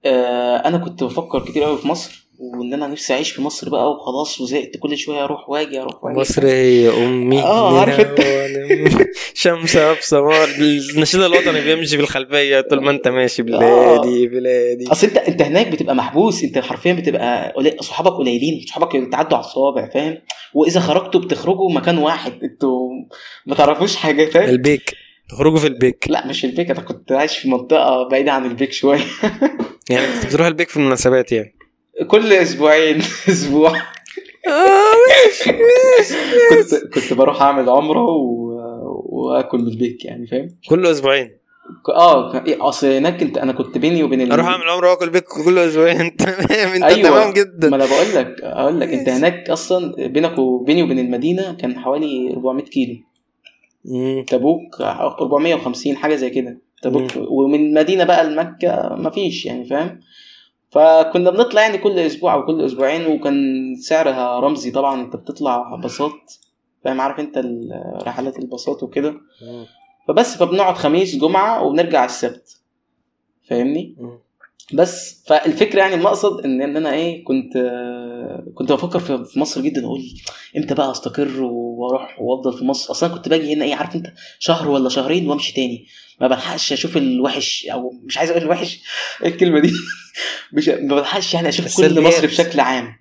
آه 0.05 0.57
أنا 0.57 0.77
كنت 0.77 1.03
بفكر 1.03 1.45
كتير 1.45 1.63
قوي 1.63 1.77
في 1.77 1.87
مصر. 1.87 2.26
وإن 2.39 2.73
أنا 2.73 2.87
نفسي 2.87 3.13
أعيش 3.13 3.31
في 3.31 3.41
مصر 3.41 3.69
بقى 3.69 3.91
وخلاص 3.91 4.41
وزهقت 4.41 4.77
كل 4.77 4.97
شوية 4.97 5.23
أروح 5.23 5.49
وأجي 5.49 5.81
أروح 5.81 6.03
وأجي. 6.03 6.19
مصر 6.19 6.47
هي 6.47 6.89
أمي. 7.05 7.39
آه، 7.39 7.79
عارف 7.79 7.99
أنت. 7.99 8.21
شمس 9.33 9.75
ابصار 9.75 10.49
النشيد 10.59 11.21
الوطني 11.21 11.61
بيمشي 11.61 11.97
في 11.97 12.03
الخلفية 12.03 12.61
طول 12.61 12.83
ما 12.83 12.91
أنت 12.91 13.07
ماشي 13.07 13.41
آه. 13.41 13.45
بلادي. 13.45 14.27
بلادي 14.27 14.91
أصل 14.91 15.07
أنت 15.07 15.17
أنت 15.17 15.41
هناك 15.41 15.67
بتبقى 15.67 15.95
محبوس 15.95 16.43
أنت 16.43 16.59
حرفيا 16.59 16.93
بتبقى 16.93 17.53
صحابك 17.81 18.11
قليلين 18.11 18.65
صحابك 18.69 19.11
تعدوا 19.11 19.37
على 19.37 19.45
الصوابع 19.45 19.89
فاهم؟ 19.89 20.17
وإذا 20.53 20.79
خرجتوا 20.79 21.21
بتخرجوا 21.21 21.71
مكان 21.71 21.97
واحد 21.97 22.43
أنتوا 22.43 22.89
ما 23.45 23.55
تعرفوش 23.55 23.95
حاجة 23.95 24.29
فاهم؟ 24.29 24.49
البيك. 24.49 24.93
تخرجوا 25.29 25.59
في 25.59 25.67
البيك. 25.67 26.05
لا 26.09 26.27
مش 26.27 26.45
البيك 26.45 26.71
أنا 26.71 26.81
كنت 26.81 27.11
عايش 27.11 27.37
في 27.37 27.49
منطقة 27.49 28.07
بعيدة 28.11 28.31
عن 28.31 28.45
البيك 28.45 28.71
شوية. 28.71 28.99
يعني 29.89 30.07
كنت 30.13 30.25
بتروح 30.25 30.47
البيك 30.47 30.69
في 30.69 30.77
المناسبات 30.77 31.31
يعني. 31.31 31.56
كل 32.07 32.33
أسبوعين 32.33 32.97
أسبوع. 33.29 33.69
آه 34.47 34.93
ماشي 35.07 35.51
ماشي 35.51 36.15
كنت 36.49 36.93
كنت 36.93 37.13
بروح 37.13 37.41
أعمل 37.41 37.69
عمرة 37.69 38.01
و... 38.01 38.47
وآكل 39.05 39.57
من 39.57 39.67
البيك 39.67 40.05
يعني 40.05 40.27
فاهم؟ 40.27 40.47
كل 40.69 40.85
أسبوعين. 40.85 41.37
آه 41.95 42.45
إيه، 42.45 42.69
أصل 42.69 42.87
هناك 42.87 43.21
أنت 43.21 43.37
أنا 43.37 43.53
كنت 43.53 43.77
بيني 43.77 44.03
وبين 44.03 44.31
أروح 44.31 44.45
أعمل 44.47 44.69
عمرة 44.69 44.89
وآكل 44.89 45.09
بيك 45.09 45.23
كل 45.23 45.57
أسبوعين. 45.59 46.15
تمام 46.17 46.73
أنت 46.73 46.83
أيوة. 46.83 47.09
تمام 47.09 47.33
جدا. 47.33 47.69
ما 47.69 47.75
أنا 47.75 47.85
بقول 47.85 48.15
لك 48.15 48.35
أقول 48.43 48.79
لك 48.79 48.87
أنت 48.89 49.09
هناك 49.09 49.49
أصلا 49.49 50.07
بينك 50.07 50.37
وبيني 50.37 50.83
وبين 50.83 50.99
المدينة 50.99 51.53
كان 51.53 51.79
حوالي 51.79 52.33
400 52.33 52.65
كيلو. 52.65 52.95
تبوك 54.27 54.81
450 54.81 55.97
حاجة 55.97 56.15
زي 56.15 56.29
كده. 56.29 56.57
تبوك. 56.81 57.11
ومن 57.17 57.59
المدينة 57.65 58.03
بقى 58.03 58.29
لمكة 58.29 58.89
مفيش 58.91 59.45
يعني 59.45 59.65
فاهم؟ 59.65 59.99
فكنا 60.77 61.29
بنطلع 61.29 61.61
يعني 61.61 61.77
كل 61.77 61.99
أسبوع 61.99 62.33
أو 62.33 62.45
كل 62.45 62.65
أسبوعين 62.65 63.05
وكان 63.07 63.35
سعرها 63.75 64.39
رمزي 64.39 64.71
طبعا 64.71 65.01
أنت 65.01 65.15
بتطلع 65.15 65.75
باصات 65.75 66.33
فاهم 66.83 67.01
عارف 67.01 67.19
أنت 67.19 67.37
رحلات 68.07 68.39
الباصات 68.39 68.83
وكده. 68.83 69.13
فبس 70.07 70.37
فبنقعد 70.37 70.75
خميس 70.75 71.15
جمعة 71.15 71.63
وبنرجع 71.63 72.05
السبت 72.05 72.61
فاهمني. 73.49 73.95
بس 74.73 75.23
فالفكرة 75.27 75.79
يعني 75.79 75.95
المقصد 75.95 76.45
ان 76.45 76.61
إن 76.61 76.77
أنا 76.77 76.93
إيه 76.93 77.23
كنت 77.23 77.53
كنت 78.55 78.71
بفكر 78.71 78.99
في 78.99 79.39
مصر 79.39 79.61
جدا 79.61 79.85
أقول 79.85 80.01
إمتى 80.57 80.73
بقى 80.73 80.91
أستقر 80.91 81.41
وأروح 81.43 82.21
وأفضل 82.21 82.57
في 82.57 82.65
مصر 82.65 82.91
أصلا 82.91 83.09
كنت 83.09 83.29
باجي 83.29 83.53
هنا 83.53 83.65
إيه 83.65 83.75
عارف 83.75 83.95
أنت 83.95 84.13
شهر 84.39 84.69
ولا 84.69 84.89
شهرين 84.89 85.29
وأمشي 85.29 85.53
تاني 85.53 85.87
ما 86.21 86.27
بلحقش 86.27 86.73
أشوف 86.73 86.97
الوحش 86.97 87.67
أو 87.71 87.93
مش 88.03 88.17
عايز 88.17 88.29
أقول 88.29 88.43
الوحش 88.43 88.79
الكلمة 89.25 89.59
دي 89.59 89.71
مش 90.53 90.69
ما 90.69 90.95
بلحقش 90.95 91.33
يعني 91.33 91.49
أشوف 91.49 91.65
كل. 91.77 92.01
مصر 92.01 92.25
بشكل 92.27 92.59
عام 92.59 92.95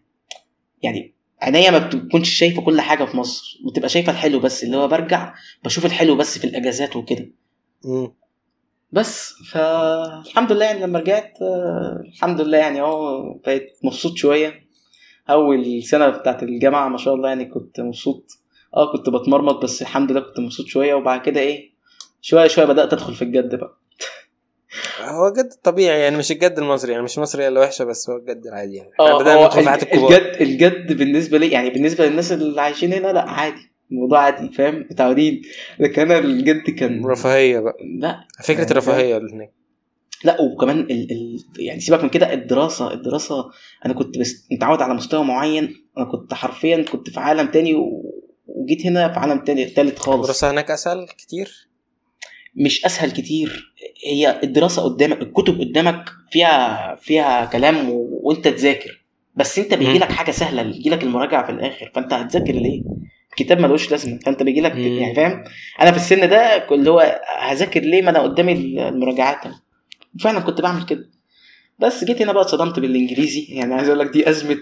يعني 0.83 1.15
عينيا 1.43 1.71
ما 1.71 1.79
بتكونش 1.79 2.31
شايفة 2.31 2.63
كل 2.63 2.81
حاجة 2.81 3.05
في 3.05 3.17
مصر 3.17 3.59
بتبقى 3.71 3.89
شايفة 3.89 4.13
الحلو 4.13 4.41
بس 4.41 4.65
اللي 4.65 4.77
هو 4.77 4.89
برجع 4.89 5.35
بشوف 5.65 5.87
الحلو 5.87 6.17
بس 6.17 6.39
في 6.39 6.45
الإجازات 6.47 6.97
وكده. 6.97 7.31
بس 8.91 9.33
فالحمد 9.53 10.53
لله 10.53 10.65
يعني 10.65 10.81
لما 10.83 10.99
رجعت 10.99 11.43
آه، 11.43 12.03
الحمد 12.07 12.41
لله 12.41 12.59
يعني 12.59 12.81
أهو 12.81 13.33
بقيت 13.35 13.79
مبسوط 13.85 14.17
شوية. 14.17 14.67
أول 15.31 15.83
سنة 15.83 16.09
بتاعت 16.09 16.43
الجامعة 16.43 16.89
ما 16.89 16.99
شاء 16.99 17.15
الله 17.15 17.29
يعني 17.29 17.45
كنت 17.45 17.81
مبسوط. 17.81 18.31
أه 18.77 18.93
كنت 18.93 19.11
بتمرمط 19.11 19.63
بس 19.63 19.83
الحمد 19.83 20.13
لله 20.13 20.21
كنت 20.21 20.41
مبسوط 20.41 20.67
شوية. 20.67 20.95
وبعد 20.95 21.21
كده 21.21 21.41
إيه 21.41 21.75
شوية 22.21 22.47
شوية 22.47 22.65
بدأت 22.65 22.93
أدخل 22.93 23.15
في 23.15 23.23
الجد 23.23 23.55
بقى. 23.55 23.79
هو 25.01 25.33
جد 25.33 25.53
طبيعي 25.63 26.01
يعني 26.01 26.17
مش 26.17 26.33
الجد 26.33 26.59
المصري 26.59 26.93
يعني 26.93 27.05
مش 27.05 27.17
المصري 27.19 27.49
اللي 27.49 27.61
وحشة 27.61 27.85
بس 27.85 28.11
هو 28.11 28.17
الجد 28.17 28.47
العادي 28.47 28.75
يعني. 28.77 28.91
أه 29.01 29.07
إحنا 29.07 29.19
بدأنا 29.19 29.41
هو 29.41 30.09
الجد 30.09 30.37
الجد 30.41 30.93
بالنسبة 30.93 31.39
لي 31.39 31.51
يعني 31.51 31.71
بالنسبة 31.71 32.07
للناس 32.07 32.33
اللي 32.33 32.61
عايشين 32.61 32.93
هنا 32.93 33.13
لأ 33.13 33.31
عادي. 33.31 33.76
الموضوع 33.93 34.19
عادي 34.19 34.53
فاهم؟ 34.53 34.87
متعودين. 34.91 35.43
لكن 35.79 36.03
أنا 36.03 36.19
الجد 36.19 36.71
كان 36.71 37.07
رفاهية 37.07 37.59
بقى. 37.61 37.77
لا. 37.99 38.27
فكرة 38.45 38.59
يعني 38.59 38.71
الرفاهية 38.71 39.17
اللي 39.17 39.33
هناك. 39.33 39.53
لا 40.25 40.41
وكمان 40.41 40.79
ال... 40.81 40.91
ال... 40.91 41.45
يعني 41.59 41.81
سيبك 41.81 42.03
من 42.03 42.09
كده 42.09 42.33
الدراسة 42.33 42.93
الدراسة 42.93 43.45
أنا 43.87 43.95
كنت 43.95 44.19
بس 44.19 44.47
متعود 44.53 44.83
على 44.83 44.95
مستوى 44.95 45.25
معين. 45.25 45.75
أنا 45.99 46.05
كنت 46.05 46.35
حرفيا 46.35 46.83
كنت 46.83 47.11
في 47.11 47.21
عالم 47.21 47.47
تاني 47.47 47.75
و... 47.75 48.13
وجيت 48.47 48.87
هنا 48.87 49.13
في 49.13 49.19
عالم 49.19 49.45
تاني 49.45 49.65
تالت 49.65 49.99
خالص. 49.99 50.19
الدراسة 50.21 50.51
هناك 50.51 50.71
أسهل 50.71 51.07
كتير؟ 51.19 51.69
مش 52.55 52.85
أسهل 52.87 53.11
كتير. 53.11 53.75
هي 54.07 54.41
الدراسة 54.43 54.83
قدامك 54.83 55.23
الكتب 55.23 55.61
قدامك 55.61 56.05
فيها 56.31 56.95
فيها 56.95 57.45
كلام 57.45 57.91
و... 57.91 58.21
وأنت 58.23 58.49
تذاكر. 58.49 59.05
بس 59.35 59.59
أنت 59.59 59.75
بيجي. 59.75 59.99
لك 59.99 60.13
حاجة 60.13 60.31
سهلة 60.31 60.63
بيجي 60.63 60.91
لك 60.91 61.03
المراجعة 61.03 61.47
في 61.47 61.53
الآخر. 61.53 61.93
فأنت 61.95 62.13
هتذاكر 62.13 62.53
ليه؟ 62.53 62.83
الكتاب 63.41 63.61
ملوش 63.61 63.91
لازمة. 63.91 64.19
فأنت 64.19 64.43
بيجي 64.43 64.61
لك. 64.61 64.73
يعني 64.75 65.15
فاهم؟ 65.15 65.45
أنا 65.81 65.91
في 65.91 65.97
السن 65.97 66.29
ده 66.29 66.69
اللي 66.71 66.91
هو 66.91 67.21
هذاكر 67.41 67.81
ليه؟ 67.81 68.03
ما 68.03 68.11
أنا 68.11 68.19
قدامي 68.19 68.53
المراجعات. 68.89 69.55
فعلا 70.21 70.41
كنت 70.41 70.61
بعمل 70.61 70.83
كده. 70.87 71.09
بس 71.79 72.05
جيت 72.05 72.23
هنا 72.23 72.33
بقى 72.33 72.43
اتصدمت 72.43 72.79
بالإنجليزي. 72.79 73.47
يعني 73.49 73.75
عايز 73.75 73.89
أقول 73.89 74.01
لك 74.01 74.11
دي 74.13 74.31
أزمة 74.31 74.57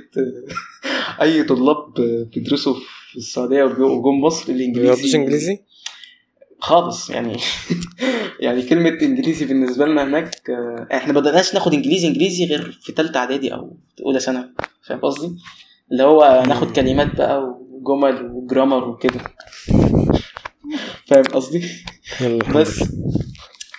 أي 1.23 1.43
طلاب 1.43 1.95
بيدرسوا 2.35 2.75
في 3.11 3.17
السعودية 3.17 3.65
وجم 3.65 4.21
مصر 4.21 4.53
ما 4.53 4.57
الإنجليزي. 4.57 4.89
بياخدوش 4.89 5.15
إنجليزي؟ 5.15 5.59
خالص. 6.59 7.11
يعني 7.11 7.37
يعني 8.41 8.63
كلمة 8.63 8.99
إنجليزي 9.03 9.45
بالنسبة 9.47 9.87
لنا 9.87 10.05
هناك 10.05 10.51
إحنا 10.93 11.13
ما 11.13 11.21
بدأناش 11.21 11.55
ناخد 11.55 11.75
إنجليزي 11.75 12.09
إنجليزي 12.09 12.45
غير 12.45 12.79
في 12.83 12.93
تالتة 12.93 13.19
إعدادي 13.19 13.55
أو 13.55 13.77
أولى 14.07 14.21
ثانوي. 14.21 14.55
فاهم 14.87 14.99
قصدي؟ 15.01 15.37
اللي 15.93 16.03
هو 16.03 16.43
ناخد 16.47 16.73
كلمات 16.73 17.17
بقى 17.17 17.59
وجمل 17.85 18.31
وجرامر 18.33 18.89
وكده 18.89 19.21
فاهم 21.07 21.25
قصدي؟ 21.25 21.65
بس 22.55 22.85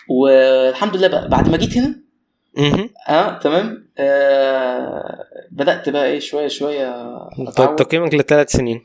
والحمد 0.09 0.95
لله 0.95 1.07
بقى 1.07 1.29
بعد 1.29 1.49
ما 1.49 1.57
جيت 1.57 1.77
هنا. 1.77 1.99
آه 3.09 3.39
تمام 3.39 3.87
آه 3.97 5.23
بدأت 5.51 5.89
بقى 5.89 6.05
إيه 6.05 6.19
طيب 7.37 7.47
أتعود. 7.47 7.75
تقييمك 7.75 8.13
لثلاث 8.13 8.51
سنين 8.51 8.83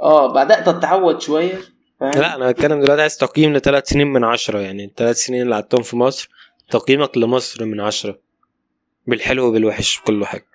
آه 0.00 0.32
بدأت 0.32 0.68
أتعود 0.68 1.20
شوية 1.20 1.58
فاهم؟ 2.00 2.12
لا 2.20 2.34
أنا 2.34 2.50
بتكلم 2.50 2.80
دلوقتي 2.80 3.00
عايز 3.02 3.16
تقييم 3.16 3.52
لثلاث 3.52 3.88
سنين 3.88 4.06
من 4.06 4.24
عشرة 4.24 4.58
يعني 4.58 4.84
الثلاث 4.84 5.16
سنين 5.16 5.42
اللي 5.42 5.54
قعدتهم 5.54 5.82
في 5.82 5.96
مصر 5.96 6.30
تقييمك 6.70 7.18
لمصر 7.18 7.64
من 7.64 7.80
عشرة 7.80 8.18
بالحلو 9.06 9.44
وبالوحش 9.48 10.00
بكل 10.00 10.26
حاجة 10.26 10.46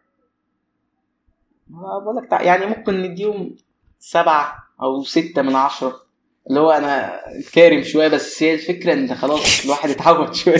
ما 1.70 2.00
بقول 2.00 2.16
لك 2.16 2.30
تع- 2.30 2.42
يعني 2.42 2.66
ممكن 2.66 3.02
نديهم 3.02 3.56
سبعة 4.06 4.56
أو 4.82 5.04
ستة 5.04 5.42
من 5.42 5.56
عشرة. 5.56 6.04
اللي 6.50 6.60
هو 6.60 6.72
أنا 6.72 7.20
كارم 7.54 7.84
شوية 7.84 8.08
بس 8.08 8.44
هي 8.44 8.54
الفكرة 8.54 8.94
إن 8.94 9.16
خلاص 9.16 9.64
الواحد 9.66 9.90
اتعود 9.90 10.36
شوية. 10.44 10.58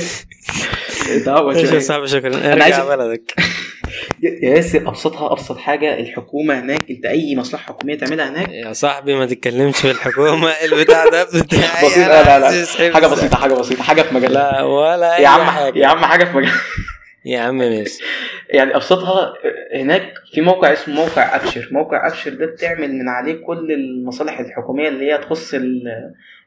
اتعود 1.10 1.56
يا 1.58 1.66
شوية. 1.66 1.80
صاحبي 1.80 2.08
شكرا. 2.08 2.54
أنا 2.54 2.64
عايز- 2.64 2.80
بلدك. 2.80 3.34
يا 4.24 4.50
ياسر 4.50 4.88
أبسطها 4.90 5.32
أبسط 5.32 5.58
حاجة 5.58 6.00
الحكومة 6.00 6.60
هناك 6.60 6.90
أنت 6.90 7.06
أي 7.06 7.36
مصلحة 7.36 7.64
حكومية 7.74 7.98
تعملها 7.98 8.30
هناك. 8.30 8.50
يا 8.50 8.74
صاحبي 8.74 9.16
ما 9.16 9.26
تتكلمش 9.26 9.78
في 9.78 9.92
الحكومة. 9.92 10.50
البتاع 10.50 11.06
ده 11.10 11.24
بتاعي 11.24 11.86
بسيط 11.86 11.98
أنا 11.98 12.24
لا. 12.24 12.40
لا 12.40 12.52
لا 12.52 12.66
سحب. 12.66 13.02
بسيطة 13.12 13.38
حاجة 13.38 13.54
بسيطة 13.54 13.84
حاجة 13.84 14.02
في 14.02 14.16
مجال 14.16 14.34
لا 14.34 14.62
ولا 14.64 15.16
أي 15.18 15.24
يا 15.24 15.28
عم 15.28 15.42
حاجة. 15.46 15.80
يا 15.80 15.88
عم 15.88 16.06
حاجة 16.06 16.24
في 16.26 16.38
مجال 16.38 16.52
يا 17.26 17.40
عم 17.40 17.58
ماشي 17.58 18.04
يعني 18.50 18.76
ابسطها 18.76 19.34
هناك 19.76 20.14
في 20.34 20.42
موقع 20.42 20.74
اسمه 20.74 20.96
موقع 20.96 21.36
أبشر. 21.36 21.68
موقع 21.72 22.08
أبشر 22.08 22.34
ده 22.34 22.46
بتعمل 22.46 22.94
من 22.94 23.10
عليه 23.10 23.34
كل 23.46 23.72
المصالح 23.72 24.40
الحكومية 24.40 24.88
اللي 24.88 25.12
هي 25.12 25.18
تخص 25.18 25.54
ال- 25.54 25.88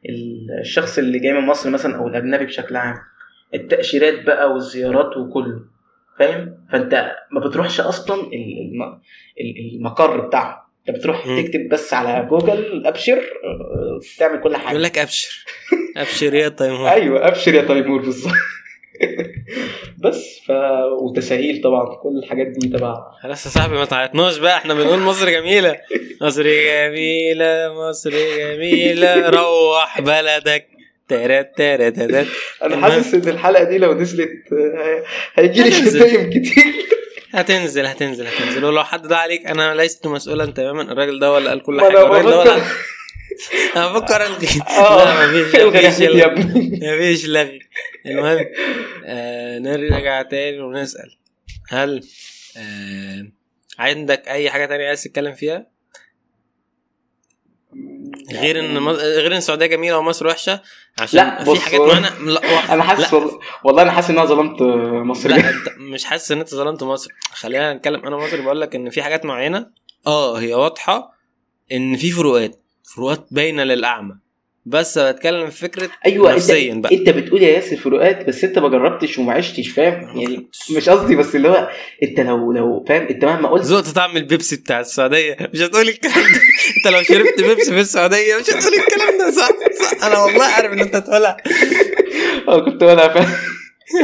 ال- 0.09 0.59
الشخص 0.61 0.97
اللي 0.97 1.19
جاي 1.19 1.33
من 1.33 1.41
مصر 1.45 1.69
مثلا 1.69 1.95
أو 1.97 2.07
الأجنبي 2.07 2.45
بشكل 2.45 2.75
عام. 2.75 2.95
التأشيرات 3.53 4.23
بقى 4.25 4.51
والزيارات 4.53 5.17
وكله. 5.17 5.59
فاهم؟ 6.19 6.57
فأنت 6.71 7.11
ما 7.31 7.39
بتروحش 7.47 7.79
أصلا 7.79 8.21
ال- 8.21 8.33
الم- 8.33 8.99
ال- 9.41 9.75
المقر 9.75 10.27
بتاعه 10.27 10.67
أنت 10.89 10.97
بتروح. 10.97 11.23
تكتب 11.23 11.69
بس 11.71 11.93
على 11.93 12.27
جوجل 12.29 12.87
أبشر 12.87 13.19
تعمل 14.19 14.39
كل 14.41 14.55
حاجة. 14.55 14.69
يقول 14.71 14.83
لك 14.83 14.97
أبشر. 14.97 15.45
أبشر 15.97 16.33
يا 16.33 16.49
تيمور. 16.49 16.89
أيوه 16.89 17.27
أبشر 17.27 17.53
يا 17.53 17.61
تيمور 17.61 18.01
بالظبط. 18.01 18.33
بس 20.03 20.39
ف 20.47 20.51
وتساهيل 21.01 21.61
طبعا 21.63 21.95
كل 21.95 22.17
الحاجات 22.23 22.47
دي 22.47 22.67
تبع 22.67 22.95
خلاص 23.23 23.45
يا 23.45 23.51
صاحبي 23.51 23.75
ما 23.75 23.85
تعيطناش 23.85 24.37
بقى 24.37 24.57
إحنا 24.57 24.73
بنقول 24.73 24.99
مصر 24.99 25.29
جميلة. 25.29 25.75
مصر 26.21 26.43
جميلة 26.43 27.73
مصر 27.89 28.11
جميلة 28.37 29.29
روح 29.29 30.01
بلدك. 30.01 30.67
ترى 31.09 31.43
ترى 31.43 31.91
ترى 31.91 32.25
أنا. 32.63 32.81
حاسس 32.81 33.13
إن 33.13 33.29
الحلقة 33.29 33.63
دي 33.63 33.77
لو 33.77 33.93
نزلت 33.93 34.53
آه، 34.53 35.03
هيجي 35.35 35.63
لي. 35.63 35.71
شتايم 35.71 36.29
كتير. 36.29 36.63
هتنزل 37.33 37.85
هتنزل 37.85 38.27
هتنزل. 38.27 38.65
ولو 38.65 38.83
حد 38.83 39.07
ده 39.07 39.17
عليك 39.17 39.45
أنا 39.45 39.75
لست 39.75 40.07
مسؤولا 40.07 40.45
تماما. 40.45 40.81
الراجل 40.81 41.19
ده 41.19 41.31
ولا 41.31 41.49
قال 41.49 41.63
كل 41.63 41.81
حاجة. 41.81 42.01
الراجل 42.03 42.29
ده 42.29 42.39
ولا 42.39 42.61
أنا 43.75 43.87
بفكر 43.93 44.25
الغي 44.25 44.47
آه 44.77 45.05
لا 45.05 45.27
مفيش 45.27 45.55
مفيش 46.83 47.25
لغي. 47.25 47.59
المهم 48.07 48.45
آه 49.05 49.59
نرجع 49.59 50.21
تاني 50.21 50.59
ونسأل. 50.59 51.17
هل 51.69 52.03
آه 52.57 53.27
عندك 53.79 54.27
أي 54.27 54.49
حاجة 54.49 54.65
تانية 54.65 54.87
عايز 54.87 55.03
تتكلم 55.03 55.33
فيها؟ 55.33 55.67
غير 58.31 58.59
إن 58.59 58.79
مص- 58.79 58.95
غير 58.99 59.31
إن 59.31 59.37
السعودية 59.37 59.65
جميلة 59.65 59.97
ومصر 59.97 60.27
وحشة 60.27 60.61
عشان 60.99 61.19
لا، 61.19 61.43
في 61.43 61.59
حاجات 61.61 61.81
معانا 61.81 62.07
لا 62.31 62.73
أنا 62.73 62.83
حاسس. 62.83 63.13
والله, 63.13 63.39
والله 63.63 63.81
أنا 63.81 63.91
حاسس 63.91 64.09
إن 64.09 64.17
أنا 64.17 64.25
ظلمت 64.25 64.61
مصر. 65.05 65.29
لا 65.29 65.35
أنت 65.49 65.69
مش 65.77 66.05
حاسس 66.05 66.31
إن 66.31 66.39
أنت 66.39 66.49
ظلمت 66.55 66.83
مصر. 66.83 67.11
خلينا 67.31 67.73
نتكلم 67.73 68.05
أنا 68.05 68.17
مصري 68.17 68.41
بقول 68.41 68.61
لك 68.61 68.75
إن 68.75 68.89
في 68.89 69.01
حاجات 69.01 69.25
معينة 69.25 69.71
آه 70.07 70.39
هي 70.39 70.53
واضحة 70.53 71.13
إن 71.71 71.95
في 71.97 72.11
فروقات 72.11 72.63
فروقات 72.95 73.27
باينة 73.31 73.63
للأعمى. 73.63 74.15
بس 74.69 74.97
بتكلم 74.99 75.49
في 75.49 75.57
فكرة 75.59 75.89
أيوه 76.05 76.35
نفسيا 76.35 76.73
انت 76.73 76.83
بقى. 76.83 76.95
أنت 76.95 77.09
بتقول 77.09 77.43
يا 77.43 77.49
ياسر 77.49 77.75
فروقات 77.77 78.27
بس 78.27 78.43
أنت 78.43 78.59
ما 78.59 78.69
جربتش 78.69 79.17
وما 79.17 79.33
عشتش 79.33 79.67
فاهم؟ 79.69 80.19
يعني 80.19 80.49
مش 80.77 80.89
قصدي 80.89 81.15
بس 81.15 81.35
اللي 81.35 81.49
هو 81.49 81.69
أنت 82.03 82.19
لو 82.19 82.51
لو 82.51 82.85
فاهم؟ 82.89 83.07
أنت 83.07 83.25
مهما 83.25 83.49
قلت 83.49 83.63
ذقت 83.63 83.87
طعم 83.87 84.17
البيبسي 84.17 84.55
بتاع 84.55 84.79
السعودية. 84.79 85.37
مش 85.53 85.61
هتقول 85.61 85.87
الكلام 85.89 86.15
ده. 86.15 86.39
أنت 86.77 86.93
لو 86.95 87.03
شربت 87.03 87.41
بيبسي 87.41 87.71
في 87.71 87.79
السعودية 87.79 88.35
مش 88.35 88.49
هتقول 88.49 88.73
الكلام 88.73 89.17
ده 89.17 89.31
صح؟ 89.31 89.49
صح. 89.81 90.05
أنا 90.05 90.17
والله 90.19 90.43
عارف 90.45 90.71
إن 90.73 90.79
أنت 90.79 90.95
هتقولها. 90.95 91.37
أه 92.47 92.59
كنت 92.65 92.83
أنا 92.83 93.07
فاهم 93.07 93.33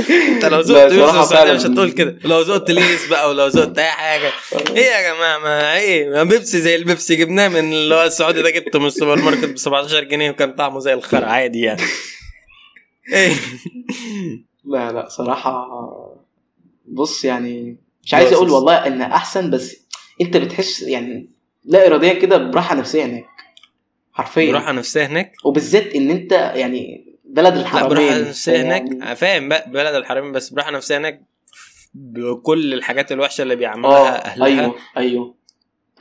انت 0.10 0.46
لو 0.46 0.60
السعوديه 0.60 1.22
فعلا. 1.24 1.54
مش 1.54 1.62
هتقول 1.66 1.92
كده. 1.92 2.18
لو 2.24 2.42
ذقت 2.42 2.72
ليس 2.72 3.08
بقى 3.08 3.30
ولو 3.30 3.48
ذقت 3.48 3.78
أي 3.78 3.92
حاجة. 3.92 4.32
إيه 4.76 4.86
يا 4.86 5.14
جماعة؟ 5.14 5.38
ما 5.40 5.76
إيه؟ 5.78 6.10
ما 6.10 6.24
بيبسي 6.24 6.62
زي 6.62 6.76
البيبسي. 6.76 7.16
جبناه 7.16 7.48
من 7.48 7.74
اللي 7.74 7.96
هو 7.96 8.04
السعودي 8.04 8.42
ده 8.42 8.50
جبته 8.50 8.80
من 8.80 8.86
السوبر 8.86 9.22
ماركت 9.22 9.46
ب 9.46 9.58
17 9.58 10.04
جنيه 10.04 10.30
وكان 10.30 10.54
طعمه 10.54 10.80
زي 10.80 10.94
الخرا 10.94 11.26
عادي 11.26 11.60
يعني. 11.62 11.82
إيه؟ 13.14 13.34
لا 14.66 14.92
لا 14.92 15.10
صراحة 15.10 15.68
بص 16.86 17.26
يعني 17.26 17.78
مش 18.04 18.14
عايز 18.14 18.34
أقول. 18.34 18.50
والله 18.50 18.88
إن 18.88 19.02
أحسن 19.02 19.50
بس 19.52 19.78
أنت 20.22 20.38
بتحس 20.38 20.82
يعني 20.82 21.30
لا 21.66 21.88
اراديا 21.88 22.14
كده 22.14 22.38
براحة 22.38 22.76
نفسية 22.76 23.06
هناك. 23.06 23.26
حرفيا. 24.14 24.52
براحة 24.52 24.72
نفسية 24.72 25.06
هناك؟ 25.06 25.32
وبالذات 25.44 25.96
إن 25.96 26.12
أنت 26.12 26.32
يعني 26.32 27.13
بلد 27.34 27.58
الحرمين 27.58 27.90
براحة 27.90 28.20
نفسية 28.20 28.52
يعني 28.52 28.68
هناك 28.90 29.14
فاهم 29.18 29.50
بقى 29.50 29.70
بلد 29.72 29.96
الحرمين 29.96 30.32
بس 30.32 30.50
براحة 30.50 30.72
نفسية 30.72 30.98
هناك 30.98 31.22
بكل 31.94 32.74
الحاجات 32.74 33.12
الوحشة 33.12 33.42
اللي 33.42 33.56
بيعملها 33.56 34.26
أهلها. 34.26 34.46
أيوه 34.48 34.76
أيوه. 34.98 35.36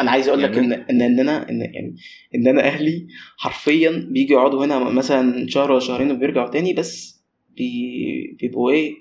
أنا 0.01 0.11
عايز 0.11 0.29
أقول 0.29 0.43
لك 0.43 0.59
ان 0.59 0.73
ان 0.73 1.03
إن 1.03 1.21
أنا 1.21 1.51
ان 1.51 1.61
يعني 1.61 1.97
إن 2.35 2.47
أنا 2.49 2.63
أهلي 2.67 3.07
حرفيا 3.39 4.07
بيجوا 4.11 4.39
يقعدوا 4.41 4.65
هنا 4.65 4.79
مثلا 4.79 5.47
شهر 5.49 5.71
ولا 5.71 5.81
شهرين 5.81 6.11
وبيرجعوا 6.11 6.51
تاني 6.51 6.73
بس 6.73 7.23
بي- 7.57 8.37
بيبقوا 8.41 8.71
إيه 8.71 8.95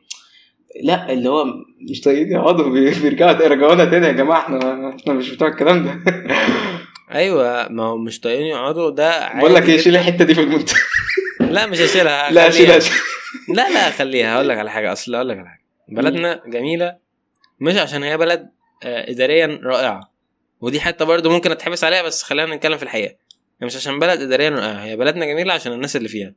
لا 0.83 1.13
اللي 1.13 1.29
هو 1.29 1.45
مش 1.91 2.01
طايقين 2.01 2.31
يقعدوا 2.31 2.69
بي- 2.69 2.99
بيرجعوا 3.01 3.33
تاني 3.33 3.47
رجعونا 3.55 3.85
تاني 3.85 4.07
يا 4.07 4.11
جماعة 4.11 4.39
إحنا 4.41 4.95
إحنا 5.01 5.13
مش 5.13 5.29
بتوع 5.29 5.47
الكلام 5.47 5.83
ده. 5.85 5.99
أيوه 7.11 7.67
ما 7.69 7.83
هو 7.83 7.97
مش 7.97 8.19
طايقين 8.19 8.45
يقعدوا 8.45 8.89
ده 8.89 9.11
عادي 9.11 9.39
بقول 9.39 9.55
لك 9.55 9.69
إيه. 9.69 9.77
شيل 9.77 9.95
الحتة 9.95 10.25
دي 10.25 10.35
في 10.35 10.41
المنتج 10.41 10.73
لا 11.55 11.65
مش 11.65 11.79
هشيلها 11.79 12.31
لا. 12.31 12.49
شيلها 12.49 12.79
لا 13.49 13.69
لا 13.73 13.89
خليها 13.91 14.35
هقول 14.35 14.49
لك 14.49 14.57
على 14.57 14.71
حاجة 14.71 14.91
أصل 14.91 15.15
هقول 15.15 15.29
لك 15.29 15.37
على 15.37 15.47
حاجة. 15.49 15.61
بلدنا 15.87 16.41
جميلة 16.47 16.97
مش 17.59 17.75
عشان 17.75 18.03
هي 18.03 18.17
بلد 18.17 18.51
آه، 18.83 19.11
اداريا 19.11 19.59
رائعة. 19.63 20.11
ودي 20.61 20.79
حتى 20.81 21.05
برضو 21.05 21.29
ممكن 21.29 21.51
أتحبس 21.51 21.83
عليها 21.83 22.01
بس 22.01 22.23
خلينا 22.23 22.55
نتكلم 22.55 22.77
في 22.77 22.83
الحقيقة. 22.83 23.15
هي 23.61 23.65
مش 23.65 23.75
عشان 23.75 23.99
بلد 23.99 24.21
اداريا 24.21 24.49
رائعة 24.49 24.83
هي 24.83 24.95
بلدنا 24.97 25.25
جميلة 25.25 25.53
عشان 25.53 25.71
الناس 25.73 25.95
اللي 25.95 26.07
فيها. 26.09 26.33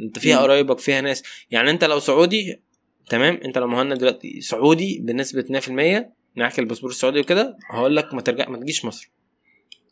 أنت 0.00 0.18
فيها. 0.18 0.38
قرايبك 0.38 0.78
فيها 0.78 1.00
ناس. 1.00 1.22
يعني 1.50 1.70
أنت 1.70 1.84
لو 1.84 1.98
سعودي 1.98 2.62
تمام؟ 3.08 3.40
أنت 3.44 3.58
لو 3.58 3.66
مهند 3.66 3.92
دلوقتي 3.98 4.40
سعودي 4.40 4.98
بنسبة 5.02 5.60
100% 5.60 6.04
معاك 6.36 6.58
الباسبور 6.58 6.90
السعودي 6.90 7.20
وكده 7.20 7.56
هقول 7.70 7.96
لك 7.96 8.14
ما 8.14 8.20
ترجع 8.20 8.48
ما 8.48 8.58
تجيش 8.58 8.84
مصر. 8.84 9.10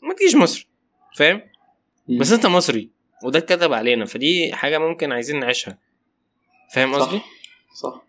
ما 0.03 0.15
تجيش 0.15 0.35
مصر 0.35 0.69
فاهم؟ 1.17 1.41
بس 2.09 2.33
أنت 2.33 2.47
مصري. 2.47 2.91
وده 3.23 3.39
اتكتب 3.39 3.73
علينا 3.73 4.05
فدي 4.05 4.53
حاجة 4.55 4.79
ممكن 4.79 5.13
عايزين 5.13 5.41
نعيشها. 5.41 5.79
فاهم. 6.75 6.95
قصدي؟ 6.95 7.21
صح. 7.83 8.03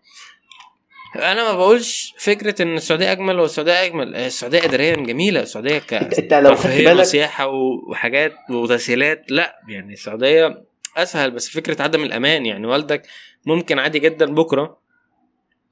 أنا 1.16 1.44
ما 1.52 1.52
بقولش 1.58 2.14
فكرة 2.18 2.62
إن 2.62 2.76
السعودية 2.76 3.12
أجمل 3.12 3.40
والسعودية 3.40 3.84
أجمل. 3.84 4.14
السعودية 4.16 4.64
اداريا 4.64 4.96
جميلة 4.96 5.40
السعودية 5.42 5.78
ك 5.78 5.94
أنت, 6.18 6.34
لو 6.34 6.54
خدت 6.54 6.66
بالك 6.66 7.00
وسياحة 7.00 7.46
وحاجات 7.90 8.32
وتسهيلات 8.50 9.24
لأ 9.30 9.60
يعني 9.68 9.92
السعودية 9.92 10.64
أسهل 10.96 11.30
بس 11.30 11.48
فكرة 11.48 11.82
عدم 11.82 12.02
الأمان 12.04 12.46
يعني 12.46 12.66
والدك 12.66 13.02
ممكن 13.46 13.78
عادي 13.78 13.98
جدا 13.98 14.26
بكرة 14.34 14.78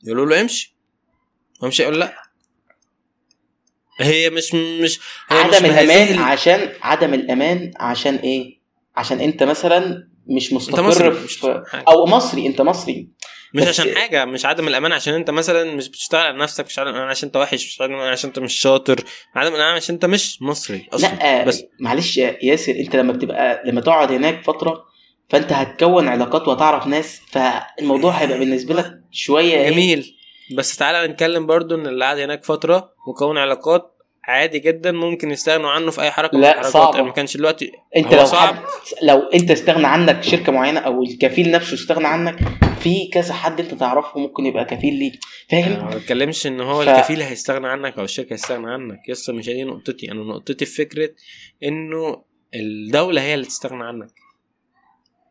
يقولوا 0.04 0.26
له 0.26 0.40
امشي 0.40 0.76
هو 1.64 1.68
مش 1.68 1.80
هيقول 1.80 2.00
لأ. 2.00 2.14
هي 4.00 4.30
مش 4.30 4.54
مش 4.54 5.00
هي 5.28 5.44
مش 5.48 5.54
عدم 5.54 5.64
الأمان 5.66 5.86
بهذه 5.86 6.14
ال- 6.14 6.18
عشان 6.22 6.72
عدم 6.82 7.14
الأمان 7.14 7.70
عشان 7.80 8.14
إيه؟ 8.16 8.61
عشان 8.96 9.20
انت 9.20 9.42
مثلا 9.42 10.08
مش 10.26 10.52
مستقر 10.52 10.82
مصري، 10.82 11.10
مش 11.10 11.32
في 11.36 11.62
حاجة. 11.70 11.84
أو 11.88 12.06
مصري 12.06 12.46
انت 12.46 12.60
مصري. 12.60 13.08
مش 13.54 13.66
عشان 13.68 13.94
حاجة 13.94 14.24
مش 14.24 14.46
عدم 14.46 14.68
الامان 14.68 14.92
عشان 14.92 15.14
انت 15.14 15.30
مثلا 15.30 15.74
مش 15.74 15.88
بتشتغل 15.88 16.20
على 16.20 16.38
نفسك 16.38 16.64
مش 16.66 16.78
عدم 16.78 16.90
الامان 16.90 17.08
عشان 17.08 17.26
انت 17.26 17.36
وحش 17.36 17.66
مش 17.66 17.80
عدم 17.80 17.92
الامان 17.92 18.12
عشان 18.12 18.28
انت 18.30 18.38
مش 18.38 18.54
شاطر 18.54 19.04
عدم 19.34 19.54
الامان 19.54 19.74
عشان 19.74 19.94
انت 19.94 20.04
مش 20.04 20.42
مصري 20.42 20.88
أصلا. 20.92 21.08
لا 21.08 21.44
بس 21.44 21.64
معلش 21.80 22.16
يا 22.16 22.38
ياسر 22.42 22.72
انت 22.72 22.96
لما 22.96 23.12
بتبقى 23.12 23.62
لما 23.66 23.80
تقعد 23.80 24.12
هناك 24.12 24.44
فترة 24.44 24.84
فانت 25.30 25.52
هتكون 25.52 26.08
علاقات 26.08 26.48
وهتعرف 26.48 26.86
ناس 26.86 27.20
فالموضوع 27.30 28.12
هيبقى 28.12 28.38
بالنسبة 28.38 28.74
لك 28.74 28.92
شوية 29.10 29.54
إيه؟ 29.54 29.70
جميل. 29.70 30.16
بس 30.56 30.76
تعالى 30.76 31.12
نتكلم 31.12 31.46
برضو 31.46 31.74
إن 31.74 31.86
اللي 31.86 32.04
قاعد 32.04 32.18
هناك 32.18 32.44
فترة 32.44 32.92
وكون 33.08 33.38
علاقات 33.38 33.96
عادي 34.24 34.58
جدا 34.58 34.92
ممكن 34.92 35.30
يستغنوا 35.30 35.70
عنه 35.70 35.90
في 35.90 36.02
أي 36.02 36.10
حركة 36.10 36.38
لا، 36.38 36.48
الحركات. 36.50 36.72
صعبة. 36.72 37.02
ما 37.02 37.12
كانش 37.12 37.36
دلوقتي 37.36 37.72
أنت 37.96 38.14
لو 38.14 38.24
صعب. 38.24 38.56
لو 39.02 39.18
أنت 39.18 39.50
استغنى 39.50 39.86
عنك 39.86 40.22
شركة 40.22 40.52
معينة 40.52 40.80
أو 40.80 41.02
الكفيل 41.02 41.50
نفسه 41.50 41.74
استغنى 41.74 42.06
عنك 42.06 42.38
في 42.80 43.08
كذا 43.12 43.34
حد 43.34 43.60
أنت 43.60 43.74
تعرفه 43.74 44.20
ممكن 44.20 44.46
يبقى 44.46 44.64
كفيل 44.64 44.94
ليك. 44.94 45.12
أنا 45.52 45.62
فاهم 45.62 45.84
ما 45.88 45.96
بتكلمش 45.96 46.46
إن 46.46 46.60
هو 46.60 46.84
ف- 46.84 46.88
الكفيل 46.88 47.22
هيستغنى 47.22 47.68
عنك 47.68 47.98
أو 47.98 48.04
الشركة 48.04 48.32
هيستغنى 48.32 48.70
عنك. 48.72 49.08
يس 49.08 49.30
مش 49.30 49.48
هي 49.48 49.54
دي 49.54 49.64
نقطتي. 49.64 50.12
أنا 50.12 50.22
نقطتي 50.22 50.64
في 50.64 50.74
فكرة 50.84 51.10
إنه 51.62 52.22
الدولة 52.54 53.22
هي 53.22 53.34
اللي 53.34 53.46
تستغنى 53.46 53.84
عنك. 53.84 54.08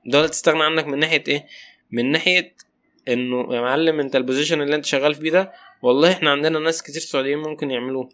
الدولة 0.06 0.28
تستغنى 0.28 0.64
عنك 0.64 0.88
من 0.88 1.00
ناحية 1.00 1.24
إيه؟ 1.28 1.46
من 1.92 2.12
ناحية 2.12 2.56
إنه 3.08 3.56
يا 3.56 3.62
معلم 3.62 4.00
أنت 4.00 4.16
ال 4.16 4.21
position 4.21 4.62
اللي 4.62 4.76
أنت 4.76 4.86
شغال 4.86 5.16
فيه 5.16 5.32
ده 5.32 5.52
والله 5.82 6.12
إحنا 6.12 6.32
عندنا 6.32 6.60
ناس 6.60 6.84
كتير 6.84 7.02
سعوديين 7.02 7.38
ممكن 7.38 7.72
يعملوه. 7.72 8.10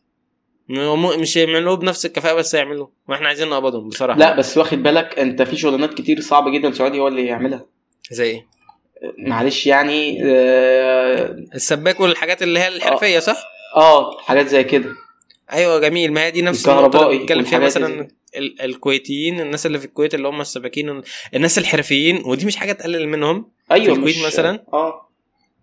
مش 0.69 1.35
يعملوه 1.37 1.75
بنفس 1.75 2.05
الكفاءة 2.05 2.33
بس 2.33 2.53
يعملوه 2.53 2.91
وإحنا 3.09 3.27
عايزين 3.27 3.49
نقبضهم 3.49 3.89
بصراحة. 3.89 4.19
لا 4.19 4.35
بس 4.35 4.57
واخد 4.57 4.83
بالك 4.83 5.19
انت 5.19 5.41
في 5.41 5.57
شغلانات 5.57 5.93
كتير 5.93 6.21
صعبة 6.21 6.51
جدا 6.51 6.71
سعودي 6.71 6.99
هو 6.99 7.07
اللي 7.07 7.25
يعملها. 7.25 7.65
زي 8.11 8.23
إيه؟ 8.31 8.47
معلش 9.17 9.67
يعني 9.67 10.19
آه, 10.25 11.35
السباك 11.55 11.99
والحاجات 11.99 12.43
اللي 12.43 12.59
هي 12.59 12.67
الحرفية 12.67 13.19
صح؟ 13.19 13.43
آه 13.75 14.17
حاجات 14.19 14.47
زي 14.47 14.63
كده. 14.63 14.89
أيوه 15.53 15.79
جميل. 15.79 16.13
ما 16.13 16.25
هي 16.25 16.31
دي 16.31 16.41
نفس 16.41 16.67
النقطة 16.69 16.79
اللي 16.85 16.87
الكهربائي 16.87 17.19
بنتكلم 17.19 17.43
فيها 17.43 17.59
مثلا 17.59 18.07
ال- 18.37 18.61
الكويتيين 18.61 19.39
الناس 19.41 19.65
اللي 19.65 19.79
في 19.79 19.85
الكويت 19.85 20.15
اللي 20.15 20.27
هم 20.27 20.41
السباكين 20.41 21.01
الناس 21.35 21.57
الحرفيين 21.57 22.21
ودي 22.25 22.45
مش 22.45 22.55
حاجة 22.55 22.71
تقلل 22.71 23.07
منهم. 23.09 23.51
أيوه 23.71 23.95
الكويت 23.95 24.17
مش 24.17 24.25
مثلا؟ 24.25 24.63
آه. 24.73 25.09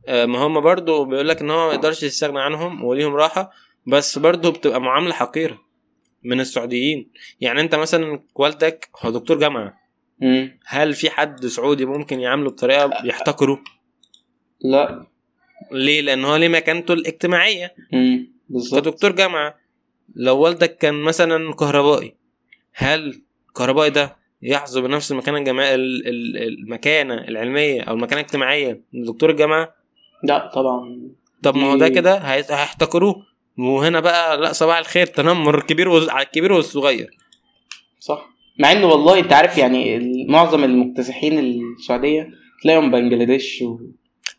آه، 0.09 0.26
ما 0.26 0.39
هم 0.39 0.60
برضو 0.60 1.05
بيقول 1.05 1.28
لك 1.28 1.40
إن 1.40 1.51
هو 1.51 1.68
ما 1.68 1.74
يقدرش 1.74 2.02
يستغنى 2.02 2.40
عنهم 2.40 2.85
وليهم 2.85 3.14
راحة. 3.14 3.51
بس 3.86 4.19
برضو 4.19 4.51
بتبقى 4.51 4.81
معاملة 4.81 5.12
حقيرة 5.15 5.59
من 6.23 6.40
السعوديين. 6.40 7.11
يعني 7.40 7.61
أنت 7.61 7.74
مثلا 7.74 8.23
والدك 8.35 8.89
هو 9.02 9.11
دكتور 9.11 9.39
جامعة. 9.39 9.74
مم. 10.20 10.59
هل 10.66 10.94
في 10.94 11.11
حد 11.11 11.47
سعودي 11.47 11.85
ممكن 11.85 12.20
يعامله 12.20 12.51
بطريقة 12.51 12.90
يحتقره؟ 13.05 13.61
لا. 14.61 15.06
ليه؟ 15.73 16.01
لأن 16.01 16.24
هو 16.24 16.36
ليه 16.36 16.48
مكانته 16.48 16.94
الاجتماعية. 16.94 17.74
بالظبط. 18.48 18.81
كدكتور 18.85 19.12
جامعة 19.12 19.55
لو 20.16 20.39
والدك 20.39 20.77
كان 20.78 20.94
مثلا 20.94 21.55
كهربائي 21.55 22.15
هل 22.74 23.23
الكهربائي 23.48 23.90
ده 23.90 24.16
يحظى 24.43 24.81
بنفس 24.81 25.12
المكانة 25.12 25.39
الجامعية 25.39 25.74
ال- 25.74 26.09
ال- 26.09 26.36
المكانة 26.48 27.15
العلمية 27.15 27.82
أو 27.82 27.94
المكانة 27.94 28.20
الاجتماعية 28.20 28.81
من 28.93 29.02
دكتور 29.05 29.31
الجامعة؟ 29.31 29.74
لا 30.23 30.51
طبعا. 30.55 31.09
طب 31.43 31.56
ما 31.56 31.73
هو 31.73 31.77
ده 31.77 31.89
كده 31.89 32.19
هي- 32.19 32.44
هيحتقروه. 32.51 33.27
وهنا 33.59 34.01
بقى 34.01 34.36
لا 34.36 34.52
صباح 34.52 34.78
الخير 34.78 35.06
تنمر 35.06 35.59
الكبير 35.59 35.89
وز- 35.89 36.09
على 36.09 36.26
الكبير 36.26 36.52
والصغير. 36.52 37.16
صح. 38.01 38.28
مع 38.59 38.72
انه 38.72 38.86
والله 38.86 39.18
أنت 39.18 39.32
عارف 39.32 39.59
يعني 39.59 40.01
معظم 40.28 40.64
المكتسحين 40.64 41.39
السعودية 41.39 42.28
تلاقيهم 42.62 42.90
بنجلاديش 42.90 43.62
و... 43.62 43.78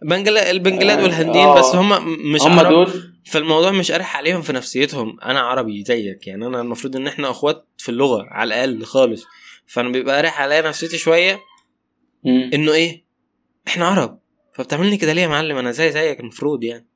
بنجلا 0.02 0.52
البنجلاد 0.52 1.00
آه، 1.00 1.04
والهنديين 1.04 1.46
آه. 1.46 1.60
بس 1.60 1.76
هم 1.76 1.90
مش 2.34 2.42
هم 2.42 2.60
عرب. 2.60 2.70
دول. 2.70 3.14
فالموضوع 3.26 3.72
مش 3.72 3.92
قارح 3.92 4.18
عليهم 4.18 4.42
في 4.42 4.54
نفسيتهم. 4.54 5.20
أنا 5.20 5.40
عربي 5.40 5.84
زيك 5.84 6.28
يعني 6.28 6.46
أنا 6.46 6.62
المفروض 6.62 6.96
إن 6.96 7.08
إحنا 7.08 7.30
أخوات 7.30 7.66
في 7.78 7.90
اللغة 7.90 8.24
على 8.30 8.48
الأقل 8.48 8.84
خالص. 8.86 9.26
فأنا 9.68 9.90
بيبقى 9.90 10.16
قارح 10.16 10.42
عليا 10.42 10.62
نفسيتي 10.62 10.98
شوية 10.98 11.40
مم. 12.24 12.50
إنه 12.54 12.74
إيه 12.74 13.04
إحنا 13.68 13.86
عرب. 13.88 14.20
فبتعملني 14.54 14.98
كده 14.98 15.14
ليه 15.14 15.22
يا 15.22 15.28
معلم؟ 15.28 15.58
أنا 15.58 15.72
زي 15.72 15.92
زيك 15.92 16.20
المفروض 16.20 16.64
يعني. 16.64 16.88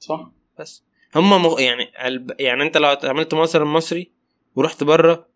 صح. 0.00 0.30
بس. 0.58 0.84
هم 1.16 1.42
مغ... 1.42 1.60
يعني. 1.60 1.92
يعني 2.38 2.62
أنت 2.62 2.76
لو 2.76 2.96
عملت 3.04 3.34
مصر 3.34 3.62
المصري 3.62 4.10
ورحت 4.56 4.84
بره 4.84 5.26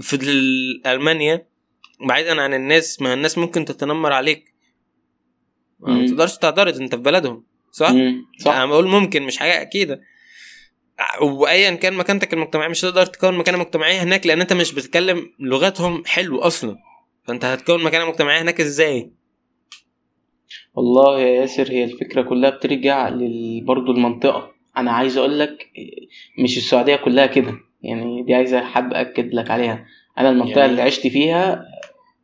في 0.00 0.16
ال- 0.16 0.86
ألمانيا 0.86 1.46
بعيدا 2.00 2.42
عن 2.42 2.54
الناس 2.54 3.02
ما 3.02 3.14
الناس 3.14 3.38
ممكن 3.38 3.64
تتنمر 3.64 4.12
عليك 4.12 4.54
ما. 5.80 6.06
تقدرش 6.06 6.36
تعترض 6.36 6.80
أنت 6.80 6.94
في 6.94 7.00
بلدهم 7.02 7.44
صح؟ 7.72 7.90
مم. 7.90 8.26
صح 8.38 8.52
أنا 8.54 8.66
بقول 8.66 8.86
ممكن 8.86 9.22
مش 9.22 9.36
حاجة 9.38 9.62
أكيدة 9.62 10.00
وايا 11.20 11.70
كان 11.74 11.94
مكانتك 11.94 12.34
المجتمعية 12.34 12.68
مش 12.68 12.84
هتقدر 12.84 13.06
تكون 13.06 13.38
مكانة 13.38 13.58
مجتمعية 13.58 14.02
هناك 14.02 14.26
لأن 14.26 14.40
أنت 14.40 14.52
مش 14.52 14.72
بتتكلم 14.72 15.32
لغتهم 15.38 16.04
حلو 16.06 16.38
أصلا 16.40 16.76
فأنت 17.24 17.44
هتكون 17.44 17.82
مكانة 17.84 18.04
مجتمعية 18.08 18.42
هناك 18.42 18.60
إزاي 18.60 19.12
والله 20.74 21.20
يا 21.20 21.40
ياسر 21.40 21.70
هي 21.70 21.84
الفكرة 21.84 22.22
كلها 22.22 22.50
بترجع. 22.50 23.08
برضه 23.64 23.92
المنطقة 23.92 24.52
أنا 24.76 24.90
عايز 24.90 25.16
أقول 25.16 25.38
لك 25.38 25.70
مش 26.38 26.56
السعودية 26.58 26.96
كلها 26.96 27.26
كده. 27.26 27.54
يعني 27.82 28.22
دي 28.22 28.34
عايزة 28.34 28.60
حاب 28.60 28.94
أكد 28.94 29.34
لك 29.34 29.50
عليها. 29.50 29.86
أنا 30.18 30.30
المنطقة 30.30 30.58
يعني- 30.60 30.70
اللي 30.70 30.82
عشت 30.82 31.06
فيها 31.06 31.64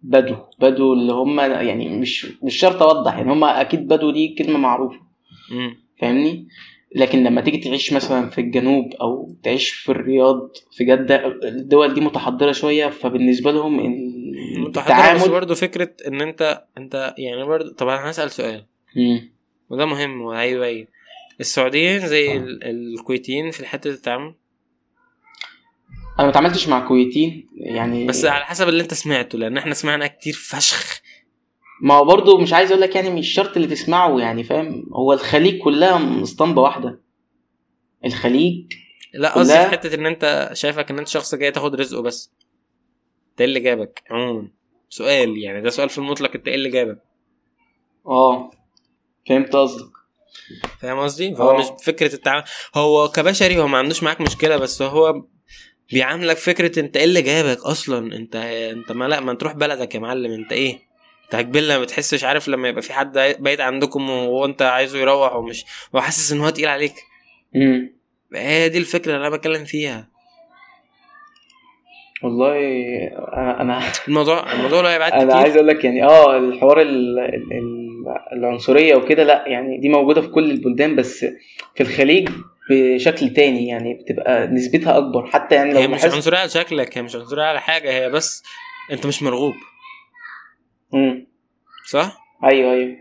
بدو 0.03 0.37
بدو 0.59 0.93
اللي 0.93 1.13
هم 1.13 1.41
يعني 1.41 1.89
مش 1.89 2.27
مش 2.43 2.57
شرط 2.57 2.83
أوضح 2.83 3.19
يعني 3.19 3.33
هم 3.33 3.45
أكيد 3.45 3.89
بدو 3.89 4.11
دي 4.11 4.35
كلمة 4.39 4.59
معروفة. 4.59 5.01
مم. 5.51 5.77
فاهمني؟ 6.01 6.49
لكن 6.95 7.25
لما 7.25 7.41
تيجي 7.41 7.59
تعيش 7.59 7.93
مثلا 7.93 8.31
في 8.31 8.41
الجنوب 8.41 8.93
أو 9.01 9.37
تعيش 9.43 9.71
في 9.71 9.93
الرياض 9.93 10.51
في 10.73 10.85
جدة 10.85 11.27
الدول 11.45 11.95
دي 11.95 12.01
متحضرة 12.01 12.53
شوية 12.53 12.87
فبالنسبة 12.87 13.53
لهم 13.53 13.77
متحضرة 14.59 14.71
بس 14.71 14.79
التعامل 14.79 15.29
برضه 15.31 15.55
فكرة 15.55 15.91
إن 16.09 16.21
أنت 16.21 16.65
أنت 16.79 17.15
يعني 17.19 17.45
برضه 17.45 17.73
طب 17.75 17.89
أنا 17.89 18.11
هسأل 18.11 18.31
سؤال. 18.31 18.65
وده 19.71 19.87
مهم 19.87 20.21
وهيبين. 20.21 20.87
السعوديين 21.41 22.07
زي 22.07 22.37
ال- 22.37 22.65
الكويتيين 22.65 23.51
في 23.51 23.67
حتة 23.67 23.91
التعامل 23.91 24.35
أنا 26.19 26.25
ما 26.27 26.29
اتعاملتش 26.31 26.69
مع 26.69 26.89
كويتين 26.89 27.49
يعني 27.55 28.07
بس 28.07 28.25
على 28.25 28.45
حسب 28.45 28.69
اللي 28.69 28.83
أنت 28.83 28.95
سمعته 28.95 29.39
لأن 29.39 29.57
إحنا 29.59 29.75
سمعنا 29.75 30.07
كتير 30.07 30.33
فشخ. 30.35 31.01
ما 31.83 31.95
هو 31.95 32.05
برضه 32.05 32.39
مش 32.39 32.53
عايز 32.53 32.71
أقول 32.71 32.83
لك 32.83 32.97
يعني 32.97 33.11
مش 33.11 33.29
شرط 33.29 33.57
اللي 33.57 33.69
تسمعه 33.69 34.19
يعني 34.21 34.45
فاهم؟ 34.45 34.87
هو 34.93 35.13
الخليج 35.13 35.63
كلها 35.63 36.23
اسطمبة 36.23 36.63
واحدة. 36.63 37.01
الخليج 38.05 38.73
لا 39.15 39.35
قصدي 39.35 39.53
في 39.53 39.67
حتة 39.67 39.95
إن 39.95 40.07
أنت 40.07 40.51
شايفك 40.53 40.91
إن 40.91 40.99
أنت 40.99 41.09
شخص 41.09 41.35
جاي 41.35 41.51
تاخد 41.51 41.75
رزقه 41.75 42.03
بس. 42.03 42.33
ده 43.39 43.45
اللي 43.45 43.61
جابك 43.61 44.03
عموما. 44.11 44.49
سؤال 44.89 45.39
يعني 45.39 45.61
ده 45.63 45.71
سؤال 45.71 45.89
في 45.89 45.99
المطلق 45.99 46.35
أنت 46.35 46.49
إيه 46.49 46.55
اللي 46.55 46.71
جابك؟ 46.71 46.99
آه 48.07 48.51
فهمت 49.29 49.57
قصدك. 49.57 49.93
فاهم 50.81 50.99
قصدي؟ 50.99 51.35
فهو 51.35 51.51
آه. 51.51 51.59
مش 51.59 51.65
فكرة 51.85 52.15
التعامل 52.15 52.45
هو 52.75 53.09
كبشري 53.09 53.59
هو 53.59 53.67
ما 53.67 53.79
عندوش 53.79 54.03
معاك 54.03 54.21
مشكلة 54.21 54.57
بس 54.57 54.83
هو 54.83 55.23
بيعاملك 55.93 56.37
فكرة 56.37 56.81
انت 56.81 56.97
إيه 56.97 57.05
اللي 57.05 57.23
جابك 57.23 57.59
أصلا؟ 57.61 58.17
انت 58.17 58.37
انت 58.77 58.93
ما 58.93 59.05
لا 59.09 59.21
ما 59.21 59.35
تروح 59.35 59.53
بلدك 59.53 59.95
يا 59.95 60.01
معلم 60.01 60.33
انت 60.33 60.53
إيه؟ 60.53 60.79
انت 61.25 61.35
هتجبلنا 61.35 61.77
ما 61.79 61.83
بتحسش 61.83 62.25
عارف 62.25 62.49
لما 62.49 62.69
يبقى 62.69 62.83
في 62.83 62.93
حد 62.93 63.37
بعيد 63.39 63.61
عندكم 63.61 64.11
وانت 64.11 64.63
عايزه 64.63 64.99
يروح 64.99 65.35
ومش 65.37 65.65
هو 65.95 66.01
حاسس 66.01 66.33
ان 66.33 66.41
هو 66.41 66.49
تقيل 66.51 66.69
عليك. 66.69 66.95
امم 67.57 67.97
هي 68.35 68.69
دي 68.69 68.79
الفكرة 68.79 69.15
اللي 69.17 69.27
أنا 69.27 69.37
بتكلم 69.37 69.65
فيها. 69.65 70.09
والله 72.23 72.57
أنا 73.37 73.61
أنا 73.61 73.83
الموضوع 74.09 74.53
الموضوع 74.53 74.81
له 74.81 74.97
ابعاد 74.97 75.13
أنا 75.13 75.25
كتير. 75.25 75.37
عايز 75.37 75.55
أقول 75.57 75.69
لك 75.69 75.85
يعني 75.85 76.05
آه 76.05 76.39
الحوار 76.39 76.81
ال- 76.81 77.19
ال- 77.19 77.53
ال- 77.53 77.76
العنصرية 78.33 78.95
وكده 78.97 79.23
لا 79.25 79.45
يعني 79.49 79.79
دي 79.79 79.89
موجودة 79.89 80.21
في 80.21 80.29
كل 80.29 80.51
البلدان 80.51 80.97
بس 80.97 81.19
في 81.75 81.81
الخليج 81.81 82.29
بشكل 82.71 83.33
تاني 83.33 83.67
يعني 83.67 83.95
بتبقى 83.95 84.47
نسبتها 84.47 84.99
أكبر. 84.99 85.27
حتى 85.27 85.55
يعني 85.55 85.73
لو 85.73 85.81
هي 85.81 85.89
مش 85.89 86.05
عنصرية 86.05 86.39
على 86.39 86.49
شكلك 86.49 86.99
هي 86.99 87.03
مش 87.03 87.17
عنصرية 87.17 87.43
على 87.45 87.61
حاجة 87.61 87.91
هي 87.93 88.11
بس 88.11 88.43
أنت 88.93 89.07
مش 89.07 89.23
مرغوب. 89.23 89.55
مم. 90.93 91.27
صح؟ 91.89 92.19
أيوه 92.45 92.73
أيوه. 92.73 92.97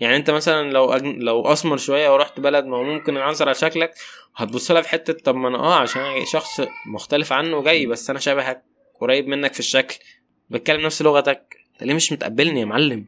يعني 0.00 0.16
أنت 0.16 0.30
مثلا 0.30 0.70
لو 0.70 0.92
أجن... 0.92 1.18
لو 1.18 1.42
أسمر 1.52 1.76
شوية 1.76 2.12
ورحت 2.12 2.40
بلد 2.40 2.64
ما 2.64 2.76
هو 2.76 2.82
ممكن 2.82 3.16
العنصر 3.16 3.44
على 3.44 3.54
شكلك 3.54 3.94
هتبص 4.36 4.70
لها 4.70 4.82
في 4.82 4.88
حتة 4.88 5.12
طب 5.12 5.34
ما 5.34 5.48
أنا 5.48 5.58
آه 5.58 5.74
عشان 5.74 6.02
أنا 6.02 6.24
شخص 6.24 6.60
مختلف 6.86 7.32
عنه 7.32 7.62
جاي 7.62 7.86
بس 7.86 8.10
أنا 8.10 8.18
شبهك 8.18 8.62
قريب 9.00 9.28
منك 9.28 9.52
في 9.52 9.58
الشكل 9.60 9.98
بتكلم 10.50 10.80
نفس 10.80 11.02
لغتك. 11.02 11.56
انت 11.72 11.82
ليه 11.82 11.94
مش 11.94 12.12
متقبلني 12.12 12.60
يا 12.60 12.64
معلم؟ 12.64 13.06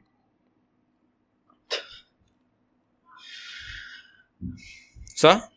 صح؟ 5.19 5.51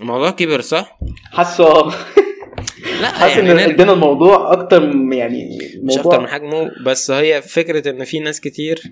الموضوع 0.00 0.30
كبر 0.30 0.60
صح؟ 0.60 0.98
حاسه 1.32 1.64
آه 1.66 1.92
لا 3.02 3.12
حاسس 3.12 3.36
يعني 3.36 3.52
إن 3.52 3.58
ادينا 3.58 3.92
الموضوع 3.92 4.52
أكتر 4.52 4.80
من- 4.86 5.12
يعني 5.12 5.58
مش 5.82 5.98
أكتر 5.98 6.20
من 6.20 6.28
حجمه 6.28 6.70
بس 6.86 7.10
هي 7.10 7.42
فكرة 7.42 7.90
إن 7.90 8.04
في 8.04 8.18
ناس 8.20 8.40
كتير 8.40 8.82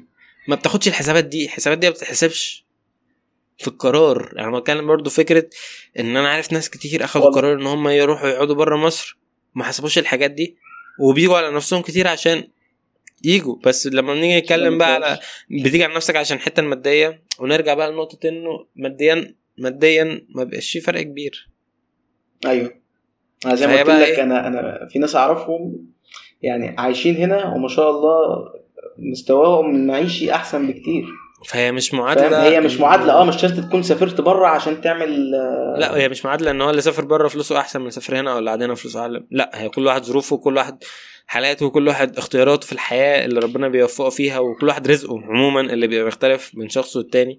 ما 0.49 0.57
بتاخدش 0.57 0.89
الحسابات 0.89 1.25
دي 1.25 1.45
الحسابات 1.45 1.79
دي 1.79 1.87
ما 1.87 1.93
بتتحسبش 1.93 2.65
في 3.59 3.69
القرار. 3.69 4.33
يعني 4.37 4.61
بتكلم 4.61 4.87
برضو 4.87 5.11
فكرة 5.11 5.47
إن 5.99 6.17
أنا 6.17 6.29
عارف 6.29 6.53
ناس 6.53 6.71
كتير 6.71 7.05
أخدوا 7.05 7.27
والله. 7.27 7.41
قرار 7.41 7.55
إن 7.61 7.67
هم 7.67 7.89
يروحوا 7.89 8.29
يقعدوا 8.29 8.55
بره 8.55 8.77
مصر 8.77 9.19
ما 9.55 9.65
حسبوش 9.65 9.99
الحاجات 9.99 10.31
دي 10.31 10.57
وبيجوا 11.01 11.37
على 11.37 11.51
نفسهم 11.51 11.83
كتير 11.83 12.09
عشان 12.09 12.49
يجوا 13.25 13.57
بس 13.65 13.87
لما 13.87 14.15
بنيجي 14.15 14.39
نتكلم 14.41 14.79
بقى 14.79 14.95
على 14.95 15.19
بتيجي 15.51 15.85
على 15.85 15.95
نفسك 15.95 16.17
عشان 16.17 16.37
الحته 16.37 16.61
المادية 16.61 17.23
ونرجع 17.39 17.75
بقى 17.75 17.93
لنقطة 17.93 18.29
إنه 18.29 18.67
ماديا 18.77 19.35
ماديا 19.59 20.27
ما 20.35 20.45
بقاش 20.45 20.71
في 20.73 20.81
فرق 20.81 21.03
كبير. 21.03 21.49
أيوه. 22.47 22.81
أنا 23.47 23.55
زي 23.55 23.67
ما 23.67 23.77
قلت 23.77 23.89
لك 23.89 24.09
إيه؟ 24.09 24.23
أنا 24.23 24.47
أنا 24.47 24.89
في 24.91 24.99
ناس 24.99 25.17
أعرفهم 25.17 25.87
يعني 26.43 26.75
عايشين 26.79 27.17
هنا 27.17 27.55
وما 27.55 27.69
شاء 27.69 27.91
الله 27.91 28.45
مستواهم 28.99 29.75
المعيشي 29.77 30.33
أحسن 30.33 30.67
بكتير. 30.67 31.05
فهي 31.45 31.73
مش 31.73 31.95
معادلة 31.95 32.43
هي 32.43 32.61
مش 32.61 32.81
معادلة 32.81 33.12
آه 33.12 33.25
مش 33.25 33.37
شرط 33.41 33.53
تكون 33.67 33.83
سافرت 33.83 34.21
بره 34.21 34.47
عشان 34.47 34.81
تعمل 34.81 35.31
لا 35.79 35.97
هي 35.97 36.09
مش 36.09 36.25
معادلة 36.25 36.51
إن 36.51 36.61
هو 36.61 36.71
اللي 36.71 36.81
سافر 36.81 37.05
بره 37.05 37.29
فلوسه 37.29 37.59
أحسن 37.61 37.81
من 37.81 37.91
سافر 37.91 38.21
هنا 38.21 38.33
أو 38.33 38.39
اللي 38.39 38.51
قاعد 38.51 38.62
هنا 38.62 38.75
فلوسه 38.75 39.01
أعلى 39.01 39.27
لا 39.31 39.51
هي 39.55 39.69
كل 39.69 39.87
واحد 39.87 40.05
ظروفه 40.05 40.37
وكل 40.37 40.57
واحد 40.57 40.85
حالاته 41.27 41.67
وكل 41.67 41.89
واحد 41.89 42.19
اختياراته 42.19 42.67
في 42.67 42.73
الحياة 42.73 43.25
اللي 43.25 43.41
ربنا 43.41 43.69
بيوفقه 43.69 44.11
فيها 44.11 44.39
وكل 44.39 44.67
واحد 44.69 44.89
رزقه 44.89 45.21
عموما 45.23 45.61
اللي 45.61 45.87
بيبقى 45.87 46.05
بيختلف 46.05 46.51
من 46.55 46.69
شخص 46.69 46.97
والتاني 46.97 47.39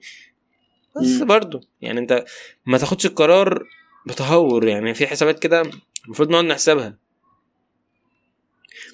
بس. 1.01 1.21
برضه 1.21 1.61
يعني 1.81 1.99
أنت 1.99 2.25
ما 2.65 2.77
تاخدش 2.77 3.05
القرار 3.05 3.63
بتهور 4.07 4.67
يعني 4.67 4.93
في 4.93 5.07
حسابات 5.07 5.39
كده 5.39 5.63
المفروض 6.05 6.29
نقعد 6.29 6.45
نحسبها 6.45 6.97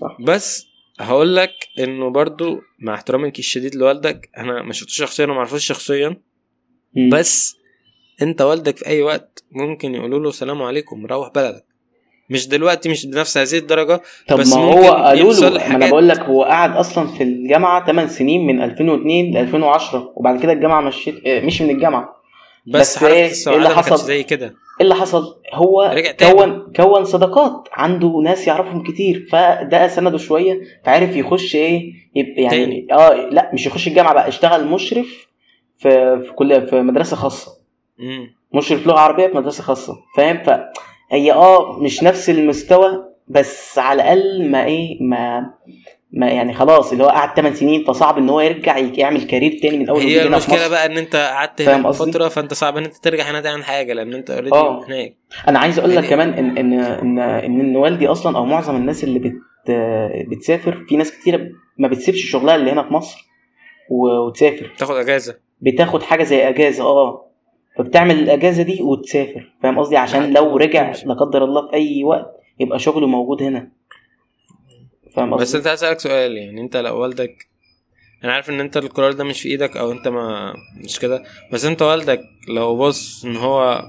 صح. 0.01 0.17
بس 0.21 0.67
هقول 0.99 1.35
لك 1.35 1.51
إنه 1.79 2.09
برضو 2.09 2.61
مع 2.79 2.93
احترامي 2.93 3.29
الشديد 3.39 3.75
لوالدك 3.75 4.29
أنا 4.37 4.61
ما 4.61 4.73
شفتوش 4.73 4.95
شخصيا 4.97 5.25
وما 5.25 5.37
أعرفوش 5.37 5.65
شخصيا. 5.65 6.17
بس 7.11 7.57
أنت 8.21 8.41
والدك 8.41 8.77
في 8.77 8.87
أي 8.87 9.01
وقت 9.01 9.43
ممكن 9.51 9.95
يقولوا 9.95 10.19
له 10.19 10.31
سلام 10.31 10.61
عليكم 10.61 11.05
روح 11.05 11.29
بلدك 11.35 11.65
مش 12.29 12.47
دلوقتي 12.47 12.89
مش 12.89 13.05
بنفس 13.05 13.37
هذه 13.37 13.57
الدرجة 13.57 14.01
طب 14.27 14.37
بس 14.39 14.53
ما 14.53 14.61
هو 14.61 14.91
قالوا 14.93 15.33
له 15.33 15.49
ما 15.49 15.65
أنا 15.75 15.89
بقول 15.89 16.07
لك 16.09 16.19
هو 16.19 16.43
قعد 16.43 16.71
أصلا 16.75 17.07
في 17.07 17.23
الجامعة 17.23 17.85
8 17.85 18.09
سنين 18.09 18.47
من 18.47 18.61
2002 18.61 19.33
ل 19.33 19.37
2010 19.37 20.13
وبعد 20.15 20.41
كده 20.41 20.51
الجامعة 20.53 20.81
مشيت 20.81 21.25
آه، 21.25 21.45
مشي 21.45 21.63
من 21.63 21.69
الجامعة 21.69 22.15
بس, 22.67 22.97
بس 22.97 23.03
إيه- 23.03 23.03
السعادة 23.13 23.57
اللي 23.57 23.75
حصل؟ 23.75 24.05
زي 24.05 24.23
كده 24.23 24.45
إيه 24.45 24.66
اللي 24.81 24.95
حصل؟ 24.95 25.35
هو 25.53 25.91
رجع 25.93 26.11
تاني. 26.11 26.33
كون 26.33 26.73
كون 26.75 27.05
صداقات. 27.05 27.67
عنده 27.73 28.07
ناس 28.23 28.47
يعرفهم 28.47 28.83
كتير. 28.83 29.27
فده 29.31 29.87
سنده 29.87 30.17
شوية. 30.17 30.61
فعرف 30.85 31.15
يخش 31.15 31.55
إيه؟ 31.55 31.93
يبقى 32.15 32.41
يعني 32.41 32.49
تاني. 32.65 32.87
آه 32.91 33.13
لا 33.29 33.51
مش 33.53 33.65
يخش 33.65 33.87
الجامعة 33.87 34.13
بقى. 34.13 34.27
اشتغل 34.27 34.67
مشرف 34.67 35.27
في 35.77 35.89
في 36.25 36.31
كل 36.35 36.67
في 36.67 36.81
مدرسة 36.81 37.15
خاصة. 37.15 37.51
مم. 37.97 38.35
مشرف 38.53 38.87
لغة 38.87 38.99
عربية 38.99 39.27
في 39.27 39.37
مدرسة 39.37 39.63
خاصة. 39.63 39.93
فاهم؟ 40.17 40.43
فهي 40.43 41.31
آه 41.33 41.79
مش 41.79 42.03
نفس 42.03 42.29
المستوى 42.29 43.03
بس 43.27 43.79
على 43.79 44.01
الأقل 44.03 44.49
ما 44.51 44.65
إيه؟ 44.65 44.97
ما 45.03 45.53
ما 46.11 46.27
يعني 46.27 46.53
خلاص 46.53 46.91
اللي 46.91 47.03
هو 47.03 47.07
قعد 47.07 47.35
8 47.35 47.55
سنين 47.55 47.83
فصعب 47.83 48.17
إن 48.17 48.29
هو 48.29 48.41
يرجع 48.41 48.77
يعمل 48.77 49.23
كارير 49.27 49.59
تاني 49.61 49.77
من 49.77 49.89
أول 49.89 49.99
هي 50.01 50.23
المشكلة. 50.23 50.67
بقى 50.67 50.85
إن 50.85 50.97
أنت 50.97 51.15
قعدت 51.15 51.61
هنا؟ 51.61 51.91
فترة 51.91 52.27
فأنت 52.27 52.53
صعب 52.53 52.77
إن 52.77 52.83
أنت 52.85 52.95
ترجع 52.97 53.23
هنا 53.23 53.41
تعمل 53.41 53.63
حاجة 53.63 53.93
لأن 53.93 54.13
أنت 54.13 54.29
اوريدي 54.29 54.55
آه. 54.55 54.85
هناك. 54.87 55.17
أنا 55.47 55.59
عايز 55.59 55.79
أقول 55.79 55.91
لك 55.91 55.95
يعني- 55.95 56.07
كمان 56.07 56.29
إن 56.33 56.57
إن 56.57 56.73
إن 56.73 57.19
إن, 57.19 57.59
إن 57.59 57.75
والدي 57.75 58.07
أصلا 58.07 58.37
أو 58.37 58.45
معظم 58.45 58.75
الناس 58.75 59.03
اللي 59.03 59.19
بت 59.19 59.33
بتسافر 60.31 60.85
في 60.89 60.97
ناس 60.97 61.11
كتيرة 61.19 61.47
ما 61.77 61.87
بتسيبش 61.87 62.31
شغلها 62.31 62.55
اللي 62.55 62.71
هنا 62.71 62.83
في 62.83 62.93
مصر 62.93 63.25
وتسافر. 63.89 64.71
تاخد 64.77 64.95
أجازة. 64.95 65.35
بتاخد 65.61 66.03
حاجة 66.03 66.23
زي 66.23 66.49
أجازة 66.49 66.83
آه 66.83 67.23
فبتعمل 67.77 68.19
الأجازة 68.19 68.63
دي 68.63 68.81
وتسافر 68.81 69.53
فاهم 69.63 69.79
قصدي؟ 69.79 69.97
عشان 69.97 70.33
لو 70.33 70.57
رجع 70.57 70.93
لا 71.05 71.13
قدر 71.13 71.43
الله 71.43 71.67
في 71.67 71.73
أي 71.73 72.03
وقت 72.03 72.33
يبقى 72.59 72.79
شغله 72.79 73.07
موجود 73.07 73.43
هنا. 73.43 73.71
فاهم 75.17 75.37
بس 75.37 75.55
انت 75.55 75.67
هسألك 75.67 75.99
سؤال 75.99 76.37
يعني 76.37 76.61
انت 76.61 76.77
لو 76.77 77.01
والدك 77.01 77.47
أنا 78.23 78.33
عارف 78.33 78.49
ان 78.49 78.59
انت 78.59 78.77
القرار 78.77 79.11
ده 79.11 79.23
مش 79.23 79.41
في 79.41 79.49
إيدك 79.49 79.77
أو 79.77 79.91
انت 79.91 80.07
ما 80.07 80.53
مش 80.83 80.99
كده 80.99 81.23
بس 81.51 81.65
انت 81.65 81.81
والدك 81.81 82.21
لو 82.49 82.77
بص 82.77 83.25
ان 83.25 83.35
هو 83.35 83.83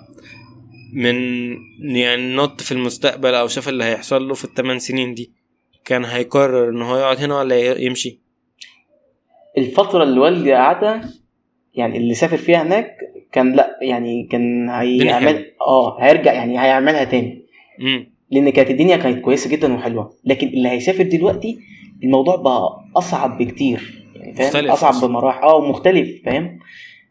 من 0.93 1.17
يعني 1.97 2.35
نط 2.37 2.63
في 2.63 2.73
المستقبل 2.73 3.35
أو 3.35 3.49
شاف 3.49 3.69
اللي 3.69 3.85
هيحصل 3.85 4.29
له 4.29 4.35
في 4.35 4.45
الثمان 4.45 4.79
سنين 4.79 5.15
دي 5.15 5.33
كان 5.85 6.05
هيقرر 6.05 6.69
ان 6.69 6.83
هو 6.83 6.97
يقعد 6.97 7.19
هنا 7.19 7.39
ولا 7.39 7.81
يمشي؟ 7.81 8.21
الفترة 9.59 10.03
اللي 10.03 10.21
والدي 10.21 10.53
قعدها 10.53 11.11
يعني 11.75 11.99
اللي 11.99 12.15
سافر 12.15 12.37
فيها 12.37 12.63
هناك 12.63 12.97
كان 13.33 13.53
لأ 13.53 13.79
يعني 13.83 14.29
كان 14.33 14.69
هيعمل. 14.69 15.53
آه 15.61 16.03
هيرجع 16.03 16.33
يعني 16.33 16.61
هيعملها 16.61 17.05
تاني. 17.05 17.47
امم 17.81 18.18
لأن 18.31 18.51
كانت 18.51 18.71
الدنيا 18.71 18.97
كانت 18.97 19.21
كويسة 19.25 19.51
جدا 19.51 19.75
وحلوة. 19.75 20.11
لكن 20.25 20.47
اللي 20.49 20.69
هيسافر 20.69 21.03
دلوقتي 21.03 21.59
الموضوع 22.05 22.37
بقى 22.37 22.69
أصعب 22.97 23.39
بكتير. 23.39 24.03
يعني 24.17 24.33
فاهم؟ 24.35 24.71
أصعب 24.71 24.91
أصلاً. 24.93 25.09
بمراحل. 25.09 25.43
آه 25.43 25.69
مختلف 25.71 26.23
فاهم؟ 26.25 26.59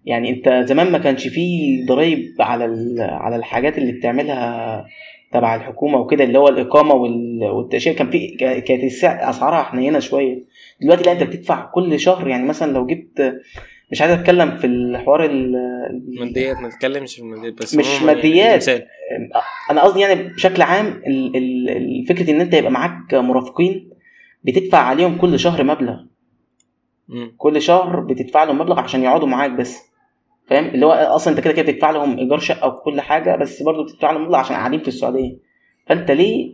يعني 0.06 0.30
أنت 0.30 0.64
زمان 0.68 0.92
ما 0.92 0.98
كانش 0.98 1.28
فيه 1.28 1.86
ضرايب 1.86 2.26
على 2.40 2.66
على 3.02 3.36
الحاجات 3.36 3.78
اللي 3.78 3.92
بتعملها 3.92 4.86
تبع 5.32 5.56
الحكومة 5.56 5.98
وكده 6.00 6.24
اللي 6.24 6.40
هو 6.40 6.48
الإقامة 6.48 6.94
وال- 6.94 7.44
والتأشيرة. 7.52 7.94
كان 7.94 8.10
في 8.10 8.28
كا- 8.28 8.60
كانت 8.60 8.84
السعر 8.84 9.30
أسعارها 9.30 9.64
حنينة 9.64 10.00
شوية. 10.00 10.44
دلوقتي 10.82 11.04
لا 11.04 11.12
أنت 11.12 11.24
بتدفع 11.24 11.66
كل 11.66 12.00
شهر. 12.00 12.28
يعني 12.28 12.44
مثلا 12.48 12.72
لو 12.72 12.86
جبت 12.86 13.34
مش 13.92 14.02
عايز 14.02 14.14
اتكلم 14.14 14.58
في 14.58 14.68
الحوار 14.68 15.26
ال- 15.26 15.56
ال- 15.56 16.20
ماديات 16.20 16.58
ما 16.58 16.70
تتكلمش 16.70 17.16
في 17.16 17.22
الماديات 17.22 17.54
بس 17.54 17.76
مش 17.76 17.88
يعني 17.94 18.06
ماديات. 18.06 18.56
مثال 18.58 18.86
أنا 19.72 19.82
قصدي 19.82 20.00
يعني 20.00 20.24
بشكل 20.24 20.62
عام 20.62 21.02
فكره 22.10 22.32
إن 22.32 22.42
أنت 22.42 22.54
يبقى 22.54 22.72
معاك 22.72 23.14
مرافقين 23.14 23.90
بتدفع 24.44 24.78
عليهم 24.78 25.18
كل 25.18 25.40
شهر 25.40 25.64
مبلغ. 25.64 25.96
مم. 27.08 27.34
كل 27.38 27.62
شهر 27.62 28.00
بتدفع 28.00 28.44
لهم 28.44 28.58
مبلغ 28.60 28.80
عشان 28.80 29.04
يقعدوا 29.04 29.28
معاك 29.28 29.52
بس. 29.52 29.78
فاهم؟ 30.46 30.66
اللي 30.66 30.86
هو 30.86 30.92
أصلا 30.92 31.34
أنت 31.34 31.44
كده 31.44 31.54
كده 31.54 31.72
بتدفع 31.72 31.92
لهم 31.92 32.18
إيجار 32.18 32.40
شقة 32.40 32.68
وكل 32.68 33.02
حاجة 33.02 33.36
بس 33.36 33.64
برضه 33.64 33.84
بتدفع 33.84 34.12
لهم 34.12 34.24
مبلغ 34.24 34.36
عشان 34.38 34.56
قاعدين 34.56 34.80
في 34.80 34.88
السعودية. 34.88 35.38
فأنت 35.86 36.12
ليه 36.12 36.54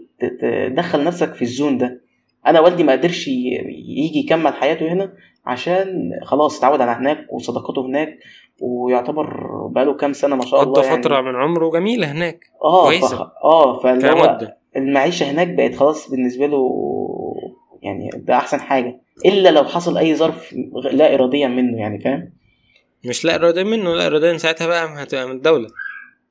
تدخل 0.70 1.04
نفسك 1.04 1.34
في 1.34 1.42
الزون 1.42 1.78
ده؟ 1.78 2.02
أنا 2.48 2.60
والدي 2.60 2.84
ما 2.84 2.92
قدرش 2.92 3.28
يجي 3.28 4.20
يكمل 4.20 4.54
حياته 4.54 4.94
هنا 4.94 5.14
عشان 5.45 6.10
خلاص 6.26 6.57
اتعود 6.57 6.82
على 6.82 6.91
هناك 6.91 7.34
وصداقته 7.34 7.86
هناك 7.86 8.20
ويعتبر 8.61 9.48
بقاله 9.68 9.94
كام 9.94 10.14
سنة 10.14 10.36
ما 10.36 10.45
شاء 10.45 10.64
الله 10.64 10.74
قضى 10.74 10.88
يعني. 10.88 11.02
فترة 11.03 11.22
من 11.22 11.36
عمره 11.36 11.70
جميلة 11.70 12.11
هناك 12.11 12.40
آه 12.64 12.84
كويسة. 12.84 13.07
فخ... 13.07 13.22
آه 13.44 13.80
فاللي 13.80 14.53
المعيشة 14.76 15.32
هناك 15.32 15.48
بقت 15.48 15.76
خلاص 15.76 16.10
بالنسبة 16.11 16.45
له 16.48 16.70
يعني 17.82 18.10
ده 18.15 18.38
أحسن 18.38 18.60
حاجة 18.60 19.02
إلا 19.26 19.49
لو 19.49 19.64
حصل 19.64 19.98
أي 19.98 20.15
ظرف 20.15 20.53
لا 20.91 21.14
إراديا 21.14 21.48
منه 21.48 21.78
يعني 21.80 21.99
فاهم؟ 21.99 22.34
مش 23.06 23.26
لا 23.26 23.36
إراديا 23.36 23.64
منه 23.64 23.95
لا 23.95 24.07
إراديا 24.07 24.38
ساعتها 24.38 24.68
بقى 24.68 25.03
هتبقى 25.03 25.26
من 25.28 25.32
الدولة. 25.36 25.68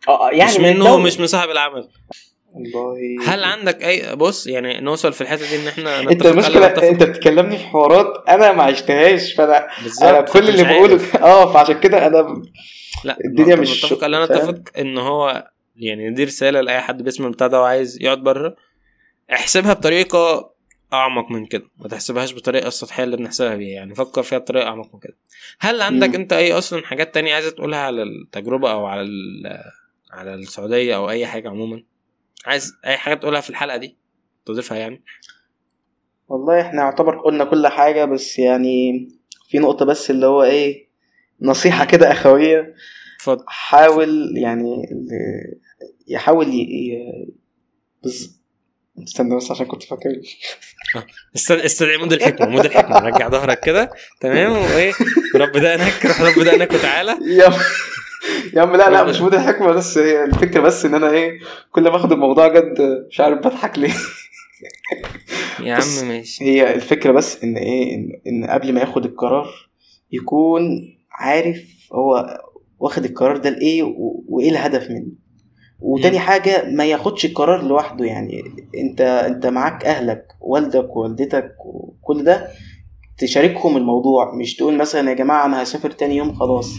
آه 0.09 0.31
يعني 0.31 0.51
مش 0.51 0.57
من 0.57 0.63
منه 0.65 0.73
الدولة. 0.73 0.95
ومش 0.95 1.21
من 1.21 1.27
صاحب 1.27 1.51
العمل. 1.51 1.89
والله 2.55 2.97
هل 3.27 3.45
عندك 3.45 3.85
اي 3.85 4.17
بص 4.17 4.47
يعني 4.47 4.81
نوصل 4.81 5.13
في 5.13 5.21
الحتة 5.21 5.51
دي 5.51 5.63
إن 5.63 5.69
إحنا 5.69 6.01
أنت 6.01 6.27
المشكلة؟ 6.27 6.67
أنت 6.89 7.03
بتكلمني 7.03 7.59
في 7.59 7.65
حوارات 7.65 8.25
أنا 8.29 8.53
ما 8.53 8.63
عشتهاش 8.63 9.33
فانا 9.35 9.69
أنا 10.03 10.21
كل 10.21 10.49
اللي 10.49 10.65
بقوله. 10.65 11.01
آه 11.23 11.53
فعشان 11.53 11.81
كده 11.81 12.07
أنا 12.07 12.43
لا 13.05 13.17
الدنيا 13.25 13.57
مش- 13.57 13.85
متفق 13.85 14.05
الا 14.05 14.27
فاهم؟ 14.27 14.39
نتفق 14.51 14.79
إن 14.79 14.99
هو 14.99 15.49
يعني 15.77 16.11
دي 16.11 16.25
رسالة 16.25 16.61
لأي 16.61 16.81
حد 16.81 17.03
بيسمع 17.03 17.27
البتاع 17.27 17.47
ده 17.47 17.61
وعايز 17.61 18.03
يقعد 18.03 18.19
بره 18.19 18.57
احسبها 19.33 19.73
بطريقة 19.73 20.53
أعمق 20.93 21.31
من 21.31 21.47
كده 21.47 21.65
ما 21.79 21.89
تحسبهاش 21.89 22.33
بالطريقة 22.33 22.69
السطحية 22.69 23.05
اللي 23.05 23.17
بنحسبها 23.17 23.55
بيها 23.57 23.75
يعني 23.75 23.95
فكر 23.95 24.23
فيها 24.23 24.39
بطريقة 24.39 24.67
أعمق 24.69 24.95
من 24.95 25.01
كده 25.01 25.17
هل 25.61 25.83
عندك 25.83 26.09
مم. 26.09 26.15
أنت 26.15 26.33
أي 26.33 26.53
أصلا 26.53 26.87
حاجات 26.87 27.15
تانية 27.15 27.35
عايزه 27.35 27.51
تقولها 27.51 27.79
على 27.79 28.03
التجربة 28.03 28.73
أو 28.73 28.87
على 28.87 29.07
على 30.13 30.35
السعودية 30.35 30.97
أو 30.97 31.11
أي 31.11 31.27
حاجة 31.27 31.49
عموما 31.49 31.83
عايز 32.47 32.73
أي 32.87 32.97
حاجة 32.97 33.15
تقولها 33.15 33.41
في 33.41 33.51
الحلقة 33.51 33.77
دي؟ 33.77 33.97
تضيفها 34.47 34.79
يعني؟ 34.79 35.03
والله 36.29 36.61
إحنا 36.61 36.83
يعتبر 36.83 37.19
قلنا 37.19 37.45
كل 37.45 37.67
حاجة 37.67 38.05
بس 38.05 38.39
يعني 38.39 39.09
في 39.49 39.59
نقطة 39.59 39.85
بس 39.85 40.11
اللي 40.11 40.27
هو 40.27 40.43
إيه 40.43 40.89
نصيحة 41.41 41.85
كده 41.85 42.13
أخوية. 42.13 42.75
اتفضل. 43.17 43.45
حاول 43.49 44.33
يعني 44.37 44.83
يحاول 46.09 46.49
ي... 46.49 46.59
ي... 46.61 46.99
بز... 48.05 48.41
استنى 49.03 49.37
بس 49.37 49.51
عشان 49.51 49.67
كنت 49.67 49.83
فاكر. 49.83 50.11
است- 51.37 51.51
استدعي 51.51 51.97
mood 51.97 52.13
الحكمة 52.13 52.47
mood 52.49 52.65
الحكمة. 52.65 52.99
رجع 52.99 53.29
ظهرك 53.29 53.61
كده. 53.61 53.91
تمام 54.21 54.53
وإيه 54.53 54.93
رب 55.37 55.53
دقنك 55.53 56.07
روح 56.07 56.21
رب 56.21 56.43
دقنك 56.45 56.73
وتعالى. 56.73 57.19
يا 58.55 58.63
عم 58.63 58.77
لا 58.77 58.91
لا 58.91 59.05
مش 59.05 59.21
mood 59.21 59.35
الحكمه 59.35 59.73
بس 59.73 59.99
هي 59.99 60.25
الفكرة 60.25 60.61
بس 60.61 60.85
إن 60.85 60.95
أنا 60.95 61.11
إيه 61.11 61.39
كل 61.73 61.83
ما 61.83 61.97
آخد 61.97 62.13
الموضوع 62.13 62.49
جد 62.49 63.05
مش 63.11 63.21
عارف 63.21 63.39
بضحك 63.39 63.79
ليه. 63.79 63.93
يا 65.63 65.75
عم 65.75 66.09
ماشي. 66.09 66.45
هي 66.45 66.75
الفكرة 66.75 67.13
بس 67.13 67.45
إن 67.45 67.57
إيه 67.57 67.95
إن, 67.95 68.09
إن 68.27 68.51
قبل 68.51 68.73
ما 68.73 68.81
ياخد 68.81 69.05
القرار 69.05 69.47
يكون 70.13 70.63
عارف 71.11 71.63
هو 71.93 72.41
واخد 72.79 73.05
القرار 73.05 73.37
ده 73.37 73.51
لإيه 73.51 73.83
وإيه 74.29 74.51
الهدف 74.51 74.91
منه. 74.91 75.13
وتاني 75.81 76.17
مم. 76.17 76.23
حاجة 76.23 76.71
ما 76.71 76.85
ياخدش 76.85 77.25
القرار 77.25 77.63
لوحده 77.63 78.05
يعني. 78.05 78.43
أنت 78.79 79.01
أنت 79.01 79.47
معاك 79.47 79.85
أهلك 79.85 80.27
والدك 80.41 80.97
ووالدتك 80.97 81.55
وكل 81.65 82.25
ده 82.25 82.49
تشاركهم 83.19 83.77
الموضوع. 83.77 84.35
مش 84.35 84.57
تقول 84.57 84.77
مثلا 84.77 85.11
يا 85.11 85.15
جماعة 85.15 85.47
أنا 85.47 85.63
هسافر 85.63 85.91
تاني 85.91 86.17
يوم 86.17 86.33
خلاص. 86.35 86.75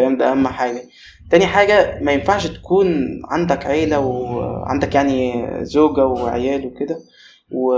فاهم؟ 0.00 0.16
ده 0.16 0.32
أهم 0.32 0.48
حاجة. 0.48 0.82
تاني 1.30 1.46
حاجة 1.46 1.98
ما 2.02 2.12
ينفعش 2.12 2.46
تكون 2.46 2.86
عندك 3.30 3.66
عيلة 3.66 3.98
وعندك 4.00 4.94
يعني 4.94 5.46
زوجة 5.64 6.06
وعيال 6.06 6.66
وكده 6.66 6.98
و... 7.50 7.74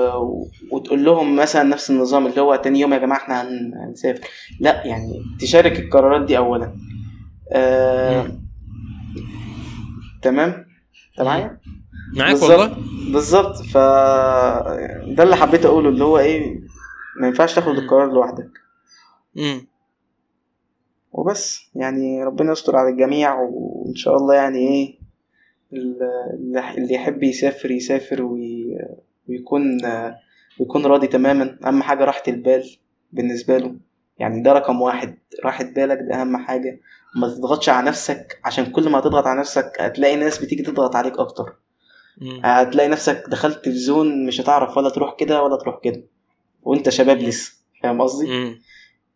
وتقول 0.73 1.05
لهم 1.05 1.37
مثلا 1.37 1.63
نفس 1.63 1.91
النظام 1.91 2.27
اللي 2.27 2.41
هو 2.41 2.57
تاني 2.57 2.81
يوم 2.81 2.93
يا 2.93 2.99
جماعة 2.99 3.19
إحنا 3.19 3.43
هن... 3.43 3.73
هنسافر. 3.89 4.29
لا 4.61 4.87
يعني 4.87 5.23
تشارك 5.41 5.81
القرارات 5.81 6.27
دي 6.27 6.39
اولا. 6.39 6.73
آه... 7.53 8.27
تمام؟ 10.23 10.51
انت 11.13 11.27
معايا؟ 11.27 11.59
معاك. 12.17 12.43
والله. 12.43 12.77
بالظبط. 13.13 13.57
ف 13.57 13.77
ده 15.09 15.23
اللي 15.23 15.37
حبيت 15.37 15.67
أقوله 15.67 15.89
اللي 15.89 16.05
هو 16.05 16.19
إيه 16.19 16.61
ما 17.21 17.27
ينفعش 17.27 17.55
تاخد. 17.55 17.79
القرار 17.79 18.13
لوحدك. 18.13 18.51
امم 19.39 19.67
وبس. 21.13 21.71
يعني 21.75 22.25
ربنا 22.25 22.53
يستر 22.53 22.77
على 22.77 22.89
الجميع 22.89 23.41
وإن 23.41 23.95
شاء 23.95 24.17
الله 24.17 24.35
يعني 24.35 24.59
إيه 24.59 24.99
ال- 25.73 26.59
اللي 26.79 26.95
يحب 26.95 27.23
يسافر 27.23 27.71
يسافر 27.71 28.23
وي... 28.23 28.79
ويكون 29.29 29.79
ويكون 30.61 30.87
راضي 30.87 31.07
تماما. 31.07 31.59
أهم 31.67 31.83
حاجة 31.83 32.05
راحة 32.05 32.23
البال 32.29 32.77
بالنسبة 33.13 33.59
له. 33.59 33.75
يعني 34.19 34.43
ده 34.43 34.53
رقم 34.53 34.81
واحد. 34.83 35.19
راحة 35.45 35.65
بالك 35.65 35.99
ده 36.09 36.21
أهم 36.21 36.37
حاجة. 36.37 36.81
ما 37.17 37.29
تضغطش 37.29 37.69
على 37.69 37.87
نفسك. 37.87 38.41
عشان 38.45 38.67
كل 38.67 38.89
ما 38.89 39.01
تضغط 39.01 39.27
على 39.27 39.41
نفسك 39.41 39.73
هتلاقي 39.81 40.17
ناس 40.17 40.39
بتيجي 40.39 40.63
تضغط 40.63 40.97
عليك 40.97 41.19
أكتر. 41.19 41.57
هتلاقي 42.45 42.89
نفسك 42.89 43.25
دخلت 43.29 43.65
في 43.65 43.73
زون 43.73 44.27
مش 44.27 44.41
هتعرف 44.41 44.77
ولا 44.77 44.91
تروح 44.91 45.17
كده 45.19 45.43
ولا 45.43 45.57
تروح 45.57 45.81
كده. 45.85 46.03
وأنت 46.63 46.89
شباب 46.89 47.19
لسه. 47.19 47.53
فاهم 47.83 48.01
قصدي؟ 48.03 48.27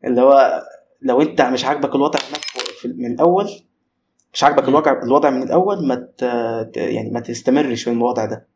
اللي 0.04 0.20
هو 0.20 0.62
لو 1.06 1.22
انت 1.22 1.40
مش 1.42 1.64
عاجبك 1.64 1.94
الوضع 1.94 2.18
هناك 2.28 2.44
من 2.98 3.12
الأول 3.12 3.46
مش 4.32 4.44
عاجبك. 4.44 4.68
الوضع 4.68 5.02
الوضع 5.02 5.30
من 5.30 5.42
الأول 5.42 5.86
ما 5.86 6.08
يعني 6.76 7.10
ما 7.10 7.20
تستمرش 7.20 7.82
في 7.84 7.90
الوضع 7.90 8.24
ده. 8.24 8.46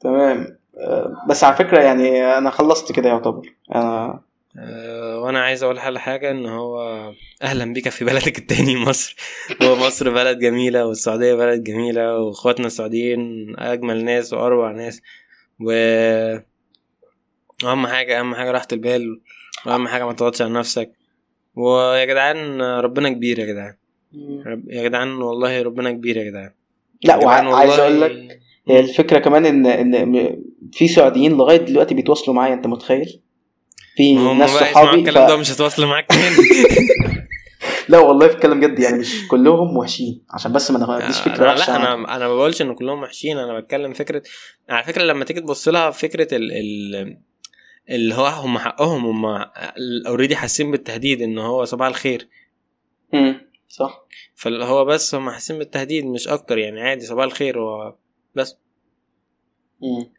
تمام. 0.00 0.58
آه، 0.78 1.12
بس 1.28 1.44
على 1.44 1.56
فكرة 1.56 1.80
يعني 1.82 2.24
أنا 2.38 2.50
خلصت 2.50 2.92
كده 2.92 3.08
يعتبر. 3.08 3.54
أنا 3.74 4.20
أه 4.58 5.18
وأنا 5.20 5.40
عايز 5.42 5.62
أقول 5.62 5.78
على 5.78 6.00
حاجة 6.00 6.30
إن 6.30 6.46
هو 6.46 6.80
أهلا 7.42 7.72
بك 7.72 7.88
في 7.88 8.04
بلدك 8.04 8.38
التاني 8.38 8.76
مصر. 8.86 9.16
هو 9.62 9.76
مصر 9.76 10.10
بلد 10.10 10.38
جميلة 10.38 10.86
والسعودية 10.86 11.34
بلد 11.34 11.62
جميلة 11.64 12.18
وإخواتنا 12.18 12.66
السعوديين 12.66 13.54
أجمل 13.58 14.04
ناس 14.04 14.32
وأروع 14.32 14.72
ناس. 14.72 15.02
و 15.60 15.70
أهم 17.64 17.86
حاجة 17.86 18.20
أهم 18.20 18.34
حاجة 18.34 18.50
راحة 18.50 18.66
البال. 18.72 19.20
واهم 19.66 19.88
حاجة 19.88 20.06
ما 20.06 20.12
تضغطش 20.12 20.42
على 20.42 20.50
نفسك. 20.52 20.92
ويا 21.54 22.04
جدعان 22.04 22.60
ربنا 22.62 23.08
كبير 23.08 23.38
يا 23.38 23.46
جدعان. 23.46 23.74
رب... 24.46 24.62
يا 24.68 24.82
جدعان 24.88 25.12
والله 25.12 25.62
ربنا 25.62 25.90
كبير 25.92 26.16
يا 26.16 26.24
جدعان. 26.24 26.50
لا 27.04 27.16
وعايز 27.16 27.46
والله- 27.70 27.78
أقول 27.82 28.00
لك 28.00 28.40
هي 28.68 28.80
الفكرة 28.80 29.18
كمان 29.18 29.46
ان 29.46 29.66
إن 29.66 30.38
في 30.72 30.88
سعوديين 30.88 31.32
لغاية 31.36 31.56
دلوقتي 31.56 31.94
بيتواصلوا 31.94 32.36
معايا 32.36 32.54
أنت 32.54 32.66
متخيل؟ 32.66 33.20
في 33.96 34.14
ناس 34.14 34.50
صحابي 34.50 35.00
الكلام 35.00 35.26
ف... 35.26 35.30
ده 35.30 35.36
مش 35.36 35.50
هتواصل 35.52 35.86
معاك 35.86 36.06
تاني. 36.06 36.36
لا 37.88 37.98
والله 37.98 38.26
بتكلم 38.26 38.60
جد 38.60 38.78
يعني 38.78 38.98
مش 38.98 39.28
كلهم 39.28 39.76
وحشين. 39.76 40.22
عشان 40.30 40.52
بس 40.52 40.70
ما 40.70 40.78
ناخدش 40.78 41.20
فكرة 41.20 41.36
أنا 41.36 41.52
وحشة 41.52 41.70
لا. 41.70 41.76
أنا 41.94 42.16
أنا 42.16 42.28
ما 42.28 42.34
بقولش 42.34 42.62
إن 42.62 42.74
كلهم 42.74 43.02
وحشين 43.02 43.38
أنا 43.38 43.60
بتكلم 43.60 43.92
فكره 43.92 44.22
على 44.70 44.84
فكرة 44.84 45.02
لما 45.02 45.24
تيجي 45.24 45.40
تبص 45.40 45.68
لها 45.68 45.90
فكرة 45.90 46.34
ال... 46.36 46.52
ال... 46.52 47.16
اللي 47.90 48.14
هو 48.14 48.26
هم 48.26 48.58
حقهم 48.58 49.06
هم 49.06 49.50
اوريدي 50.06 50.36
حاسين 50.36 50.70
بالتهديد 50.70 51.22
إن 51.22 51.38
هو 51.38 51.64
صباح 51.64 51.88
الخير. 51.88 52.28
مم. 53.12 53.50
صح. 53.68 54.06
فاللي 54.34 54.64
هو 54.64 54.84
بس 54.84 55.14
هم 55.14 55.30
حاسين 55.30 55.58
بالتهديد 55.58 56.04
مش 56.04 56.28
أكتر 56.28 56.58
يعني 56.58 56.80
عادي 56.80 57.06
صباح 57.06 57.24
الخير 57.24 57.60
هو 57.60 57.96
بس. 58.34 58.56
مم. 59.80 60.12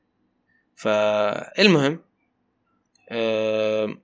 فالمهم 0.75 1.99
آه 3.09 3.97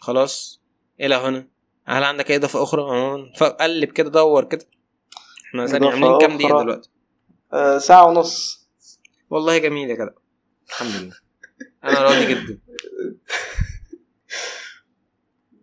خلاص 0.00 0.62
إلى 1.00 1.14
هنا. 1.14 1.48
هل 1.86 2.04
عندك 2.04 2.30
أي 2.30 2.36
إضافة 2.36 2.62
أخرى؟ 2.62 2.82
عموما 2.82 3.32
فقلب 3.36 3.92
كده 3.92 4.10
دور 4.10 4.44
كده. 4.44 4.66
إحنا 5.48 5.64
إضافة 5.64 5.90
عاملين 5.90 6.18
كام 6.18 6.36
دقيقة. 6.38 6.62
دلوقتي؟ 6.62 6.90
آه 7.52 7.78
ساعة 7.78 8.06
ونص. 8.08 8.66
والله 9.30 9.58
جميل 9.58 9.90
يا 9.90 9.94
جدع 9.94 10.12
الحمد 10.68 10.90
لله. 10.90 11.16
أنا 11.84 12.02
راضي 12.02 12.34
جدا. 12.34 12.58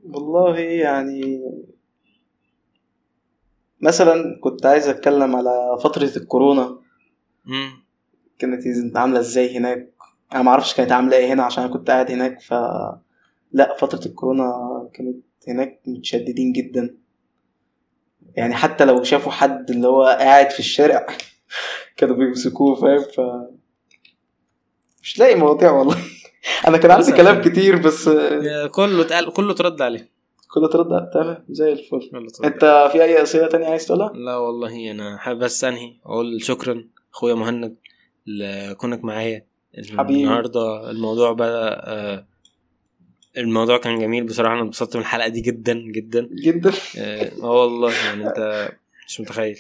والله 0.03 0.59
يعني 0.59 1.41
مثلا 3.81 4.39
كنت 4.41 4.65
عايز 4.65 4.87
أتكلم 4.87 5.35
على 5.35 5.77
فترة 5.83 6.11
الكورونا. 6.17 6.79
مم. 7.45 7.83
كانت 8.39 8.97
عاملة 8.97 9.19
إزاي 9.19 9.57
هناك؟ 9.57 9.93
أنا 10.33 10.41
معرفش 10.41 10.73
كانت 10.73 10.91
عاملة 10.91 11.17
إيه 11.17 11.33
هنا 11.33 11.43
عشان 11.43 11.63
أنا 11.63 11.73
كنت 11.73 11.89
قاعد 11.89 12.11
هناك 12.11 12.41
ف 12.41 12.53
لا 13.51 13.77
فترة 13.79 14.05
الكورونا 14.05 14.51
كانت 14.93 15.23
هناك 15.47 15.81
متشددين 15.87 16.53
جدا. 16.53 16.97
يعني 18.35 18.53
حتى 18.55 18.85
لو 18.85 19.03
شافوا 19.03 19.31
حد 19.31 19.71
اللي 19.71 19.87
هو 19.87 20.03
قاعد 20.03 20.49
في 20.49 20.59
الشارع 20.59 21.07
كانوا 21.97 22.15
بيمسكوه 22.15 22.75
فاهم؟ 22.75 22.99
ف 23.03 23.19
مش 25.01 25.19
لاقي 25.19 25.35
مواضيع 25.35 25.71
والله. 25.71 25.97
أنا 26.67 26.77
كان 26.77 26.91
عندي 26.91 27.11
كلام 27.11 27.41
كتير 27.41 27.75
بس 27.75 28.09
كله 28.71 29.01
اتقال 29.01 29.33
كله 29.33 29.53
ترد 29.53 29.81
عليه. 29.81 30.09
كله 30.53 30.67
ترد 30.67 31.09
تمام 31.13 31.45
زي 31.49 31.71
الفل. 31.73 32.27
أنت 32.43 32.89
في 32.91 33.03
أي 33.03 33.21
أسئلة 33.21 33.47
تانية 33.47 33.67
عايز 33.67 33.85
تقولها؟ 33.85 34.11
لا 34.13 34.35
والله 34.37 34.91
أنا 34.91 35.17
حابب 35.17 35.39
بس 35.39 35.63
أنهي. 35.63 35.93
أقول 36.05 36.43
شكرا 36.43 36.83
أخويا 37.13 37.33
مهند 37.35 37.75
لكونك 38.27 39.03
معايا. 39.03 39.45
حبيبي. 39.97 40.23
النهارده 40.23 40.91
الموضوع 40.91 41.31
بدا 41.31 41.69
آه، 41.69 42.27
الموضوع 43.37 43.77
كان 43.77 43.99
جميل. 43.99 44.23
بصراحة 44.23 44.53
أنا 44.53 44.61
انبسطت 44.61 44.95
من 44.95 45.01
الحلقة 45.01 45.27
دي 45.27 45.41
جدا 45.41 45.73
جدا. 45.73 46.29
جدا. 46.43 46.71
آه 46.97 47.31
آه 47.43 47.51
والله 47.51 47.93
يعني 48.05 48.27
أنت 48.27 48.69
مش 49.07 49.21
متخيل. 49.21 49.57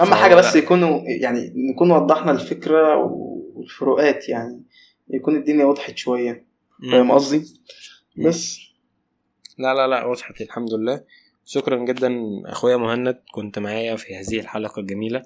أهم 0.00 0.14
حاجة 0.14 0.34
بس. 0.34 0.56
يكونوا 0.56 1.00
يعني 1.20 1.52
نكون 1.72 1.90
وضحنا 1.90 2.32
الفكرة 2.32 2.96
والفروقات 2.96 4.28
يعني. 4.28 4.62
يكون 5.10 5.36
الدنيا 5.36 5.64
وضحت 5.64 5.96
شوية 5.96 6.44
فاهم. 6.92 7.12
قصدي. 7.12 7.44
بس 8.16 8.58
لا 9.58 9.74
لا 9.74 9.86
لا 9.86 10.04
وضحت 10.04 10.40
الحمد 10.40 10.74
لله 10.74 11.00
شكرا 11.46 11.76
جدا 11.84 12.20
أخويا 12.46 12.76
مهند 12.76 13.18
كنت 13.32 13.58
معايا 13.58 13.96
في 13.96 14.16
هذه 14.16 14.40
الحلقة 14.40 14.80
الجميلة 14.80 15.22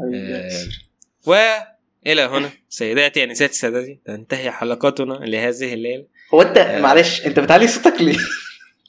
آه، 0.00 0.44
ياسر. 0.44 0.88
والى 1.26 2.22
هنا 2.22 2.50
سيداتي 2.68 3.24
انساتي 3.24 3.54
سادتي 3.54 4.00
تنتهي 4.06 4.50
حلقتنا 4.50 5.12
لهذه 5.14 5.74
الليلة 5.74 6.06
هو 6.34 6.42
انت 6.42 6.58
آه. 6.58 6.80
معلش 6.80 7.26
أنت 7.26 7.40
بتعلي 7.40 7.66
صوتك 7.68 8.00
ليه؟ 8.02 8.18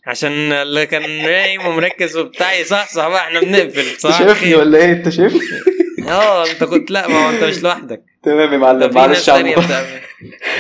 عشان 0.07 0.31
اللي 0.51 0.85
كان 0.85 1.01
نايم 1.01 1.65
ومركز 1.65 2.17
وبتاع 2.17 2.63
صح 2.63 2.93
صح 2.93 3.07
بقى 3.07 3.27
إحنا 3.27 3.39
بنقفل 3.39 3.99
صح 3.99 4.19
شايفني 4.19 4.55
ولا 4.55 4.77
إيه؟ 4.77 4.91
أنت 4.91 5.09
شايفني؟ 5.09 5.39
آه 6.07 6.51
أنت 6.51 6.63
كنت 6.63 6.91
لا 6.91 7.07
ما 7.07 7.25
هو 7.25 7.29
أنت 7.29 7.43
مش 7.43 7.63
لوحدك. 7.63 8.05
تمام 8.23 8.53
يا 8.53 8.57
معلم 8.57 8.93
معلش 8.93 9.29
على 9.29 9.55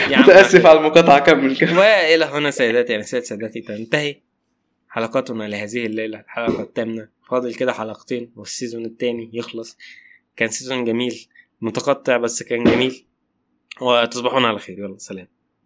متاسف 0.09 0.65
على 0.65 0.79
المقاطعة 0.79 1.19
كمل 1.19 1.57
كمل. 1.57 1.77
وإلى 1.77 2.25
هنا 2.25 2.51
سيداتي 2.51 2.95
انساتي 2.95 3.25
سادتي 3.25 3.61
تنتهي 3.61 4.21
حلقتنا 4.89 5.43
لهذه 5.43 5.85
الليلة 5.85 6.19
الحلقة 6.19 6.61
الثامنة. 6.61 7.09
فاضل 7.29 7.53
كده 7.53 7.73
حلقتين 7.73 8.31
والسيزون 8.35 8.85
الثاني 8.85 9.29
يخلص. 9.33 9.77
كان 10.35 10.49
سيزون 10.49 10.85
جميل 10.85 11.27
متقطع 11.61 12.17
بس 12.17 12.43
كان 12.43 12.63
جميل. 12.63 13.05
وتصبحون 13.81 14.45
على 14.45 14.59
خير. 14.59 14.79
يلا 14.79 14.97
سلام. 14.97 15.27